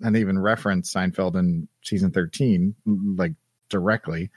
and 0.00 0.14
they 0.14 0.20
even 0.20 0.38
reference 0.38 0.92
Seinfeld 0.92 1.36
in 1.36 1.68
season 1.82 2.10
thirteen 2.10 2.74
like 2.86 3.32
directly. 3.70 4.30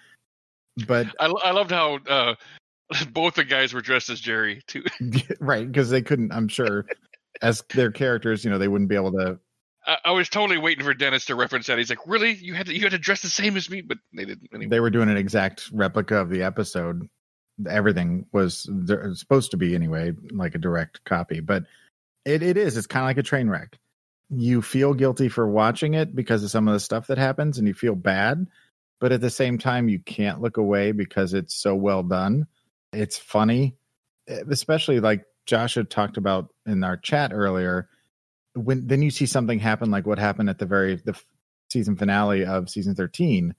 But 0.88 1.07
I, 1.19 1.27
I 1.27 1.52
loved 1.52 1.72
how 1.72 1.99
uh, 2.07 2.36
both 3.11 3.36
the 3.36 3.44
guys 3.44 3.73
were 3.73 3.81
dressed 3.81 4.10
as 4.10 4.19
Jerry 4.19 4.61
too. 4.68 4.84
right 5.40 5.65
because 5.65 5.90
they 5.90 6.02
couldn't, 6.02 6.31
I'm 6.31 6.48
sure, 6.48 6.86
as 7.41 7.64
their 7.73 7.91
characters, 7.91 8.44
you 8.44 8.49
know, 8.49 8.57
they 8.57 8.68
wouldn't 8.68 8.90
be 8.90 8.95
able 8.95 9.11
to 9.14 9.40
I, 9.86 9.98
I 10.06 10.11
was 10.11 10.30
totally 10.30 10.60
waiting 10.60 10.86
for 10.86 10.94
Dennis 10.94 11.26
to 11.26 11.36
reference 11.36 11.68
that. 11.68 11.77
He's 11.77 11.90
like, 11.90 12.06
"Really? 12.06 12.34
You 12.34 12.53
had 12.53 12.68
to 12.68 12.73
you 12.73 12.81
had 12.81 12.91
to 12.91 12.99
dress 12.99 13.22
the 13.22 13.30
same 13.30 13.57
as 13.57 13.69
me?" 13.69 13.81
But 13.81 13.98
they 14.14 14.26
didn't. 14.26 14.49
Anyway. 14.53 14.69
they 14.69 14.80
were 14.80 14.90
doing 14.90 15.10
an 15.10 15.18
exact 15.18 15.69
replica 15.73 16.18
of 16.18 16.30
the 16.30 16.44
episode. 16.44 17.07
Everything 17.68 18.26
was 18.31 18.69
supposed 19.15 19.52
to 19.52 19.57
be 19.57 19.76
anyway, 19.76 20.14
like 20.31 20.56
a 20.56 20.60
direct 20.60 21.03
copy, 21.03 21.41
but 21.41 21.64
it, 22.23 22.41
it 22.41 22.56
is. 22.56 22.77
It's 22.77 22.88
kind 22.88 23.03
of 23.03 23.07
like 23.07 23.18
a 23.18 23.23
train 23.23 23.49
wreck. 23.49 23.77
You 24.30 24.61
feel 24.61 24.93
guilty 24.93 25.30
for 25.30 25.47
watching 25.47 25.95
it 25.95 26.15
because 26.15 26.43
of 26.43 26.51
some 26.51 26.68
of 26.68 26.73
the 26.73 26.80
stuff 26.80 27.07
that 27.07 27.18
happens, 27.18 27.57
and 27.57 27.68
you 27.68 27.73
feel 27.73 27.95
bad, 27.95 28.47
but 28.99 29.11
at 29.11 29.22
the 29.22 29.30
same 29.30 29.57
time, 29.57 29.89
you 29.89 29.99
can't 29.99 30.41
look 30.41 30.57
away 30.57 30.91
because 30.91 31.34
it's 31.34 31.56
so 31.56 31.76
well 31.76 32.03
done. 32.03 32.47
It's 32.93 33.18
funny, 33.18 33.76
eh, 34.27 34.41
especially 34.49 34.99
like 34.99 35.26
Josh 35.45 35.76
had 35.76 35.89
talked 35.89 36.18
about 36.18 36.49
in 36.65 36.84
our 36.84 36.97
chat 36.97 37.31
earlier. 37.34 37.89
When 38.53 38.88
then 38.88 39.01
you 39.01 39.11
see 39.11 39.26
something 39.26 39.60
happen 39.60 39.91
like 39.91 40.06
what 40.06 40.19
happened 40.19 40.49
at 40.49 40.60
the 40.60 40.65
very 40.65 40.95
the 40.95 41.19
season 41.72 41.95
finale 41.95 42.45
of 42.45 42.69
season 42.69 42.95
thirteen 42.95 43.56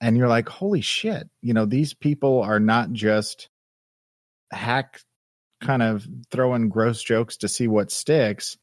and 0.00 0.16
you're 0.16 0.28
like 0.28 0.48
holy 0.48 0.80
shit 0.80 1.28
you 1.40 1.54
know 1.54 1.64
these 1.64 1.94
people 1.94 2.42
are 2.42 2.60
not 2.60 2.92
just 2.92 3.48
hack 4.52 5.00
kind 5.60 5.82
of 5.82 6.06
throwing 6.30 6.68
gross 6.68 7.02
jokes 7.02 7.38
to 7.38 7.48
see 7.48 7.68
what 7.68 7.90
sticks 7.90 8.56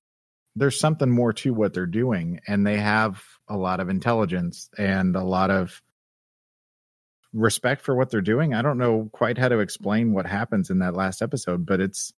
there's 0.55 0.79
something 0.79 1.09
more 1.09 1.33
to 1.33 1.53
what 1.53 1.73
they're 1.73 1.85
doing 1.85 2.39
and 2.47 2.65
they 2.65 2.77
have 2.77 3.23
a 3.47 3.57
lot 3.57 3.79
of 3.79 3.89
intelligence 3.89 4.69
and 4.77 5.15
a 5.15 5.23
lot 5.23 5.51
of 5.51 5.81
respect 7.33 7.81
for 7.81 7.95
what 7.95 8.09
they're 8.09 8.21
doing. 8.21 8.53
I 8.53 8.61
don't 8.61 8.77
know 8.77 9.09
quite 9.11 9.37
how 9.37 9.49
to 9.49 9.59
explain 9.59 10.13
what 10.13 10.25
happens 10.25 10.69
in 10.69 10.79
that 10.79 10.95
last 10.95 11.21
episode 11.21 11.65
but 11.65 11.81
it's 11.81 12.13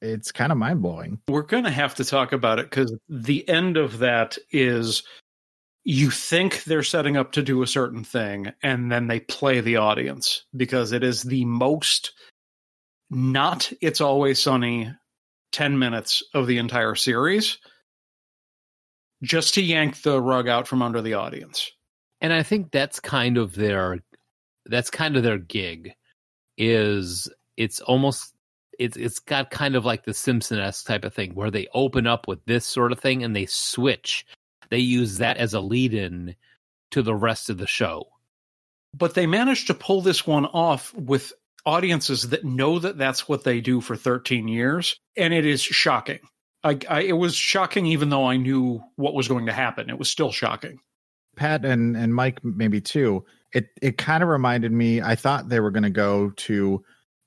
it's 0.00 0.30
kind 0.30 0.52
of 0.52 0.58
mind-blowing. 0.58 1.18
We're 1.28 1.42
going 1.42 1.64
to 1.64 1.70
have 1.70 1.96
to 1.96 2.04
talk 2.04 2.32
about 2.32 2.60
it 2.60 2.70
because 2.70 2.96
the 3.08 3.48
end 3.48 3.76
of 3.76 3.98
that 3.98 4.38
is 4.52 5.02
you 5.82 6.10
think 6.10 6.64
they're 6.64 6.82
setting 6.82 7.16
up 7.16 7.32
to 7.32 7.42
do 7.42 7.62
a 7.62 7.66
certain 7.66 8.04
thing 8.04 8.52
and 8.62 8.92
then 8.92 9.06
they 9.08 9.20
play 9.20 9.60
the 9.60 9.76
audience 9.76 10.44
because 10.54 10.92
it 10.92 11.02
is 11.02 11.22
the 11.22 11.44
most 11.46 12.12
not 13.10 13.72
it's 13.80 14.02
always 14.02 14.38
sunny 14.38 14.92
10 15.52 15.78
minutes 15.78 16.22
of 16.34 16.46
the 16.46 16.58
entire 16.58 16.94
series 16.94 17.58
just 19.22 19.54
to 19.54 19.62
yank 19.62 20.02
the 20.02 20.20
rug 20.20 20.48
out 20.48 20.68
from 20.68 20.82
under 20.82 21.02
the 21.02 21.14
audience. 21.14 21.70
and 22.20 22.32
I 22.32 22.42
think 22.42 22.70
that's 22.70 23.00
kind 23.00 23.38
of 23.38 23.54
their 23.54 23.98
that's 24.66 24.90
kind 24.90 25.16
of 25.16 25.22
their 25.22 25.38
gig 25.38 25.92
is 26.56 27.28
it's 27.56 27.80
almost 27.80 28.34
it's 28.78 28.96
it's 28.96 29.18
got 29.18 29.50
kind 29.50 29.74
of 29.74 29.84
like 29.84 30.04
the 30.04 30.14
Simpson-esque 30.14 30.86
type 30.86 31.04
of 31.04 31.14
thing 31.14 31.34
where 31.34 31.50
they 31.50 31.68
open 31.74 32.06
up 32.06 32.28
with 32.28 32.44
this 32.44 32.64
sort 32.64 32.92
of 32.92 33.00
thing 33.00 33.24
and 33.24 33.34
they 33.34 33.46
switch. 33.46 34.24
They 34.70 34.78
use 34.78 35.18
that 35.18 35.36
as 35.36 35.54
a 35.54 35.60
lead 35.60 35.94
in 35.94 36.36
to 36.92 37.02
the 37.02 37.14
rest 37.14 37.50
of 37.50 37.58
the 37.58 37.66
show. 37.66 38.06
But 38.94 39.14
they 39.14 39.26
managed 39.26 39.66
to 39.66 39.74
pull 39.74 40.00
this 40.00 40.26
one 40.26 40.46
off 40.46 40.94
with 40.94 41.32
audiences 41.64 42.30
that 42.30 42.44
know 42.44 42.78
that 42.78 42.98
that's 42.98 43.28
what 43.28 43.44
they 43.44 43.60
do 43.60 43.80
for 43.80 43.96
13 43.96 44.48
years, 44.48 44.98
and 45.16 45.34
it 45.34 45.44
is 45.46 45.60
shocking. 45.60 46.20
I, 46.64 46.78
I, 46.88 47.00
it 47.02 47.12
was 47.12 47.34
shocking, 47.34 47.86
even 47.86 48.08
though 48.08 48.26
I 48.26 48.36
knew 48.36 48.82
what 48.96 49.14
was 49.14 49.28
going 49.28 49.46
to 49.46 49.52
happen. 49.52 49.90
It 49.90 49.98
was 49.98 50.08
still 50.08 50.32
shocking. 50.32 50.80
Pat 51.36 51.64
and 51.64 51.96
and 51.96 52.14
Mike 52.14 52.44
maybe 52.44 52.80
too. 52.80 53.24
It 53.52 53.68
it 53.80 53.96
kind 53.96 54.22
of 54.22 54.28
reminded 54.28 54.72
me. 54.72 55.00
I 55.00 55.14
thought 55.14 55.48
they 55.48 55.60
were 55.60 55.70
going 55.70 55.84
to 55.84 55.90
go 55.90 56.30
to. 56.30 56.84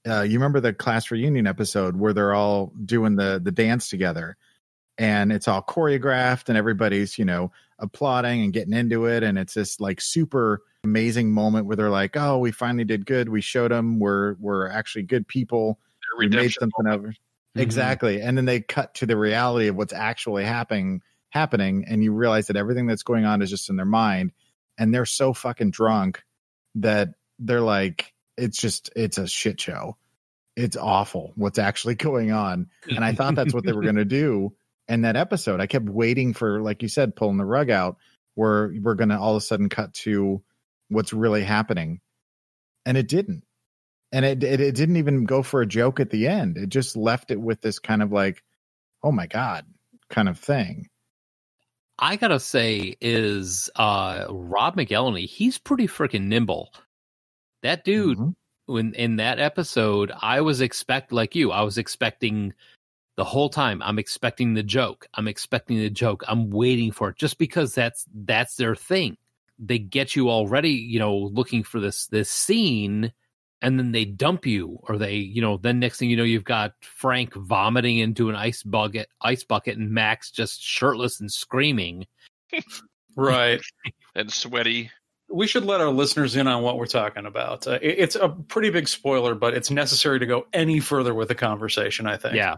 Uh, 0.07 0.21
you 0.21 0.33
remember 0.33 0.59
the 0.59 0.73
class 0.73 1.11
reunion 1.11 1.47
episode 1.47 1.95
where 1.95 2.11
they're 2.11 2.33
all 2.33 2.73
doing 2.85 3.15
the 3.15 3.39
the 3.41 3.51
dance 3.51 3.89
together, 3.89 4.35
and 5.01 5.31
it's 5.31 5.47
all 5.47 5.63
choreographed 5.63 6.47
and 6.47 6.55
everybody's 6.55 7.17
you 7.17 7.25
know 7.25 7.51
applauding 7.79 8.43
and 8.43 8.53
getting 8.53 8.73
into 8.73 9.07
it, 9.07 9.23
and 9.23 9.39
it's 9.39 9.55
this 9.55 9.79
like 9.79 9.99
super 9.99 10.61
amazing 10.83 11.31
moment 11.31 11.65
where 11.65 11.75
they're 11.75 11.89
like, 11.89 12.15
"Oh, 12.15 12.37
we 12.37 12.51
finally 12.51 12.85
did 12.85 13.07
good. 13.07 13.27
We 13.27 13.41
showed 13.41 13.71
them 13.71 13.99
we're 13.99 14.35
we're 14.39 14.69
actually 14.69 15.03
good 15.03 15.27
people. 15.27 15.79
We 16.19 16.27
made 16.29 16.53
something 16.53 16.85
of 16.85 17.05
it." 17.05 17.17
Exactly. 17.55 18.21
And 18.21 18.37
then 18.37 18.45
they 18.45 18.61
cut 18.61 18.93
to 18.95 19.07
the 19.07 19.17
reality 19.17 19.67
of 19.67 19.75
what's 19.75 19.91
actually 19.91 20.45
happening 20.45 21.01
happening 21.31 21.85
and 21.87 22.03
you 22.03 22.13
realize 22.13 22.47
that 22.47 22.55
everything 22.55 22.85
that's 22.85 23.03
going 23.03 23.25
on 23.25 23.41
is 23.41 23.49
just 23.49 23.69
in 23.69 23.77
their 23.77 23.85
mind 23.85 24.31
and 24.77 24.93
they're 24.93 25.05
so 25.05 25.33
fucking 25.33 25.71
drunk 25.71 26.23
that 26.75 27.09
they're 27.39 27.61
like 27.61 28.13
it's 28.37 28.57
just 28.57 28.91
it's 28.95 29.17
a 29.17 29.27
shit 29.27 29.59
show. 29.59 29.97
It's 30.55 30.77
awful 30.77 31.31
what's 31.35 31.57
actually 31.57 31.95
going 32.09 32.31
on. 32.31 32.69
And 32.87 33.03
I 33.03 33.13
thought 33.13 33.35
that's 33.35 33.53
what 33.53 33.65
they 33.65 33.73
were 33.73 33.81
going 33.81 33.95
to 33.95 34.05
do 34.05 34.53
in 34.87 35.01
that 35.01 35.15
episode. 35.15 35.59
I 35.61 35.67
kept 35.67 35.85
waiting 35.89 36.33
for 36.33 36.61
like 36.61 36.81
you 36.81 36.87
said 36.87 37.15
pulling 37.15 37.37
the 37.37 37.45
rug 37.45 37.69
out 37.69 37.97
where 38.35 38.73
we're 38.81 38.95
going 38.95 39.09
to 39.09 39.19
all 39.19 39.31
of 39.35 39.37
a 39.37 39.45
sudden 39.45 39.69
cut 39.69 39.93
to 39.93 40.41
what's 40.89 41.13
really 41.13 41.43
happening. 41.43 41.99
And 42.85 42.97
it 42.97 43.07
didn't 43.07 43.43
and 44.11 44.25
it, 44.25 44.43
it 44.43 44.59
it 44.59 44.75
didn't 44.75 44.97
even 44.97 45.25
go 45.25 45.43
for 45.43 45.61
a 45.61 45.67
joke 45.67 45.99
at 45.99 46.09
the 46.09 46.27
end. 46.27 46.57
It 46.57 46.69
just 46.69 46.97
left 46.97 47.31
it 47.31 47.39
with 47.39 47.61
this 47.61 47.79
kind 47.79 48.01
of 48.01 48.11
like, 48.11 48.43
oh 49.03 49.11
my 49.11 49.27
god, 49.27 49.65
kind 50.09 50.27
of 50.27 50.37
thing. 50.39 50.87
I 51.99 52.15
gotta 52.15 52.39
say, 52.39 52.95
is 52.99 53.69
uh 53.75 54.25
Rob 54.29 54.75
McElhenney, 54.75 55.27
he's 55.27 55.57
pretty 55.57 55.87
freaking 55.87 56.23
nimble. 56.23 56.73
That 57.63 57.83
dude, 57.85 58.17
Mhm. 58.17 58.35
when 58.65 58.93
in 58.95 59.17
that 59.17 59.39
episode, 59.39 60.11
I 60.19 60.41
was 60.41 60.61
expect 60.61 61.11
like 61.11 61.35
you, 61.35 61.51
I 61.51 61.61
was 61.61 61.77
expecting 61.77 62.53
the 63.21 63.25
whole 63.25 63.49
time. 63.49 63.83
I'm 63.83 63.99
expecting 63.99 64.55
the 64.55 64.63
joke. 64.63 65.05
I'm 65.13 65.27
expecting 65.27 65.77
the 65.77 65.91
joke. 65.91 66.23
I'm 66.27 66.49
waiting 66.49 66.91
for 66.91 67.09
it 67.09 67.17
just 67.17 67.37
because 67.37 67.75
that's 67.75 68.03
that's 68.15 68.55
their 68.55 68.75
thing. 68.75 69.15
They 69.59 69.77
get 69.77 70.15
you 70.15 70.31
already, 70.31 70.71
you 70.71 70.97
know, 70.97 71.15
looking 71.15 71.61
for 71.63 71.79
this 71.79 72.07
this 72.07 72.31
scene 72.31 73.13
and 73.61 73.77
then 73.77 73.91
they 73.91 74.05
dump 74.05 74.47
you 74.47 74.79
or 74.89 74.97
they, 74.97 75.17
you 75.17 75.39
know, 75.39 75.57
then 75.57 75.77
next 75.79 75.99
thing 75.99 76.09
you 76.09 76.17
know 76.17 76.23
you've 76.23 76.43
got 76.43 76.73
Frank 76.81 77.35
vomiting 77.35 77.99
into 77.99 78.29
an 78.29 78.35
ice 78.35 78.63
bucket, 78.63 79.07
ice 79.21 79.43
bucket 79.43 79.77
and 79.77 79.91
Max 79.91 80.31
just 80.31 80.59
shirtless 80.63 81.19
and 81.19 81.31
screaming. 81.31 82.07
Right. 83.15 83.61
and 84.15 84.31
sweaty. 84.31 84.89
we 85.29 85.45
should 85.45 85.65
let 85.65 85.79
our 85.81 85.89
listeners 85.91 86.35
in 86.37 86.47
on 86.47 86.63
what 86.63 86.77
we're 86.77 86.85
talking 86.87 87.25
about. 87.25 87.67
Uh, 87.67 87.77
it- 87.81 87.99
it's 87.99 88.15
a 88.15 88.29
pretty 88.29 88.69
big 88.69 88.87
spoiler, 88.87 89.35
but 89.35 89.53
it's 89.53 89.69
necessary 89.69 90.19
to 90.19 90.25
go 90.25 90.47
any 90.53 90.79
further 90.79 91.13
with 91.13 91.27
the 91.27 91.35
conversation, 91.35 92.07
I 92.07 92.17
think. 92.17 92.35
Yeah. 92.35 92.55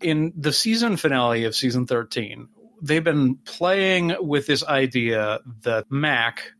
In 0.00 0.32
the 0.36 0.52
season 0.52 0.96
finale 0.96 1.44
of 1.44 1.54
season 1.54 1.86
13, 1.86 2.48
they've 2.82 3.04
been 3.04 3.36
playing 3.44 4.14
with 4.20 4.46
this 4.46 4.64
idea 4.64 5.40
that 5.62 5.90
Mac 5.90 6.52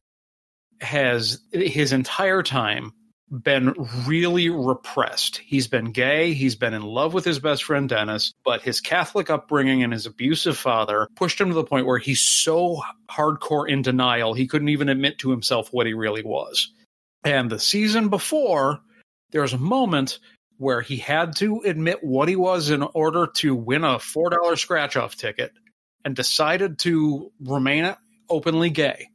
has 0.80 1.40
his 1.52 1.92
entire 1.92 2.42
time 2.42 2.92
been 3.30 3.74
really 4.06 4.48
repressed. 4.48 5.38
He's 5.38 5.66
been 5.66 5.90
gay, 5.90 6.32
he's 6.32 6.54
been 6.54 6.74
in 6.74 6.82
love 6.82 7.12
with 7.12 7.24
his 7.24 7.40
best 7.40 7.64
friend 7.64 7.88
Dennis, 7.88 8.32
but 8.44 8.62
his 8.62 8.80
Catholic 8.80 9.30
upbringing 9.30 9.82
and 9.82 9.92
his 9.92 10.06
abusive 10.06 10.56
father 10.56 11.08
pushed 11.16 11.40
him 11.40 11.48
to 11.48 11.54
the 11.54 11.64
point 11.64 11.86
where 11.86 11.98
he's 11.98 12.20
so 12.20 12.80
hardcore 13.10 13.68
in 13.68 13.82
denial, 13.82 14.32
he 14.32 14.46
couldn't 14.46 14.68
even 14.68 14.88
admit 14.88 15.18
to 15.18 15.30
himself 15.30 15.72
what 15.72 15.86
he 15.86 15.94
really 15.94 16.22
was. 16.22 16.72
And 17.24 17.50
the 17.50 17.58
season 17.58 18.08
before, 18.08 18.78
there's 19.32 19.52
a 19.52 19.58
moment 19.58 20.20
where 20.58 20.80
he 20.80 20.96
had 20.96 21.36
to 21.36 21.60
admit 21.64 22.02
what 22.02 22.28
he 22.28 22.36
was 22.36 22.70
in 22.70 22.82
order 22.82 23.26
to 23.26 23.54
win 23.54 23.84
a 23.84 23.96
$4 23.96 24.58
scratch 24.58 24.96
off 24.96 25.16
ticket 25.16 25.52
and 26.04 26.16
decided 26.16 26.78
to 26.78 27.32
remain 27.40 27.94
openly 28.28 28.70
gay. 28.70 29.08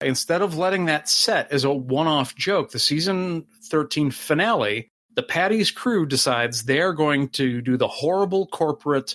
Instead 0.00 0.42
of 0.42 0.58
letting 0.58 0.86
that 0.86 1.08
set 1.08 1.52
as 1.52 1.64
a 1.64 1.72
one 1.72 2.06
off 2.06 2.34
joke, 2.34 2.72
the 2.72 2.78
season 2.78 3.46
13 3.70 4.10
finale, 4.10 4.88
the 5.14 5.22
Paddy's 5.22 5.70
crew 5.70 6.06
decides 6.06 6.64
they're 6.64 6.92
going 6.92 7.28
to 7.30 7.60
do 7.60 7.76
the 7.76 7.88
horrible 7.88 8.46
corporate 8.46 9.14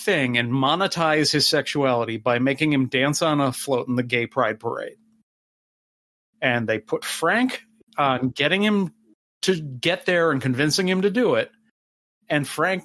thing 0.00 0.36
and 0.36 0.50
monetize 0.50 1.30
his 1.30 1.46
sexuality 1.46 2.16
by 2.16 2.38
making 2.38 2.72
him 2.72 2.88
dance 2.88 3.22
on 3.22 3.40
a 3.40 3.52
float 3.52 3.86
in 3.86 3.94
the 3.94 4.02
gay 4.02 4.26
pride 4.26 4.58
parade. 4.58 4.96
And 6.42 6.66
they 6.68 6.78
put 6.78 7.04
Frank 7.04 7.62
on 7.96 8.30
getting 8.30 8.62
him 8.62 8.94
to 9.42 9.60
get 9.60 10.06
there 10.06 10.30
and 10.30 10.40
convincing 10.42 10.88
him 10.88 11.02
to 11.02 11.10
do 11.10 11.34
it. 11.34 11.50
And 12.28 12.46
Frank 12.46 12.84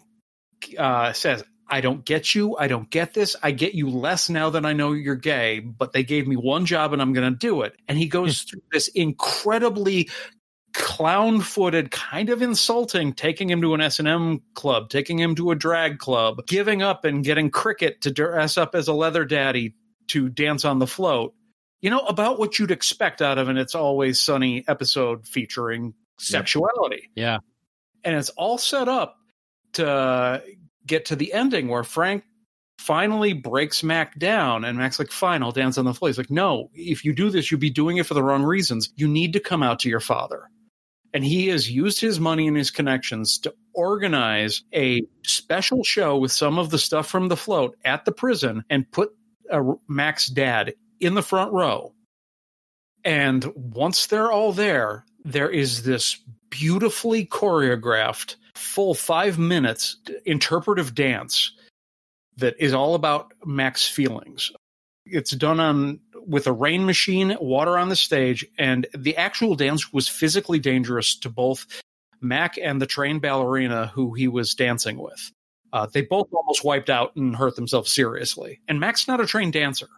uh, 0.78 1.14
says, 1.14 1.44
I 1.68 1.82
don't 1.82 2.06
get 2.06 2.36
you. 2.36 2.56
I 2.58 2.68
don't 2.68 2.90
get 2.90 3.14
this. 3.14 3.36
I 3.42 3.52
get 3.52 3.74
you 3.74 3.90
less 3.90 4.30
now 4.30 4.52
that 4.52 4.66
I 4.66 4.74
know 4.74 4.94
you're 4.94 5.16
gay, 5.16 5.60
but 5.60 5.94
they 5.94 6.04
gave 6.04 6.28
me 6.28 6.36
one 6.36 6.66
job 6.66 6.94
and 6.94 7.02
I'm 7.02 7.14
going 7.14 7.32
to 7.32 7.38
do 7.38 7.62
it. 7.62 7.76
And 7.88 7.98
he 7.98 8.08
goes 8.08 8.42
through 8.42 8.62
this 8.72 8.88
incredibly 8.90 10.10
clown 10.74 11.42
footed, 11.42 11.90
kind 11.90 12.30
of 12.30 12.42
insulting, 12.42 13.14
taking 13.14 13.50
him 13.50 13.62
to 13.62 13.74
an 13.74 13.82
S&M 13.82 14.42
club, 14.54 14.90
taking 14.90 15.18
him 15.18 15.34
to 15.36 15.52
a 15.52 15.56
drag 15.56 15.98
club, 15.98 16.46
giving 16.48 16.82
up 16.82 17.06
and 17.06 17.24
getting 17.24 17.50
Cricket 17.50 18.02
to 18.02 18.12
dress 18.12 18.58
up 18.58 18.76
as 18.76 18.88
a 18.88 18.94
leather 18.94 19.26
daddy 19.26 19.74
to 20.10 20.30
dance 20.30 20.66
on 20.66 20.80
the 20.80 20.88
float. 20.88 21.34
You 21.82 21.90
know, 21.90 22.00
about 22.00 22.40
what 22.40 22.60
you'd 22.60 22.72
expect 22.72 23.22
out 23.22 23.38
of 23.38 23.48
an 23.48 23.58
It's 23.58 23.76
Always 23.76 24.22
Sunny 24.22 24.64
episode 24.68 25.28
featuring 25.28 25.94
sexuality. 26.18 27.10
Yeah. 27.16 27.40
And 28.04 28.16
it's 28.16 28.30
all 28.32 28.58
set 28.58 28.88
up 28.88 29.18
to 29.74 30.44
get 30.86 31.06
to 31.06 31.16
the 31.16 31.34
ending 31.34 31.68
where 31.68 31.84
Frank 31.84 32.24
finally 32.78 33.34
breaks 33.34 33.84
Mac 33.84 34.18
down 34.20 34.66
and 34.66 34.78
Mac's 34.78 35.00
like, 35.00 35.12
fine, 35.12 35.42
I'll 35.42 35.52
dance 35.52 35.78
on 35.78 35.86
the 35.86 35.94
floor. 35.94 36.10
He's 36.10 36.18
like, 36.18 36.30
no, 36.30 36.70
if 36.74 37.06
you 37.06 37.14
do 37.14 37.30
this, 37.30 37.50
you'll 37.50 37.60
be 37.60 37.70
doing 37.70 37.98
it 37.98 38.06
for 38.06 38.14
the 38.14 38.24
wrong 38.24 38.44
reasons. 38.44 38.92
You 38.96 39.08
need 39.08 39.34
to 39.34 39.40
come 39.40 39.64
out 39.64 39.80
to 39.80 39.90
your 39.90 40.00
father. 40.00 40.50
And 41.14 41.24
he 41.24 41.48
has 41.48 41.72
used 41.72 42.02
his 42.02 42.20
money 42.20 42.48
and 42.48 42.58
his 42.58 42.72
connections 42.72 43.40
to 43.40 43.54
organize 43.74 44.64
a 44.74 45.04
special 45.24 45.84
show 45.84 46.18
with 46.18 46.34
some 46.34 46.60
of 46.60 46.70
the 46.70 46.78
stuff 46.78 47.08
from 47.08 47.30
the 47.30 47.38
float 47.38 47.78
at 47.86 48.04
the 48.04 48.12
prison 48.12 48.66
and 48.70 48.92
put 48.92 49.12
uh, 49.50 49.62
Mac's 49.88 50.28
dad 50.28 50.76
in 51.00 51.14
the 51.14 51.24
front 51.24 51.54
row. 51.54 51.94
And 53.06 53.46
once 53.56 54.08
they're 54.08 54.32
all 54.32 54.52
there, 54.52 55.06
there 55.26 55.50
is 55.50 55.84
this 55.84 56.18
beautifully 56.52 57.26
choreographed 57.26 58.36
full 58.54 58.94
five 58.94 59.38
minutes 59.38 59.98
interpretive 60.26 60.96
dance 60.96 61.52
that 62.38 62.56
is 62.60 62.74
all 62.74 62.96
about 62.96 63.34
Mac's 63.44 63.88
feelings. 63.88 64.52
It's 65.06 65.32
done 65.32 65.60
on 65.60 66.00
with 66.28 66.48
a 66.48 66.54
rain 66.54 66.86
machine, 66.86 67.36
water 67.42 67.78
on 67.78 67.90
the 67.90 67.96
stage, 67.96 68.46
and 68.58 68.88
the 68.98 69.16
actual 69.18 69.56
dance 69.56 69.92
was 69.92 70.08
physically 70.08 70.60
dangerous 70.60 71.16
to 71.20 71.30
both 71.30 71.68
Mac 72.22 72.58
and 72.58 72.82
the 72.82 72.88
trained 72.88 73.22
ballerina 73.22 73.88
who 73.94 74.14
he 74.14 74.28
was 74.28 74.56
dancing 74.56 74.98
with. 74.98 75.32
Uh, 75.74 75.88
they 75.92 76.02
both 76.02 76.28
almost 76.32 76.64
wiped 76.64 76.90
out 76.90 77.16
and 77.16 77.36
hurt 77.36 77.56
themselves 77.56 77.92
seriously. 77.92 78.62
And 78.68 78.80
Mac's 78.80 79.08
not 79.08 79.20
a 79.20 79.28
trained 79.28 79.54
dancer. 79.54 79.90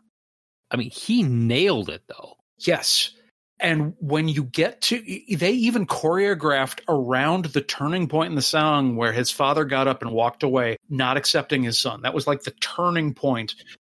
I 0.72 0.78
mean, 0.78 0.90
he 0.90 1.24
nailed 1.24 1.90
it 1.90 2.04
though. 2.08 2.36
Yes. 2.60 3.12
And 3.60 3.96
when 4.00 4.28
you 4.28 4.44
get 4.44 4.82
to, 4.84 5.02
they 5.36 5.52
even 5.52 5.88
choreographed 5.88 6.82
around 6.88 7.46
the 7.46 7.62
turning 7.62 8.08
point 8.08 8.30
in 8.30 8.36
the 8.36 8.42
song 8.42 8.96
where 8.96 9.12
his 9.12 9.32
father 9.32 9.66
got 9.66 9.88
up 9.88 10.04
and 10.04 10.12
walked 10.12 10.44
away, 10.44 10.78
not 10.90 11.18
accepting 11.18 11.64
his 11.64 11.80
son. 11.80 12.04
That 12.04 12.14
was 12.14 12.28
like 12.28 12.44
the 12.44 12.52
turning 12.52 13.16
point 13.16 13.56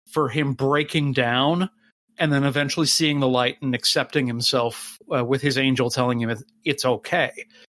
for 0.07 0.30
him 0.30 0.53
breaking 0.53 1.14
down 1.14 1.69
and 2.18 2.31
then 2.31 2.44
eventually 2.44 2.86
seeing 2.86 3.19
the 3.19 3.27
light 3.27 3.61
and 3.61 3.76
accepting 3.76 4.27
himself 4.27 4.98
uh, 5.14 5.23
with 5.23 5.41
his 5.41 5.57
angel 5.57 5.90
telling 5.90 6.19
him 6.19 6.36
it's 6.64 6.86
okay. 6.86 7.31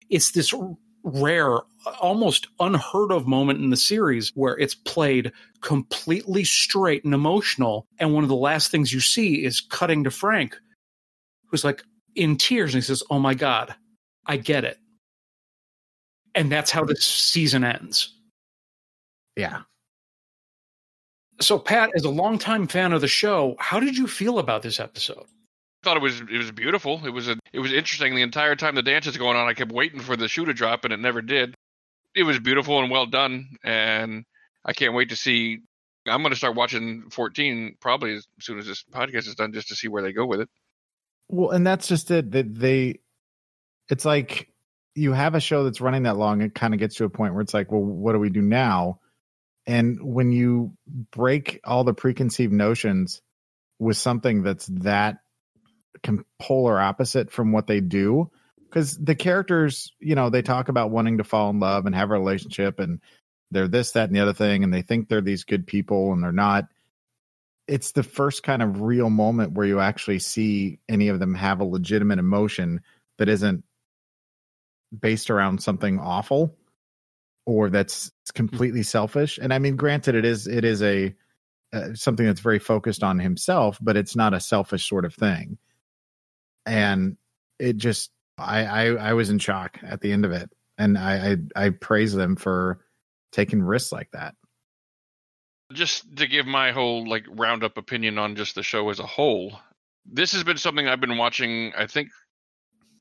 It's 0.08 0.32
this 0.32 0.52
rare, 1.02 1.58
almost 2.00 2.48
unheard 2.58 3.12
of 3.12 3.26
moment 3.26 3.60
in 3.60 3.70
the 3.70 3.76
series 3.76 4.32
where 4.34 4.58
it's 4.58 4.74
played 4.74 5.32
completely 5.60 6.44
straight 6.44 7.04
and 7.04 7.14
emotional. 7.14 7.86
And 7.98 8.12
one 8.12 8.22
of 8.24 8.28
the 8.28 8.36
last 8.36 8.70
things 8.70 8.92
you 8.92 9.00
see 9.00 9.44
is 9.44 9.60
cutting 9.60 10.04
to 10.04 10.10
Frank, 10.10 10.58
who's 11.50 11.64
like 11.64 11.82
in 12.14 12.36
tears 12.36 12.74
and 12.74 12.82
he 12.82 12.86
says, 12.86 13.02
Oh 13.10 13.18
my 13.18 13.34
God, 13.34 13.74
I 14.26 14.36
get 14.36 14.64
it. 14.64 14.78
And 16.34 16.50
that's 16.50 16.70
how 16.70 16.84
this 16.84 17.04
season 17.04 17.64
ends. 17.64 18.14
Yeah. 19.36 19.62
So, 21.40 21.58
Pat, 21.58 21.90
as 21.94 22.04
a 22.04 22.10
longtime 22.10 22.66
fan 22.66 22.92
of 22.92 23.00
the 23.00 23.08
show, 23.08 23.56
how 23.58 23.80
did 23.80 23.96
you 23.96 24.06
feel 24.06 24.38
about 24.38 24.62
this 24.62 24.78
episode? 24.78 25.24
I 25.24 25.84
thought 25.84 25.96
it 25.96 26.02
was 26.02 26.20
it 26.20 26.36
was 26.36 26.52
beautiful. 26.52 27.00
It 27.06 27.10
was 27.10 27.28
a 27.28 27.38
it 27.52 27.60
was 27.60 27.72
interesting 27.72 28.14
the 28.14 28.22
entire 28.22 28.54
time 28.54 28.74
the 28.74 28.82
dance 28.82 29.06
is 29.06 29.16
going 29.16 29.36
on. 29.36 29.48
I 29.48 29.54
kept 29.54 29.72
waiting 29.72 30.00
for 30.00 30.16
the 30.16 30.28
shoe 30.28 30.44
to 30.44 30.52
drop, 30.52 30.84
and 30.84 30.92
it 30.92 31.00
never 31.00 31.22
did. 31.22 31.54
It 32.14 32.24
was 32.24 32.38
beautiful 32.38 32.78
and 32.80 32.90
well 32.90 33.06
done, 33.06 33.56
and 33.64 34.24
I 34.64 34.74
can't 34.74 34.94
wait 34.94 35.08
to 35.08 35.16
see. 35.16 35.60
I'm 36.06 36.22
going 36.22 36.32
to 36.32 36.36
start 36.36 36.56
watching 36.56 37.08
14 37.10 37.76
probably 37.80 38.14
as 38.16 38.26
soon 38.40 38.58
as 38.58 38.66
this 38.66 38.84
podcast 38.90 39.28
is 39.28 39.34
done, 39.34 39.52
just 39.52 39.68
to 39.68 39.76
see 39.76 39.88
where 39.88 40.02
they 40.02 40.12
go 40.12 40.26
with 40.26 40.40
it. 40.40 40.48
Well, 41.32 41.50
and 41.50 41.66
that's 41.66 41.86
just 41.86 42.10
it. 42.10 42.32
That 42.32 42.54
they, 42.54 43.00
it's 43.88 44.04
like 44.04 44.48
you 44.94 45.12
have 45.12 45.34
a 45.34 45.40
show 45.40 45.64
that's 45.64 45.80
running 45.80 46.02
that 46.02 46.16
long. 46.16 46.40
It 46.42 46.54
kind 46.54 46.74
of 46.74 46.80
gets 46.80 46.96
to 46.96 47.04
a 47.04 47.10
point 47.10 47.34
where 47.34 47.42
it's 47.42 47.54
like, 47.54 47.70
well, 47.70 47.80
what 47.80 48.12
do 48.12 48.18
we 48.18 48.30
do 48.30 48.42
now? 48.42 48.98
And 49.66 49.98
when 50.02 50.32
you 50.32 50.72
break 51.12 51.60
all 51.64 51.84
the 51.84 51.94
preconceived 51.94 52.52
notions 52.52 53.22
with 53.78 53.96
something 53.96 54.42
that's 54.42 54.66
that 54.66 55.18
polar 56.40 56.80
opposite 56.80 57.30
from 57.30 57.52
what 57.52 57.68
they 57.68 57.80
do, 57.80 58.30
because 58.68 58.96
the 58.96 59.14
characters, 59.14 59.92
you 60.00 60.14
know, 60.16 60.30
they 60.30 60.42
talk 60.42 60.68
about 60.68 60.90
wanting 60.90 61.18
to 61.18 61.24
fall 61.24 61.50
in 61.50 61.60
love 61.60 61.86
and 61.86 61.94
have 61.94 62.10
a 62.10 62.14
relationship, 62.14 62.80
and 62.80 63.00
they're 63.50 63.68
this, 63.68 63.92
that, 63.92 64.08
and 64.08 64.16
the 64.16 64.20
other 64.20 64.32
thing, 64.32 64.64
and 64.64 64.74
they 64.74 64.82
think 64.82 65.08
they're 65.08 65.20
these 65.20 65.44
good 65.44 65.66
people, 65.66 66.12
and 66.12 66.22
they're 66.22 66.32
not. 66.32 66.66
It's 67.70 67.92
the 67.92 68.02
first 68.02 68.42
kind 68.42 68.62
of 68.62 68.80
real 68.82 69.10
moment 69.10 69.52
where 69.52 69.66
you 69.66 69.78
actually 69.78 70.18
see 70.18 70.80
any 70.88 71.08
of 71.08 71.20
them 71.20 71.34
have 71.34 71.60
a 71.60 71.64
legitimate 71.64 72.18
emotion 72.18 72.80
that 73.18 73.28
isn't 73.28 73.62
based 74.98 75.30
around 75.30 75.62
something 75.62 76.00
awful 76.00 76.56
or 77.46 77.70
that's 77.70 78.10
completely 78.34 78.82
selfish. 78.82 79.38
And 79.40 79.54
I 79.54 79.58
mean, 79.58 79.76
granted, 79.76 80.14
it 80.14 80.24
is 80.24 80.46
it 80.46 80.64
is 80.64 80.82
a 80.82 81.14
uh, 81.72 81.94
something 81.94 82.26
that's 82.26 82.40
very 82.40 82.58
focused 82.58 83.04
on 83.04 83.20
himself, 83.20 83.78
but 83.80 83.96
it's 83.96 84.16
not 84.16 84.34
a 84.34 84.40
selfish 84.40 84.88
sort 84.88 85.04
of 85.04 85.14
thing. 85.14 85.58
And 86.66 87.16
it 87.58 87.76
just, 87.76 88.10
I 88.36 88.64
I, 88.64 89.10
I 89.10 89.12
was 89.12 89.30
in 89.30 89.38
shock 89.38 89.78
at 89.82 90.00
the 90.00 90.12
end 90.12 90.24
of 90.24 90.32
it, 90.32 90.50
and 90.76 90.98
I, 90.98 91.36
I 91.56 91.66
I 91.66 91.70
praise 91.70 92.12
them 92.12 92.36
for 92.36 92.80
taking 93.32 93.62
risks 93.62 93.92
like 93.92 94.10
that. 94.12 94.34
Just 95.72 96.16
to 96.16 96.26
give 96.26 96.46
my 96.46 96.72
whole 96.72 97.08
like 97.08 97.24
roundup 97.28 97.76
opinion 97.76 98.18
on 98.18 98.36
just 98.36 98.54
the 98.54 98.62
show 98.62 98.90
as 98.90 98.98
a 98.98 99.06
whole, 99.06 99.58
this 100.04 100.32
has 100.32 100.42
been 100.42 100.56
something 100.56 100.88
I've 100.88 101.00
been 101.00 101.16
watching. 101.16 101.72
I 101.76 101.86
think 101.86 102.08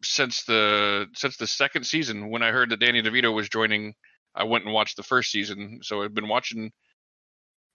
since 0.04 0.44
the 0.44 1.08
since 1.14 1.38
the 1.38 1.48
second 1.48 1.86
season 1.86 2.30
when 2.30 2.44
I 2.44 2.52
heard 2.52 2.70
that 2.70 2.80
Danny 2.80 3.02
DeVito 3.02 3.34
was 3.34 3.50
joining, 3.50 3.96
I 4.36 4.44
went 4.44 4.66
and 4.66 4.74
watched 4.74 4.98
the 4.98 5.04
first 5.04 5.32
season. 5.32 5.80
So 5.82 6.04
I've 6.04 6.14
been 6.14 6.28
watching. 6.28 6.72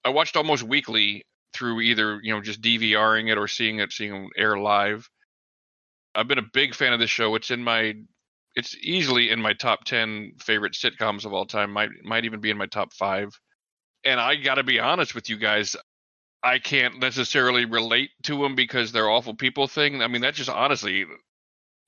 I 0.04 0.10
watched 0.10 0.36
almost 0.36 0.62
weekly 0.62 1.24
through 1.54 1.80
either 1.80 2.20
you 2.22 2.32
know 2.32 2.40
just 2.40 2.60
DVRing 2.62 3.30
it 3.30 3.38
or 3.38 3.48
seeing 3.48 3.80
it 3.80 3.92
seeing 3.92 4.14
it 4.14 4.30
air 4.40 4.58
live. 4.58 5.08
I've 6.14 6.28
been 6.28 6.38
a 6.38 6.50
big 6.52 6.74
fan 6.74 6.92
of 6.92 7.00
the 7.00 7.06
show. 7.06 7.34
It's 7.34 7.50
in 7.50 7.64
my 7.64 7.94
it's 8.54 8.76
easily 8.76 9.30
in 9.30 9.40
my 9.40 9.52
top 9.52 9.84
10 9.84 10.34
favorite 10.38 10.74
sitcoms 10.74 11.24
of 11.24 11.32
all 11.32 11.46
time 11.46 11.72
might 11.72 11.90
might 12.04 12.24
even 12.24 12.40
be 12.40 12.50
in 12.50 12.58
my 12.58 12.66
top 12.66 12.92
5 12.92 13.30
and 14.04 14.20
i 14.20 14.36
got 14.36 14.56
to 14.56 14.62
be 14.62 14.78
honest 14.78 15.14
with 15.14 15.28
you 15.28 15.36
guys 15.36 15.76
i 16.44 16.58
can't 16.58 17.00
necessarily 17.00 17.64
relate 17.64 18.10
to 18.22 18.38
them 18.38 18.54
because 18.54 18.92
they're 18.92 19.08
awful 19.08 19.34
people 19.34 19.66
thing. 19.66 20.02
I 20.02 20.08
mean 20.08 20.20
that's 20.20 20.36
just 20.36 20.50
honestly 20.50 21.06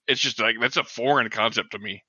it's 0.09 0.21
just 0.21 0.41
like 0.41 0.57
that's 0.61 0.79
a 0.79 0.85
foreign 0.85 1.29
concept 1.29 1.73
to 1.73 1.79
me. 1.79 2.03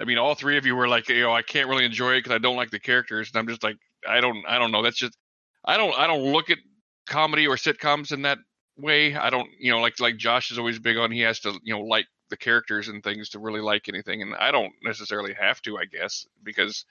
I 0.00 0.04
mean 0.04 0.18
all 0.18 0.34
three 0.34 0.56
of 0.56 0.66
you 0.66 0.74
were 0.74 0.88
like 0.88 1.08
you 1.08 1.20
know 1.20 1.32
i 1.32 1.42
can't 1.42 1.68
really 1.68 1.84
enjoy 1.84 2.12
it 2.12 2.20
because 2.20 2.32
i 2.32 2.38
don't 2.38 2.56
like 2.56 2.70
the 2.70 2.80
characters 2.80 3.30
and 3.32 3.38
i'm 3.38 3.48
just 3.48 3.62
like 3.62 3.76
i 4.08 4.20
don't 4.20 4.44
i 4.48 4.58
don't 4.58 4.72
know. 4.72 4.82
That's 4.82 4.98
just 4.98 5.16
i 5.64 5.76
don't 5.76 5.96
i 5.98 6.06
don't 6.06 6.32
look 6.32 6.50
at 6.50 6.58
comedy 7.06 7.46
or 7.46 7.56
sitcoms 7.56 8.12
in 8.12 8.22
that 8.22 8.38
way. 8.78 9.14
I 9.14 9.30
don't 9.30 9.48
you 9.60 9.70
know 9.70 9.80
like 9.80 10.00
like 10.00 10.16
josh 10.16 10.50
is 10.50 10.58
always 10.58 10.78
big 10.78 10.96
on 10.96 11.12
he 11.12 11.20
has 11.20 11.40
to 11.40 11.52
you 11.62 11.74
know 11.74 11.82
like 11.82 12.06
the 12.30 12.36
characters 12.38 12.88
and 12.88 13.04
things 13.04 13.28
to 13.28 13.38
really 13.38 13.60
like 13.60 13.88
anything 13.88 14.22
and 14.22 14.34
i 14.36 14.50
don't 14.50 14.72
necessarily 14.82 15.34
have 15.38 15.60
to 15.60 15.76
i 15.76 15.84
guess 15.84 16.26
because 16.42 16.86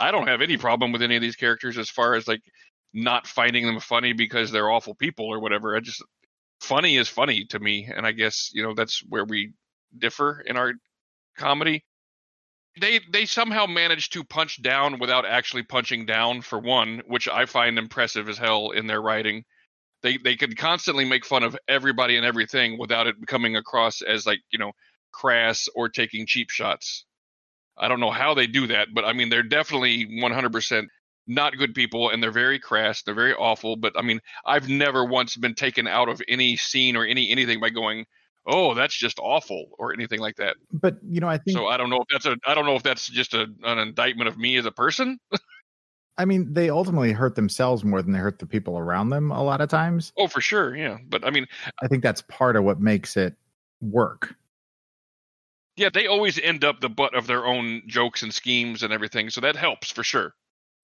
i 0.00 0.10
don't 0.10 0.28
have 0.28 0.42
any 0.42 0.56
problem 0.56 0.90
with 0.92 1.02
any 1.02 1.16
of 1.16 1.22
these 1.22 1.36
characters 1.36 1.78
as 1.78 1.90
far 1.90 2.14
as 2.14 2.26
like 2.26 2.42
not 2.92 3.26
finding 3.26 3.66
them 3.66 3.80
funny 3.80 4.12
because 4.12 4.50
they're 4.50 4.70
awful 4.70 4.94
people 4.94 5.26
or 5.26 5.40
whatever. 5.40 5.76
I 5.76 5.80
just 5.80 6.02
funny 6.60 6.96
is 6.96 7.08
funny 7.08 7.46
to 7.46 7.58
me 7.58 7.90
and 7.94 8.06
i 8.06 8.12
guess 8.12 8.50
you 8.52 8.62
know 8.62 8.74
that's 8.74 9.02
where 9.08 9.24
we 9.24 9.52
differ 9.96 10.42
in 10.44 10.58
our 10.58 10.74
comedy. 11.38 11.82
They 12.78 13.00
they 13.10 13.24
somehow 13.24 13.66
manage 13.66 14.10
to 14.10 14.24
punch 14.24 14.60
down 14.62 14.98
without 14.98 15.24
actually 15.24 15.62
punching 15.62 16.04
down 16.06 16.42
for 16.42 16.58
one 16.58 17.02
which 17.06 17.28
i 17.28 17.46
find 17.46 17.78
impressive 17.78 18.28
as 18.28 18.38
hell 18.38 18.70
in 18.70 18.86
their 18.86 19.00
writing. 19.00 19.44
They 20.02 20.18
they 20.18 20.36
can 20.36 20.54
constantly 20.54 21.04
make 21.06 21.24
fun 21.24 21.42
of 21.44 21.56
everybody 21.66 22.16
and 22.16 22.26
everything 22.26 22.78
without 22.78 23.06
it 23.06 23.16
coming 23.26 23.56
across 23.56 24.02
as 24.02 24.26
like 24.26 24.40
you 24.50 24.58
know 24.58 24.72
crass 25.12 25.68
or 25.74 25.88
taking 25.88 26.26
cheap 26.26 26.50
shots 26.50 27.06
i 27.80 27.88
don't 27.88 28.00
know 28.00 28.10
how 28.10 28.34
they 28.34 28.46
do 28.46 28.66
that 28.68 28.88
but 28.94 29.04
i 29.04 29.12
mean 29.12 29.28
they're 29.28 29.42
definitely 29.42 30.06
100% 30.06 30.86
not 31.26 31.56
good 31.56 31.74
people 31.74 32.10
and 32.10 32.22
they're 32.22 32.30
very 32.30 32.58
crass 32.58 33.02
they're 33.02 33.14
very 33.14 33.34
awful 33.34 33.76
but 33.76 33.92
i 33.96 34.02
mean 34.02 34.20
i've 34.46 34.68
never 34.68 35.04
once 35.04 35.36
been 35.36 35.54
taken 35.54 35.86
out 35.86 36.08
of 36.08 36.20
any 36.28 36.56
scene 36.56 36.96
or 36.96 37.04
any 37.04 37.30
anything 37.30 37.60
by 37.60 37.70
going 37.70 38.04
oh 38.46 38.74
that's 38.74 38.96
just 38.96 39.18
awful 39.20 39.66
or 39.78 39.92
anything 39.92 40.18
like 40.20 40.36
that 40.36 40.56
But 40.72 40.96
you 41.06 41.20
know, 41.20 41.28
I 41.28 41.38
think 41.38 41.56
so 41.56 41.66
i 41.66 41.76
don't 41.76 41.90
know 41.90 42.00
if 42.00 42.08
that's 42.10 42.26
a 42.26 42.36
i 42.46 42.54
don't 42.54 42.66
know 42.66 42.74
if 42.74 42.82
that's 42.82 43.08
just 43.08 43.34
a, 43.34 43.46
an 43.64 43.78
indictment 43.78 44.28
of 44.28 44.38
me 44.38 44.56
as 44.56 44.66
a 44.66 44.72
person 44.72 45.18
I 46.18 46.26
mean 46.26 46.52
they 46.52 46.68
ultimately 46.68 47.12
hurt 47.12 47.34
themselves 47.34 47.82
more 47.82 48.02
than 48.02 48.12
they 48.12 48.18
hurt 48.18 48.40
the 48.40 48.46
people 48.46 48.76
around 48.76 49.08
them 49.08 49.30
a 49.30 49.42
lot 49.42 49.60
of 49.62 49.70
times. 49.70 50.12
oh 50.18 50.26
for 50.26 50.40
sure 50.40 50.74
yeah 50.76 50.98
but 51.08 51.24
i 51.24 51.30
mean 51.30 51.46
I 51.82 51.88
think 51.88 52.02
that's 52.02 52.22
part 52.22 52.56
of 52.56 52.64
what 52.64 52.80
makes 52.80 53.16
it 53.16 53.36
work. 53.80 54.34
Yeah 55.80 55.88
they 55.92 56.06
always 56.06 56.38
end 56.38 56.64
up 56.64 56.80
the 56.80 56.88
butt 56.88 57.14
of 57.14 57.26
their 57.26 57.44
own 57.44 57.82
jokes 57.86 58.22
and 58.22 58.32
schemes 58.32 58.82
and 58.82 58.92
everything 58.92 59.30
so 59.30 59.40
that 59.40 59.56
helps 59.56 59.90
for 59.90 60.04
sure 60.04 60.34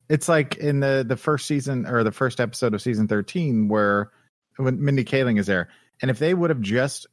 It's 0.09 0.29
like 0.29 0.57
in 0.57 0.81
the 0.81 1.05
the 1.07 1.17
first 1.17 1.47
season 1.47 1.87
or 1.87 2.03
the 2.03 2.13
first 2.13 2.41
episode 2.41 2.75
of 2.75 2.83
season 2.83 3.07
13 3.09 3.69
where 3.69 4.11
when 4.57 4.83
Mindy 4.83 5.05
Kaling 5.05 5.39
is 5.39 5.47
there. 5.47 5.69
And 6.01 6.11
if 6.11 6.19
they 6.19 6.35
would 6.35 6.51
have 6.51 6.61
just 6.61 7.07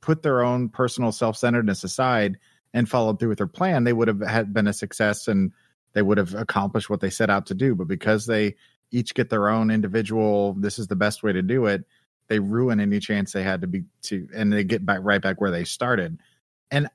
put 0.00 0.22
their 0.22 0.42
own 0.42 0.68
personal 0.68 1.12
self-centeredness 1.12 1.84
aside 1.84 2.38
and 2.74 2.88
followed 2.88 3.18
through 3.18 3.30
with 3.30 3.38
their 3.38 3.46
plan, 3.46 3.84
they 3.84 3.92
would 3.92 4.08
have 4.08 4.20
had 4.20 4.52
been 4.52 4.66
a 4.66 4.72
success 4.72 5.28
and 5.28 5.52
they 5.92 6.02
would 6.02 6.18
have 6.18 6.34
accomplished 6.34 6.90
what 6.90 7.00
they 7.00 7.10
set 7.10 7.30
out 7.30 7.46
to 7.46 7.54
do. 7.54 7.74
But 7.74 7.88
because 7.88 8.26
they 8.26 8.56
each 8.90 9.14
get 9.14 9.30
their 9.30 9.48
own 9.48 9.70
individual, 9.70 10.54
this 10.54 10.78
is 10.78 10.86
the 10.86 10.96
best 10.96 11.22
way 11.22 11.32
to 11.32 11.42
do 11.42 11.66
it, 11.66 11.84
they 12.28 12.38
ruin 12.38 12.80
any 12.80 12.98
chance 12.98 13.32
they 13.32 13.42
had 13.42 13.60
to 13.60 13.66
be 13.66 13.84
to 14.02 14.28
and 14.34 14.52
they 14.52 14.64
get 14.64 14.84
back 14.84 15.00
right 15.02 15.22
back 15.22 15.40
where 15.40 15.50
they 15.50 15.64
started. 15.64 16.18
and 16.70 16.88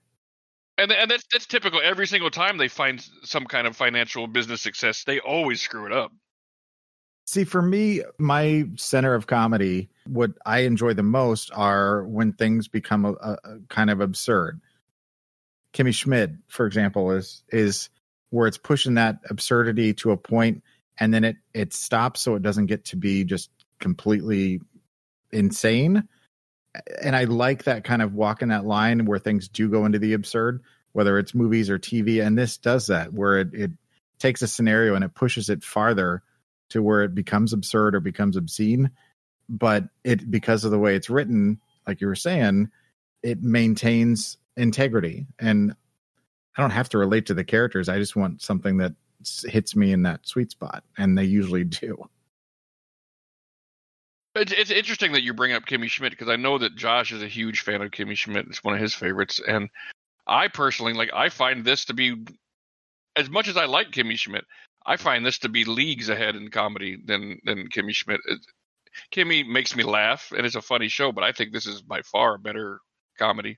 and 0.90 1.12
that's 1.12 1.26
that's 1.32 1.46
typical 1.46 1.80
every 1.84 2.08
single 2.08 2.32
time 2.32 2.58
they 2.58 2.68
find 2.68 3.06
some 3.24 3.46
kind 3.46 3.68
of 3.68 3.76
financial 3.76 4.28
business 4.28 4.62
success 4.62 5.04
they 5.04 5.20
always 5.20 5.62
screw 5.62 5.86
it 5.86 5.92
up 5.92 6.12
See, 7.26 7.46
for 7.46 7.62
me, 7.62 8.02
my 8.18 8.66
center 8.76 9.14
of 9.14 9.28
comedy, 9.28 9.90
what 10.06 10.32
I 10.46 10.60
enjoy 10.64 10.96
the 10.96 11.04
most 11.04 11.52
are 11.54 12.04
when 12.04 12.34
things 12.34 12.68
become 12.68 13.06
a, 13.06 13.12
a, 13.14 13.38
a 13.44 13.60
kind 13.70 13.90
of 13.90 14.02
absurd. 14.02 14.60
Kimmy 15.74 15.94
Schmidt, 15.94 16.32
for 16.48 16.66
example, 16.66 17.12
is 17.12 17.44
is 17.50 17.90
where 18.32 18.48
it's 18.48 18.58
pushing 18.58 18.96
that 18.96 19.20
absurdity 19.30 19.94
to 19.94 20.12
a 20.12 20.18
point, 20.18 20.64
and 21.00 21.14
then 21.14 21.24
it 21.24 21.38
it 21.54 21.74
stops, 21.74 22.22
so 22.22 22.36
it 22.36 22.42
doesn't 22.42 22.66
get 22.66 22.86
to 22.86 22.98
be 22.98 23.24
just 23.24 23.50
completely 23.80 24.60
insane. 25.32 26.08
And 27.02 27.16
I 27.16 27.26
like 27.26 27.64
that 27.66 27.84
kind 27.84 28.02
of 28.02 28.14
walking 28.14 28.50
that 28.50 28.66
line 28.66 29.06
where 29.06 29.20
things 29.20 29.48
do 29.48 29.70
go 29.70 29.86
into 29.86 30.00
the 30.00 30.14
absurd, 30.14 30.62
whether 30.94 31.20
it's 31.20 31.36
movies 31.36 31.70
or 31.70 31.78
TV. 31.78 32.26
And 32.26 32.38
this 32.38 32.58
does 32.58 32.88
that, 32.88 33.14
where 33.14 33.40
it, 33.40 33.54
it 33.54 33.72
takes 34.20 34.42
a 34.42 34.48
scenario 34.48 34.96
and 34.96 35.04
it 35.04 35.14
pushes 35.14 35.50
it 35.50 35.64
farther 35.64 36.24
to 36.70 36.82
where 36.82 37.02
it 37.04 37.14
becomes 37.14 37.52
absurd 37.52 37.96
or 37.96 38.00
becomes 38.00 38.38
obscene. 38.38 38.92
But 39.50 39.86
it 40.04 40.32
because 40.32 40.64
of 40.64 40.72
the 40.72 40.80
way 40.80 40.96
it's 40.96 41.10
written 41.10 41.60
like 41.86 42.00
you 42.00 42.08
were 42.08 42.16
saying 42.16 42.70
it 43.24 43.44
maintains 43.44 44.38
integrity. 44.56 45.28
And 45.40 45.76
i 46.58 46.62
don't 46.62 46.72
have 46.72 46.90
to 46.90 46.98
relate 46.98 47.26
to 47.28 47.34
the 47.34 47.44
characters. 47.44 47.90
I 47.90 47.98
just 47.98 48.16
want 48.16 48.42
something 48.42 48.78
that 48.78 48.94
hits 49.46 49.76
me 49.76 49.92
in 49.92 50.04
that 50.04 50.28
sweet 50.28 50.52
spot 50.52 50.84
and 50.98 51.18
they 51.18 51.26
usually 51.26 51.64
do 51.64 52.10
It's, 54.36 54.52
it's 54.52 54.72
interesting 54.72 55.12
that 55.12 55.24
you 55.24 55.34
bring 55.34 55.52
up 55.52 55.66
Kimmy 55.66 55.90
Schmidt 55.90 56.12
because 56.12 56.30
I 56.30 56.38
know 56.38 56.58
that 56.58 56.76
Josh 56.76 57.12
is 57.12 57.22
a 57.22 57.28
huge 57.28 57.62
fan 57.62 57.82
of 57.82 57.92
Kimmy 57.92 58.16
Schmidt. 58.16 58.46
It's 58.48 58.64
one 58.64 58.74
of 58.74 58.80
his 58.80 58.94
favorites, 58.94 59.42
and 59.46 59.70
I 60.26 60.48
personally 60.48 60.94
like. 60.94 61.12
I 61.14 61.30
find 61.30 61.66
this 61.66 61.86
to 61.86 61.94
be 61.94 62.16
as 63.16 63.30
much 63.30 63.50
as 63.50 63.58
I 63.58 63.66
like 63.66 63.92
Kimmy 63.92 64.18
Schmidt. 64.18 64.46
I 64.86 64.96
find 64.96 65.26
this 65.26 65.40
to 65.40 65.50
be 65.50 65.66
leagues 65.66 66.10
ahead 66.10 66.36
in 66.36 66.50
comedy 66.50 66.98
than 67.06 67.40
than 67.44 67.68
Kimmy 67.68 67.94
Schmidt. 67.94 68.22
It, 68.26 68.40
Kimmy 69.14 69.46
makes 69.46 69.76
me 69.76 69.84
laugh, 69.84 70.32
and 70.36 70.46
it's 70.46 70.56
a 70.56 70.62
funny 70.62 70.88
show, 70.88 71.12
but 71.12 71.24
I 71.24 71.34
think 71.34 71.52
this 71.52 71.66
is 71.66 71.82
by 71.82 72.02
far 72.02 72.36
a 72.36 72.40
better 72.40 72.80
comedy. 73.20 73.58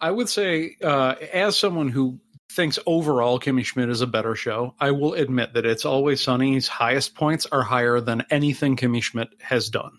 I 0.00 0.10
would 0.10 0.28
say, 0.28 0.76
uh, 0.82 1.14
as 1.32 1.56
someone 1.56 1.88
who 1.88 2.20
thinks 2.52 2.78
overall 2.86 3.40
Kimmy 3.40 3.64
Schmidt 3.64 3.88
is 3.88 4.00
a 4.00 4.06
better 4.06 4.34
show, 4.36 4.74
I 4.78 4.92
will 4.92 5.14
admit 5.14 5.54
that 5.54 5.66
It's 5.66 5.84
Always 5.84 6.20
Sunny's 6.20 6.68
highest 6.68 7.14
points 7.14 7.46
are 7.46 7.62
higher 7.62 8.00
than 8.00 8.24
anything 8.30 8.76
Kimmy 8.76 9.02
Schmidt 9.02 9.28
has 9.40 9.68
done. 9.68 9.98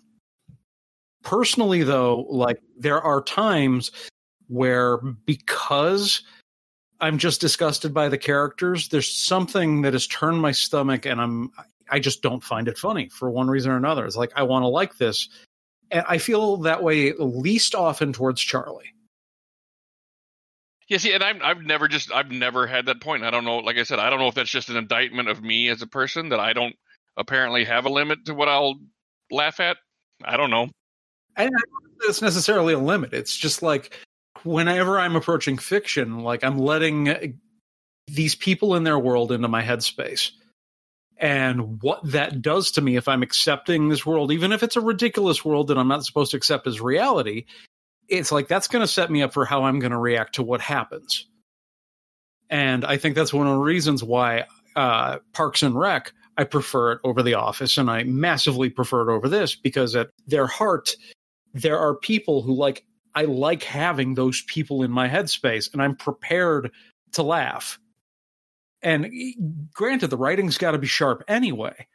Personally, 1.26 1.84
though, 1.84 2.26
like 2.30 2.62
there 2.78 3.02
are 3.02 3.22
times 3.22 3.92
where 4.48 4.98
because 4.98 6.22
I'm 7.02 7.18
just 7.18 7.42
disgusted 7.42 7.94
by 7.94 8.10
the 8.10 8.18
characters, 8.18 8.90
there's 8.90 9.12
something 9.12 9.82
that 9.82 9.94
has 9.94 10.08
turned 10.08 10.40
my 10.40 10.52
stomach 10.52 11.06
and 11.06 11.20
I'm 11.20 11.52
I 11.90 12.00
just 12.00 12.22
don't 12.22 12.44
find 12.44 12.68
it 12.68 12.78
funny 12.78 13.10
for 13.10 13.30
one 13.30 13.48
reason 13.48 13.72
or 13.72 13.78
another. 13.78 14.06
It's 14.06 14.16
like 14.16 14.32
I 14.36 14.44
want 14.44 14.64
to 14.64 14.68
like 14.68 14.98
this. 14.98 15.28
And 15.92 16.06
I 16.08 16.20
feel 16.20 16.58
that 16.58 16.84
way 16.84 17.14
least 17.14 17.76
often 17.76 18.14
towards 18.14 18.42
Charlie. 18.42 18.94
Yeah, 20.88 21.00
see, 21.00 21.14
and 21.14 21.24
I've 21.24 21.42
I've 21.42 21.62
never 21.62 21.88
just 21.88 22.12
I've 22.14 22.30
never 22.30 22.68
had 22.68 22.86
that 22.86 23.02
point. 23.02 23.24
I 23.24 23.32
don't 23.32 23.46
know. 23.46 23.58
Like 23.58 23.78
I 23.78 23.84
said, 23.84 23.98
I 23.98 24.12
don't 24.12 24.20
know 24.20 24.28
if 24.28 24.36
that's 24.36 24.52
just 24.52 24.70
an 24.70 24.78
indictment 24.78 25.28
of 25.28 25.42
me 25.42 25.70
as 25.70 25.82
a 25.82 25.88
person 25.88 26.30
that 26.30 26.40
I 26.40 26.54
don't 26.54 26.76
apparently 27.18 27.66
have 27.66 27.86
a 27.86 27.90
limit 27.90 28.26
to 28.26 28.36
what 28.36 28.48
I'll 28.48 28.76
laugh 29.32 29.60
at. 29.60 29.78
I 30.24 30.38
don't 30.38 30.52
know. 30.52 30.70
And 31.38 31.52
it's 32.02 32.22
necessarily 32.22 32.74
a 32.74 32.80
limit. 32.80 33.14
It's 33.14 33.36
just 33.36 33.62
like 33.62 33.98
whenever 34.44 35.00
I'm 35.00 35.16
approaching 35.16 35.58
fiction, 35.58 36.20
like 36.20 36.44
I'm 36.44 36.58
letting 36.58 37.40
these 38.08 38.36
people 38.36 38.76
in 38.76 38.84
their 38.84 39.00
world 39.00 39.32
into 39.32 39.48
my 39.48 39.64
headspace. 39.64 40.32
And 41.18 41.82
what 41.82 42.12
that 42.12 42.42
does 42.42 42.72
to 42.72 42.82
me 42.82 42.98
if 42.98 43.08
I'm 43.08 43.24
accepting 43.24 43.90
this 43.90 44.06
world, 44.06 44.32
even 44.32 44.52
if 44.52 44.64
it's 44.64 44.76
a 44.76 44.82
ridiculous 44.82 45.46
world 45.46 45.70
that 45.70 45.78
I'm 45.78 45.88
not 45.88 46.06
supposed 46.06 46.32
to 46.32 46.38
accept 46.38 46.68
as 46.68 46.82
reality, 46.82 47.46
it's 48.08 48.32
like 48.32 48.48
that's 48.48 48.68
going 48.68 48.82
to 48.84 48.88
set 48.88 49.10
me 49.10 49.22
up 49.22 49.34
for 49.34 49.46
how 49.46 49.64
I'm 49.64 49.80
going 49.80 49.92
to 49.92 49.98
react 49.98 50.36
to 50.36 50.44
what 50.44 50.62
happens. 50.62 51.26
And 52.50 52.86
I 52.86 52.98
think 52.98 53.16
that's 53.16 53.34
one 53.34 53.48
of 53.48 53.54
the 53.54 53.64
reasons 53.64 54.04
why 54.04 54.46
uh, 54.76 55.20
Parks 55.34 55.64
and 55.64 55.78
Rec, 55.78 56.12
I 56.38 56.44
prefer 56.44 56.94
it 56.94 57.00
over 57.04 57.24
The 57.24 57.36
Office, 57.36 57.78
and 57.78 57.90
I 57.90 58.04
massively 58.04 58.70
prefer 58.70 59.10
it 59.10 59.14
over 59.14 59.30
this 59.30 59.56
because 59.56 59.96
at 59.96 60.10
their 60.28 60.48
heart, 60.48 60.96
there 61.56 61.80
are 61.80 61.96
people 61.96 62.42
who 62.42 62.54
like, 62.54 62.86
I 63.16 63.24
like 63.24 63.64
having 63.64 64.14
those 64.14 64.44
people 64.44 64.84
in 64.84 64.92
my 64.92 65.08
headspace, 65.08 65.72
and 65.72 65.82
I'm 65.82 65.96
prepared 65.96 66.72
to 67.14 67.24
laugh. 67.24 67.80
And 68.82 69.10
granted, 69.74 70.10
the 70.10 70.18
writing's 70.18 70.58
got 70.58 70.72
to 70.72 70.78
be 70.78 70.86
sharp 70.86 71.24
anyway, 71.28 71.88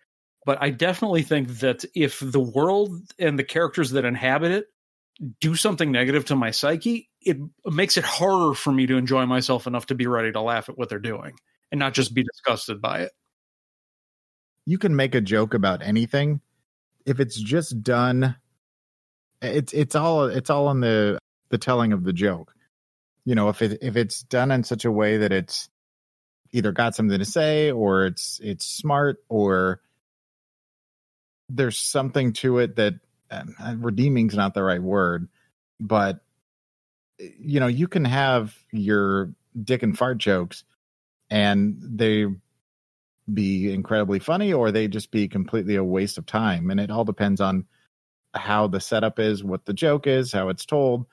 but 0.46 0.58
I 0.60 0.70
definitely 0.70 1.22
think 1.22 1.48
that 1.60 1.84
if 1.94 2.20
the 2.20 2.40
world 2.40 3.00
and 3.18 3.38
the 3.38 3.44
characters 3.44 3.90
that 3.90 4.04
inhabit 4.04 4.50
it 4.50 4.66
do 5.40 5.54
something 5.54 5.92
negative 5.92 6.24
to 6.24 6.36
my 6.36 6.50
psyche, 6.50 7.10
it 7.20 7.36
makes 7.66 7.98
it 7.98 8.04
harder 8.04 8.54
for 8.54 8.72
me 8.72 8.86
to 8.86 8.96
enjoy 8.96 9.26
myself 9.26 9.66
enough 9.66 9.86
to 9.86 9.94
be 9.94 10.06
ready 10.06 10.32
to 10.32 10.40
laugh 10.40 10.70
at 10.70 10.78
what 10.78 10.88
they're 10.88 10.98
doing 10.98 11.34
and 11.70 11.78
not 11.78 11.92
just 11.92 12.14
be 12.14 12.24
disgusted 12.24 12.80
by 12.80 13.00
it. 13.02 13.12
You 14.64 14.78
can 14.78 14.96
make 14.96 15.14
a 15.14 15.20
joke 15.20 15.52
about 15.52 15.82
anything 15.82 16.40
if 17.04 17.20
it's 17.20 17.38
just 17.38 17.82
done. 17.82 18.36
It's 19.42 19.72
it's 19.72 19.94
all 19.94 20.24
it's 20.26 20.50
all 20.50 20.68
on 20.68 20.80
the 20.80 21.18
the 21.50 21.58
telling 21.58 21.92
of 21.92 22.04
the 22.04 22.12
joke. 22.12 22.54
You 23.24 23.34
know, 23.34 23.48
if 23.48 23.62
it 23.62 23.78
if 23.82 23.96
it's 23.96 24.22
done 24.22 24.50
in 24.50 24.64
such 24.64 24.84
a 24.84 24.92
way 24.92 25.18
that 25.18 25.32
it's 25.32 25.68
either 26.52 26.72
got 26.72 26.94
something 26.94 27.18
to 27.18 27.24
say 27.24 27.70
or 27.70 28.06
it's 28.06 28.40
it's 28.42 28.64
smart 28.64 29.18
or 29.28 29.80
there's 31.48 31.78
something 31.78 32.32
to 32.32 32.58
it 32.58 32.76
that 32.76 32.94
uh, 33.30 33.42
redeeming's 33.78 34.34
not 34.34 34.54
the 34.54 34.62
right 34.62 34.82
word, 34.82 35.28
but 35.78 36.20
you 37.18 37.60
know, 37.60 37.66
you 37.66 37.88
can 37.88 38.04
have 38.04 38.54
your 38.72 39.32
dick 39.62 39.82
and 39.82 39.96
fart 39.96 40.18
jokes 40.18 40.64
and 41.30 41.76
they 41.80 42.26
be 43.32 43.72
incredibly 43.72 44.18
funny 44.18 44.52
or 44.52 44.70
they 44.70 44.88
just 44.88 45.10
be 45.10 45.28
completely 45.28 45.76
a 45.76 45.84
waste 45.84 46.18
of 46.18 46.26
time 46.26 46.70
and 46.70 46.80
it 46.80 46.90
all 46.90 47.04
depends 47.04 47.40
on 47.40 47.66
how 48.34 48.66
the 48.66 48.80
setup 48.80 49.18
is, 49.18 49.42
what 49.42 49.64
the 49.64 49.74
joke 49.74 50.06
is, 50.06 50.32
how 50.32 50.48
it's 50.48 50.66
told. 50.66 51.06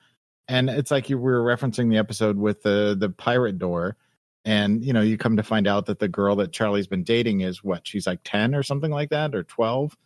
And 0.46 0.70
it's 0.70 0.90
like 0.90 1.10
you 1.10 1.18
were 1.18 1.42
referencing 1.42 1.90
the 1.90 1.98
episode 1.98 2.36
with 2.36 2.62
the 2.62 2.96
the 2.98 3.10
pirate 3.10 3.58
door 3.58 3.96
and 4.44 4.82
you 4.82 4.92
know, 4.92 5.02
you 5.02 5.18
come 5.18 5.36
to 5.36 5.42
find 5.42 5.66
out 5.66 5.86
that 5.86 5.98
the 5.98 6.08
girl 6.08 6.36
that 6.36 6.52
Charlie's 6.52 6.86
been 6.86 7.04
dating 7.04 7.40
is 7.40 7.62
what? 7.62 7.86
She's 7.86 8.06
like 8.06 8.20
10 8.24 8.54
or 8.54 8.62
something 8.62 8.90
like 8.90 9.10
that 9.10 9.34
or 9.34 9.42
12. 9.42 9.96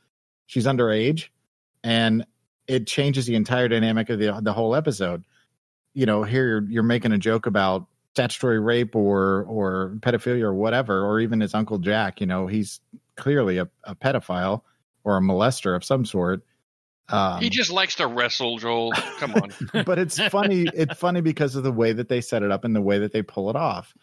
She's 0.47 0.67
underage 0.67 1.29
and 1.85 2.27
it 2.67 2.87
changes 2.87 3.27
the 3.27 3.35
entire 3.35 3.69
dynamic 3.69 4.09
of 4.11 4.19
the 4.19 4.41
the 4.43 4.53
whole 4.53 4.75
episode. 4.75 5.25
You 5.95 6.07
know, 6.07 6.23
here 6.23 6.47
you're, 6.47 6.71
you're 6.71 6.83
making 6.83 7.13
a 7.13 7.19
joke 7.19 7.47
about 7.47 7.87
statutory 8.15 8.61
rape 8.61 8.95
or 8.97 9.45
or 9.45 9.97
pedophilia 10.01 10.43
or 10.43 10.55
whatever, 10.55 11.05
or 11.05 11.21
even 11.21 11.41
his 11.41 11.55
uncle 11.55 11.79
Jack. 11.79 12.21
You 12.21 12.27
know, 12.27 12.47
he's 12.47 12.81
clearly 13.17 13.59
a, 13.59 13.69
a 13.85 13.95
pedophile 13.95 14.63
or 15.05 15.17
a 15.17 15.21
molester 15.21 15.75
of 15.77 15.85
some 15.85 16.05
sort. 16.05 16.43
Um, 17.09 17.41
he 17.41 17.51
just 17.51 17.71
likes 17.71 17.97
to 17.97 18.07
wrestle, 18.07 18.59
Joel. 18.59 18.93
Come 19.19 19.35
on. 19.35 19.53
but 19.85 19.99
it's 19.99 20.19
funny. 20.29 20.67
It's 20.73 20.99
funny 20.99 21.21
because 21.21 21.57
of 21.57 21.63
the 21.63 21.73
way 21.73 21.93
that 21.93 22.09
they 22.09 22.21
set 22.21 22.43
it 22.43 22.51
up 22.51 22.65
and 22.65 22.75
the 22.75 22.81
way 22.81 23.01
that 23.01 23.13
they 23.13 23.23
pull 23.23 23.51
it 23.51 23.57
off. 23.57 23.95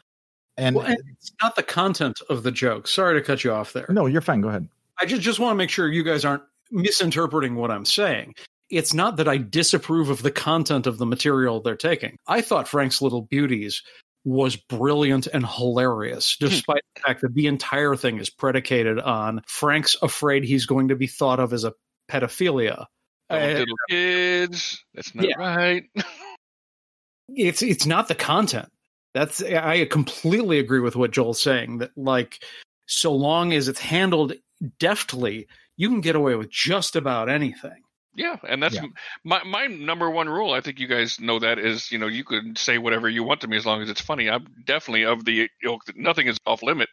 And, 0.58 0.76
well, 0.76 0.86
and 0.86 0.98
it's 1.14 1.32
not 1.42 1.56
the 1.56 1.64
content 1.64 2.22
of 2.30 2.44
the 2.44 2.52
joke. 2.52 2.88
Sorry 2.88 3.20
to 3.20 3.26
cut 3.26 3.44
you 3.44 3.54
off 3.54 3.74
there. 3.74 3.86
No, 3.90 4.06
you're 4.06 4.22
fine. 4.22 4.42
Go 4.42 4.50
ahead. 4.50 4.68
I 5.00 5.06
just 5.06 5.22
just 5.22 5.40
want 5.40 5.52
to 5.52 5.58
make 5.58 5.70
sure 5.70 5.88
you 5.88 6.04
guys 6.04 6.26
aren't 6.26 6.44
misinterpreting 6.70 7.56
what 7.56 7.72
I'm 7.72 7.86
saying. 7.86 8.36
It's 8.70 8.94
not 8.94 9.18
that 9.18 9.28
I 9.28 9.38
disapprove 9.38 10.10
of 10.10 10.22
the 10.22 10.32
content 10.32 10.86
of 10.86 10.98
the 10.98 11.06
material 11.06 11.62
they're 11.62 11.76
taking. 11.76 12.18
I 12.28 12.42
thought 12.42 12.68
Frank's 12.68 13.02
Little 13.02 13.22
Beauties 13.22 13.82
was 14.26 14.58
brilliant 14.58 15.28
and 15.28 15.46
hilarious, 15.46 16.36
hmm. 16.40 16.48
despite 16.48 16.84
the 16.96 17.02
fact 17.02 17.22
that 17.22 17.34
the 17.34 17.48
entire 17.48 17.96
thing 17.96 18.20
is 18.20 18.30
predicated 18.30 19.00
on 19.00 19.42
Frank's 19.48 19.96
afraid 20.02 20.44
he's 20.44 20.66
going 20.66 20.90
to 20.90 20.96
be 20.96 21.08
thought 21.08 21.40
of 21.40 21.54
as 21.54 21.64
a 21.64 21.74
pedophilia. 22.10 22.86
Oh, 23.30 23.38
little 23.38 23.61
uh, 23.61 23.90
kids, 23.90 24.84
that's 24.95 25.14
not 25.14 25.30
yeah. 25.30 25.36
right. 25.38 25.84
it's 27.30 27.61
it's 27.61 27.86
not 27.86 28.07
the 28.07 28.15
content. 28.15 28.69
That's 29.14 29.44
I 29.44 29.86
completely 29.86 30.60
agree 30.60 30.80
with 30.80 30.95
what 30.95 31.11
Joel's 31.11 31.41
saying. 31.41 31.80
That 31.80 31.91
like, 31.95 32.44
so 32.88 33.14
long 33.14 33.53
as 33.53 33.68
it's 33.68 33.80
handled 33.80 34.34
deftly, 34.80 35.48
you 35.77 35.90
can 35.90 36.02
get 36.02 36.15
away 36.15 36.36
with 36.36 36.49
just 36.49 36.95
about 36.95 37.30
anything. 37.30 37.84
Yeah, 38.15 38.38
and 38.48 38.61
that's 38.61 38.76
yeah. 38.76 38.86
my 39.23 39.44
my 39.44 39.68
number 39.68 40.10
one 40.10 40.27
rule. 40.27 40.52
I 40.52 40.61
think 40.61 40.80
you 40.80 40.88
guys 40.88 41.19
know 41.19 41.40
that 41.40 41.60
is 41.60 41.91
you 41.91 41.99
know 41.99 42.07
you 42.07 42.23
could 42.23 42.57
say 42.57 42.77
whatever 42.80 43.07
you 43.07 43.23
want 43.23 43.41
to 43.41 43.48
me 43.48 43.57
as 43.57 43.65
long 43.65 43.81
as 43.81 43.90
it's 43.90 44.02
funny. 44.02 44.30
I'm 44.30 44.48
definitely 44.65 45.06
of 45.06 45.26
the 45.26 45.49
ilk 45.64 45.86
that 45.86 45.98
nothing 45.98 46.27
is 46.27 46.38
off 46.45 46.64
limit 46.64 46.90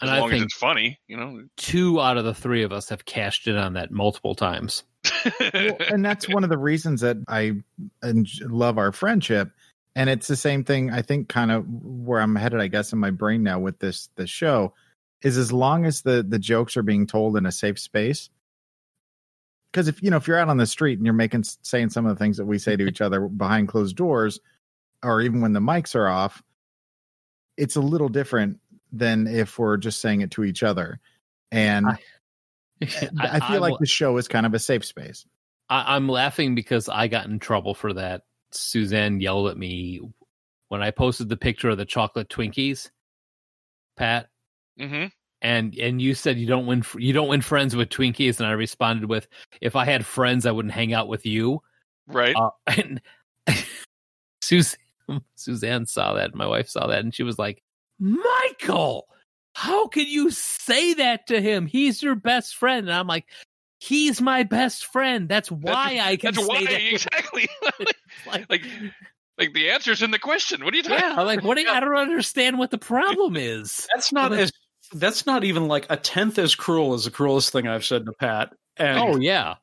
as 0.00 0.08
and 0.08 0.20
long 0.20 0.32
as 0.32 0.42
it's 0.42 0.56
funny. 0.56 0.98
You 1.08 1.16
know, 1.16 1.44
two 1.56 2.00
out 2.00 2.16
of 2.16 2.24
the 2.24 2.34
three 2.34 2.62
of 2.62 2.72
us 2.72 2.88
have 2.88 3.04
cashed 3.04 3.46
in 3.46 3.56
on 3.56 3.74
that 3.74 3.90
multiple 3.90 4.34
times. 4.34 4.84
well, 5.24 5.76
and 5.90 6.04
that's 6.04 6.28
one 6.28 6.44
of 6.44 6.50
the 6.50 6.58
reasons 6.58 7.00
that 7.00 7.16
I 7.28 7.54
love 8.42 8.78
our 8.78 8.92
friendship. 8.92 9.50
And 9.94 10.10
it's 10.10 10.28
the 10.28 10.36
same 10.36 10.62
thing. 10.62 10.90
I 10.90 11.00
think 11.00 11.28
kind 11.28 11.50
of 11.50 11.64
where 11.66 12.20
I'm 12.20 12.36
headed, 12.36 12.60
I 12.60 12.66
guess, 12.66 12.92
in 12.92 12.98
my 12.98 13.10
brain 13.10 13.42
now 13.42 13.58
with 13.58 13.78
this 13.78 14.10
this 14.16 14.28
show 14.28 14.74
is 15.22 15.38
as 15.38 15.52
long 15.52 15.86
as 15.86 16.02
the 16.02 16.24
the 16.26 16.38
jokes 16.38 16.76
are 16.76 16.82
being 16.82 17.06
told 17.06 17.36
in 17.36 17.46
a 17.46 17.52
safe 17.52 17.78
space 17.78 18.28
because 19.76 19.88
if 19.88 20.02
you 20.02 20.10
know 20.10 20.16
if 20.16 20.26
you're 20.26 20.38
out 20.38 20.48
on 20.48 20.56
the 20.56 20.66
street 20.66 20.98
and 20.98 21.06
you're 21.06 21.14
making 21.14 21.44
saying 21.62 21.90
some 21.90 22.06
of 22.06 22.16
the 22.16 22.18
things 22.18 22.36
that 22.36 22.46
we 22.46 22.58
say 22.58 22.76
to 22.76 22.86
each 22.86 23.00
other 23.00 23.20
behind 23.20 23.68
closed 23.68 23.96
doors 23.96 24.40
or 25.02 25.20
even 25.20 25.40
when 25.40 25.52
the 25.52 25.60
mics 25.60 25.94
are 25.94 26.08
off 26.08 26.42
it's 27.56 27.76
a 27.76 27.80
little 27.80 28.08
different 28.08 28.58
than 28.98 29.26
if 29.26 29.58
we're 29.58 29.76
just 29.76 30.00
saying 30.00 30.20
it 30.20 30.30
to 30.32 30.44
each 30.44 30.62
other 30.62 31.00
and 31.50 31.86
i, 31.86 31.98
I 32.82 33.40
feel 33.40 33.64
I, 33.64 33.68
like 33.68 33.78
the 33.78 33.86
show 33.86 34.16
is 34.16 34.28
kind 34.28 34.46
of 34.46 34.54
a 34.54 34.58
safe 34.58 34.84
space 34.84 35.26
I, 35.68 35.96
i'm 35.96 36.08
laughing 36.08 36.54
because 36.54 36.88
i 36.88 37.08
got 37.08 37.26
in 37.26 37.38
trouble 37.38 37.74
for 37.74 37.92
that 37.94 38.22
suzanne 38.50 39.20
yelled 39.20 39.48
at 39.48 39.56
me 39.56 40.00
when 40.68 40.82
i 40.82 40.90
posted 40.90 41.28
the 41.28 41.36
picture 41.36 41.70
of 41.70 41.78
the 41.78 41.84
chocolate 41.84 42.28
twinkies 42.28 42.90
pat 43.96 44.28
Mm-hmm. 44.78 45.06
And 45.42 45.76
and 45.78 46.00
you 46.00 46.14
said 46.14 46.38
you 46.38 46.46
don't 46.46 46.66
win 46.66 46.82
you 46.96 47.12
don't 47.12 47.28
win 47.28 47.42
friends 47.42 47.76
with 47.76 47.88
Twinkies, 47.88 48.38
and 48.38 48.46
I 48.46 48.52
responded 48.52 49.08
with, 49.08 49.28
"If 49.60 49.76
I 49.76 49.84
had 49.84 50.06
friends, 50.06 50.46
I 50.46 50.50
wouldn't 50.50 50.74
hang 50.74 50.92
out 50.92 51.08
with 51.08 51.26
you." 51.26 51.62
Right. 52.06 52.34
Uh, 52.34 52.50
and 52.66 53.00
Suzanne, 54.40 54.78
Suzanne 55.34 55.86
saw 55.86 56.14
that. 56.14 56.34
My 56.34 56.46
wife 56.46 56.68
saw 56.68 56.86
that, 56.86 57.00
and 57.00 57.14
she 57.14 57.22
was 57.22 57.38
like, 57.38 57.62
"Michael, 57.98 59.06
how 59.54 59.88
can 59.88 60.06
you 60.06 60.30
say 60.30 60.94
that 60.94 61.26
to 61.28 61.40
him? 61.40 61.66
He's 61.66 62.02
your 62.02 62.14
best 62.14 62.56
friend." 62.56 62.88
And 62.88 62.96
I'm 62.96 63.06
like, 63.06 63.26
"He's 63.78 64.20
my 64.20 64.42
best 64.42 64.86
friend. 64.86 65.28
That's 65.28 65.50
why 65.50 65.94
that's, 65.94 66.06
I 66.06 66.16
can 66.16 66.34
that's 66.34 66.46
say 66.46 66.48
why, 66.48 66.64
that." 66.64 66.80
Exactly. 66.92 67.48
like, 68.26 68.46
like 68.48 68.66
like 69.38 69.52
the 69.52 69.70
answer's 69.70 70.02
in 70.02 70.10
the 70.10 70.18
question. 70.18 70.64
What 70.64 70.72
are 70.72 70.76
you 70.76 70.82
talking? 70.82 70.98
Yeah, 70.98 71.20
like 71.22 71.42
what? 71.42 71.56
Do 71.56 71.62
you, 71.62 71.70
I 71.70 71.80
don't 71.80 71.96
understand 71.96 72.58
what 72.58 72.70
the 72.70 72.78
problem 72.78 73.36
is. 73.36 73.86
That's 73.94 74.12
not 74.12 74.32
as 74.32 74.50
that's 74.92 75.26
not 75.26 75.44
even 75.44 75.68
like 75.68 75.86
a 75.90 75.96
tenth 75.96 76.38
as 76.38 76.54
cruel 76.54 76.94
as 76.94 77.04
the 77.04 77.10
cruelest 77.10 77.52
thing 77.52 77.66
I've 77.66 77.84
said 77.84 78.06
to 78.06 78.12
Pat. 78.12 78.52
And 78.76 78.98
oh 78.98 79.16
yeah. 79.16 79.56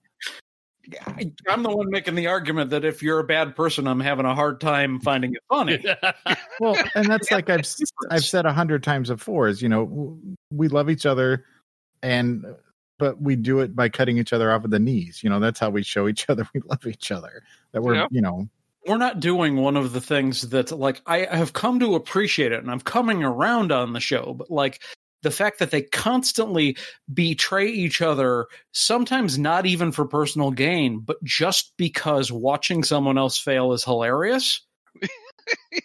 I, 1.05 1.31
I'm 1.47 1.63
the 1.63 1.69
one 1.69 1.89
making 1.89 2.15
the 2.15 2.27
argument 2.27 2.71
that 2.71 2.83
if 2.83 3.01
you're 3.01 3.19
a 3.19 3.23
bad 3.23 3.55
person, 3.55 3.87
I'm 3.87 3.99
having 3.99 4.25
a 4.25 4.35
hard 4.35 4.59
time 4.59 4.99
finding 4.99 5.33
it 5.33 5.41
funny. 5.49 5.83
well, 6.59 6.75
and 6.95 7.07
that's 7.07 7.31
like 7.31 7.49
I've 7.49 7.65
I've 8.09 8.25
said 8.25 8.45
a 8.45 8.53
hundred 8.53 8.83
times 8.83 9.09
before 9.09 9.47
is 9.47 9.61
you 9.61 9.69
know 9.69 10.19
we 10.51 10.67
love 10.67 10.89
each 10.89 11.05
other, 11.05 11.45
and 12.01 12.45
but 12.99 13.21
we 13.21 13.35
do 13.35 13.59
it 13.59 13.75
by 13.75 13.89
cutting 13.89 14.17
each 14.17 14.33
other 14.33 14.51
off 14.51 14.63
at 14.63 14.71
the 14.71 14.79
knees. 14.79 15.23
You 15.23 15.29
know, 15.29 15.39
that's 15.39 15.59
how 15.59 15.69
we 15.69 15.83
show 15.83 16.07
each 16.07 16.25
other 16.29 16.47
we 16.53 16.61
love 16.61 16.85
each 16.85 17.11
other. 17.11 17.43
That 17.71 17.81
we're, 17.81 17.95
Yeah. 17.95 18.07
you 18.11 18.21
know, 18.21 18.47
we're 18.87 18.97
not 18.97 19.19
doing 19.19 19.55
one 19.57 19.77
of 19.77 19.93
the 19.93 20.01
things 20.01 20.49
that 20.49 20.71
like 20.71 21.01
I 21.05 21.19
have 21.35 21.53
come 21.53 21.79
to 21.79 21.95
appreciate 21.95 22.51
it 22.51 22.61
and 22.61 22.69
I'm 22.69 22.81
coming 22.81 23.23
around 23.23 23.71
on 23.71 23.93
the 23.93 23.99
show, 23.99 24.33
but 24.37 24.51
like 24.51 24.81
the 25.23 25.31
fact 25.31 25.59
that 25.59 25.71
they 25.71 25.81
constantly 25.81 26.77
betray 27.11 27.67
each 27.67 28.01
other, 28.01 28.47
sometimes 28.73 29.39
not 29.39 29.65
even 29.65 29.91
for 29.91 30.05
personal 30.05 30.51
gain, 30.51 30.99
but 30.99 31.21
just 31.23 31.73
because 31.77 32.31
watching 32.31 32.83
someone 32.83 33.17
else 33.17 33.39
fail 33.39 33.73
is 33.73 33.83
hilarious. 33.83 34.61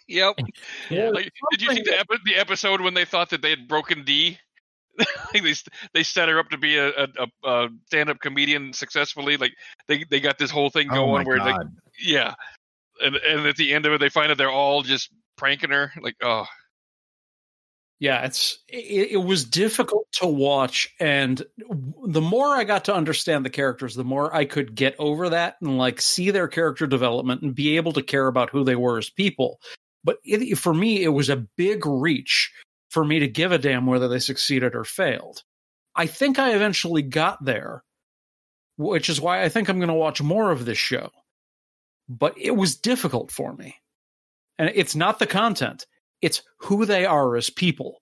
Yep. 0.07 0.35
Yeah. 0.89 1.09
Like, 1.09 1.31
did 1.51 1.61
you 1.61 1.73
see 1.73 1.81
the, 1.81 1.99
epi- 1.99 2.21
the 2.23 2.35
episode 2.35 2.79
when 2.79 2.93
they 2.93 3.03
thought 3.03 3.29
that 3.31 3.41
they 3.41 3.49
had 3.49 3.67
broken 3.67 4.05
Dee? 4.05 4.39
like 5.33 5.43
they 5.43 5.53
they 5.93 6.03
set 6.03 6.29
her 6.29 6.39
up 6.39 6.49
to 6.49 6.57
be 6.57 6.77
a, 6.77 6.89
a, 6.89 7.07
a, 7.17 7.49
a 7.49 7.69
stand 7.87 8.09
up 8.09 8.19
comedian 8.19 8.73
successfully. 8.73 9.37
Like 9.37 9.53
they 9.87 10.05
they 10.09 10.19
got 10.19 10.37
this 10.37 10.49
whole 10.49 10.69
thing 10.69 10.87
oh 10.91 10.95
going 10.95 11.23
my 11.23 11.23
where 11.23 11.39
they 11.39 11.51
God. 11.51 11.75
yeah, 12.01 12.33
and 13.03 13.15
and 13.15 13.45
at 13.45 13.57
the 13.57 13.73
end 13.73 13.85
of 13.85 13.93
it 13.93 13.99
they 13.99 14.09
find 14.09 14.29
that 14.29 14.37
they're 14.37 14.49
all 14.49 14.81
just 14.81 15.09
pranking 15.37 15.69
her. 15.69 15.91
Like 16.01 16.15
oh 16.21 16.45
Yeah, 17.99 18.23
it's 18.25 18.59
it, 18.69 19.11
it 19.11 19.23
was 19.23 19.43
difficult 19.43 20.07
to 20.13 20.27
watch, 20.27 20.93
and 21.01 21.41
the 22.05 22.21
more 22.21 22.55
I 22.55 22.63
got 22.63 22.85
to 22.85 22.95
understand 22.95 23.45
the 23.45 23.49
characters, 23.49 23.93
the 23.93 24.05
more 24.05 24.33
I 24.33 24.45
could 24.45 24.73
get 24.73 24.95
over 24.99 25.29
that 25.29 25.57
and 25.61 25.77
like 25.77 26.01
see 26.01 26.31
their 26.31 26.47
character 26.47 26.87
development 26.87 27.41
and 27.41 27.53
be 27.53 27.75
able 27.75 27.91
to 27.93 28.01
care 28.01 28.27
about 28.27 28.51
who 28.51 28.63
they 28.63 28.77
were 28.77 28.97
as 28.97 29.09
people. 29.09 29.59
But 30.05 30.19
it, 30.23 30.57
for 30.57 30.73
me, 30.73 31.03
it 31.03 31.09
was 31.09 31.29
a 31.29 31.45
big 31.57 31.85
reach 31.85 32.53
for 32.89 33.03
me 33.03 33.19
to 33.19 33.27
give 33.27 33.51
a 33.51 33.57
damn 33.57 33.85
whether 33.85 34.07
they 34.07 34.19
succeeded 34.19 34.75
or 34.75 34.85
failed. 34.85 35.43
I 35.93 36.05
think 36.05 36.39
I 36.39 36.55
eventually 36.55 37.01
got 37.01 37.43
there, 37.43 37.83
which 38.77 39.09
is 39.09 39.19
why 39.19 39.43
I 39.43 39.49
think 39.49 39.67
I'm 39.67 39.79
going 39.79 39.89
to 39.89 39.93
watch 39.93 40.21
more 40.21 40.51
of 40.51 40.63
this 40.63 40.77
show. 40.77 41.11
But 42.07 42.35
it 42.37 42.55
was 42.55 42.77
difficult 42.77 43.29
for 43.29 43.53
me, 43.53 43.75
and 44.57 44.71
it's 44.73 44.95
not 44.95 45.19
the 45.19 45.27
content 45.27 45.85
it's 46.21 46.41
who 46.59 46.85
they 46.85 47.05
are 47.05 47.35
as 47.35 47.49
people. 47.49 48.01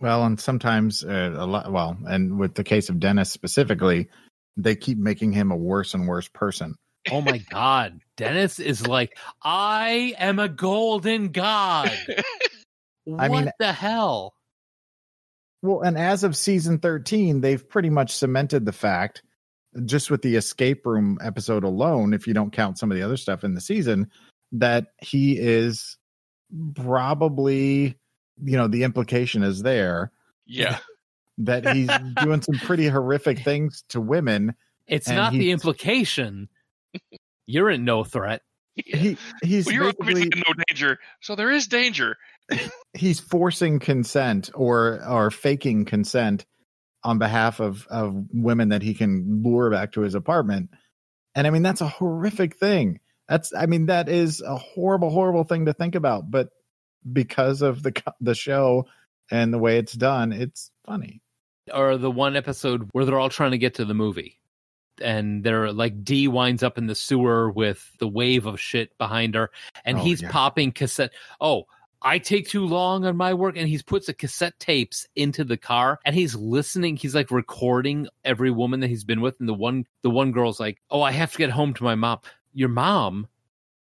Well, 0.00 0.24
and 0.24 0.40
sometimes 0.40 1.04
uh, 1.04 1.34
a 1.36 1.46
lot. 1.46 1.72
Well, 1.72 1.96
and 2.06 2.38
with 2.38 2.54
the 2.54 2.64
case 2.64 2.88
of 2.88 3.00
Dennis 3.00 3.30
specifically, 3.30 4.08
they 4.56 4.76
keep 4.76 4.98
making 4.98 5.32
him 5.32 5.50
a 5.50 5.56
worse 5.56 5.94
and 5.94 6.06
worse 6.08 6.28
person. 6.28 6.74
Oh 7.10 7.20
my 7.20 7.38
god. 7.50 8.00
Dennis 8.16 8.58
is 8.58 8.86
like, 8.86 9.18
I 9.42 10.14
am 10.18 10.38
a 10.38 10.48
golden 10.48 11.28
god. 11.28 11.92
What 13.04 13.20
I 13.20 13.28
mean- 13.28 13.50
the 13.58 13.72
hell? 13.72 14.34
Well, 15.62 15.80
and 15.80 15.96
as 15.96 16.24
of 16.24 16.36
season 16.36 16.78
13, 16.78 17.40
they've 17.40 17.66
pretty 17.68 17.88
much 17.88 18.12
cemented 18.14 18.66
the 18.66 18.72
fact, 18.72 19.22
just 19.86 20.10
with 20.10 20.20
the 20.20 20.36
escape 20.36 20.84
room 20.84 21.16
episode 21.22 21.64
alone, 21.64 22.12
if 22.12 22.26
you 22.26 22.34
don't 22.34 22.52
count 22.52 22.78
some 22.78 22.90
of 22.90 22.96
the 22.98 23.02
other 23.02 23.16
stuff 23.16 23.44
in 23.44 23.54
the 23.54 23.62
season, 23.62 24.10
that 24.52 24.88
he 25.00 25.38
is 25.38 25.96
probably, 26.74 27.98
you 28.42 28.56
know, 28.56 28.68
the 28.68 28.84
implication 28.84 29.42
is 29.42 29.62
there 29.62 30.10
yeah 30.46 30.78
that 31.38 31.74
he's 31.74 31.88
doing 32.22 32.42
some 32.42 32.56
pretty 32.56 32.86
horrific 32.86 33.40
things 33.40 33.84
to 33.88 34.00
women. 34.00 34.54
It's 34.86 35.08
not 35.08 35.32
the 35.32 35.50
implication. 35.50 36.48
You're 37.46 37.70
in 37.70 37.84
no 37.84 38.04
threat. 38.04 38.42
He 38.74 39.16
he's 39.42 39.66
well, 39.66 39.74
you're 39.74 39.88
obviously 39.88 40.22
in 40.22 40.42
no 40.46 40.54
danger, 40.68 40.98
so 41.20 41.36
there 41.36 41.50
is 41.50 41.68
danger. 41.68 42.16
he's 42.92 43.20
forcing 43.20 43.78
consent 43.78 44.50
or 44.54 45.00
or 45.08 45.30
faking 45.30 45.84
consent 45.84 46.44
on 47.04 47.18
behalf 47.18 47.60
of 47.60 47.86
of 47.88 48.14
women 48.32 48.70
that 48.70 48.82
he 48.82 48.94
can 48.94 49.42
lure 49.44 49.70
back 49.70 49.92
to 49.92 50.00
his 50.00 50.14
apartment 50.14 50.70
and 51.34 51.46
i 51.46 51.50
mean 51.50 51.62
that's 51.62 51.80
a 51.80 51.88
horrific 51.88 52.56
thing 52.56 52.98
that's 53.28 53.52
i 53.54 53.66
mean 53.66 53.86
that 53.86 54.08
is 54.08 54.40
a 54.40 54.56
horrible 54.56 55.10
horrible 55.10 55.44
thing 55.44 55.66
to 55.66 55.72
think 55.72 55.94
about 55.94 56.30
but 56.30 56.50
because 57.12 57.62
of 57.62 57.82
the 57.82 57.92
the 58.20 58.34
show 58.34 58.86
and 59.30 59.52
the 59.52 59.58
way 59.58 59.78
it's 59.78 59.92
done 59.92 60.32
it's 60.32 60.70
funny 60.86 61.20
Or 61.72 61.96
the 61.96 62.10
one 62.10 62.36
episode 62.36 62.88
where 62.92 63.04
they're 63.04 63.18
all 63.18 63.30
trying 63.30 63.52
to 63.52 63.58
get 63.58 63.74
to 63.74 63.84
the 63.86 63.94
movie. 63.94 64.38
And 65.00 65.42
they're 65.42 65.72
like 65.72 66.04
Dee 66.04 66.28
winds 66.28 66.62
up 66.62 66.78
in 66.78 66.86
the 66.86 66.94
sewer 66.94 67.50
with 67.50 67.90
the 67.98 68.06
wave 68.06 68.46
of 68.46 68.60
shit 68.60 68.96
behind 68.98 69.34
her, 69.34 69.50
and 69.84 69.98
Oh, 69.98 70.00
he's 70.02 70.22
yeah. 70.22 70.30
popping 70.30 70.70
cassette. 70.72 71.12
Oh, 71.40 71.64
I 72.00 72.18
take 72.18 72.48
too 72.48 72.64
long 72.66 73.04
on 73.04 73.16
my 73.16 73.34
work, 73.34 73.56
and 73.56 73.66
he's 73.66 73.82
puts 73.82 74.06
the 74.06 74.14
cassette 74.14 74.56
tapes 74.60 75.06
into 75.16 75.42
the 75.42 75.56
car, 75.56 75.98
and 76.04 76.14
he's 76.14 76.36
listening. 76.36 76.96
He's 76.96 77.14
like 77.14 77.32
recording 77.32 78.06
every 78.24 78.52
woman 78.52 78.80
that 78.80 78.88
he's 78.88 79.02
been 79.04 79.20
with, 79.20 79.34
and 79.40 79.48
the 79.48 79.54
one 79.54 79.84
the 80.02 80.10
one 80.10 80.30
girl's 80.30 80.60
like, 80.60 80.78
"Oh, 80.90 81.02
I 81.02 81.10
have 81.10 81.32
to 81.32 81.38
get 81.38 81.50
home 81.50 81.74
to 81.74 81.82
my 81.84 81.96
mom." 81.96 82.20
Your 82.54 82.68
mom? 82.68 83.28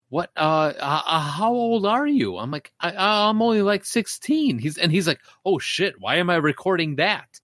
What? 0.09 0.31
Uh, 0.37 0.73
uh, 0.79 1.03
uh, 1.05 1.21
how 1.21 1.53
old 1.53 1.87
are 1.87 2.07
you? 2.07 2.37
I'm 2.39 2.51
like, 2.51 2.73
I, 2.81 2.95
I'm 3.29 3.43
only 3.43 3.63
like 3.63 3.85
16. 3.85 4.59
He's 4.59 4.79
and 4.79 4.93
he's 4.93 5.07
like, 5.07 5.21
oh 5.45 5.59
shit, 5.59 5.95
why 5.99 6.17
am 6.17 6.31
I 6.31 6.37
recording 6.37 6.97
that? 6.97 7.41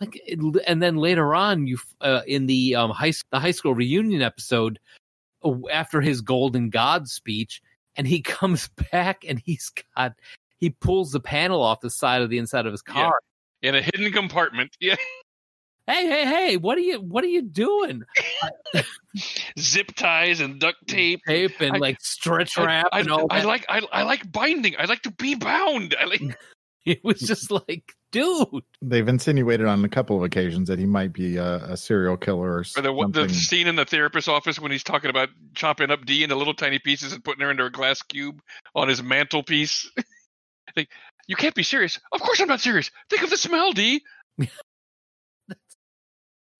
Like, 0.00 0.20
and 0.66 0.82
then 0.82 0.96
later 0.96 1.34
on, 1.34 1.66
you 1.66 1.78
uh, 2.00 2.22
in 2.26 2.46
the 2.46 2.74
um 2.74 2.90
high 2.90 3.12
the 3.30 3.40
high 3.40 3.50
school 3.50 3.74
reunion 3.74 4.22
episode, 4.22 4.78
uh, 5.42 5.54
after 5.70 6.00
his 6.00 6.20
Golden 6.20 6.70
God 6.70 7.08
speech, 7.08 7.62
and 7.96 8.06
he 8.06 8.20
comes 8.22 8.68
back 8.92 9.24
and 9.26 9.38
he's 9.38 9.72
got 9.94 10.12
he 10.58 10.70
pulls 10.70 11.12
the 11.12 11.20
panel 11.20 11.62
off 11.62 11.80
the 11.80 11.90
side 11.90 12.22
of 12.22 12.30
the 12.30 12.38
inside 12.38 12.66
of 12.66 12.72
his 12.72 12.82
car. 12.82 13.12
In 13.62 13.74
a 13.74 13.82
hidden 13.82 14.12
compartment. 14.12 14.76
Yeah. 14.80 14.96
Hey, 15.86 16.06
hey, 16.08 16.24
hey! 16.24 16.56
What 16.56 16.76
are 16.78 16.82
you 16.82 17.00
what 17.00 17.22
are 17.24 17.28
you 17.28 17.42
doing? 17.42 18.02
Zip 19.58 19.94
ties 19.94 20.40
and 20.40 20.58
duct 20.58 20.78
tape. 20.86 21.20
Tape 21.26 21.60
and 21.60 21.76
I- 21.76 21.78
like 21.78 22.00
stretch 22.00 22.56
wrap 22.58 22.88
I, 22.92 23.00
and 23.00 23.10
all 23.10 23.26
I 23.30 23.40
that. 23.40 23.46
like 23.46 23.66
I, 23.68 23.80
I 23.92 24.02
like 24.02 24.30
binding. 24.30 24.74
I 24.78 24.84
like 24.86 25.02
to 25.02 25.10
be 25.12 25.34
bound. 25.36 25.94
I 25.98 26.04
like 26.06 26.22
it 26.84 27.00
was 27.04 27.20
just 27.20 27.50
like, 27.50 27.94
dude. 28.12 28.64
they've 28.82 29.06
insinuated 29.08 29.66
on 29.66 29.84
a 29.84 29.88
couple 29.88 30.16
of 30.16 30.22
occasions 30.24 30.68
that 30.68 30.78
he 30.78 30.86
might 30.86 31.12
be 31.12 31.36
a, 31.36 31.56
a 31.64 31.76
serial 31.76 32.16
killer 32.16 32.48
or 32.50 32.58
Or 32.58 32.62
the, 32.62 32.82
something 32.82 33.10
the 33.12 33.28
scene 33.28 33.66
in 33.66 33.76
the 33.76 33.84
therapist's 33.84 34.28
office 34.28 34.58
when 34.60 34.72
he's 34.72 34.84
talking 34.84 35.10
about 35.10 35.28
chopping 35.54 35.90
up 35.90 36.04
Dee 36.04 36.22
into 36.24 36.34
little 36.36 36.54
tiny 36.54 36.78
pieces 36.78 37.12
and 37.12 37.22
putting 37.24 37.42
her 37.44 37.50
into 37.50 37.64
a 37.64 37.70
glass 37.70 38.02
cube 38.02 38.40
on 38.74 38.88
his 38.88 39.02
mantelpiece. 39.02 39.90
like, 40.76 40.88
you 41.28 41.36
can't 41.36 41.54
be 41.54 41.62
serious. 41.62 41.98
Of 42.12 42.20
course 42.20 42.40
I'm 42.40 42.48
not 42.48 42.60
serious. 42.60 42.90
Think 43.08 43.22
of 43.22 43.30
the 43.30 43.36
smell, 43.36 43.72
Dee. 43.72 44.02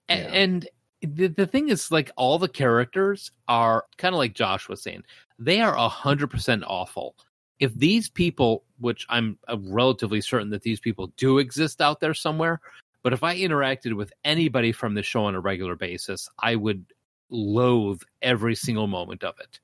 Yeah. 0.08 0.16
And 0.16 0.68
the, 1.02 1.28
the 1.28 1.46
thing 1.46 1.68
is, 1.68 1.90
like, 1.90 2.10
all 2.16 2.38
the 2.38 2.48
characters 2.48 3.30
are 3.48 3.84
kind 3.98 4.14
of 4.14 4.18
like 4.18 4.34
Josh 4.34 4.68
was 4.68 4.82
saying, 4.82 5.02
they 5.38 5.60
are 5.60 5.74
100% 5.74 6.64
awful. 6.66 7.16
If 7.58 7.74
these 7.74 8.08
people, 8.08 8.64
which 8.78 9.06
I'm 9.08 9.38
relatively 9.48 10.20
certain 10.20 10.50
that 10.50 10.62
these 10.62 10.80
people 10.80 11.12
do 11.16 11.38
exist 11.38 11.80
out 11.80 12.00
there 12.00 12.14
somewhere, 12.14 12.60
but 13.02 13.12
if 13.12 13.22
I 13.22 13.36
interacted 13.36 13.94
with 13.94 14.12
anybody 14.24 14.72
from 14.72 14.94
the 14.94 15.02
show 15.02 15.24
on 15.24 15.34
a 15.34 15.40
regular 15.40 15.76
basis, 15.76 16.28
I 16.38 16.56
would 16.56 16.84
loathe 17.30 18.02
every 18.20 18.54
single 18.54 18.86
moment 18.86 19.24
of 19.24 19.34
it. 19.40 19.60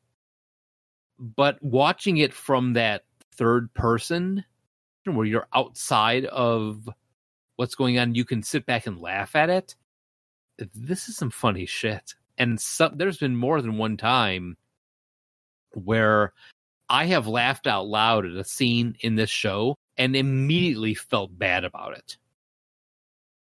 But 1.19 1.63
watching 1.63 2.17
it 2.19 2.33
from 2.33 2.73
that 2.75 3.05
third 3.35 3.73
person, 3.75 4.45
where 5.05 5.27
you're 5.27 5.49
outside 5.55 6.25
of 6.27 6.89
what's 7.57 7.75
going 7.75 7.99
on, 7.99 8.15
you 8.15 8.25
can 8.25 8.43
sit 8.43 8.67
back 8.67 8.87
and 8.87 9.01
laugh 9.01 9.35
at 9.37 9.51
it 9.51 9.75
this 10.75 11.09
is 11.09 11.17
some 11.17 11.31
funny 11.31 11.67
shit. 11.67 12.15
And 12.39 12.61
some, 12.61 12.97
there's 12.97 13.19
been 13.19 13.37
more 13.37 13.61
than 13.61 13.79
one 13.79 13.97
time 13.97 14.57
where 15.75 16.33
I 16.89 17.07
have 17.07 17.27
laughed 17.27 17.67
out 17.67 17.87
loud 17.87 18.27
at 18.27 18.37
a 18.37 18.45
scene 18.45 18.97
in 19.01 19.17
this 19.17 19.31
show 19.31 19.77
and 19.97 20.17
immediately 20.17 20.95
felt 20.95 21.37
bad 21.39 21.65
about 21.65 21.97
it. 21.97 22.17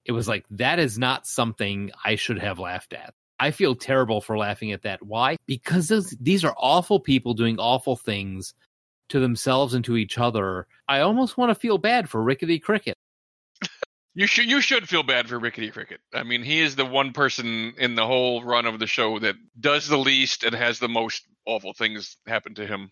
It 0.05 0.11
was 0.13 0.27
like, 0.27 0.45
that 0.51 0.79
is 0.79 0.97
not 0.97 1.27
something 1.27 1.91
I 2.03 2.15
should 2.15 2.39
have 2.39 2.59
laughed 2.59 2.93
at. 2.93 3.13
I 3.39 3.51
feel 3.51 3.75
terrible 3.75 4.21
for 4.21 4.37
laughing 4.37 4.71
at 4.71 4.81
that. 4.81 5.01
Why? 5.03 5.37
Because 5.45 5.87
those, 5.87 6.09
these 6.19 6.43
are 6.43 6.55
awful 6.57 6.99
people 6.99 7.33
doing 7.33 7.59
awful 7.59 7.95
things 7.95 8.53
to 9.09 9.19
themselves 9.19 9.73
and 9.73 9.85
to 9.85 9.97
each 9.97 10.17
other. 10.17 10.67
I 10.87 11.01
almost 11.01 11.37
want 11.37 11.49
to 11.49 11.55
feel 11.55 11.77
bad 11.77 12.09
for 12.09 12.21
Rickety 12.21 12.59
Cricket. 12.59 12.95
You 14.15 14.27
should 14.27 14.45
you 14.49 14.59
should 14.61 14.89
feel 14.89 15.03
bad 15.03 15.29
for 15.29 15.39
Rickety 15.39 15.69
Cricket. 15.71 16.01
I 16.13 16.23
mean, 16.23 16.43
he 16.43 16.59
is 16.59 16.75
the 16.75 16.85
one 16.85 17.13
person 17.13 17.73
in 17.77 17.95
the 17.95 18.05
whole 18.05 18.43
run 18.43 18.65
of 18.65 18.79
the 18.79 18.87
show 18.87 19.19
that 19.19 19.35
does 19.59 19.87
the 19.87 19.97
least 19.97 20.43
and 20.43 20.53
has 20.55 20.79
the 20.79 20.89
most 20.89 21.23
awful 21.45 21.73
things 21.73 22.17
happen 22.27 22.53
to 22.55 22.65
him. 22.67 22.91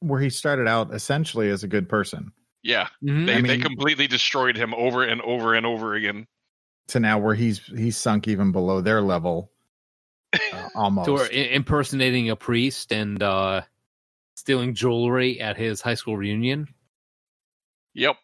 where 0.00 0.20
he 0.20 0.30
started 0.30 0.68
out 0.68 0.94
essentially 0.94 1.50
as 1.50 1.64
a 1.64 1.68
good 1.68 1.88
person 1.88 2.30
Yeah, 2.62 2.88
Mhm. 3.02 3.26
they 3.26 3.34
I 3.34 3.40
they 3.40 3.58
completely 3.58 4.06
destroyed 4.06 4.56
him 4.56 4.72
over 4.74 5.02
and 5.02 5.20
over 5.22 5.54
and 5.54 5.66
over 5.66 5.94
again. 5.94 6.26
to 6.88 7.00
now 7.00 7.18
where 7.18 7.34
he's 7.34 7.58
he's 7.66 7.96
sunk 7.96 8.28
even 8.28 8.52
below 8.52 8.80
their 8.80 9.00
level 9.02 9.50
uh, 10.52 10.68
almost 10.76 11.06
to 11.06 11.16
i- 11.36 11.50
impersonating 11.54 12.30
a 12.30 12.36
priest 12.36 12.92
and 12.92 13.20
uh 13.22 13.62
stealing 14.36 14.74
jewelry 14.74 15.40
at 15.40 15.56
his 15.56 15.80
high 15.80 15.94
school 15.94 16.16
reunion. 16.16 16.68
Yep, 17.94 18.16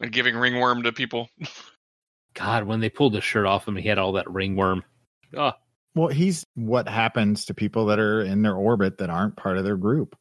and 0.00 0.12
giving 0.12 0.36
ringworm 0.36 0.82
to 0.82 0.92
people. 0.92 1.28
God, 2.34 2.64
when 2.64 2.80
they 2.80 2.90
pulled 2.90 3.14
the 3.14 3.20
shirt 3.20 3.46
off 3.46 3.66
him, 3.66 3.76
he 3.76 3.88
had 3.88 3.98
all 3.98 4.12
that 4.12 4.30
ringworm. 4.30 4.84
Oh, 5.36 5.52
Well, 5.94 6.08
he's 6.08 6.44
what 6.54 6.88
happens 6.88 7.46
to 7.46 7.54
people 7.54 7.86
that 7.86 7.98
are 7.98 8.22
in 8.22 8.42
their 8.42 8.54
orbit 8.54 8.98
that 8.98 9.10
aren't 9.10 9.36
part 9.36 9.58
of 9.58 9.64
their 9.64 9.76
group. 9.76 10.16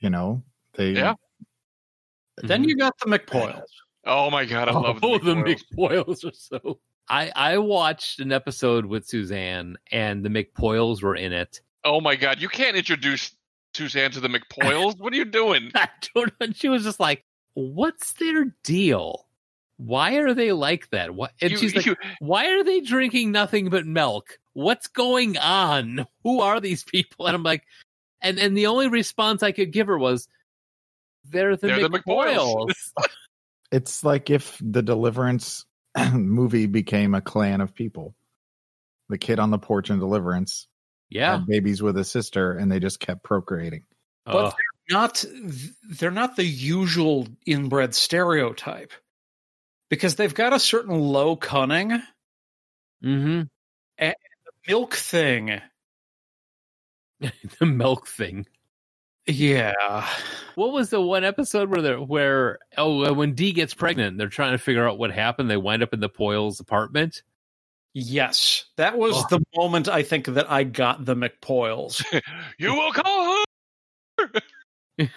You 0.00 0.10
know, 0.10 0.42
they 0.74 0.90
Yeah. 0.92 1.14
Then 2.38 2.62
mm-hmm. 2.62 2.70
you 2.70 2.76
got 2.76 2.98
the 2.98 3.06
McPoyles. 3.06 3.62
Oh 4.06 4.30
my 4.30 4.44
god, 4.44 4.68
I 4.68 4.72
oh, 4.72 4.80
love 4.80 4.98
oh, 5.02 5.18
the 5.18 5.34
the 5.34 5.40
McPoyles. 5.40 5.62
McPoyles 5.76 6.24
are 6.24 6.34
so. 6.34 6.80
I 7.08 7.30
I 7.36 7.58
watched 7.58 8.20
an 8.20 8.32
episode 8.32 8.86
with 8.86 9.06
Suzanne, 9.06 9.76
and 9.92 10.24
the 10.24 10.28
McPoyles 10.28 11.02
were 11.02 11.16
in 11.16 11.32
it. 11.32 11.60
Oh 11.84 12.00
my 12.00 12.16
god, 12.16 12.40
you 12.40 12.48
can't 12.48 12.76
introduce 12.76 13.34
Suzanne 13.74 14.10
to 14.12 14.20
the 14.20 14.28
McPoyles. 14.28 14.98
what 14.98 15.12
are 15.12 15.16
you 15.16 15.24
doing? 15.24 15.70
I 15.74 15.88
don't 16.14 16.32
know. 16.40 16.46
She 16.54 16.68
was 16.68 16.84
just 16.84 17.00
like, 17.00 17.24
"What's 17.54 18.12
their 18.12 18.54
deal? 18.62 19.26
Why 19.76 20.16
are 20.16 20.34
they 20.34 20.52
like 20.52 20.90
that? 20.90 21.14
What?" 21.14 21.32
And 21.40 21.52
You- 21.52 21.58
she's 21.58 21.74
like, 21.74 21.86
you- 21.86 21.96
"Why 22.20 22.46
are 22.52 22.62
they 22.62 22.80
drinking 22.80 23.32
nothing 23.32 23.70
but 23.70 23.86
milk? 23.86 24.38
What's 24.52 24.86
going 24.86 25.36
on? 25.38 26.06
Who 26.22 26.40
are 26.40 26.60
these 26.60 26.84
people?" 26.84 27.26
And 27.26 27.34
I'm 27.34 27.42
like, 27.42 27.64
and 28.20 28.38
and 28.38 28.56
the 28.56 28.66
only 28.66 28.88
response 28.88 29.42
I 29.42 29.52
could 29.52 29.72
give 29.72 29.86
her 29.86 29.98
was, 29.98 30.28
"They're 31.24 31.56
the 31.56 31.66
They're 31.66 31.88
the 31.88 32.74
it's 33.72 34.04
like 34.04 34.30
if 34.30 34.58
the 34.60 34.82
Deliverance 34.82 35.64
movie 36.12 36.66
became 36.66 37.14
a 37.14 37.20
clan 37.20 37.60
of 37.60 37.74
people. 37.74 38.14
The 39.10 39.18
kid 39.18 39.38
on 39.38 39.50
the 39.50 39.58
porch 39.58 39.90
in 39.90 39.98
Deliverance 39.98 40.66
yeah, 41.10 41.32
had 41.32 41.46
babies 41.46 41.82
with 41.82 41.98
a 41.98 42.04
sister, 42.04 42.52
and 42.52 42.72
they 42.72 42.80
just 42.80 43.00
kept 43.00 43.22
procreating. 43.22 43.84
But 44.24 44.46
Ugh. 44.46 44.54
Not 44.90 45.24
they're 45.98 46.10
not 46.10 46.36
the 46.36 46.44
usual 46.44 47.26
inbred 47.46 47.94
stereotype 47.94 48.92
because 49.88 50.16
they've 50.16 50.34
got 50.34 50.52
a 50.52 50.58
certain 50.60 50.98
low 50.98 51.36
cunning 51.36 52.02
Mm-hmm. 53.04 53.42
And 53.98 54.14
the 54.46 54.52
milk 54.72 54.94
thing. 54.94 55.60
the 57.20 57.66
milk 57.66 58.06
thing. 58.08 58.46
Yeah. 59.26 60.06
What 60.54 60.72
was 60.72 60.90
the 60.90 61.00
one 61.00 61.24
episode 61.24 61.68
where 61.70 61.82
they're 61.82 62.00
where 62.00 62.58
oh 62.76 63.04
uh, 63.06 63.12
when 63.12 63.34
Dee 63.34 63.52
gets 63.52 63.74
pregnant, 63.74 64.18
they're 64.18 64.28
trying 64.28 64.52
to 64.52 64.58
figure 64.58 64.88
out 64.88 64.98
what 64.98 65.10
happened. 65.12 65.50
They 65.50 65.56
wind 65.56 65.82
up 65.82 65.92
in 65.92 66.00
the 66.00 66.08
Poyles 66.10 66.60
apartment. 66.60 67.22
Yes. 67.92 68.64
That 68.76 68.96
was 68.98 69.14
Oh. 69.16 69.26
the 69.30 69.44
moment 69.54 69.88
I 69.88 70.02
think 70.02 70.26
that 70.26 70.50
I 70.50 70.64
got 70.64 71.04
the 71.04 71.14
McPoyles. 71.14 72.02
You 72.58 72.74
will 72.74 72.92
call 72.92 73.44
her. 74.18 74.26
A- 74.98 75.08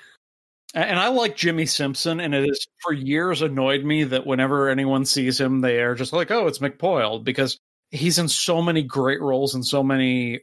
And 0.73 0.99
I 0.99 1.07
like 1.09 1.37
Jimmi 1.37 1.67
Simpson, 1.67 2.19
and 2.19 2.35
it 2.35 2.47
has 2.47 2.65
for 2.83 2.93
years 2.93 3.41
annoyed 3.41 3.83
me 3.83 4.03
that 4.05 4.25
whenever 4.25 4.69
anyone 4.69 5.05
sees 5.05 5.39
him, 5.39 5.61
they 5.61 5.81
are 5.81 5.95
just 5.95 6.13
like, 6.13 6.29
oh, 6.31 6.47
it's 6.47 6.59
McPoyle, 6.59 7.23
because 7.23 7.59
he's 7.89 8.19
in 8.19 8.27
so 8.27 8.61
many 8.61 8.83
great 8.83 9.21
roles 9.21 9.55
in 9.55 9.63
so 9.63 9.81
many 9.81 10.41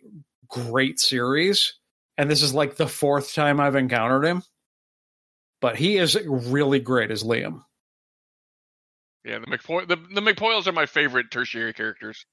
great 0.49 0.99
series. 0.99 1.75
And 2.17 2.31
this 2.31 2.43
is 2.43 2.55
like 2.55 2.77
the 2.77 2.87
fourth 2.87 3.35
time 3.35 3.61
I've 3.61 3.77
encountered 3.77 4.25
him. 4.25 4.43
But 5.61 5.77
he 5.77 5.97
is 5.97 6.19
really 6.27 6.79
great 6.79 7.11
as 7.11 7.23
Liam. 7.23 7.63
Yeah, 9.25 9.39
the 9.39 9.47
McPoy 9.47 9.89
the, 9.89 9.97
the 9.97 10.21
McPoyles 10.21 10.67
are 10.67 10.73
my 10.73 10.87
favorite 10.87 11.31
tertiary 11.31 11.73
characters. 11.73 12.27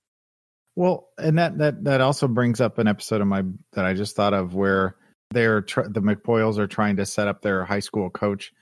Well, 0.76 1.10
and 1.18 1.40
that 1.40 1.58
that 1.58 1.84
that 1.86 2.02
also 2.02 2.28
brings 2.28 2.60
up 2.60 2.78
an 2.78 2.88
episode 2.88 3.22
of 3.22 3.28
my 3.28 3.44
that 3.74 3.86
I 3.86 3.94
just 3.94 4.16
thought 4.16 4.34
of 4.34 4.54
where 4.54 4.98
they're 5.32 5.62
tr- 5.62 5.88
the 5.88 6.02
McPoyles 6.02 6.58
are 6.58 6.68
trying 6.68 6.98
to 6.98 7.06
set 7.06 7.28
up 7.28 7.42
their 7.42 7.66
high 7.66 7.80
school 7.80 8.10
coach 8.10 8.54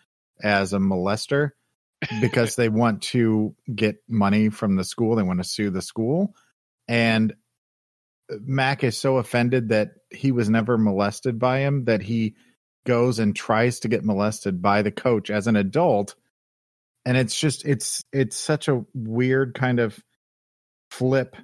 as 0.41 0.73
a 0.73 0.77
molester 0.77 1.51
because 2.21 2.55
they 2.57 2.69
want 2.69 3.01
to 3.03 3.55
get 3.73 3.97
money 4.07 4.49
from 4.49 4.75
the 4.75 4.83
school. 4.83 5.15
They 5.15 5.23
want 5.23 5.39
to 5.39 5.49
sue 5.49 5.69
the 5.69 5.81
school, 5.81 6.35
and 6.87 7.33
Mac 8.41 8.83
is 8.83 8.97
so 8.97 9.17
offended 9.17 9.69
that 9.69 9.91
he 10.11 10.31
was 10.31 10.49
never 10.49 10.77
molested 10.77 11.39
by 11.39 11.59
him 11.59 11.85
that 11.85 12.01
he 12.01 12.35
goes 12.85 13.19
and 13.19 13.35
tries 13.35 13.79
to 13.81 13.87
get 13.87 14.05
molested 14.05 14.61
by 14.61 14.81
the 14.81 14.91
coach 14.91 15.29
as 15.29 15.47
an 15.47 15.55
adult 15.55 16.15
and 17.05 17.17
it's 17.17 17.39
just 17.39 17.65
it's 17.65 18.03
it's 18.11 18.37
such 18.37 18.67
a 18.67 18.85
weird 18.93 19.53
kind 19.53 19.79
of 19.79 19.99
flip 20.91 21.35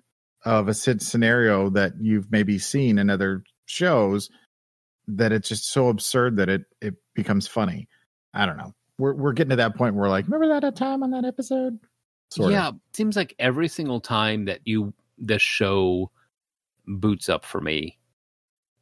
of 0.44 0.68
a 0.68 0.74
scenario 0.74 1.70
that 1.72 1.94
you've 2.00 2.32
maybe 2.32 2.60
seen 2.60 3.00
in 3.00 3.10
other 3.10 3.44
shows 3.66 4.30
that 5.08 5.32
it's 5.32 5.50
just 5.50 5.70
so 5.70 5.90
absurd 5.90 6.38
that 6.38 6.50
it 6.50 6.66
it 6.82 6.96
becomes 7.14 7.48
funny. 7.48 7.88
I 8.34 8.46
don't 8.46 8.58
know. 8.58 8.74
We're 8.98 9.14
we're 9.14 9.34
getting 9.34 9.52
to 9.52 9.56
that 9.58 9.76
point 9.76 9.96
where 9.96 10.10
like 10.10 10.26
remember 10.26 10.60
that 10.60 10.76
time 10.76 11.04
on 11.04 11.12
that 11.12 11.26
episode? 11.26 11.80
Sort 12.30 12.52
yeah, 12.52 12.70
of 12.70 12.76
seems 12.94 13.16
like 13.16 13.36
every 13.40 13.68
single 13.68 14.00
time 14.00 14.46
that 14.46 14.62
you 14.66 14.94
the 15.18 15.40
show 15.40 16.12
boots 16.88 17.30
up 17.30 17.46
for 17.46 17.62
me, 17.62 17.98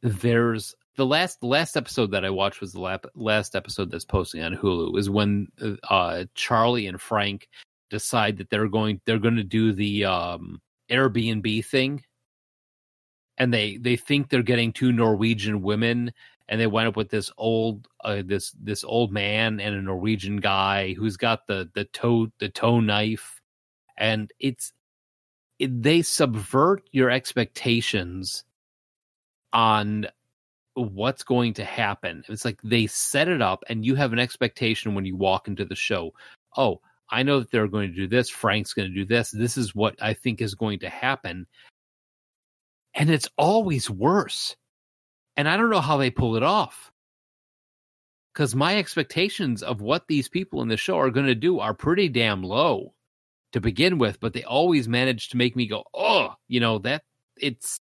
there's 0.02 0.74
the 0.96 1.06
last 1.06 1.42
last 1.42 1.76
episode 1.76 2.12
that 2.12 2.24
I 2.24 2.30
watched 2.30 2.60
was 2.60 2.72
the 2.72 2.80
lap, 2.80 3.06
last 3.14 3.54
episode 3.54 3.90
that's 3.90 4.04
posting 4.04 4.42
on 4.42 4.56
Hulu 4.56 4.98
is 4.98 5.10
when 5.10 5.48
uh 5.90 6.24
Charlie 6.34 6.86
and 6.86 7.00
Frank 7.00 7.48
decide 7.90 8.38
that 8.38 8.50
they're 8.50 8.68
going 8.68 9.00
they're 9.04 9.18
going 9.18 9.36
to 9.36 9.44
do 9.44 9.72
the 9.72 10.04
um 10.04 10.60
Airbnb 10.90 11.64
thing 11.66 12.02
and 13.38 13.52
they 13.52 13.76
they 13.76 13.96
think 13.96 14.28
they're 14.28 14.42
getting 14.42 14.72
two 14.72 14.92
Norwegian 14.92 15.62
women 15.62 16.12
and 16.48 16.60
they 16.60 16.66
wind 16.66 16.88
up 16.88 16.96
with 16.96 17.10
this 17.10 17.30
old 17.38 17.88
uh, 18.04 18.22
this 18.24 18.52
this 18.60 18.84
old 18.84 19.12
man 19.12 19.60
and 19.60 19.74
a 19.74 19.82
Norwegian 19.82 20.38
guy 20.38 20.92
who's 20.94 21.16
got 21.16 21.46
the 21.46 21.70
the 21.74 21.84
toe 21.84 22.28
the 22.38 22.48
toe 22.48 22.80
knife 22.80 23.40
and 23.96 24.30
it's 24.38 24.72
it, 25.58 25.82
they 25.82 26.02
subvert 26.02 26.88
your 26.92 27.10
expectations 27.10 28.44
on 29.52 30.06
what's 30.74 31.22
going 31.22 31.54
to 31.54 31.64
happen. 31.64 32.24
It's 32.28 32.44
like 32.44 32.58
they 32.62 32.86
set 32.88 33.28
it 33.28 33.40
up 33.40 33.62
and 33.68 33.86
you 33.86 33.94
have 33.94 34.12
an 34.12 34.18
expectation 34.18 34.94
when 34.94 35.04
you 35.04 35.16
walk 35.16 35.46
into 35.46 35.64
the 35.64 35.76
show. 35.76 36.12
Oh, 36.56 36.80
I 37.10 37.22
know 37.22 37.38
that 37.38 37.50
they're 37.50 37.68
going 37.68 37.90
to 37.90 37.96
do 37.96 38.08
this. 38.08 38.28
Frank's 38.28 38.74
going 38.74 38.88
to 38.88 38.94
do 38.94 39.04
this. 39.04 39.30
This 39.30 39.56
is 39.56 39.74
what 39.74 39.94
I 40.02 40.14
think 40.14 40.40
is 40.40 40.54
going 40.54 40.80
to 40.80 40.88
happen. 40.88 41.46
And 42.94 43.10
it's 43.10 43.28
always 43.36 43.90
worse. 43.90 44.56
And 45.36 45.48
I 45.48 45.56
don't 45.56 45.70
know 45.70 45.80
how 45.80 45.96
they 45.96 46.10
pull 46.10 46.36
it 46.36 46.42
off. 46.42 46.92
Because 48.32 48.54
my 48.54 48.78
expectations 48.78 49.62
of 49.62 49.80
what 49.80 50.08
these 50.08 50.28
people 50.28 50.62
in 50.62 50.68
the 50.68 50.76
show 50.76 50.98
are 50.98 51.10
going 51.10 51.26
to 51.26 51.34
do 51.34 51.60
are 51.60 51.74
pretty 51.74 52.08
damn 52.08 52.42
low 52.42 52.94
to 53.52 53.60
begin 53.60 53.98
with, 53.98 54.18
but 54.18 54.32
they 54.32 54.42
always 54.42 54.88
manage 54.88 55.28
to 55.28 55.36
make 55.36 55.54
me 55.54 55.68
go, 55.68 55.84
oh, 55.94 56.34
you 56.48 56.58
know, 56.58 56.78
that 56.78 57.02
it's 57.36 57.80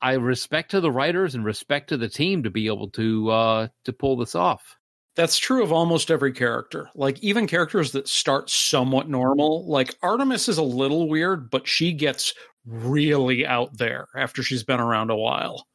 I 0.00 0.14
respect 0.14 0.72
to 0.72 0.80
the 0.80 0.90
writers 0.90 1.36
and 1.36 1.44
respect 1.44 1.88
to 1.90 1.96
the 1.96 2.08
team 2.08 2.42
to 2.42 2.50
be 2.50 2.66
able 2.66 2.90
to 2.90 3.30
uh 3.30 3.68
to 3.84 3.92
pull 3.92 4.16
this 4.16 4.34
off. 4.34 4.76
That's 5.14 5.38
true 5.38 5.62
of 5.62 5.72
almost 5.72 6.10
every 6.10 6.32
character. 6.32 6.88
Like 6.94 7.22
even 7.22 7.46
characters 7.46 7.92
that 7.92 8.08
start 8.08 8.50
somewhat 8.50 9.08
normal, 9.08 9.64
like 9.68 9.94
Artemis 10.02 10.48
is 10.48 10.58
a 10.58 10.62
little 10.62 11.08
weird, 11.08 11.50
but 11.50 11.68
she 11.68 11.92
gets 11.92 12.34
really 12.64 13.46
out 13.46 13.76
there 13.76 14.08
after 14.16 14.42
she's 14.42 14.62
been 14.64 14.80
around 14.80 15.10
a 15.10 15.16
while. 15.16 15.66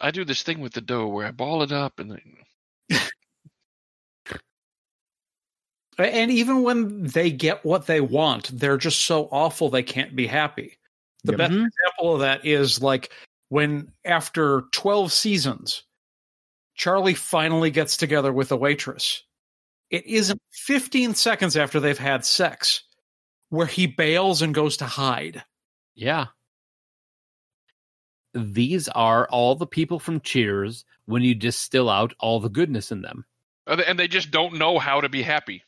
I 0.00 0.10
do 0.10 0.24
this 0.24 0.42
thing 0.42 0.60
with 0.60 0.72
the 0.74 0.80
dough 0.80 1.08
where 1.08 1.26
I 1.26 1.30
ball 1.32 1.62
it 1.62 1.72
up 1.72 1.98
and 1.98 2.10
then 2.10 2.36
And 5.98 6.30
even 6.30 6.62
when 6.62 7.02
they 7.08 7.30
get 7.32 7.64
what 7.64 7.86
they 7.86 8.00
want, 8.00 8.56
they're 8.56 8.76
just 8.76 9.00
so 9.04 9.28
awful 9.32 9.68
they 9.68 9.82
can't 9.82 10.14
be 10.14 10.28
happy. 10.28 10.78
The 11.24 11.32
Yep. 11.32 11.38
best 11.38 11.52
Mhm. 11.52 11.66
example 11.66 12.14
of 12.14 12.20
that 12.20 12.46
is 12.46 12.80
like 12.80 13.12
when 13.48 13.92
after 14.04 14.62
12 14.72 15.12
seasons, 15.12 15.82
Charlie 16.76 17.14
finally 17.14 17.72
gets 17.72 17.96
together 17.96 18.32
with 18.32 18.52
a 18.52 18.56
waitress. 18.56 19.24
It 19.90 20.06
isn't 20.06 20.40
15 20.52 21.14
seconds 21.16 21.56
after 21.56 21.80
they've 21.80 21.98
had 21.98 22.24
sex 22.24 22.84
where 23.48 23.66
he 23.66 23.86
bails 23.88 24.40
and 24.42 24.54
goes 24.54 24.76
to 24.76 24.86
hide. 24.86 25.42
Yeah. 25.98 26.26
These 28.34 28.88
are 28.88 29.26
all 29.28 29.54
the 29.56 29.66
people 29.66 29.98
from 29.98 30.20
Cheers 30.20 30.84
when 31.06 31.22
you 31.22 31.34
distill 31.34 31.88
out 31.90 32.14
all 32.20 32.40
the 32.40 32.48
goodness 32.50 32.92
in 32.92 33.02
them. 33.02 33.24
uh, 33.66 33.82
and 33.86 33.98
they 33.98 34.06
just 34.08 34.30
don't 34.30 34.54
know 34.54 34.78
how 34.78 35.00
to 35.00 35.08
be 35.08 35.22
happy. 35.22 35.62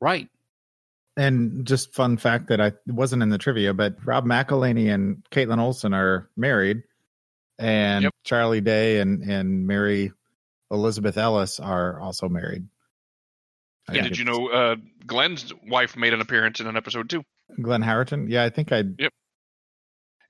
Right. 0.00 0.28
and 1.16 1.66
just 1.66 1.94
fun 1.94 2.16
fact 2.16 2.48
that 2.48 2.60
i 2.60 2.72
wasn't 2.88 3.22
in 3.22 3.28
the 3.30 3.38
trivia 3.38 3.72
but 3.72 3.96
rob 4.04 4.24
McElhenney 4.26 4.92
and 4.92 5.22
Kaitlin 5.30 5.60
Olson 5.60 5.94
are 5.94 6.28
married 6.36 6.82
and 7.58 8.02
Yep. 8.02 8.12
charlie 8.24 8.60
day 8.60 8.98
and 8.98 9.22
and 9.22 9.64
mary 9.66 10.10
elizabeth 10.72 11.16
ellis 11.16 11.60
are 11.60 12.00
also 12.00 12.28
married 12.28 12.66
I 13.88 13.94
Yeah, 13.94 14.02
think 14.02 14.14
did 14.14 14.18
you 14.18 14.24
know 14.24 14.48
uh, 14.48 14.76
Glenn's 15.06 15.52
wife 15.68 15.96
made 15.96 16.12
an 16.14 16.20
appearance 16.20 16.58
in 16.60 16.66
an 16.66 16.76
episode 16.76 17.08
too? 17.08 17.22
glenn 17.62 17.82
Howerton 17.82 18.28
yeah 18.28 18.42
i 18.44 18.50
think 18.50 18.72
i 18.72 18.82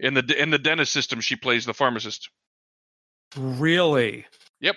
In 0.01 0.15
the 0.15 0.43
in 0.43 0.51
the 0.51 0.59
Dennis 0.59 0.91
System, 0.91 1.21
she 1.21 1.37
plays 1.37 1.65
the 1.65 1.75
pharmacist. 1.75 2.31
Really? 3.37 4.27
Yep. 4.61 4.77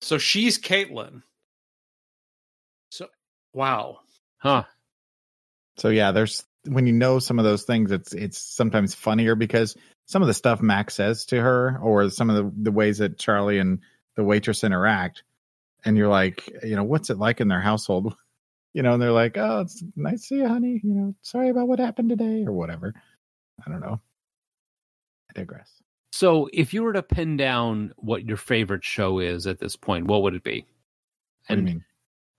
So 0.00 0.18
she's 0.18 0.58
Caitlin. 0.58 1.22
So, 2.90 3.08
wow. 3.52 4.00
Huh. 4.38 4.64
So 5.76 5.88
yeah, 5.88 6.12
there's 6.12 6.44
when 6.66 6.86
you 6.86 6.92
know 6.92 7.18
some 7.18 7.38
of 7.38 7.44
those 7.44 7.64
things, 7.64 7.90
it's 7.90 8.12
it's 8.12 8.38
sometimes 8.38 8.94
funnier 8.94 9.34
because 9.34 9.76
some 10.06 10.22
of 10.22 10.28
the 10.28 10.34
stuff 10.34 10.60
Max 10.60 10.94
says 10.94 11.24
to 11.26 11.40
her, 11.40 11.78
or 11.82 12.10
some 12.10 12.30
of 12.30 12.36
the 12.36 12.52
the 12.62 12.72
ways 12.72 12.98
that 12.98 13.18
Charlie 13.18 13.58
and 13.58 13.80
the 14.16 14.24
waitress 14.24 14.64
interact, 14.64 15.22
and 15.84 15.96
you're 15.96 16.08
like, 16.08 16.48
you 16.62 16.76
know, 16.76 16.84
what's 16.84 17.10
it 17.10 17.18
like 17.18 17.40
in 17.40 17.48
their 17.48 17.60
household? 17.60 18.14
You 18.74 18.82
know, 18.82 18.92
and 18.92 19.02
they're 19.02 19.10
like, 19.10 19.38
oh, 19.38 19.62
it's 19.62 19.82
nice 19.96 20.20
to 20.20 20.26
see 20.26 20.34
you, 20.36 20.46
honey. 20.46 20.78
You 20.84 20.94
know, 20.94 21.14
sorry 21.22 21.48
about 21.48 21.66
what 21.66 21.78
happened 21.78 22.10
today, 22.10 22.44
or 22.46 22.52
whatever. 22.52 22.94
I 23.66 23.70
don't 23.70 23.80
know. 23.80 23.98
I 25.30 25.40
digress. 25.40 25.70
So, 26.12 26.48
if 26.52 26.72
you 26.74 26.82
were 26.82 26.94
to 26.94 27.02
pin 27.02 27.36
down 27.36 27.92
what 27.96 28.24
your 28.26 28.36
favorite 28.38 28.84
show 28.84 29.18
is 29.18 29.46
at 29.46 29.58
this 29.58 29.76
point, 29.76 30.06
what 30.06 30.22
would 30.22 30.34
it 30.34 30.42
be? 30.42 30.64
What 31.46 31.56
do 31.56 31.60
you 31.62 31.66
mean? 31.66 31.84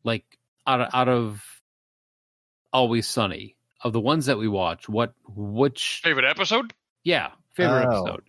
like 0.04 0.24
out 0.66 0.82
of, 0.82 0.90
out 0.94 1.10
of 1.10 1.44
Always 2.74 3.08
Sunny, 3.08 3.56
of 3.84 3.94
the 3.94 4.00
ones 4.00 4.26
that 4.28 4.38
we 4.38 4.48
watch, 4.48 4.88
what 4.90 5.14
which 5.28 6.02
Favorite 6.04 6.26
episode? 6.26 6.74
yeah 7.04 7.30
favorite 7.56 7.86
Oh. 7.88 8.04
episode? 8.04 8.24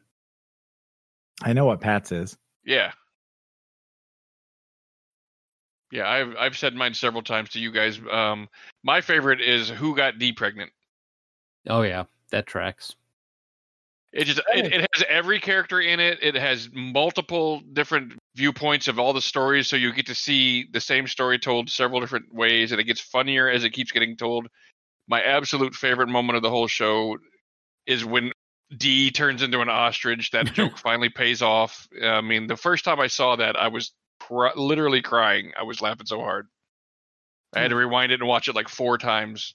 I 1.43 1.53
know 1.55 1.65
what 1.65 1.81
Pat's 1.81 2.13
is. 2.13 2.37
Yeah. 2.65 2.93
Yeah, 5.93 6.09
I've 6.09 6.37
I've 6.39 6.57
said 6.57 6.75
mine 6.75 6.95
several 6.95 7.23
times 7.23 7.51
to 7.51 7.59
you 7.61 7.73
guys. 7.73 8.01
Um, 8.11 8.49
my 8.83 9.01
favorite 9.01 9.41
is 9.41 9.69
Who 9.69 9.97
Got 9.97 10.19
Dee 10.19 10.33
Pregnant. 10.33 10.71
Oh 11.69 11.83
yeah, 11.83 12.05
that 12.31 12.47
tracks. 12.47 12.95
It 14.13 14.25
just 14.25 14.41
it, 14.53 14.67
it 14.73 14.81
has 14.93 15.05
every 15.09 15.39
character 15.39 15.81
in 15.81 16.01
it. 16.01 16.19
It 16.21 16.35
has 16.35 16.69
multiple 16.73 17.61
different 17.73 18.15
viewpoints 18.35 18.89
of 18.89 18.99
all 18.99 19.13
the 19.13 19.21
stories, 19.21 19.69
so 19.69 19.77
you 19.77 19.93
get 19.93 20.07
to 20.07 20.17
see 20.17 20.67
the 20.73 20.81
same 20.81 21.07
story 21.07 21.39
told 21.39 21.71
several 21.71 22.01
different 22.01 22.35
ways, 22.35 22.73
and 22.73 22.81
it 22.81 22.85
gets 22.85 23.01
funnier 23.01 23.49
as 23.49 23.63
it 23.63 23.71
keeps 23.71 23.93
getting 23.93 24.17
told. 24.17 24.49
My 25.07 25.23
absolute 25.23 25.75
favorite 25.75 26.09
moment 26.09 26.37
of 26.37 26.43
the 26.43 26.51
whole 26.51 26.67
show 26.67 27.19
is 27.87 28.05
when 28.05 28.33
Dee 28.77 29.13
turns 29.13 29.43
into 29.43 29.61
an 29.61 29.69
ostrich. 29.69 30.33
That 30.33 30.47
joke 30.55 30.77
finally 30.77 31.09
pays 31.09 31.41
off. 31.41 31.87
I 32.03 32.21
mean, 32.21 32.49
the 32.49 32.57
first 32.57 32.85
time 32.85 32.99
I 32.99 33.07
saw 33.07 33.37
that, 33.37 33.57
I 33.57 33.69
was 33.69 33.93
cr- 34.19 34.57
literally 34.57 35.03
crying. 35.03 35.53
I 35.59 35.63
was 35.63 35.81
laughing 35.81 36.07
so 36.07 36.19
hard. 36.21 36.49
I 37.53 37.61
had 37.61 37.69
to 37.69 37.75
hmm. 37.75 37.81
rewind 37.81 38.11
it 38.11 38.21
and 38.21 38.29
watch 38.29 38.49
it 38.49 38.57
like 38.57 38.69
four 38.69 38.99
times 38.99 39.55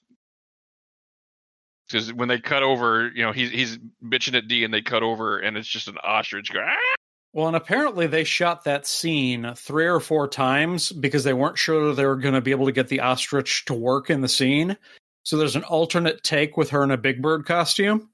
because 1.87 2.13
when 2.13 2.27
they 2.27 2.39
cut 2.39 2.63
over, 2.63 3.11
you 3.13 3.23
know, 3.23 3.31
he's 3.31 3.51
he's 3.51 3.77
bitching 4.03 4.35
at 4.35 4.47
Dee, 4.47 4.63
and 4.63 4.73
they 4.73 4.81
cut 4.81 5.03
over, 5.03 5.39
and 5.39 5.57
it's 5.57 5.67
just 5.67 5.87
an 5.87 5.97
ostrich 6.03 6.51
going. 6.51 6.65
"Ah!" 6.67 6.95
Well, 7.33 7.47
and 7.47 7.55
apparently 7.55 8.07
they 8.07 8.23
shot 8.23 8.63
that 8.63 8.87
scene 8.87 9.53
three 9.55 9.87
or 9.87 9.99
four 9.99 10.27
times 10.27 10.91
because 10.91 11.25
they 11.25 11.33
weren't 11.33 11.57
sure 11.57 11.93
they 11.93 12.05
were 12.05 12.15
going 12.15 12.33
to 12.33 12.41
be 12.41 12.51
able 12.51 12.67
to 12.67 12.71
get 12.71 12.87
the 12.87 13.01
ostrich 13.01 13.65
to 13.65 13.73
work 13.73 14.09
in 14.09 14.21
the 14.21 14.29
scene. 14.29 14.77
So 15.23 15.37
there's 15.37 15.57
an 15.57 15.63
alternate 15.63 16.23
take 16.23 16.55
with 16.55 16.69
her 16.69 16.83
in 16.83 16.91
a 16.91 16.97
Big 16.97 17.21
Bird 17.21 17.45
costume. 17.45 18.09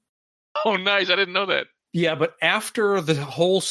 Oh, 0.64 0.76
nice! 0.76 1.08
I 1.08 1.16
didn't 1.16 1.34
know 1.34 1.46
that. 1.46 1.66
Yeah, 1.92 2.14
but 2.14 2.34
after 2.42 3.00
the 3.00 3.14
whole 3.14 3.62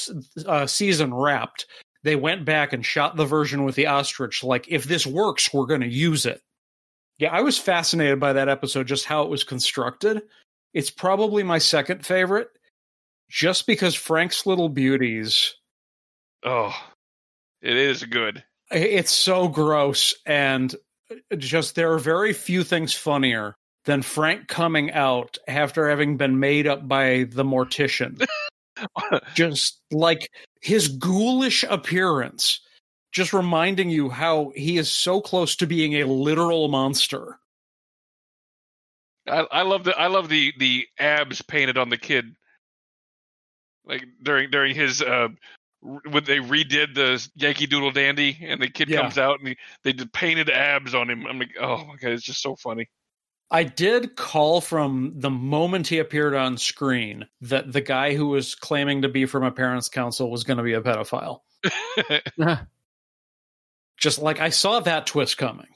uh, 0.46 0.68
season 0.68 1.14
wrapped, 1.14 1.66
they 2.04 2.16
went 2.16 2.46
back 2.46 2.72
and 2.72 2.86
shot 2.86 3.16
the 3.16 3.26
version 3.26 3.64
with 3.64 3.76
the 3.76 3.88
ostrich. 3.88 4.44
Like, 4.44 4.68
if 4.70 4.86
this 4.86 5.06
works, 5.06 5.54
we're 5.54 5.66
going 5.66 5.82
to 5.82 5.88
use 5.88 6.26
it. 6.26 6.42
Yeah, 7.22 7.32
I 7.32 7.42
was 7.42 7.60
fascinated 7.60 8.20
by 8.20 8.34
that 8.34 8.50
episode, 8.50 8.88
just 8.88 9.06
how 9.06 9.22
it 9.22 9.30
was 9.30 9.44
constructed. 9.44 10.24
It's 10.74 10.90
probably 10.90 11.44
my 11.44 11.60
second 11.60 12.04
favorite, 12.04 12.50
just 13.30 13.68
because 13.68 13.94
Frank's 13.94 14.48
Little 14.48 14.70
Beauties 14.70 15.54
Oh, 16.44 16.76
it 17.62 17.78
is 17.78 18.04
good. 18.06 18.44
it's 18.72 19.12
so 19.12 19.48
gross 19.48 20.16
and 20.26 20.74
just 21.38 21.76
there 21.76 21.94
are 21.94 22.00
very 22.00 22.34
few 22.34 22.64
things 22.64 22.92
funnier 22.96 23.54
than 23.86 24.02
Frank 24.02 24.48
coming 24.48 24.92
out 24.92 25.38
after 25.48 25.88
having 25.88 26.18
been 26.18 26.40
made 26.40 26.66
up 26.66 26.88
by 26.88 27.28
the 27.30 27.44
mortician. 27.44 28.26
just 29.36 29.80
like 29.92 30.32
his 30.62 30.88
ghoulish 30.88 31.64
appearance, 31.66 32.62
just 33.12 33.34
reminding 33.34 33.90
you 33.90 34.10
how 34.10 34.52
he 34.56 34.78
is 34.78 34.90
so 34.90 35.22
close 35.22 35.56
to 35.58 35.68
being 35.68 35.96
a 35.96 36.06
literal 36.06 36.68
monster. 36.68 37.40
I, 39.28 39.46
I 39.52 39.62
love 39.64 39.84
the 39.84 39.98
I 39.98 40.08
love 40.08 40.30
the 40.30 40.54
the 40.58 40.88
abs 40.98 41.42
painted 41.42 41.78
on 41.78 41.90
the 41.90 41.98
kid. 41.98 42.36
Like 43.86 44.06
during 44.24 44.50
during 44.50 44.76
his 44.76 45.02
uh 45.02 45.30
when 45.82 46.24
they 46.24 46.38
redid 46.38 46.94
the 46.94 47.28
Yankee 47.36 47.66
Doodle 47.68 47.92
Dandy 47.92 48.38
and 48.42 48.62
the 48.62 48.70
kid 48.70 48.90
Yeah. 48.90 49.02
comes 49.02 49.18
out 49.18 49.40
and 49.40 49.50
he, 49.50 49.58
they 49.84 49.94
did 49.94 50.14
painted 50.14 50.50
abs 50.50 50.94
on 50.94 51.10
him. 51.10 51.26
I'm 51.26 51.40
like, 51.40 51.56
oh 51.60 51.86
my 51.86 51.96
god, 51.96 52.12
it's 52.12 52.24
just 52.24 52.42
so 52.42 52.56
funny. 52.56 52.90
I 53.50 53.64
did 53.64 54.16
call 54.16 54.62
from 54.62 55.14
the 55.18 55.30
moment 55.30 55.88
he 55.88 56.00
appeared 56.00 56.34
on 56.34 56.58
screen 56.58 57.28
that 57.42 57.74
the 57.74 57.82
guy 57.82 58.16
who 58.16 58.28
was 58.28 58.56
claiming 58.56 59.02
to 59.02 59.10
be 59.10 59.26
from 59.26 59.44
a 59.44 59.52
parents' 59.52 59.90
council 59.90 60.32
was 60.32 60.46
going 60.46 60.58
to 60.58 60.64
be 60.64 60.74
a 60.74 60.82
pedophile. 60.82 61.42
Just 64.02 64.20
like 64.20 64.42
I 64.42 64.50
saw 64.50 64.80
that 64.82 65.06
twist 65.06 65.38
coming. 65.38 65.68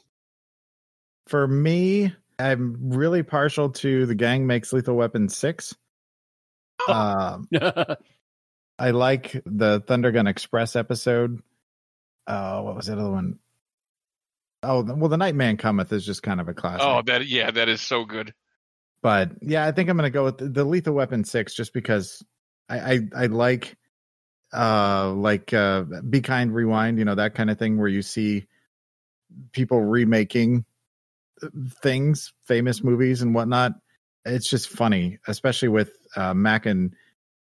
For 1.27 1.47
me, 1.47 2.13
I'm 2.37 2.89
really 2.91 3.23
partial 3.23 3.69
to 3.69 4.05
the 4.05 4.15
gang 4.15 4.45
makes 4.45 4.73
Lethal 4.73 4.95
Weapon 4.95 5.29
six. 5.29 5.73
Um, 6.89 7.47
I 8.77 8.91
like 8.91 9.31
the 9.45 9.79
Thundergun 9.81 10.27
Express 10.27 10.75
episode. 10.75 11.41
Uh, 12.27 12.61
what 12.61 12.75
was 12.75 12.87
the 12.87 12.93
other 12.93 13.09
one? 13.09 13.39
Oh, 14.63 14.81
the- 14.81 14.95
well, 14.95 15.09
the 15.09 15.17
Nightman 15.17 15.57
Cometh 15.57 15.93
is 15.93 16.05
just 16.05 16.23
kind 16.23 16.41
of 16.41 16.49
a 16.49 16.53
classic. 16.53 16.81
oh, 16.85 17.01
that 17.05 17.25
yeah, 17.27 17.51
that 17.51 17.69
is 17.69 17.79
so 17.81 18.03
good. 18.05 18.33
but 19.01 19.31
yeah, 19.41 19.65
I 19.65 19.71
think 19.71 19.89
I'm 19.89 19.95
gonna 19.97 20.09
go 20.09 20.25
with 20.25 20.39
the, 20.39 20.49
the 20.49 20.63
Lethal 20.65 20.93
Weapon 20.95 21.23
six 21.23 21.53
just 21.53 21.73
because 21.73 22.23
I 22.67 22.79
I, 22.93 22.99
I 23.15 23.25
like 23.27 23.77
uh 24.55 25.11
like 25.13 25.53
uh 25.53 25.83
Be 26.09 26.21
Kind 26.21 26.53
Rewind, 26.53 26.97
you 26.97 27.05
know 27.05 27.15
that 27.15 27.35
kind 27.35 27.49
of 27.49 27.59
thing 27.59 27.77
where 27.77 27.87
you 27.87 28.01
see 28.01 28.45
people 29.51 29.81
remaking 29.81 30.65
things, 31.81 32.33
famous 32.45 32.83
movies 32.83 33.21
and 33.21 33.35
whatnot. 33.35 33.73
It's 34.25 34.49
just 34.49 34.69
funny, 34.69 35.19
especially 35.27 35.67
with 35.67 35.91
uh, 36.15 36.33
Mac 36.33 36.65
and 36.65 36.95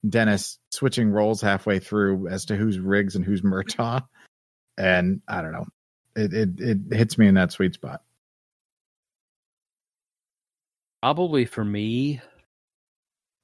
Dennis 0.09 0.59
switching 0.71 1.11
roles 1.11 1.41
halfway 1.41 1.79
through 1.79 2.29
as 2.29 2.45
to 2.47 2.57
who's 2.57 2.79
Riggs 2.79 3.17
and 3.17 3.25
who's 3.25 3.43
Murtaugh, 3.43 4.05
and 4.77 5.23
I 5.29 5.41
don't 5.41 5.53
know, 5.53 5.67
it 6.17 6.35
it 6.35 6.61
it 6.61 6.79
hits 6.97 7.17
me 7.17 7.27
in 7.27 7.35
that 7.35 7.53
sweet 7.53 7.75
spot. 7.75 8.03
Probably 11.03 11.45
for 11.45 11.65
me, 11.65 12.21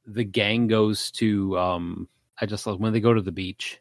the 0.07 0.25
gang 0.25 0.67
goes 0.67 1.11
to 1.13 1.59
um 1.59 2.09
I 2.41 2.47
just 2.47 2.67
love 2.67 2.81
when 2.81 2.93
they 2.93 3.01
go 3.01 3.13
to 3.15 3.21
the 3.23 3.33
beach. 3.33 3.81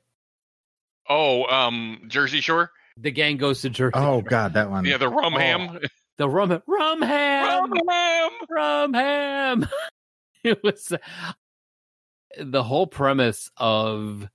Oh, 1.08 1.46
um, 1.46 2.04
Jersey 2.08 2.42
Shore. 2.42 2.72
The 2.98 3.12
gang 3.12 3.38
goes 3.38 3.62
to 3.62 3.70
Jersey. 3.70 3.94
Oh 3.96 4.20
Shore. 4.20 4.30
God, 4.30 4.54
that 4.54 4.70
one. 4.70 4.86
Yeah, 4.86 4.98
the 4.98 5.10
rum 5.10 5.34
Oh. 5.34 5.38
ham. 5.40 5.80
the 6.18 6.30
rum 6.30 6.62
rum 6.68 7.02
ham. 7.02 7.72
Rum 7.72 7.88
ham. 7.88 8.32
rum 8.50 8.94
ham. 8.94 9.68
it 10.44 10.62
was 10.64 10.92
the 12.38 12.64
whole 12.64 12.88
premise 12.88 13.50
of 13.58 14.28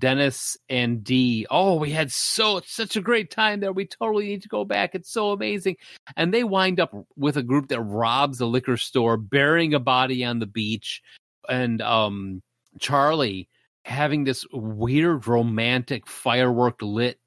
Dennis 0.00 0.56
and 0.68 1.04
Dee. 1.04 1.46
Oh, 1.50 1.76
we 1.76 1.90
had 1.90 2.10
so 2.10 2.60
such 2.66 2.96
a 2.96 3.00
great 3.02 3.30
time 3.30 3.60
there. 3.60 3.72
We 3.72 3.86
totally 3.86 4.26
need 4.26 4.42
to 4.42 4.48
go 4.48 4.64
back. 4.64 4.94
It's 4.94 5.12
so 5.12 5.30
amazing. 5.30 5.76
And 6.16 6.32
they 6.34 6.42
wind 6.44 6.80
up 6.80 6.92
with 7.16 7.36
a 7.36 7.42
group 7.42 7.68
that 7.68 7.80
robs 7.80 8.40
a 8.40 8.46
liquor 8.46 8.76
store, 8.78 9.16
burying 9.16 9.74
a 9.74 9.78
body 9.80 10.24
on 10.24 10.38
the 10.40 10.46
beach, 10.46 11.02
and 11.48 11.80
um 11.82 12.42
Charlie 12.80 13.48
having 13.84 14.24
this 14.24 14.46
weird 14.52 15.26
romantic 15.26 16.06
firework 16.06 16.80
lit 16.80 17.18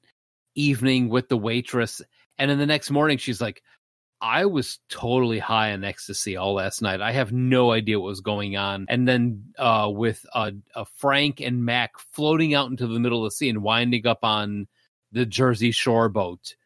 evening 0.54 1.08
with 1.08 1.28
the 1.28 1.36
waitress. 1.36 2.00
And 2.38 2.50
then 2.50 2.58
the 2.58 2.66
next 2.66 2.90
morning 2.90 3.18
she's 3.18 3.40
like, 3.40 3.62
I 4.20 4.46
was 4.46 4.78
totally 4.88 5.38
high 5.38 5.72
on 5.72 5.84
ecstasy 5.84 6.36
all 6.36 6.54
last 6.54 6.80
night. 6.80 7.02
I 7.02 7.12
have 7.12 7.32
no 7.32 7.72
idea 7.72 8.00
what 8.00 8.08
was 8.08 8.22
going 8.22 8.56
on. 8.56 8.86
And 8.88 9.06
then 9.06 9.44
uh, 9.58 9.90
with 9.92 10.24
uh, 10.32 10.52
uh, 10.74 10.84
Frank 10.96 11.40
and 11.40 11.64
Mac 11.64 11.98
floating 12.12 12.54
out 12.54 12.70
into 12.70 12.86
the 12.86 12.98
middle 12.98 13.24
of 13.24 13.30
the 13.30 13.36
sea 13.36 13.50
and 13.50 13.62
winding 13.62 14.06
up 14.06 14.20
on 14.22 14.68
the 15.12 15.26
Jersey 15.26 15.70
Shore 15.70 16.08
boat. 16.08 16.56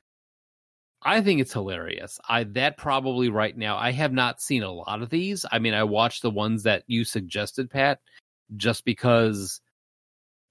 I 1.03 1.23
think 1.23 1.41
it's 1.41 1.53
hilarious. 1.53 2.21
I 2.29 2.45
that 2.45 2.77
probably 2.77 3.31
right 3.31 3.57
now. 3.57 3.77
I 3.77 3.91
have 3.93 4.13
not 4.13 4.43
seen 4.43 4.63
a 4.63 4.71
lot 4.71 5.03
of 5.03 5.09
these. 5.09 5.47
I 5.51 5.59
mean, 5.59 5.73
I 5.73 5.83
watched 5.85 6.23
the 6.23 6.31
ones 6.31 6.63
that 6.65 6.85
you 6.87 7.05
suggested, 7.05 7.71
Pat, 7.71 8.01
just 8.57 8.85
because 8.85 9.61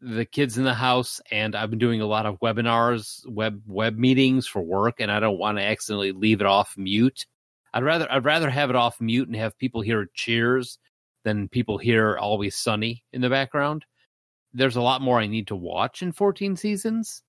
the 0.01 0.25
kids 0.25 0.57
in 0.57 0.63
the 0.63 0.73
house 0.73 1.19
and 1.31 1.55
I've 1.55 1.69
been 1.69 1.79
doing 1.79 2.01
a 2.01 2.05
lot 2.05 2.25
of 2.25 2.39
webinars, 2.39 3.27
web 3.27 3.61
web 3.67 3.97
meetings 3.97 4.47
for 4.47 4.61
work 4.61 4.95
and 4.99 5.11
I 5.11 5.19
don't 5.19 5.37
want 5.37 5.57
to 5.57 5.63
accidentally 5.63 6.11
leave 6.11 6.41
it 6.41 6.47
off 6.47 6.75
mute. 6.77 7.25
I'd 7.73 7.83
rather 7.83 8.09
I'd 8.11 8.25
rather 8.25 8.49
have 8.49 8.69
it 8.69 8.75
off 8.75 9.01
mute 9.01 9.27
and 9.27 9.35
have 9.35 9.57
people 9.57 9.81
hear 9.81 10.09
cheers 10.13 10.77
than 11.25 11.49
people 11.49 11.77
hear 11.77 12.17
always 12.17 12.55
sunny 12.55 13.03
in 13.11 13.21
the 13.21 13.29
background. 13.29 13.85
There's 14.53 14.77
a 14.77 14.81
lot 14.81 15.01
more 15.01 15.19
I 15.19 15.27
need 15.27 15.47
to 15.47 15.55
watch 15.55 16.01
in 16.01 16.11
14 16.11 16.55
seasons. 16.55 17.21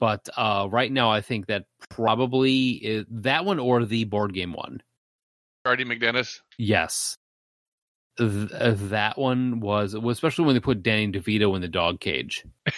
But 0.00 0.28
uh 0.36 0.66
right 0.70 0.90
now 0.90 1.10
I 1.10 1.20
think 1.20 1.46
that 1.46 1.66
probably 1.88 2.70
is 2.70 3.06
that 3.10 3.44
one 3.44 3.60
or 3.60 3.84
the 3.84 4.04
board 4.04 4.34
game 4.34 4.52
one. 4.52 4.82
CharDee 5.64 5.86
MacDennis. 5.86 6.40
Yes. 6.58 7.16
Th- 8.18 8.52
uh, 8.52 8.74
that 8.76 9.18
one 9.18 9.60
was, 9.60 9.94
especially 9.94 10.44
when 10.44 10.54
they 10.54 10.60
put 10.60 10.82
Danny 10.82 11.10
DeVito 11.10 11.54
in 11.54 11.62
the 11.62 11.68
dog 11.68 12.00
cage. 12.00 12.44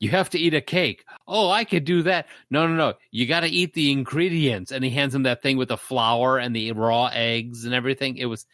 you 0.00 0.10
have 0.10 0.28
to 0.30 0.38
eat 0.38 0.54
a 0.54 0.60
cake. 0.60 1.04
Oh, 1.26 1.50
I 1.50 1.64
could 1.64 1.84
do 1.84 2.02
that. 2.02 2.26
No, 2.50 2.66
no, 2.66 2.74
no. 2.74 2.94
You 3.10 3.26
got 3.26 3.40
to 3.40 3.48
eat 3.48 3.74
the 3.74 3.92
ingredients. 3.92 4.72
And 4.72 4.84
he 4.84 4.90
hands 4.90 5.14
him 5.14 5.22
that 5.22 5.42
thing 5.42 5.56
with 5.56 5.68
the 5.68 5.76
flour 5.76 6.38
and 6.38 6.54
the 6.54 6.72
raw 6.72 7.10
eggs 7.12 7.64
and 7.64 7.74
everything. 7.74 8.16
It 8.16 8.26
was 8.26 8.46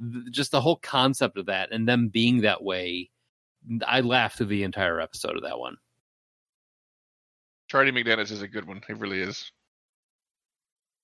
th- 0.00 0.24
just 0.30 0.52
the 0.52 0.60
whole 0.60 0.76
concept 0.76 1.36
of 1.36 1.46
that 1.46 1.72
and 1.72 1.88
them 1.88 2.08
being 2.08 2.42
that 2.42 2.62
way. 2.62 3.10
I 3.86 4.00
laughed 4.00 4.38
through 4.38 4.46
the 4.46 4.62
entire 4.62 5.00
episode 5.00 5.36
of 5.36 5.42
that 5.42 5.58
one. 5.58 5.76
CharDee 7.70 7.92
MacDennis 7.92 8.30
is 8.30 8.42
a 8.42 8.48
good 8.48 8.66
one. 8.66 8.80
He 8.86 8.92
really 8.92 9.20
is. 9.20 9.50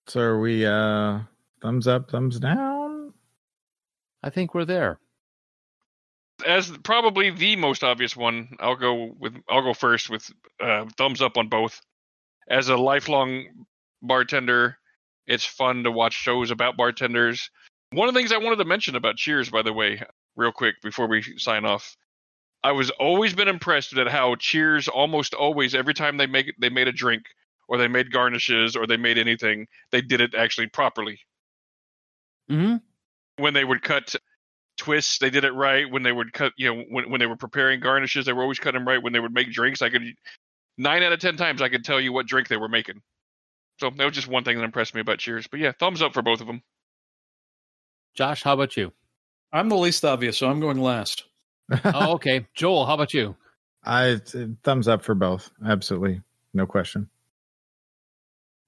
So 0.07 0.21
are 0.21 0.41
we 0.41 0.65
uh 0.65 1.21
thumbs 1.61 1.87
up, 1.87 2.11
thumbs 2.11 2.39
down? 2.39 2.82
I 4.23 4.31
think 4.31 4.55
we're 4.55 4.65
there. 4.65 4.99
As 6.47 6.71
probably 6.79 7.31
the 7.31 7.57
most 7.57 7.85
obvious 7.85 8.17
one, 8.17 8.57
I'll 8.61 8.77
go 8.77 9.15
with 9.19 9.37
I'll 9.49 9.63
go 9.63 9.75
first 9.75 10.11
with 10.11 10.31
uh, 10.61 10.87
thumbs 10.97 11.23
up 11.23 11.37
on 11.37 11.49
both. 11.49 11.81
As 12.49 12.69
a 12.69 12.77
lifelong 12.77 13.67
bartender, 14.03 14.79
it's 15.27 15.45
fun 15.45 15.85
to 15.85 15.91
watch 15.91 16.15
shows 16.15 16.51
about 16.51 16.77
bartenders. 16.77 17.51
One 17.93 18.09
of 18.09 18.15
the 18.15 18.21
things 18.21 18.33
I 18.33 18.39
wanted 18.39 18.57
to 18.57 18.65
mention 18.65 18.97
about 18.97 19.17
Cheers, 19.17 19.51
by 19.51 19.63
the 19.63 19.73
way, 19.73 20.03
real 20.37 20.53
quick 20.53 20.77
before 20.83 21.07
we 21.07 21.23
sign 21.39 21.65
off, 21.65 21.97
I 22.65 22.73
was 22.73 22.91
always 22.91 23.35
been 23.35 23.49
impressed 23.49 23.97
at 23.97 24.09
how 24.09 24.37
Cheers 24.37 24.89
almost 24.89 25.35
always 25.35 25.75
every 25.75 25.95
time 25.95 26.17
they 26.17 26.27
make 26.27 26.55
they 26.59 26.71
made 26.71 26.89
a 26.89 26.93
drink 26.93 27.25
or 27.69 27.79
they 27.79 27.89
made 27.89 28.13
garnishes 28.13 28.77
or 28.77 28.87
they 28.87 28.97
made 28.97 29.19
anything, 29.19 29.69
they 29.93 30.01
did 30.01 30.21
it 30.21 30.35
actually 30.35 30.69
properly. 30.69 31.21
hmm 32.49 32.77
When 33.43 33.55
they 33.55 33.65
would 33.65 33.83
cut 33.83 34.15
twists, 34.79 35.19
they 35.19 35.31
did 35.31 35.45
it 35.45 35.53
right. 35.53 35.91
When 35.91 36.05
they 36.05 36.13
would 36.13 36.33
cut, 36.33 36.53
you 36.57 36.73
know, 36.73 36.85
when 36.89 37.11
when 37.11 37.19
they 37.19 37.27
were 37.27 37.37
preparing 37.37 37.81
garnishes, 37.81 38.25
they 38.25 38.33
were 38.33 38.43
always 38.43 38.61
cutting 38.61 38.85
right. 38.85 39.03
When 39.03 39.13
they 39.13 39.19
would 39.19 39.35
make 39.35 39.51
drinks, 39.51 39.83
I 39.83 39.91
could 39.91 40.03
nine 40.79 41.03
out 41.03 41.13
of 41.13 41.19
ten 41.19 41.37
times 41.37 41.61
I 41.61 41.69
could 41.69 41.85
tell 41.85 42.01
you 42.01 42.13
what 42.13 42.27
drink 42.27 42.47
they 42.47 42.57
were 42.57 42.69
making. 42.69 43.03
So 43.81 43.91
that 43.91 44.05
was 44.05 44.15
just 44.15 44.29
one 44.29 44.45
thing 44.45 44.59
that 44.59 44.65
impressed 44.65 44.95
me 44.95 45.01
about 45.01 45.19
Cheers. 45.19 45.49
But 45.49 45.59
yeah, 45.59 45.73
thumbs 45.73 46.03
up 46.03 46.15
for 46.15 46.23
both 46.23 46.41
of 46.41 46.47
them. 46.47 46.63
Josh, 48.15 48.45
how 48.45 48.53
about 48.53 48.77
you? 48.77 48.93
I'm 49.53 49.69
the 49.69 49.77
least 49.77 50.05
obvious, 50.05 50.39
so 50.39 50.49
I'm 50.49 50.61
going 50.61 50.79
last. 50.79 51.25
oh, 51.85 52.13
okay. 52.13 52.47
Joel, 52.55 52.87
how 52.87 52.95
about 52.95 53.13
you? 53.13 53.35
I 53.85 54.21
thumbs 54.63 54.87
up 54.87 55.03
for 55.03 55.17
both. 55.17 55.51
Absolutely. 55.67 56.23
No 56.55 56.67
question. 56.67 57.09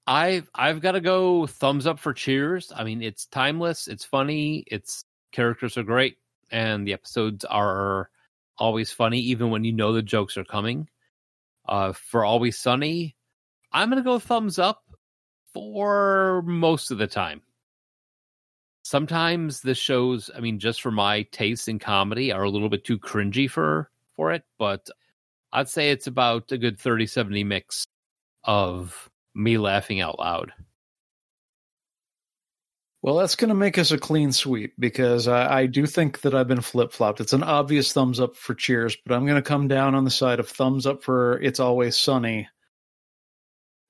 I've 0.07 0.49
I've 0.53 0.81
got 0.81 0.91
to 0.91 1.01
go 1.01 1.47
thumbs 1.47 1.87
up 1.87 1.99
for 1.99 2.13
Cheers. 2.13 2.71
I 2.75 2.83
mean, 2.83 3.01
it's 3.01 3.25
timeless, 3.25 3.87
it's 3.87 4.05
funny, 4.05 4.63
its 4.67 5.03
characters 5.31 5.77
are 5.77 5.83
great, 5.83 6.17
and 6.51 6.87
the 6.87 6.93
episodes 6.93 7.43
are 7.45 8.09
always 8.57 8.91
funny, 8.91 9.19
even 9.19 9.49
when 9.49 9.63
you 9.63 9.71
know 9.71 9.93
the 9.93 10.03
jokes 10.03 10.37
are 10.37 10.45
coming. 10.45 10.87
Uh, 11.67 11.93
for 11.93 12.23
Always 12.23 12.57
Sunny, 12.57 13.15
I'm 13.71 13.89
gonna 13.89 14.03
go 14.03 14.19
thumbs 14.19 14.59
up 14.59 14.83
for 15.53 16.43
most 16.45 16.91
of 16.91 16.99
the 16.99 17.07
time. 17.07 17.41
Sometimes 18.83 19.61
the 19.61 19.73
shows, 19.73 20.29
I 20.35 20.39
mean, 20.41 20.59
just 20.59 20.81
for 20.83 20.91
my 20.91 21.23
taste 21.23 21.67
in 21.67 21.79
comedy, 21.79 22.31
are 22.31 22.43
a 22.43 22.49
little 22.49 22.69
bit 22.69 22.83
too 22.83 22.99
cringy 22.99 23.49
for 23.49 23.89
for 24.15 24.31
it, 24.31 24.43
but 24.59 24.87
I'd 25.51 25.69
say 25.69 25.89
it's 25.89 26.07
about 26.07 26.51
a 26.51 26.57
good 26.59 26.77
30-70 26.77 27.45
mix 27.45 27.87
of 28.43 29.09
me 29.35 29.57
laughing 29.57 30.01
out 30.01 30.19
loud. 30.19 30.53
Well, 33.01 33.17
that's 33.17 33.35
going 33.35 33.49
to 33.49 33.55
make 33.55 33.77
us 33.77 33.91
a 33.91 33.99
clean 33.99 34.31
sweep 34.31 34.73
because 34.79 35.27
I, 35.27 35.59
I 35.59 35.65
do 35.67 35.85
think 35.85 36.21
that 36.21 36.33
I've 36.33 36.47
been 36.47 36.61
flip 36.61 36.91
flopped. 36.91 37.19
It's 37.21 37.33
an 37.33 37.43
obvious 37.43 37.93
thumbs 37.93 38.19
up 38.19 38.35
for 38.35 38.55
Cheers, 38.55 38.97
but 39.05 39.13
I'm 39.13 39.27
going 39.27 39.35
to 39.35 39.47
come 39.47 39.67
down 39.67 39.93
on 39.93 40.05
the 40.05 40.09
side 40.09 40.39
of 40.39 40.49
thumbs 40.49 40.87
up 40.87 41.03
for 41.03 41.39
It's 41.39 41.59
Always 41.59 41.97
Sunny. 41.97 42.47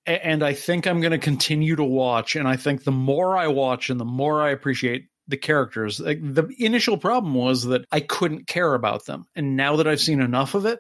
A- 0.05 0.26
And 0.26 0.43
I 0.43 0.53
think 0.53 0.85
I'm 0.85 0.99
going 0.99 1.11
to 1.11 1.17
continue 1.17 1.77
to 1.77 1.84
watch. 1.84 2.35
And 2.35 2.45
I 2.45 2.57
think 2.57 2.84
the 2.84 2.91
more 2.91 3.38
I 3.38 3.47
watch 3.47 3.89
and 3.89 3.99
the 3.99 4.05
more 4.05 4.41
I 4.41 4.49
appreciate 4.49 5.07
the 5.30 5.38
characters, 5.38 6.01
like 6.01 6.19
the 6.22 6.53
initial 6.59 6.97
problem 6.97 7.34
was 7.34 7.63
that 7.63 7.85
I 7.93 8.01
couldn't 8.01 8.47
care 8.47 8.73
about 8.73 9.05
them. 9.05 9.26
And 9.34 9.55
now 9.55 9.77
that 9.77 9.88
I've 9.88 10.01
seen 10.01 10.19
enough 10.19 10.55
of 10.55 10.65
it, 10.65 10.80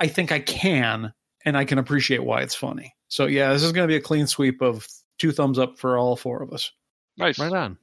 I 0.00 0.08
think 0.08 0.32
I 0.32 0.40
can 0.40 1.12
and 1.46 1.56
I 1.56 1.64
can 1.64 1.78
appreciate 1.78 2.22
why 2.22 2.42
it's 2.42 2.54
funny. 2.54 2.94
So, 3.08 3.24
yeah, 3.24 3.52
this 3.52 3.62
is 3.62 3.72
going 3.72 3.88
to 3.88 3.92
be 3.92 3.96
a 3.96 4.02
clean 4.02 4.26
sweep 4.26 4.60
of 4.60 4.86
two 5.18 5.32
thumbs 5.32 5.58
up 5.58 5.78
for 5.78 5.96
all 5.96 6.16
four 6.16 6.42
of 6.42 6.52
us. 6.52 6.70
Nice. 7.16 7.38
Right 7.38 7.52
on. 7.52 7.78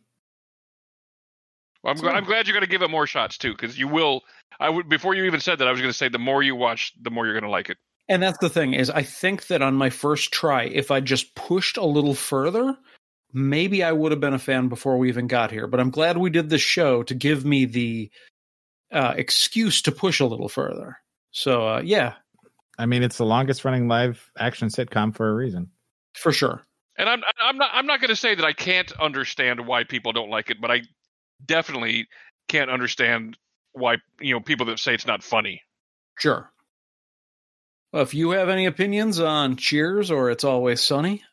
Well, 1.83 1.93
I'm, 1.93 1.99
gl- 1.99 2.13
I'm 2.13 2.25
glad 2.25 2.47
you're 2.47 2.53
going 2.53 2.65
to 2.65 2.69
give 2.69 2.81
it 2.81 2.91
more 2.91 3.07
shots 3.07 3.37
too, 3.37 3.53
because 3.53 3.79
you 3.79 3.87
will. 3.87 4.21
I 4.59 4.69
would 4.69 4.87
before 4.87 5.15
you 5.15 5.23
even 5.23 5.39
said 5.39 5.59
that, 5.59 5.67
I 5.67 5.71
was 5.71 5.81
going 5.81 5.91
to 5.91 5.97
say 5.97 6.09
the 6.09 6.19
more 6.19 6.43
you 6.43 6.55
watch, 6.55 6.93
the 7.01 7.09
more 7.09 7.25
you're 7.25 7.33
going 7.33 7.43
to 7.43 7.49
like 7.49 7.69
it. 7.69 7.77
And 8.07 8.21
that's 8.21 8.37
the 8.37 8.49
thing 8.49 8.73
is 8.73 8.89
I 8.89 9.01
think 9.01 9.47
that 9.47 9.61
on 9.61 9.75
my 9.75 9.89
first 9.89 10.31
try, 10.31 10.63
if 10.63 10.91
I 10.91 10.99
just 10.99 11.35
pushed 11.35 11.77
a 11.77 11.85
little 11.85 12.13
further, 12.13 12.77
maybe 13.33 13.83
I 13.83 13.91
would 13.91 14.11
have 14.11 14.21
been 14.21 14.33
a 14.33 14.39
fan 14.39 14.67
before 14.67 14.97
we 14.97 15.09
even 15.09 15.27
got 15.27 15.51
here. 15.51 15.67
But 15.67 15.79
I'm 15.79 15.89
glad 15.89 16.17
we 16.17 16.29
did 16.29 16.49
this 16.49 16.61
show 16.61 17.03
to 17.03 17.15
give 17.15 17.43
me 17.43 17.65
the 17.65 18.11
uh, 18.91 19.13
excuse 19.17 19.81
to 19.83 19.91
push 19.91 20.19
a 20.19 20.25
little 20.25 20.49
further. 20.49 20.97
So 21.31 21.67
uh, 21.67 21.81
yeah, 21.83 22.13
I 22.77 22.85
mean, 22.85 23.03
it's 23.03 23.17
the 23.17 23.25
longest 23.25 23.65
running 23.65 23.87
live 23.87 24.31
action 24.37 24.69
sitcom 24.69 25.15
for 25.15 25.29
a 25.29 25.33
reason. 25.33 25.69
for 26.15 26.31
sure. 26.31 26.61
And 26.97 27.09
I'm 27.09 27.21
I'm 27.41 27.57
not 27.57 27.69
I'm 27.73 27.87
not 27.87 28.01
going 28.01 28.09
to 28.09 28.15
say 28.15 28.35
that 28.35 28.45
I 28.45 28.53
can't 28.53 28.91
understand 28.93 29.65
why 29.65 29.83
people 29.83 30.11
don't 30.11 30.29
like 30.29 30.49
it, 30.51 30.61
but 30.61 30.69
I 30.71 30.81
definitely 31.43 32.07
can't 32.47 32.69
understand 32.69 33.37
why 33.73 33.97
you 34.19 34.33
know 34.33 34.39
people 34.39 34.67
that 34.67 34.79
say 34.79 34.93
it's 34.93 35.07
not 35.07 35.23
funny. 35.23 35.61
Sure. 36.19 36.51
Well, 37.91 38.03
if 38.03 38.13
you 38.13 38.31
have 38.31 38.49
any 38.49 38.65
opinions 38.67 39.19
on 39.19 39.55
Cheers 39.55 40.11
or 40.11 40.29
It's 40.31 40.43
Always 40.43 40.81
Sunny, 40.81 41.23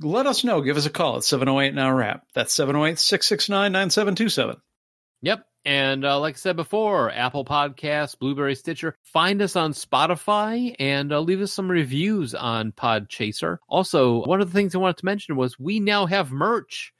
let 0.00 0.26
us 0.26 0.44
know. 0.44 0.60
Give 0.62 0.76
us 0.76 0.86
a 0.86 0.90
call 0.90 1.16
at 1.16 1.24
708 1.24 1.74
Now 1.74 1.92
Rap. 1.92 2.26
That's 2.34 2.54
708 2.54 2.98
669 2.98 3.72
9727. 3.72 4.56
Yep. 5.22 5.46
And 5.64 6.04
uh, 6.04 6.20
like 6.20 6.34
I 6.34 6.36
said 6.36 6.56
before, 6.56 7.10
Apple 7.10 7.44
Podcasts, 7.44 8.18
Blubrry 8.18 8.54
Stitcher. 8.54 8.96
Find 9.02 9.40
us 9.40 9.56
on 9.56 9.72
Spotify 9.72 10.76
and 10.78 11.12
uh, 11.12 11.20
leave 11.20 11.40
us 11.40 11.52
some 11.52 11.70
reviews 11.70 12.34
on 12.34 12.72
Podchaser. 12.72 13.58
Also, 13.68 14.24
one 14.24 14.42
of 14.42 14.52
the 14.52 14.54
things 14.54 14.74
I 14.74 14.78
wanted 14.78 14.98
to 14.98 15.06
mention 15.06 15.36
was 15.36 15.58
we 15.58 15.80
now 15.80 16.04
have 16.06 16.30
merch. 16.30 16.92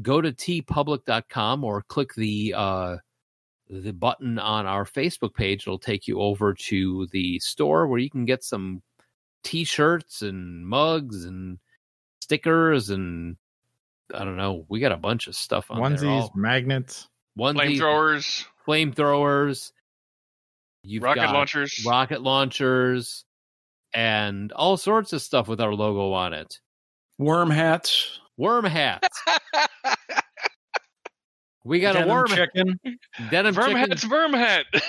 Go 0.00 0.20
to 0.20 0.32
teepublic.com 0.32 1.64
or 1.64 1.82
click 1.82 2.14
the 2.14 2.54
uh, 2.56 2.96
the 3.68 3.92
button 3.92 4.38
on 4.38 4.66
our 4.66 4.84
Facebook 4.84 5.34
page. 5.34 5.62
It'll 5.62 5.78
take 5.78 6.06
you 6.06 6.20
over 6.20 6.54
to 6.54 7.06
the 7.12 7.38
store 7.40 7.86
where 7.86 7.98
you 7.98 8.10
can 8.10 8.24
get 8.24 8.44
some 8.44 8.82
t-shirts 9.42 10.22
and 10.22 10.66
mugs 10.66 11.24
and 11.24 11.58
stickers 12.20 12.90
and 12.90 13.36
I 14.14 14.24
don't 14.24 14.36
know. 14.36 14.64
We 14.68 14.80
got 14.80 14.92
a 14.92 14.96
bunch 14.96 15.26
of 15.26 15.34
stuff 15.34 15.70
on 15.70 15.80
there. 15.80 15.98
Onesies, 15.98 16.34
magnets. 16.34 17.08
Onesies, 17.38 17.78
Flamethrowers, 17.78 18.44
flamethrowers. 18.66 19.72
You've 20.82 21.02
rocket 21.02 21.20
got 21.20 21.34
launchers. 21.34 21.84
rocket 21.86 22.22
launchers, 22.22 23.24
and 23.92 24.52
all 24.52 24.76
sorts 24.76 25.12
of 25.12 25.20
stuff 25.22 25.48
with 25.48 25.60
our 25.60 25.74
logo 25.74 26.12
on 26.12 26.32
it. 26.32 26.60
Worm 27.18 27.50
hats. 27.50 28.20
Worm 28.36 28.64
hats. 28.64 29.08
We 31.64 31.80
got 31.80 31.94
denim 31.94 32.08
a 32.08 32.12
worm 32.12 32.28
chicken. 32.28 32.78
denim 33.30 33.52
Verm 33.52 33.64
chicken. 33.66 33.76
hat's 33.90 34.04
verm 34.04 34.34
hat. 34.36 34.66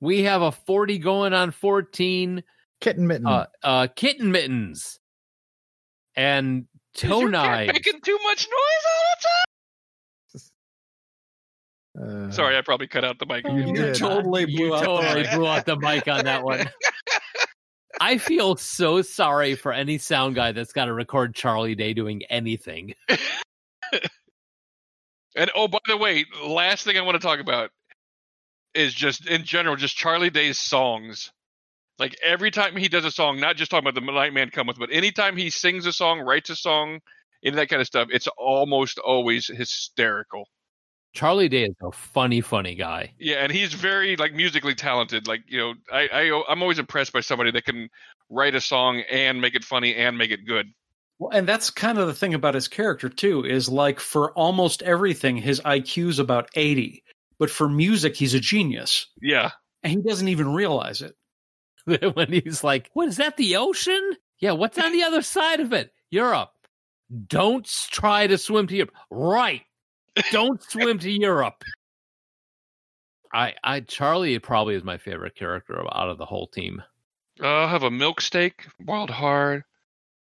We 0.00 0.22
have 0.22 0.42
a 0.42 0.50
forty 0.52 0.98
going 0.98 1.32
on 1.32 1.50
fourteen. 1.52 2.42
Kitten 2.80 3.06
mitten. 3.08 3.26
Uh, 3.26 3.46
uh, 3.62 3.86
kitten 3.94 4.30
mittens 4.32 4.98
and 6.16 6.66
Is 6.94 7.02
toe 7.02 7.20
your 7.20 7.30
knives. 7.30 7.72
making 7.72 8.00
too 8.00 8.18
much 8.24 8.46
noise 8.48 8.84
all 8.86 9.16
the 9.16 9.22
time. 9.22 9.51
Uh, 12.00 12.30
Sorry, 12.30 12.56
I 12.56 12.62
probably 12.62 12.86
cut 12.86 13.04
out 13.04 13.18
the 13.18 13.26
mic. 13.26 13.44
You 13.46 13.52
You 13.74 13.94
totally 13.94 14.46
blew 14.46 14.66
You 14.66 14.74
out 14.74 14.80
the 14.80 14.86
totally 14.86 15.26
blew 15.34 15.46
out 15.46 15.66
the 15.66 15.76
mic 15.76 16.08
on 16.08 16.24
that 16.24 16.42
one. 16.42 16.68
I 18.00 18.18
feel 18.18 18.56
so 18.56 19.02
sorry 19.02 19.54
for 19.54 19.72
any 19.72 19.98
sound 19.98 20.34
guy 20.34 20.52
that's 20.52 20.72
got 20.72 20.86
to 20.86 20.92
record 20.94 21.34
Charlie 21.34 21.74
Day 21.74 21.92
doing 21.94 22.22
anything. 22.30 22.94
And 25.34 25.50
oh, 25.54 25.68
by 25.68 25.78
the 25.86 25.96
way, 25.96 26.26
last 26.44 26.84
thing 26.84 26.98
I 26.98 27.02
want 27.02 27.20
to 27.20 27.26
talk 27.26 27.40
about 27.40 27.70
is 28.74 28.92
just 28.92 29.26
in 29.26 29.44
general, 29.44 29.76
just 29.76 29.96
Charlie 29.96 30.30
Day's 30.30 30.58
songs. 30.58 31.32
Like 31.98 32.16
every 32.22 32.50
time 32.50 32.76
he 32.76 32.88
does 32.88 33.04
a 33.04 33.10
song, 33.10 33.40
not 33.40 33.56
just 33.56 33.70
talking 33.70 33.86
about 33.86 33.98
the 33.98 34.12
Nightman 34.12 34.50
Cometh, 34.50 34.78
but 34.78 34.90
anytime 34.92 35.36
he 35.36 35.50
sings 35.50 35.86
a 35.86 35.92
song, 35.92 36.20
writes 36.20 36.50
a 36.50 36.56
song, 36.56 37.00
any 37.44 37.50
of 37.50 37.56
that 37.56 37.68
kind 37.68 37.80
of 37.80 37.86
stuff, 37.86 38.08
it's 38.10 38.28
almost 38.36 38.98
always 38.98 39.46
hysterical. 39.46 40.48
Charlie 41.12 41.48
Day 41.48 41.64
is 41.64 41.74
a 41.82 41.92
funny, 41.92 42.40
funny 42.40 42.74
guy. 42.74 43.12
Yeah, 43.18 43.36
and 43.36 43.52
he's 43.52 43.74
very 43.74 44.16
like 44.16 44.32
musically 44.32 44.74
talented. 44.74 45.26
Like 45.26 45.42
you 45.48 45.58
know, 45.58 45.74
I, 45.92 46.08
I 46.12 46.44
I'm 46.48 46.62
always 46.62 46.78
impressed 46.78 47.12
by 47.12 47.20
somebody 47.20 47.50
that 47.50 47.64
can 47.64 47.88
write 48.30 48.54
a 48.54 48.60
song 48.60 49.02
and 49.10 49.40
make 49.40 49.54
it 49.54 49.64
funny 49.64 49.94
and 49.94 50.16
make 50.16 50.30
it 50.30 50.46
good. 50.46 50.68
Well, 51.18 51.30
and 51.30 51.46
that's 51.46 51.70
kind 51.70 51.98
of 51.98 52.06
the 52.06 52.14
thing 52.14 52.34
about 52.34 52.54
his 52.54 52.66
character 52.68 53.08
too. 53.08 53.44
Is 53.44 53.68
like 53.68 54.00
for 54.00 54.32
almost 54.32 54.82
everything, 54.82 55.36
his 55.36 55.60
IQ's 55.60 56.18
about 56.18 56.48
eighty, 56.54 57.02
but 57.38 57.50
for 57.50 57.68
music, 57.68 58.16
he's 58.16 58.34
a 58.34 58.40
genius, 58.40 59.06
Yeah. 59.20 59.50
and 59.82 59.92
he 59.92 59.98
doesn't 60.02 60.28
even 60.28 60.54
realize 60.54 61.02
it. 61.02 61.14
when 62.14 62.32
he's 62.32 62.64
like, 62.64 62.88
"What 62.94 63.08
is 63.08 63.16
that? 63.18 63.36
The 63.36 63.56
ocean? 63.56 64.12
Yeah. 64.38 64.52
What's 64.52 64.78
on 64.78 64.92
the 64.92 65.02
other 65.02 65.20
side 65.22 65.60
of 65.60 65.72
it? 65.72 65.90
Europe. 66.10 66.50
Don't 67.26 67.66
try 67.90 68.26
to 68.26 68.38
swim 68.38 68.66
to 68.68 68.74
Europe. 68.76 68.94
Right. 69.10 69.62
Don't 70.30 70.62
swim 70.62 70.98
to 71.00 71.10
Europe." 71.10 71.62
I, 73.34 73.54
I, 73.64 73.80
Charlie 73.80 74.38
probably 74.38 74.74
is 74.74 74.84
my 74.84 74.98
favorite 74.98 75.34
character 75.34 75.82
out 75.90 76.10
of 76.10 76.18
the 76.18 76.26
whole 76.26 76.48
team. 76.48 76.82
Uh, 77.40 77.46
I'll 77.46 77.68
have 77.68 77.82
a 77.82 77.90
milk 77.90 78.20
steak, 78.20 78.66
boiled 78.78 79.08
hard, 79.08 79.64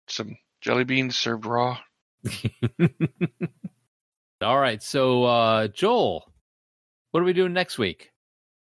some 0.07 0.37
jelly 0.61 0.85
beans 0.85 1.17
served 1.17 1.45
raw. 1.45 1.79
All 4.43 4.59
right. 4.59 4.83
So, 4.83 5.25
uh, 5.25 5.69
Joel, 5.69 6.31
what 7.11 7.21
are 7.21 7.27
we 7.27 7.33
doing 7.33 7.53
next 7.53 7.79
week? 7.79 8.11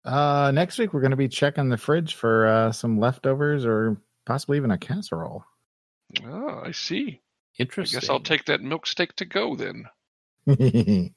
Uh, 0.04 0.52
next 0.54 0.80
week 0.80 0.94
we're 0.94 1.02
going 1.02 1.12
to 1.12 1.18
be 1.18 1.28
checking 1.28 1.70
the 1.70 1.78
fridge 1.78 2.16
for 2.16 2.48
uh, 2.48 2.72
some 2.72 3.00
leftovers 3.00 3.66
or 3.66 4.02
possibly 4.26 4.58
even 4.58 4.72
a 4.72 4.78
casserole. 4.78 5.46
Oh, 6.26 6.62
I 6.66 6.72
see. 6.72 7.22
I 7.60 7.62
Interesting. 7.62 8.00
guess 8.00 8.10
I'll 8.10 8.20
take 8.20 8.46
that 8.46 8.62
milk 8.62 8.88
steak 8.88 9.16
to 9.18 9.26
go 9.26 9.56
then. 9.56 9.86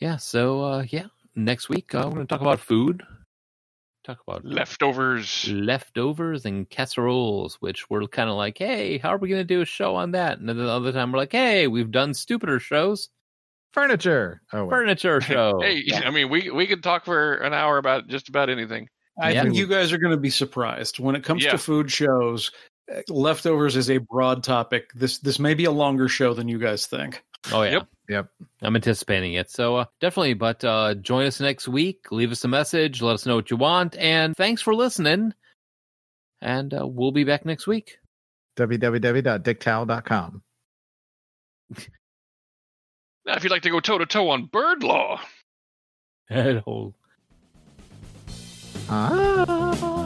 Yeah. 0.00 0.16
So, 0.16 0.62
uh, 0.62 0.84
yeah, 0.88 1.06
next 1.36 1.68
week 1.68 1.94
uh, 1.94 2.02
we're 2.06 2.14
going 2.14 2.26
to 2.26 2.32
talk 2.34 2.40
about 2.40 2.60
food. 2.60 3.02
Talk 4.02 4.18
about 4.26 4.44
Leftovers. 4.46 5.46
leftovers 5.50 6.46
and 6.46 6.68
casseroles, 6.68 7.56
which 7.60 7.90
we're 7.90 8.06
kind 8.06 8.30
of 8.30 8.36
like, 8.36 8.56
hey, 8.56 8.96
how 8.96 9.10
are 9.10 9.18
we 9.18 9.28
going 9.28 9.40
to 9.40 9.44
do 9.44 9.60
a 9.60 9.66
show 9.66 9.94
on 9.94 10.12
that? 10.12 10.38
And 10.38 10.48
then 10.48 10.56
the 10.56 10.68
other 10.68 10.90
time 10.90 11.12
we're 11.12 11.18
like, 11.18 11.32
hey, 11.32 11.66
we've 11.66 11.90
done 11.90 12.14
stupider 12.14 12.58
shows, 12.58 13.10
Furniture. 13.72 14.40
Oh, 14.52 14.64
wait. 14.64 14.70
furniture 14.70 15.20
show. 15.20 15.60
Hey, 15.60 15.84
I 15.94 16.10
mean, 16.10 16.30
we 16.30 16.50
we 16.50 16.66
could 16.66 16.82
talk 16.82 17.04
for 17.04 17.34
an 17.34 17.52
hour 17.52 17.76
about 17.78 18.08
just 18.08 18.28
about 18.30 18.48
anything. 18.48 18.88
I 19.20 19.32
Yeah. 19.32 19.42
think 19.42 19.54
you 19.54 19.66
guys 19.66 19.92
are 19.92 19.98
going 19.98 20.10
to 20.14 20.16
be 20.20 20.30
surprised 20.30 20.98
when 20.98 21.14
it 21.14 21.22
comes 21.22 21.44
Yeah. 21.44 21.52
to 21.52 21.58
food 21.58 21.92
shows. 21.92 22.50
uh, 22.92 23.02
Leftovers 23.08 23.76
is 23.76 23.90
a 23.90 23.98
broad 23.98 24.42
topic. 24.42 24.90
This 24.94 25.18
this 25.18 25.38
may 25.38 25.52
be 25.54 25.66
a 25.66 25.70
longer 25.70 26.08
show 26.08 26.32
than 26.34 26.48
you 26.48 26.58
guys 26.58 26.86
think. 26.86 27.22
Oh 27.52 27.62
yeah. 27.62 27.72
Yep. 27.72 27.88
Yep. 28.08 28.26
I'm 28.62 28.76
anticipating 28.76 29.34
it. 29.34 29.50
So 29.50 29.76
uh, 29.76 29.84
definitely, 30.00 30.34
but 30.34 30.64
uh, 30.64 30.94
join 30.94 31.26
us 31.26 31.40
next 31.40 31.68
week. 31.68 32.10
Leave 32.10 32.32
us 32.32 32.44
a 32.44 32.48
message. 32.48 33.00
Let 33.00 33.14
us 33.14 33.26
know 33.26 33.36
what 33.36 33.50
you 33.50 33.56
want. 33.56 33.96
And 33.96 34.36
thanks 34.36 34.62
for 34.62 34.74
listening. 34.74 35.32
And 36.42 36.74
uh, 36.74 36.86
we'll 36.86 37.12
be 37.12 37.24
back 37.24 37.44
next 37.46 37.66
week. 37.66 37.98
www.dicktowel.com. 38.56 40.42
Now, 43.26 43.36
if 43.36 43.44
you'd 43.44 43.52
like 43.52 43.62
to 43.62 43.70
go 43.70 43.80
toe 43.80 43.98
to 43.98 44.06
toe 44.06 44.30
on 44.30 44.46
bird 44.46 44.82
law, 44.82 45.20
Hello. 46.30 46.94
Ah. 48.88 49.99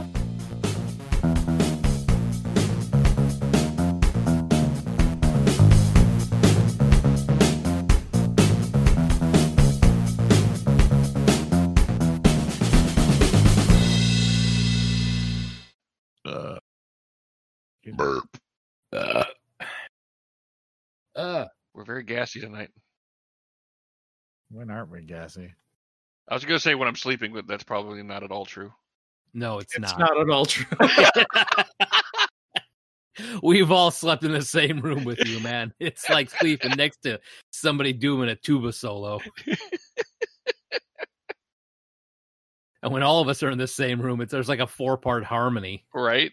Burp. 17.93 18.25
Uh, 18.93 19.25
uh, 21.17 21.47
we're 21.75 21.85
very 21.85 22.03
gassy 22.03 22.41
tonight. 22.41 22.71
When 24.51 24.71
aren't 24.71 24.91
we, 24.91 25.03
Gassy? 25.03 25.53
I 26.29 26.35
was 26.35 26.45
going 26.45 26.57
to 26.57 26.63
say 26.63 26.75
when 26.75 26.89
I'm 26.89 26.97
sleeping, 26.97 27.33
but 27.33 27.47
that's 27.47 27.65
probably 27.65 28.03
not 28.03 28.23
at 28.23 28.31
all 28.31 28.47
true. 28.47 28.73
no, 29.35 29.59
it's, 29.59 29.79
not. 29.79 29.91
It's 29.91 29.99
not. 29.99 30.13
not 30.15 30.21
at 30.21 30.31
all 30.31 30.47
true. 30.47 30.65
We've 33.43 33.71
all 33.71 33.91
slept 33.91 34.25
in 34.25 34.33
the 34.33 34.43
same 34.43 34.81
room 34.81 35.05
with 35.05 35.25
you, 35.27 35.41
man. 35.41 35.73
It's 35.79 36.09
like 36.09 36.31
sleeping 36.31 36.73
next 36.77 37.03
to 37.03 37.21
somebody 37.51 37.93
doing 37.93 38.29
a 38.29 38.37
tuba 38.37 38.73
solo. 38.73 39.21
and 42.83 42.93
when 42.93 43.03
all 43.03 43.21
of 43.21 43.29
us 43.29 43.43
are 43.43 43.51
in 43.51 43.59
the 43.59 43.69
same 43.69 44.01
room, 44.01 44.21
it's 44.21 44.33
there's 44.33 44.49
like 44.49 44.61
a 44.61 44.67
four 44.67 44.97
part 44.97 45.25
harmony. 45.25 45.85
Right? 45.95 46.33